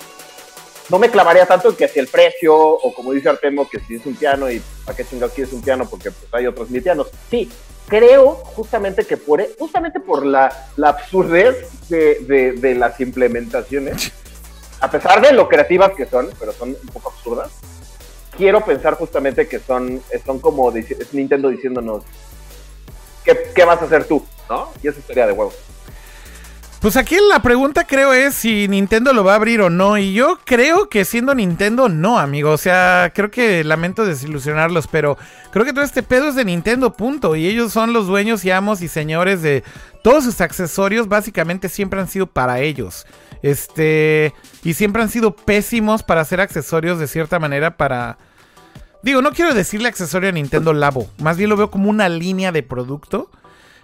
[0.90, 3.96] No me clavaría tanto en que si el precio, o como dice Artemo, que si
[3.96, 6.82] es un piano y para qué chingado quieres un piano, porque pues, hay otros mil
[6.84, 7.08] pianos.
[7.30, 7.50] Sí,
[7.88, 14.12] creo justamente que por, e- justamente por la, la absurdez de, de- de las implementaciones,
[14.82, 17.50] a pesar de lo creativas que son, pero son un poco absurdas,
[18.38, 20.72] quiero pensar justamente que son, son como
[21.12, 22.04] Nintendo diciéndonos,
[23.26, 24.24] ¿qué, qué vas a hacer tú?
[24.50, 24.70] ¿No?
[24.82, 25.52] Y eso estaría de huevo.
[26.80, 29.98] Pues aquí la pregunta creo es si Nintendo lo va a abrir o no.
[29.98, 32.52] Y yo creo que siendo Nintendo, no, amigo.
[32.52, 35.18] O sea, creo que lamento desilusionarlos, pero
[35.52, 37.36] creo que todo este pedo es de Nintendo, punto.
[37.36, 39.64] Y ellos son los dueños y amos y señores de
[40.04, 41.08] todos sus accesorios.
[41.08, 43.08] Básicamente siempre han sido para ellos.
[43.42, 44.36] Este.
[44.64, 48.20] Y siempre han sido pésimos para hacer accesorios de cierta manera para.
[49.08, 51.08] Digo, no quiero decirle accesorio a Nintendo Labo.
[51.20, 53.30] Más bien lo veo como una línea de producto.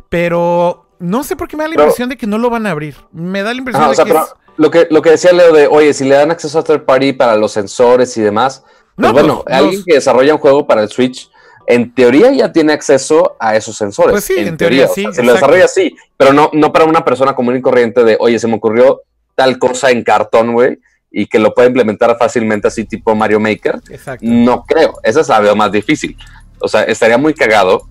[0.10, 2.68] Pero no sé por qué me da la Pero- impresión de que no lo van
[2.68, 2.96] a abrir.
[3.14, 5.12] Me da la impresión Ajá, o de sea, que pero es- lo que, lo que
[5.12, 8.22] decía Leo de, oye, si le dan acceso a third party para los sensores y
[8.22, 8.64] demás,
[8.96, 11.30] pues No, bueno, alguien los- que desarrolla un juego para el Switch,
[11.68, 14.12] en teoría ya tiene acceso a esos sensores.
[14.12, 16.84] Pues sí, en teoría o sí, sea, si lo desarrolla sí, pero no, no para
[16.86, 19.02] una persona común y corriente de, oye, se me ocurrió
[19.36, 20.78] tal cosa en cartón, güey,
[21.16, 23.80] y que lo pueda implementar fácilmente así tipo Mario Maker.
[23.92, 24.26] Exacto.
[24.28, 26.18] No creo, esa es la veo más difícil.
[26.60, 27.88] O sea, estaría muy cagado,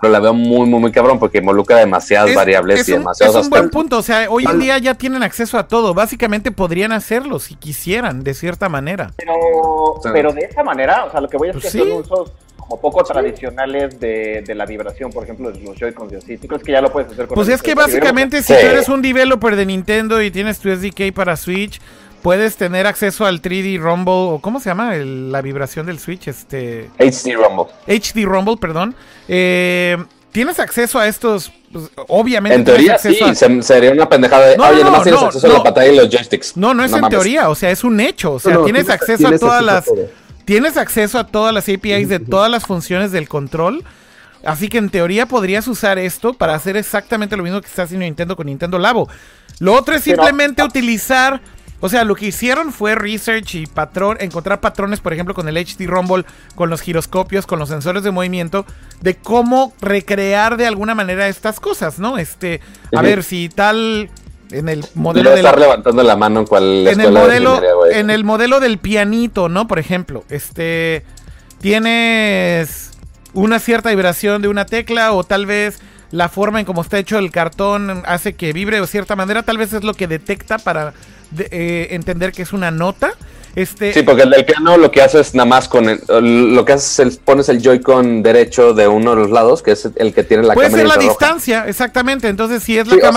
[0.00, 2.98] pero la veo muy, muy, muy cabrón porque involucra demasiadas Es- variables es y un,
[3.00, 3.82] demasiados es un buen aspectos.
[3.82, 3.98] punto.
[3.98, 5.92] O sea, hoy en día ya tienen acceso a todo.
[5.92, 9.10] Básicamente podrían hacerlo si quisieran, de cierta manera.
[9.16, 9.34] Pero,
[10.02, 10.10] Sí.
[10.12, 11.88] pero de esa manera, o sea, lo que voy a Pues decir sí.
[11.88, 16.16] son usos como poco tradicionales de, de la vibración, por ejemplo, de los Joy-Cons y
[16.16, 16.36] así.
[16.38, 18.58] ¿Tú crees que ya lo puedes hacer con Pues el- es que básicamente si Sí.
[18.60, 21.80] tú eres un developer de Nintendo y tienes tu SDK para Switch,
[22.26, 24.96] puedes tener acceso al 3D Rumble, o ¿cómo se llama?
[24.96, 26.90] El- la vibración del Switch, este...
[26.98, 27.66] HD Rumble.
[27.86, 28.96] HD Rumble, perdón.
[29.28, 29.96] Eh,
[30.32, 32.56] tienes acceso a estos, pues, obviamente.
[32.56, 35.26] En teoría sí, a- se- sería una pendejada de, No, oye, no, nomás tienes no,
[35.28, 35.56] acceso a no.
[35.58, 36.56] la pantalla y los joysticks.
[36.56, 37.10] No, no es en mames.
[37.16, 38.32] teoría, o sea, es un hecho.
[38.32, 39.84] O sea, No, no, tienes tienes- acceso a todas las.
[39.84, 40.08] todo.
[40.44, 43.84] Tienes acceso a todas las APIs de todas las funciones del control.
[44.44, 48.04] Así que en teoría podrías usar esto para hacer exactamente lo mismo que está haciendo
[48.04, 49.08] Nintendo con Nintendo Labo.
[49.60, 51.40] Lo otro es Pero- simplemente utilizar,
[51.80, 55.56] o sea, lo que hicieron fue research y patrón, encontrar patrones, por ejemplo, con el
[55.56, 56.24] HD Rumble,
[56.54, 58.64] con los giroscopios, con los sensores de movimiento,
[59.02, 62.18] de cómo recrear de alguna manera estas cosas, ¿no?
[62.18, 62.60] Este,
[62.94, 64.10] a ver si tal
[64.52, 68.10] en el modelo del estar levantando la mano en cual en el de modelo en
[68.10, 69.66] el modelo del pianito, ¿no?
[69.66, 71.04] Por ejemplo, este
[71.60, 72.92] tienes
[73.34, 75.80] una cierta vibración de una tecla o tal vez
[76.10, 79.58] la forma en cómo está hecho el cartón hace que vibre de cierta manera, tal
[79.58, 80.94] vez es lo que detecta para
[81.30, 83.12] de- eh, entender que es una nota.
[83.54, 85.98] Este Sí, porque el del piano lo que hace es nada más con el,
[86.54, 89.70] lo que haces es el- pones el Joy-Con derecho de uno de los lados, que
[89.70, 92.28] es el que tiene la puede cámara ser la distancia, exactamente.
[92.28, 93.12] Entonces, si es la Sí, o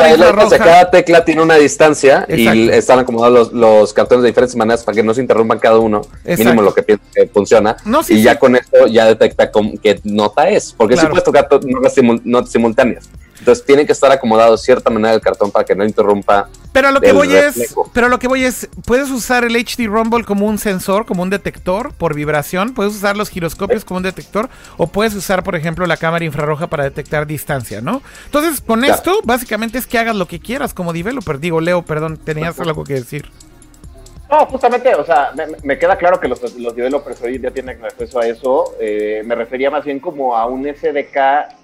[0.50, 4.56] sea, que cada tecla tiene una distancia y están acomodados los, los cartones de diferentes
[4.56, 6.44] maneras para que no se interrumpan cada uno, Exacto.
[6.46, 7.76] mínimo lo que piensa que funciona.
[7.84, 8.24] No, sí, y sí.
[8.24, 9.52] ya con esto ya detecta
[9.84, 11.10] qué nota es, porque Claro.
[11.10, 13.10] sí puedes tocar to- notas simul- notas simultáneas.
[13.40, 16.50] Entonces tiene que estar acomodado de cierta manera el cartón para que no interrumpa.
[16.72, 19.56] Pero a lo que voy es, pero a lo que voy es, puedes usar el
[19.56, 23.98] HD Rumble como un sensor, como un detector por vibración, puedes usar los giroscopios como
[23.98, 28.04] un detector o puedes usar, por ejemplo, la cámara infrarroja para detectar distancia, ¿no?
[28.26, 28.94] Entonces, con Claro.
[28.94, 31.40] esto básicamente es que hagas lo que quieras como developer.
[31.40, 33.32] Digo, Leo, perdón, tenías algo que decir.
[34.30, 37.84] No, justamente, o sea, me, me queda claro que los, los developers hoy ya tienen
[37.84, 38.76] acceso a eso.
[38.80, 41.16] eh, me refería más bien como a un SDK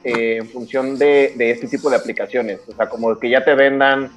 [0.03, 2.59] eh, en función de, de este tipo de aplicaciones.
[2.67, 4.09] O sea, como que ya te vendan,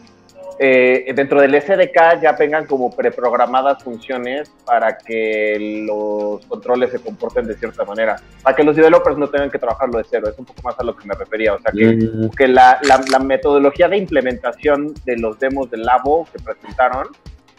[0.59, 7.47] eh, dentro del SDK ya vengan como preprogramadas funciones para que los controles se comporten
[7.47, 8.17] de cierta manera.
[8.43, 10.27] Para que los developers no tengan que trabajarlo de cero.
[10.27, 11.53] Es un poco más a lo que me refería.
[11.53, 15.83] O sea, que Mm, que la, la- la metodología de implementación de los demos del
[15.83, 17.09] Labo que presentaron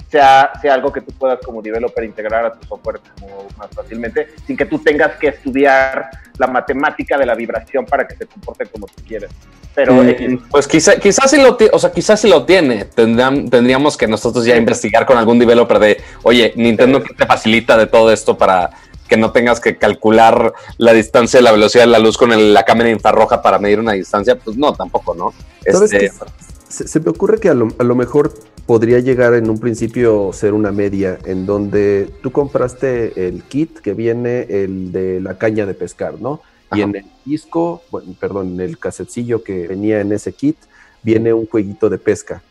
[0.10, 4.30] sea, sea algo que tú puedas como developer integrar a tu software como más fácilmente,
[4.48, 8.66] sin que tú tengas que estudiar la matemática de la vibración para que se comporte
[8.66, 9.30] como tú quieres.
[9.76, 12.86] Pero Mm, Pues quizá, quizás sí lo tiene, o sea, quizás sí lo tiene.
[12.86, 17.78] Tendrían- tendríamos que nosotros ya investigar con algún developer de, oye, Nintendo ¿qué te facilita
[17.78, 18.72] de todo esto para
[19.08, 22.64] que no tengas que calcular la distancia, la velocidad de la luz con el- la
[22.64, 24.36] cámara infrarroja para medir una distancia.
[24.36, 25.34] Pues no, tampoco, ¿no?
[25.72, 26.12] ¿Sabes Este, qué?
[26.70, 28.34] Se, se me ocurre que a lo, a lo mejor
[28.66, 33.94] podría llegar en un principio ser una media en donde tú compraste el kit que
[33.94, 36.42] viene el de la caña de pescar, ¿no?
[36.72, 40.56] Y en el disco, bueno, perdón, en el casetcillo que venía en ese kit,
[41.02, 42.44] viene un jueguito de pesca.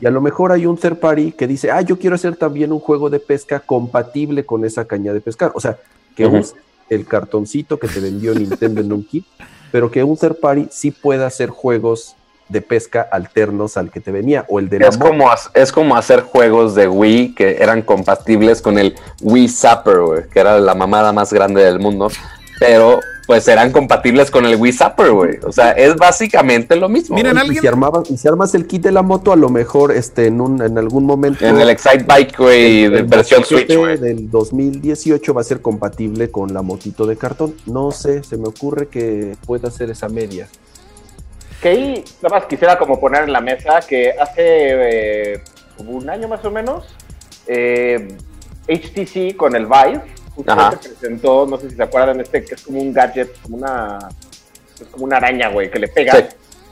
[0.00, 2.70] Y a lo mejor hay un third party que dice, ah, yo quiero hacer también
[2.70, 5.50] un juego de pesca compatible con esa caña de pescar.
[5.54, 5.78] O sea,
[6.14, 6.36] que Ujú.
[6.38, 6.54] use
[6.90, 9.24] el cartoncito que te vendió Nintendo en un kit,
[9.72, 12.14] pero que un third party sí pueda hacer juegos
[12.54, 15.96] de pesca alternos al que te venía, o el de la Es como, es como
[15.96, 20.74] hacer juegos de Wii que eran compatibles con el Wii Zapper, güey, que era la
[20.74, 22.10] mamada más grande del mundo,
[22.58, 25.38] pero pues eran compatibles con el Wii Zapper, güey.
[25.46, 27.16] O sea, es básicamente lo mismo.
[27.16, 27.36] Miren.
[27.36, 29.92] Y alguien- si, armabas, y si armas el kit de la moto, a lo mejor
[29.92, 31.44] este, en, un, en algún momento...
[31.44, 33.96] En el Excite Bike, güey, de versión Switch, güey.
[33.96, 37.54] del 2018 va a ser compatible con la motito de cartón.
[37.66, 40.46] No sé, se me ocurre que pueda ser esa media.
[41.64, 44.42] Que ahí nada más quisiera como poner en la mesa que hace
[45.32, 45.40] eh,
[45.78, 46.84] como un año más o menos,
[47.46, 48.16] eh,
[48.68, 50.02] HTC con el Vive
[50.36, 53.98] se presentó, no sé si se acuerdan, este que es como un gadget, como una,
[54.78, 56.24] es como una araña, güey, que le pega Sí.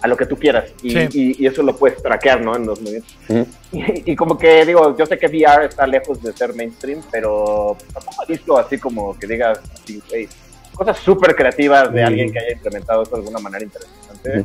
[0.03, 1.09] a lo que tú quieras y, Sí.
[1.13, 2.55] y- y eso lo puedes traquear, ¿no?
[2.55, 3.17] En los movimientos.
[3.31, 3.47] Ujú.
[3.73, 7.79] Y, y como que digo, yo sé que VR está lejos de ser mainstream, pero
[7.95, 10.29] tampoco he visto así como que digas así, güey,
[10.75, 12.07] cosas súper creativas de Mm.
[12.07, 14.41] alguien que haya implementado eso de alguna manera interesante.
[14.41, 14.45] Ujú.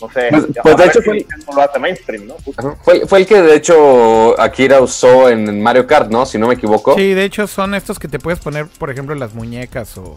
[0.00, 2.34] No sé, Pues- pues, de hecho fue- Nintendo lo hace mainstream, ¿no?
[2.44, 2.60] Justo.
[2.68, 2.76] Ajá.
[2.82, 6.26] Fue, fue el que de hecho Akira usó en Mario Kart, ¿no?
[6.26, 6.94] Si no me equivoco.
[6.96, 10.14] Sí, de hecho son estos que te puedes poner, por ejemplo, en las muñecas o,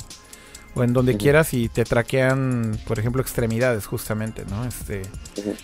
[0.75, 4.65] o en donde quieras y te traquean, por ejemplo, extremidades justamente, ¿no?
[4.65, 5.03] Este,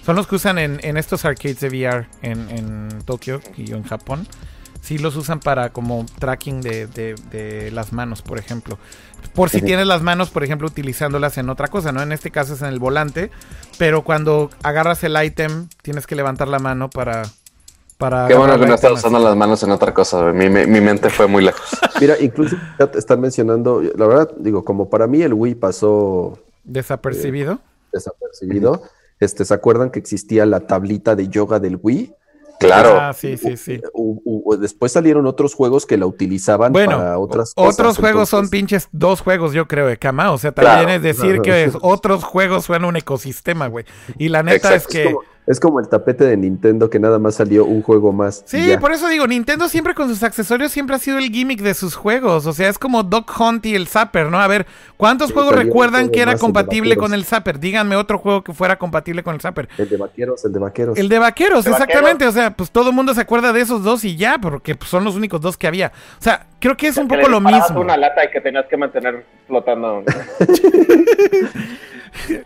[0.06, 3.84] son los que usan en, en estos arcades de VR en, en Tokio y en
[3.84, 4.28] Japón.
[4.82, 8.78] Sí los usan para como tracking de, de- de las manos, por ejemplo.
[9.34, 12.02] Por si tienes las manos, por ejemplo, utilizándolas en otra cosa, ¿no?
[12.02, 13.32] En este caso es en el volante,
[13.78, 17.24] pero cuando agarras el ítem tienes que levantar la mano para...
[17.98, 19.26] para Qué bueno que no estás usando así.
[19.26, 20.32] las manos en otra cosa.
[20.34, 21.64] Mi, mi- mi mente fue muy lejos.
[22.02, 26.38] Mira, incluso ya te están mencionando, la verdad, digo, como para mí el Wii pasó
[26.64, 27.60] Desapercibido.
[27.94, 28.82] desapercibido,
[29.20, 32.14] este, ¿se acuerdan que existía la tablita de yoga del Wii?
[32.60, 32.98] Claro.
[33.00, 33.82] Ah, sí, sí, sí.
[33.94, 37.74] U- u- después salieron otros juegos que la utilizaban Bueno, para otras cosas.
[37.74, 40.32] otros juegos son pinches dos juegos, yo creo, de cama.
[40.32, 40.92] O sea, también Claro.
[40.92, 43.86] es decir que es- otros juegos son un ecosistema, güey.
[44.18, 44.76] Y la neta Exacto.
[44.78, 48.12] es que como- Es como el tapete de Nintendo que nada más salió un juego
[48.12, 48.42] más.
[48.46, 51.76] Sí, por eso digo, Nintendo siempre con sus accesorios siempre ha sido el gimmick de
[51.76, 52.48] sus juegos.
[52.48, 54.40] O sea, es como Doc Hunt y el Zapper, ¿no?
[54.40, 54.66] A ver,
[54.98, 57.60] ¿cuántos Sí, juegos recuerdan juego que era compatible con el Zapper?
[57.60, 59.70] Díganme otro juego que fuera compatible con el Zapper.
[59.78, 60.98] El de vaqueros, el de vaqueros.
[60.98, 62.26] El de vaqueros, De exactamente.
[62.26, 64.90] O sea, pues todo el mundo se acuerda de esos dos y ya, porque pues,
[64.90, 65.92] son los únicos dos que había.
[66.20, 67.82] O sea, creo que es un Que le poco lo mismo.
[67.82, 70.04] una lata y que tenías que mantener flotando.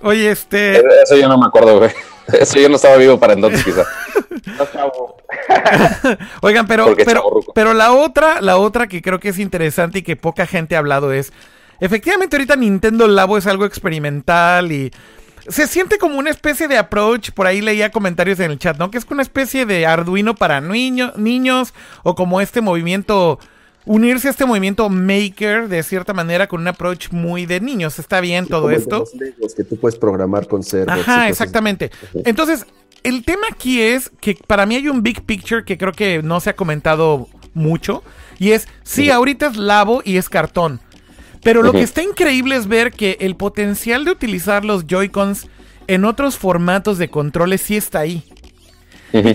[0.02, 0.78] Oye, este.
[1.04, 1.92] Eso yo no me acuerdo, güey.
[2.40, 3.84] Eso yo no estaba vivo para entonces, quizá.
[6.42, 10.02] Oigan, pero, Porque pero, pero la otra, la otra que creo que es interesante y
[10.04, 11.32] que poca gente ha hablado es.
[11.80, 14.92] Efectivamente, ahorita Nintendo Labo es algo experimental y.
[15.48, 18.92] Se siente como una especie de approach, por ahí leía comentarios en el chat, ¿no?
[18.92, 23.40] Que es una especie de Arduino para niño- niños o como este movimiento,
[23.90, 27.98] unirse a este movimiento maker de cierta manera con un approach muy de niños.
[27.98, 29.06] Está bien todo Como esto.
[29.40, 31.90] los que tú puedes programar con y Ajá, exactamente.
[32.24, 32.68] Entonces,
[33.02, 36.40] el tema aquí es que para mí hay un big picture que creo que no
[36.40, 38.04] se ha comentado mucho.
[38.38, 40.82] Y es, sí, ahorita es labo y es cartón.
[41.42, 45.48] Pero lo que está increíble es ver que el potencial de utilizar los Joy-Cons
[45.88, 48.24] en otros formatos de controles sí está ahí.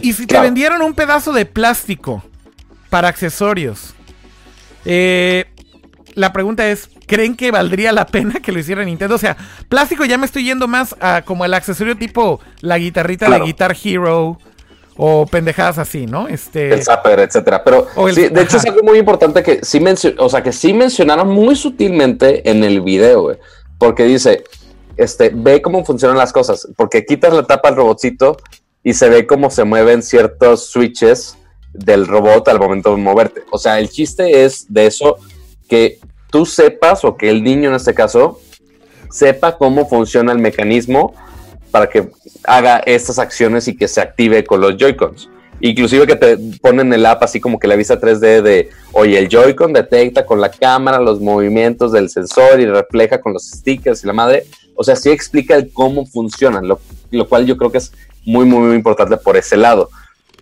[0.00, 0.44] Y si te claro.
[0.44, 2.22] vendieron un pedazo de plástico
[2.88, 3.94] para accesorios,
[4.84, 5.44] eh,
[6.14, 9.16] la pregunta es, ¿creen que valdría la pena que lo hiciera Nintendo?
[9.16, 9.36] O sea,
[9.68, 13.44] plástico ya me estoy yendo más a como el accesorio tipo la guitarrita Claro.
[13.44, 14.38] de Guitar Hero
[14.96, 16.28] o pendejadas así, ¿no?
[16.28, 17.64] Este, el Zapper, etcétera.
[17.64, 18.68] Pero O el- sí, de hecho ajá.
[18.68, 22.62] es algo muy importante que sí mencio- o sea, que sí mencionaron muy sutilmente en
[22.62, 23.38] el video, güey,
[23.78, 24.44] porque dice,
[24.96, 28.36] este, ve cómo funcionan las cosas, porque quitas la tapa al robotcito
[28.84, 31.36] y se ve cómo se mueven ciertos switches
[31.74, 33.42] del robot al momento de moverte.
[33.50, 35.16] O sea, el chiste es de eso
[35.68, 35.98] que
[36.30, 38.40] tú sepas o que el niño en este caso
[39.10, 41.14] sepa cómo funciona el mecanismo
[41.70, 42.08] para que
[42.44, 45.28] haga estas acciones y que se active con los Joy-Cons.
[45.60, 49.28] Inclusive que te ponen el app así como que la vista 3D de, oye, el
[49.28, 54.06] Joy-Con detecta con la cámara los movimientos del sensor y refleja con los stickers y
[54.06, 54.44] la madre.
[54.76, 56.80] O sea, sí explica cómo funcionan, lo,
[57.10, 57.92] lo cual yo creo que es
[58.24, 59.88] muy, muy, muy importante por ese lado.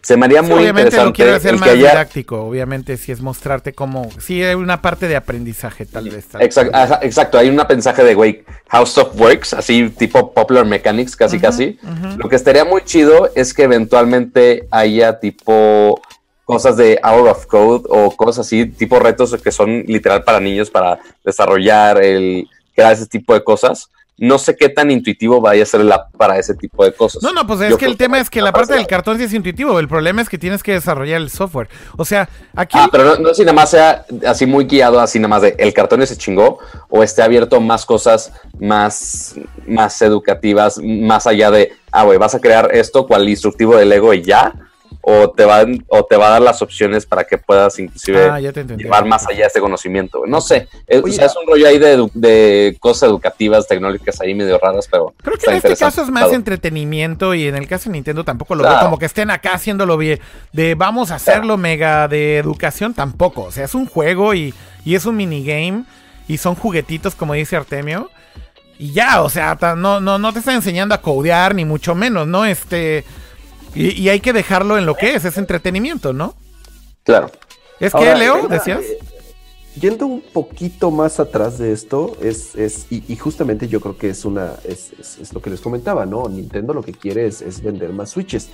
[0.02, 1.90] Se me haría sí, muy obviamente lo interesante quiero hacer más que haya...
[1.90, 6.26] didáctico, obviamente si es mostrarte cómo, sí hay una parte de aprendizaje tal vez.
[6.26, 6.80] tal Exacto, vez.
[6.82, 11.38] ajá, exacto, hay un mensaje de, güey, How Stuff Works, así tipo Popular Mechanics, casi
[11.38, 11.78] casi.
[12.16, 16.00] Lo que estaría muy chido es que eventualmente haya tipo
[16.44, 20.68] cosas de Hour of Code o cosas así, tipo retos que son literal para niños
[20.68, 23.88] para desarrollar, el crear ese tipo de cosas.
[24.18, 27.22] No sé qué tan intuitivo vaya a ser la para ese tipo de cosas.
[27.22, 29.24] No, no, pues es Yo que el tema es que la parte del cartón sí
[29.24, 29.78] es intuitivo.
[29.80, 31.68] El problema es que tienes que desarrollar el software.
[31.96, 32.78] O sea, aquí.
[32.78, 35.56] Ah, pero no, no si nada más sea así muy guiado, así nada más de
[35.58, 36.58] el cartón se chingó,
[36.88, 39.34] o esté abierto más cosas más,
[39.66, 44.14] más educativas, más allá de, ah, güey, vas a crear esto cual instructivo de Lego
[44.14, 44.54] y ya,
[45.00, 48.38] o te, van, o te va a dar las opciones para que puedas inclusive Ah,
[48.40, 50.18] llevar más allá este conocimiento.
[50.20, 50.30] güey.
[50.30, 54.34] No sé, es, o Oye, sea, es un rollo ahí de, cosas educativas, tecnológicas ahí
[54.34, 56.36] medio raras, pero Creo que en este caso es más Claro.
[56.36, 58.76] entretenimiento y en el caso de Nintendo tampoco lo Claro.
[58.76, 60.20] veo como que estén acá haciéndolo bien.
[60.52, 63.42] De vamos a hacerlo mega de educación tampoco.
[63.44, 64.52] O sea, es un juego y,
[64.84, 65.84] y es un minigame
[66.28, 68.10] y son juguetitos como dice Artemio.
[68.78, 72.26] Y ya, o sea, no, no, no te está enseñando a codear ni mucho menos,
[72.26, 72.44] ¿no?
[72.44, 73.04] Este...
[73.74, 76.34] Y, y hay que dejarlo en lo que es, es entretenimiento, ¿no?
[77.04, 77.30] Claro.
[77.80, 78.80] ¿Es que, Ahora, Leo, venga, decías?
[78.80, 78.98] eh,
[79.80, 84.10] Yendo un poquito más atrás de esto, es, es y, y justamente yo creo que
[84.10, 86.28] es una, es, es- es lo que les comentaba, ¿no?
[86.28, 88.50] Nintendo lo que quiere es, es vender más Switches.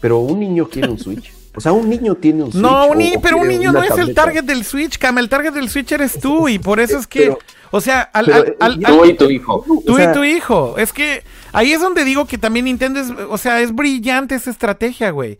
[0.00, 1.32] Pero un niño quiere un Switch.
[1.54, 2.62] O sea, un niño tiene un Switch.
[2.62, 5.18] No, un o- ni- o pero un niño no es el target del Switch, Cam.
[5.18, 7.38] El target del Switch eres tú y por eso es que, Pero-
[7.70, 8.56] o sea, al, pero, al- eh,
[8.86, 9.64] al- Tú y tu hijo.
[9.86, 10.76] Tú O sea, y tu hijo.
[10.78, 11.22] Es que
[11.52, 15.38] ahí es donde digo que también Nintendo es, o sea, es brillante esa estrategia, güey.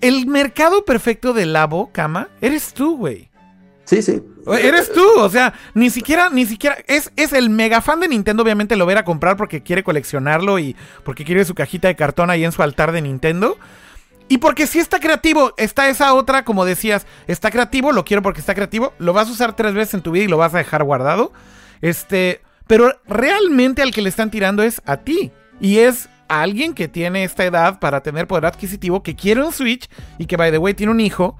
[0.00, 3.30] El mercado perfecto del Labo, Cama, eres tú, güey.
[3.84, 4.22] Sí, sí.
[4.46, 8.42] Eres tú, o sea, ni siquiera, ni siquiera, es, es el mega fan de Nintendo,
[8.42, 10.74] obviamente lo va a ir a comprar porque quiere coleccionarlo y
[11.04, 13.56] porque quiere su cajita de cartón ahí en su altar de Nintendo.
[14.28, 18.40] Y porque si está creativo, está esa otra, como decías, está creativo, lo quiero porque
[18.40, 20.58] está creativo, lo vas a usar tres veces en tu vida y lo vas a
[20.58, 21.32] dejar guardado.
[21.82, 25.30] Este, pero realmente al que le están tirando es a ti.
[25.60, 29.52] Y es a alguien que tiene esta edad para tener poder adquisitivo, que quiere un
[29.52, 31.36] Switch y que, by the way, tiene un hijo.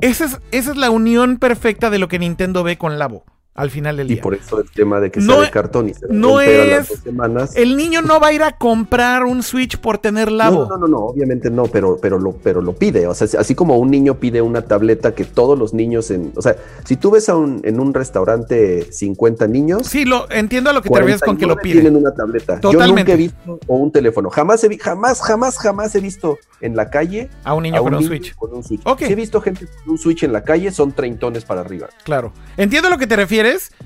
[0.00, 3.24] Esa es, esa es la unión perfecta de lo que Nintendo ve con Labo.
[3.54, 4.22] Al final del Y día.
[4.22, 6.48] por eso el tema de que No sea de e- cartón y se no las
[6.48, 7.56] es- dos semanas.
[7.56, 10.64] El niño no va a ir a comprar un Switch por tener labo.
[10.64, 13.06] No, no, no, no, obviamente no, pero, pero, lo, pero lo pide.
[13.06, 16.32] O sea, así como un niño pide una tableta que todos los niños en.
[16.36, 19.86] O sea, si tú ves a un, en un restaurante 50 niños.
[19.86, 21.82] Sí, lo entiendo a lo que te refieres con que lo 49 piden.
[21.82, 22.54] Tienen una tableta.
[22.56, 23.02] Yo Totalmente.
[23.02, 24.30] nunca he visto o un teléfono.
[24.30, 27.82] Jamás he vi- jamás, jamás, jamás he visto en la calle A un niño a
[27.82, 28.34] con un Switch.
[28.34, 28.80] con un Switch.
[28.84, 29.00] Ok.
[29.04, 31.88] Si he visto gente con un Switch en la calle, son treintones para arriba.
[32.04, 32.32] Claro.
[32.56, 33.43] Entiendo a lo que te refieres.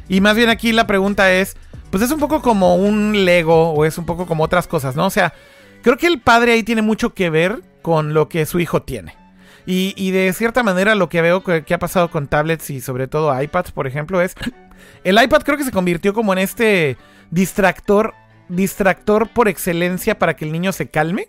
[0.09, 1.57] Y más bien aquí la pregunta es:
[1.91, 5.07] Pues es un poco como un Lego o es un poco como otras cosas, ¿no?
[5.07, 5.33] O sea,
[5.83, 9.17] creo que el padre ahí tiene mucho que ver con lo que su hijo tiene.
[9.71, 13.07] Y, de cierta manera lo que veo que, que ha pasado con tablets y sobre
[13.07, 14.35] todo iPads, por ejemplo, es...
[15.05, 16.97] El iPad creo que se convirtió como en este
[17.31, 18.15] distractor,
[18.49, 21.29] distractor por excelencia para que el niño se calme.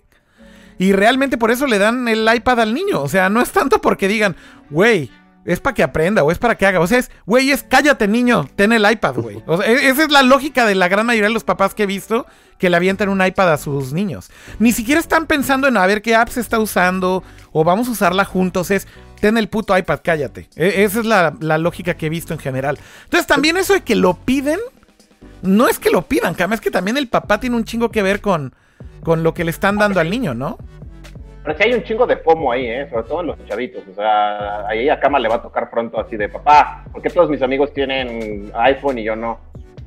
[0.77, 3.01] Y realmente por eso le dan el iPad al niño.
[3.01, 4.37] O sea, no es tanto porque digan,
[4.69, 5.11] güey,
[5.45, 6.79] es para que aprenda o es para que haga.
[6.79, 9.43] O sea, es, güey, es cállate, niño, ten el iPad, güey.
[9.65, 12.25] E- esa es la lógica de la gran mayoría de los papás que he visto
[12.57, 14.29] que le avientan un iPad a sus niños.
[14.59, 18.25] Ni siquiera están pensando en a ver qué apps está usando o vamos a usarla
[18.25, 18.69] juntos.
[18.69, 18.85] Es,
[19.21, 20.49] ten el puto iPad, cállate.
[20.57, 22.77] E- esa es la, la lógica que he visto en general.
[23.05, 24.59] Entonces, también eso de que lo piden,
[25.41, 28.03] no es que lo pidan, Cama, es que también el papá tiene un chingo que
[28.03, 28.53] ver con,
[29.03, 30.57] con lo que le están dando al niño, ¿no?
[31.49, 32.87] Pero sí hay un chingo de FOMO ahí, ¿eh?
[32.91, 33.81] sobre todo en los chavitos.
[33.91, 37.09] O sea, ahí a Cama le va a tocar pronto así de papá, ¿por qué
[37.09, 39.39] todos mis amigos tienen iPhone y yo no?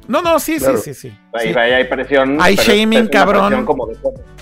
[0.08, 0.78] No, no, sí, Claro.
[0.78, 1.18] sí, sí, sí.
[1.32, 1.58] Ahí, Sí.
[1.58, 2.38] ahí hay presión.
[2.40, 3.64] Hay shaming, cabrón.
[3.64, 3.94] como de.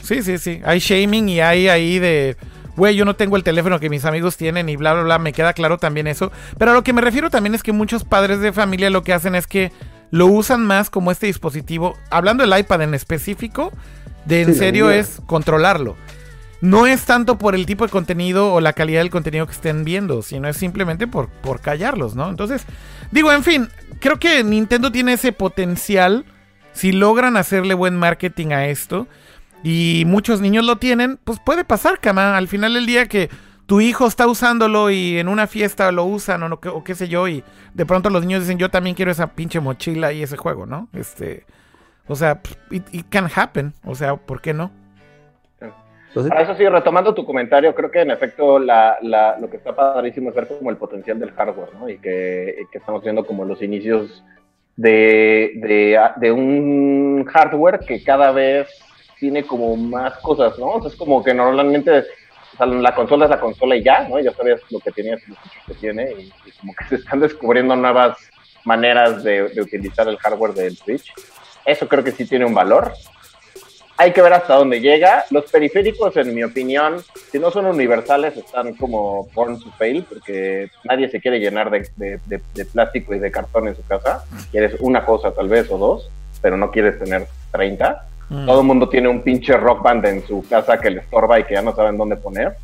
[0.03, 0.63] Sí, sí, sí.
[0.65, 2.39] Hay shaming y hay ahí de,
[2.77, 5.19] güey, yo no tengo el teléfono que mis amigos tienen y bla, bla, bla.
[5.19, 6.33] Me queda claro también eso.
[6.57, 9.13] Pero a lo que me refiero también es que muchos padres de familia lo que
[9.13, 9.71] hacen es que
[10.11, 11.99] lo usan más como este dispositivo.
[12.09, 13.71] Hablando del iPad en específico,
[14.25, 15.97] de en Sí, serio es controlarlo.
[16.61, 19.85] No es tanto por el tipo de contenido o la calidad del contenido que estén
[19.85, 22.29] viendo, sino es simplemente por, por callarlos, ¿no?
[22.29, 22.67] Entonces,
[23.11, 26.25] digo, en fin, creo que Nintendo tiene ese potencial.
[26.73, 29.09] Si logran hacerle buen marketing a esto,
[29.63, 32.37] y muchos niños lo tienen, pues puede pasar, cama.
[32.37, 33.29] Al final del día que
[33.67, 37.09] tu hijo está usándolo y en una fiesta lo usan o, no, o qué sé
[37.09, 40.37] yo, y de pronto los niños dicen, yo también quiero esa pinche mochila y ese
[40.37, 40.89] juego, ¿no?
[40.93, 41.47] Este,
[42.09, 42.41] o sea,
[42.71, 43.75] it, it can happen.
[43.85, 44.71] O sea, ¿por qué no?
[46.11, 49.57] Entonces, Para eso sí, retomando tu comentario, creo que en efecto la, la- lo que
[49.59, 51.89] está padrísimo es ver como el potencial del hardware, ¿no?
[51.89, 54.25] Y que, que estamos viendo como los inicios
[54.77, 58.69] de, de, de un hardware que cada vez
[59.21, 60.67] tiene como más cosas, ¿no?
[60.71, 64.09] O sea, es como que normalmente o sea, la consola es la consola y ya,
[64.09, 64.19] ¿no?
[64.19, 65.37] Ya sabías lo que tenías y lo
[65.69, 68.19] que tiene y, y como que se están descubriendo nuevas
[68.65, 71.13] maneras de, de utilizar el hardware del Switch.
[71.65, 72.93] Eso creo que sí tiene un valor
[74.01, 75.25] hay que ver hasta dónde llega.
[75.31, 80.70] Los periféricos, en mi opinión, si no son universales, están como born to fail, porque
[80.85, 84.25] nadie se quiere llenar de, de- de- de plástico y de cartón en su casa.
[84.51, 88.07] Quieres una cosa tal vez o dos, pero no quieres tener 30.
[88.31, 88.47] Mm.
[88.47, 91.45] Todo el mundo tiene un pinche rock band en su casa que le estorba y
[91.45, 92.57] que ya no saben dónde poner.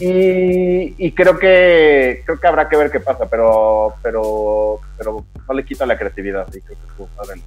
[0.00, 5.54] Y, y creo que creo que habrá que ver qué pasa, pero pero pero no
[5.54, 6.46] le quita la creatividad.
[6.54, 7.40] Y creo que.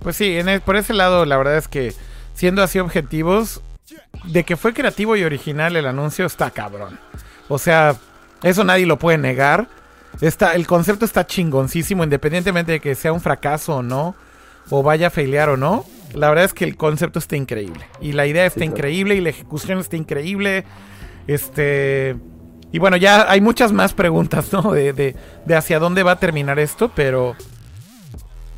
[0.00, 1.92] Pues sí, en el- por ese lado, la verdad es que
[2.34, 3.62] siendo así objetivos,
[4.24, 6.98] de que fue creativo y original el anuncio, está cabrón.
[7.48, 7.96] O sea,
[8.42, 9.68] eso nadie lo puede negar.
[10.20, 14.14] Está, el concepto está chingoncísimo, independientemente de que sea un fracaso o no,
[14.70, 15.84] o vaya a failear o no.
[16.12, 17.86] La verdad es que el concepto está increíble.
[18.00, 18.76] Y la idea está Sí, claro.
[18.76, 20.64] increíble y la ejecución está increíble.
[21.26, 22.16] Este.
[22.72, 24.72] Y bueno, ya hay muchas más preguntas, ¿no?
[24.72, 27.34] De, de, de hacia dónde va a terminar esto, pero.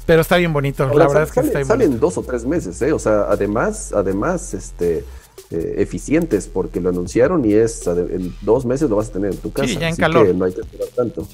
[0.06, 0.84] Pero está bien bonito.
[0.84, 2.06] ahora la verdad es que sale- está bien salen bonito.
[2.06, 2.92] dos o tres meses, ¿eh?
[2.92, 5.04] O sea, además, además, este.
[5.50, 9.38] eh, eficientes porque lo anunciaron y es en dos meses lo vas a tener en
[9.38, 9.66] tu casa.
[9.68, 10.26] ya en así calor.
[10.26, 11.26] que no hay que esperar tanto.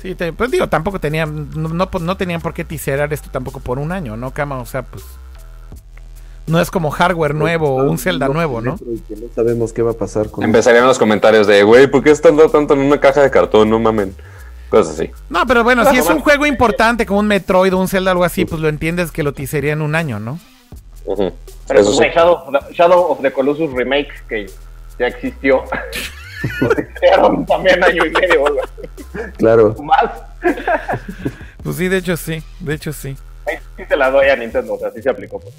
[0.00, 3.60] Sí, te- pues digo, tampoco tenían, no, no, no tenían por qué tiserar esto tampoco
[3.60, 4.58] por un año, ¿no, Cama?
[4.60, 5.04] O sea, pues.
[6.48, 8.76] No es como hardware nuevo o un Zelda nuevo, ¿no?
[8.76, 12.10] Que no sabemos qué va a pasar con Empezarían los comentarios de, güey, ¿por qué
[12.10, 13.70] están dando tanto en una caja de cartón?
[13.70, 14.12] No mamen.
[14.72, 15.10] Cosas así.
[15.28, 18.12] No, pero bueno, si es un juego importante como un Metroid o un Zelda o
[18.12, 20.40] algo así, pues lo entiendes que lo tisería en un año, ¿no?
[21.04, 21.30] Ujú.
[21.68, 22.14] Pero Eso pues, sí.
[22.14, 24.46] Shadow, of the- Shadow of the Colossus Remake, que
[24.98, 25.62] ya existió,
[27.20, 29.20] lo también año y medio o algo así.
[29.36, 29.74] Claro.
[29.82, 30.10] más.
[31.62, 33.14] Pues sí, de hecho sí, de hecho sí.
[33.46, 35.38] Ahí sí se la doy a Nintendo, o sea, sí se aplicó.
[35.38, 35.52] Pues.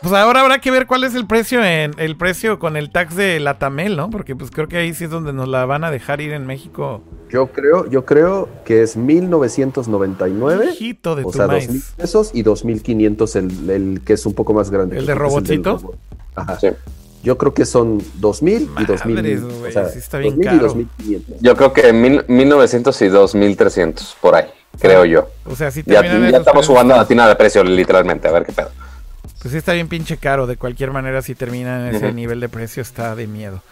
[0.00, 3.16] Pues ahora habrá que ver cuál es el precio en el precio con el tax
[3.16, 4.10] de la Tamel, ¿no?
[4.10, 6.46] Porque pues creo que ahí sí es donde nos la van a dejar ir en
[6.46, 7.02] México.
[7.30, 10.66] Yo creo, yo creo que es 1999.
[10.72, 11.66] Hijito de O tu sea, maíz.
[11.66, 14.98] 2000 pesos y 2500 el, el que es un poco más grande.
[14.98, 15.78] ¿El de creo que es del robotcito?
[15.78, 15.98] robot.
[16.36, 16.58] Ajá.
[16.60, 16.68] Sí.
[17.22, 19.40] Yo creo que son 2000 y Madres, 2000.
[19.40, 20.66] güey, o sea, sí está bien 2000 y caro.
[20.68, 21.40] 2500.
[21.40, 24.44] Yo creo que mil- 1900 y 2300, por ahí.
[24.78, 25.28] creo yo.
[25.46, 28.44] O sea, si Ya, ya estamos jugando a la tina de precio, literalmente, a ver
[28.44, 28.68] qué pedo.
[29.44, 30.46] Pues sí está bien pinche caro.
[30.46, 33.62] De cualquier manera, si terminan en ese nivel de precio, está de miedo.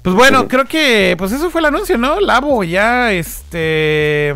[0.00, 2.20] Pues bueno, creo que pues eso fue el anuncio, ¿no?
[2.20, 4.34] Labo, ya este...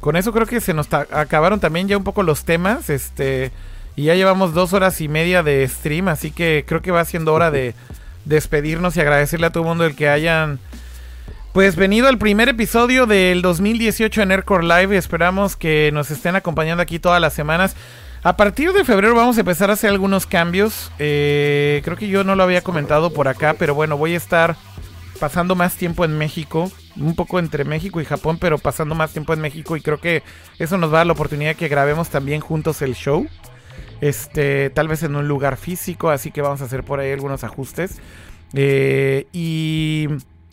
[0.00, 3.52] Con eso creo que se nos acabaron también ya un poco los temas, este...
[3.94, 7.32] Y ya llevamos dos horas y media de stream, así que creo que va siendo
[7.32, 7.76] hora de
[8.24, 10.58] despedirnos y agradecerle a todo el mundo el que hayan
[11.52, 14.96] pues venido al primer episodio del 2018 en Aircore Live.
[14.96, 17.76] Esperamos que nos estén acompañando aquí todas las semanas.
[18.22, 20.92] A partir de febrero vamos a empezar a hacer algunos cambios.
[20.98, 24.56] Eh, creo que yo no lo había comentado por acá, pero bueno, voy a estar
[25.18, 26.70] pasando más tiempo en México.
[26.96, 29.74] Un poco entre México y Japón, pero pasando más tiempo en México.
[29.74, 30.22] Y creo que
[30.58, 33.26] eso nos va a dar la oportunidad que grabemos también juntos el show.
[34.02, 37.42] Este, tal vez en un lugar físico, así que vamos a hacer por ahí algunos
[37.42, 38.02] ajustes.
[38.52, 40.08] Eh, y,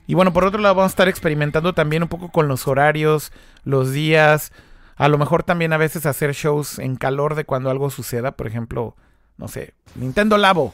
[0.06, 3.34] y bueno, por otro lado vamos a estar experimentando también un poco con los horarios,
[3.66, 4.54] los días.
[4.98, 8.32] A lo mejor también a veces hacer shows en calor de cuando algo suceda.
[8.32, 8.96] Por ejemplo,
[9.38, 10.74] no sé, Nintendo Labo,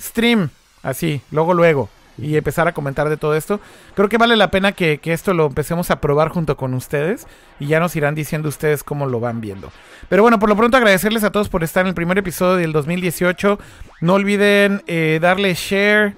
[0.00, 0.50] stream,
[0.82, 1.88] así, luego, luego.
[2.16, 3.58] Y empezar a comentar de todo esto.
[3.96, 7.26] Creo que vale la pena que, que esto lo empecemos a probar junto con ustedes.
[7.58, 9.72] Y ya nos irán diciendo ustedes cómo lo van viendo.
[10.08, 12.72] Pero bueno, por lo pronto agradecerles a todos por estar en el primer episodio del
[12.72, 13.58] 2018.
[14.00, 16.16] No olviden eh, darle share,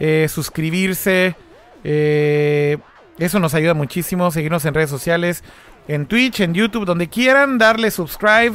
[0.00, 1.36] eh, suscribirse.
[1.84, 2.78] eh,
[3.18, 4.30] eso nos ayuda muchísimo.
[4.30, 5.42] Seguirnos en redes sociales,
[5.88, 7.58] en Twitch, en YouTube, donde quieran.
[7.58, 8.52] Darle subscribe.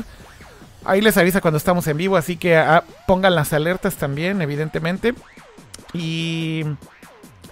[0.83, 2.17] Ahí les avisa cuando estamos en vivo.
[2.17, 5.13] Así que ah, pongan las alertas también, evidentemente.
[5.93, 6.63] Y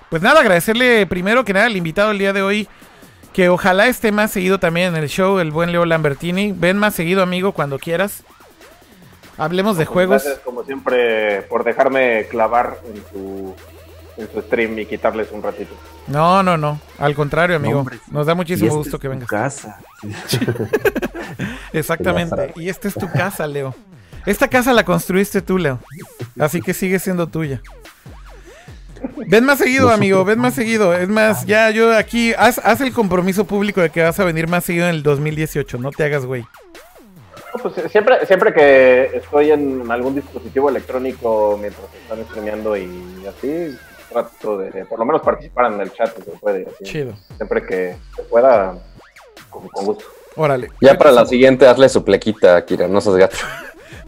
[0.09, 2.67] pues nada, agradecerle primero que nada al invitado el día de hoy.
[3.33, 6.51] Que ojalá esté más seguido también en el show, el buen Leo Lambertini.
[6.51, 8.23] Ven más seguido, amigo, cuando quieras.
[9.37, 10.23] Hablemos de juegos.
[10.23, 13.55] Gracias, como siempre, por dejarme clavar en tu,
[14.19, 15.73] en tu stream y quitarles un ratito.
[16.07, 16.79] No, no, no.
[16.97, 17.79] Al contrario, amigo.
[17.79, 19.29] hombre, Nos da muchísimo esta gusto es que tu vengas.
[19.29, 19.79] casa.
[21.73, 22.53] Exactamente.
[22.55, 23.75] Y esta es tu casa, Leo.
[24.25, 25.79] Esta casa la construiste tú, Leo.
[26.39, 27.61] Así que sigue siendo tuya.
[29.27, 30.93] Ven más seguido, amigo, ven más seguido.
[30.93, 34.47] Es más, ya yo aquí, haz, haz el compromiso público de que vas a venir
[34.47, 35.77] más seguido en el 2018.
[35.77, 36.41] No te hagas, güey.
[37.55, 43.25] No, pues, eh, siempre, siempre que estoy en algún dispositivo electrónico mientras están streameando y
[43.27, 43.75] así,
[44.09, 46.67] trato de por lo menos participar en el chat si se puede.
[46.67, 46.83] así.
[46.83, 47.13] Chido.
[47.37, 48.77] Siempre que se pueda,
[49.49, 50.05] con, con gusto.
[50.35, 50.71] Órale.
[50.81, 53.37] Ya para la siguiente, hazle su plequita, Kira, no seas gato.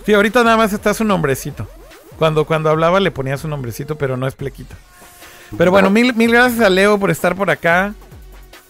[0.05, 1.67] Sí, ahorita nada más está su nombrecito.
[2.17, 4.75] Cuando, cuando hablaba le ponía su nombrecito, pero no es plequita.
[5.55, 7.93] Pero bueno, mil, mil gracias a Leo por estar por acá.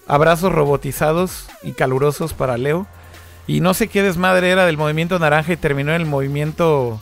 [0.08, 2.86] Abrazos robotizados y calurosos para Leo.
[3.48, 7.00] Y no sé qué desmadre era del movimiento naranja y terminó en el movimiento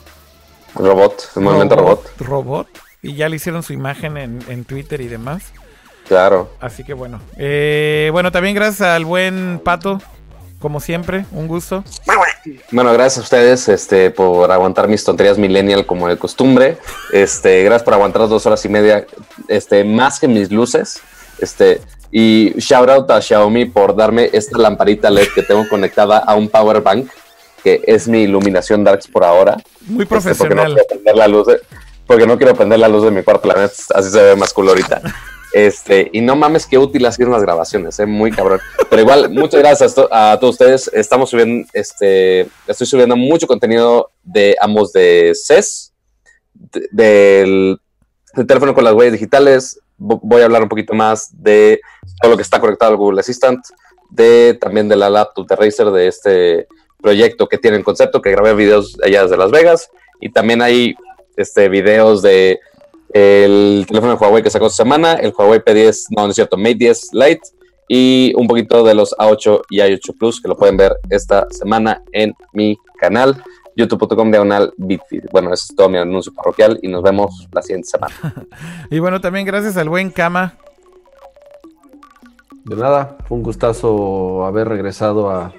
[0.74, 2.12] Robot, el movimiento robot.
[2.20, 2.68] robot.
[3.02, 5.42] Y ya le hicieron su imagen en, en Twitter y demás.
[6.06, 6.50] Claro.
[6.60, 7.20] Así que bueno.
[7.38, 10.00] Eh, bueno, también gracias al buen Pato.
[10.58, 11.84] Como siempre, un gusto.
[12.70, 16.76] Bueno, gracias a ustedes este, por aguantar mis tonterías millennial como de costumbre.
[17.12, 19.06] Este, gracias por aguantar dos horas y media,
[19.48, 21.00] este, más que mis luces.
[21.38, 21.80] Este,
[22.10, 26.48] y shout out a Xiaomi por darme esta lamparita LED que tengo conectada a un
[26.50, 27.08] power bank,
[27.64, 29.56] que es mi iluminación darks por ahora.
[29.86, 30.76] Muy Este, porque no profesional.
[30.90, 31.46] prender la luz
[32.10, 34.52] porque no quiero prender la luz de mi cuarto, la neta, así se ve más
[34.52, 34.68] cool.
[35.52, 38.58] Este, y no mames, qué útil ha sido las grabaciones, eh, muy cabrón.
[38.88, 40.90] Pero igual, muchas gracias a, to- a todos ustedes.
[40.92, 45.92] Estamos subiendo, este, estoy subiendo mucho contenido de ambos de CES,
[46.52, 47.80] de- del,
[48.48, 49.78] teléfono con las huellas digitales.
[49.96, 51.80] Vo- Voy a hablar un poquito más de
[52.20, 53.64] todo lo que está conectado al Google Assistant,
[54.10, 56.66] de también de la laptop de Razer, de este
[57.00, 59.90] proyecto que tiene en concepto, que grabé videos allá desde Las Vegas,
[60.20, 60.94] y también hay
[61.40, 62.60] este, videos de
[63.12, 66.56] el teléfono de Huawei que sacó esta semana, el Huawei P10, no, no es cierto,
[66.56, 67.40] Mate 10 Lite,
[67.88, 72.02] y un poquito de los A8 y A8 Plus, que lo pueden ver esta semana
[72.12, 73.42] en mi canal,
[73.74, 75.24] youtube.com diagonal bitfeed.
[75.32, 78.14] Bueno, ese es todo mi anuncio parroquial y nos vemos la siguiente semana.
[78.90, 80.56] Y bueno, también gracias al buen Kama.
[82.64, 85.52] De nada, fue un gustazo haber regresado a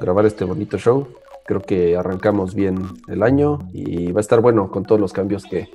[0.00, 1.08] grabar este bonito show.
[1.46, 5.44] Creo que arrancamos bien el año y va a estar bueno con todos los cambios
[5.44, 5.68] que,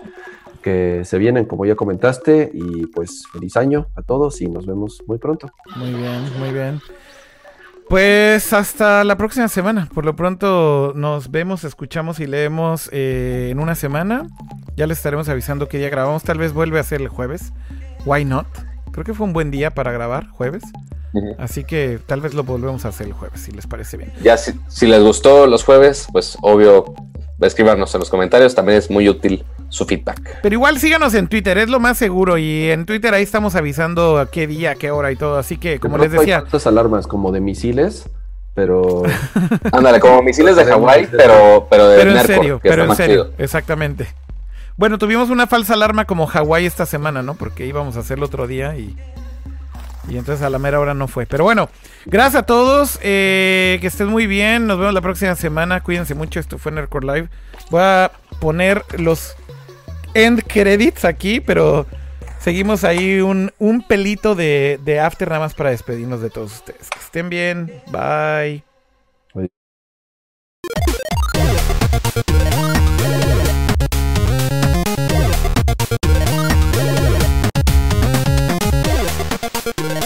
[0.61, 2.51] que se vienen, como ya comentaste.
[2.53, 5.49] Y pues feliz año a todos y nos vemos muy pronto.
[5.75, 6.81] Muy bien, muy bien.
[7.91, 9.89] Pues hasta la próxima semana.
[9.93, 14.27] Por lo pronto nos vemos, escuchamos y leemos eh, en una semana.
[14.77, 16.23] Ya les estaremos avisando qué día grabamos.
[16.23, 17.51] Tal vez vuelve a ser el jueves.
[18.05, 18.47] Why not?
[18.91, 20.63] Creo que fue un buen día para grabar, jueves.
[21.37, 24.13] Así que tal vez lo volvemos a hacer el jueves, si les parece bien.
[24.21, 26.93] Ya si, si les gustó los jueves, pues obvio,
[27.41, 30.39] escríbanos en los comentarios, también es muy útil su feedback.
[30.41, 32.37] Pero igual síganos en Twitter, es lo más seguro.
[32.37, 35.37] Y en Twitter ahí estamos avisando a qué día, a qué hora y todo.
[35.37, 38.05] Así que, como les hay decía, tantas alarmas como de misiles
[38.53, 39.03] pero
[39.71, 43.23] Ándale, como misiles de Hawái, pero, pero de Pero en Nercor, serio, pero en serio,
[43.25, 43.33] chido.
[43.37, 44.07] exactamente.
[44.77, 47.35] Bueno, tuvimos una falsa alarma como Hawái esta semana, ¿no?
[47.35, 48.95] Porque íbamos a hacerlo otro día y,
[50.07, 51.25] y entonces a la mera hora no fue.
[51.25, 51.69] Pero bueno,
[52.05, 56.39] gracias a todos, eh, que estén muy bien, nos vemos la próxima semana, cuídense mucho,
[56.39, 57.29] esto fue Nerdcore Live.
[57.69, 59.35] Voy a poner los
[60.13, 61.85] end credits aquí, pero
[62.39, 66.89] seguimos ahí un, un pelito de, de after nada más para despedirnos de todos ustedes.
[66.89, 68.70] Que estén bien, bye.
[79.77, 80.00] Thank you.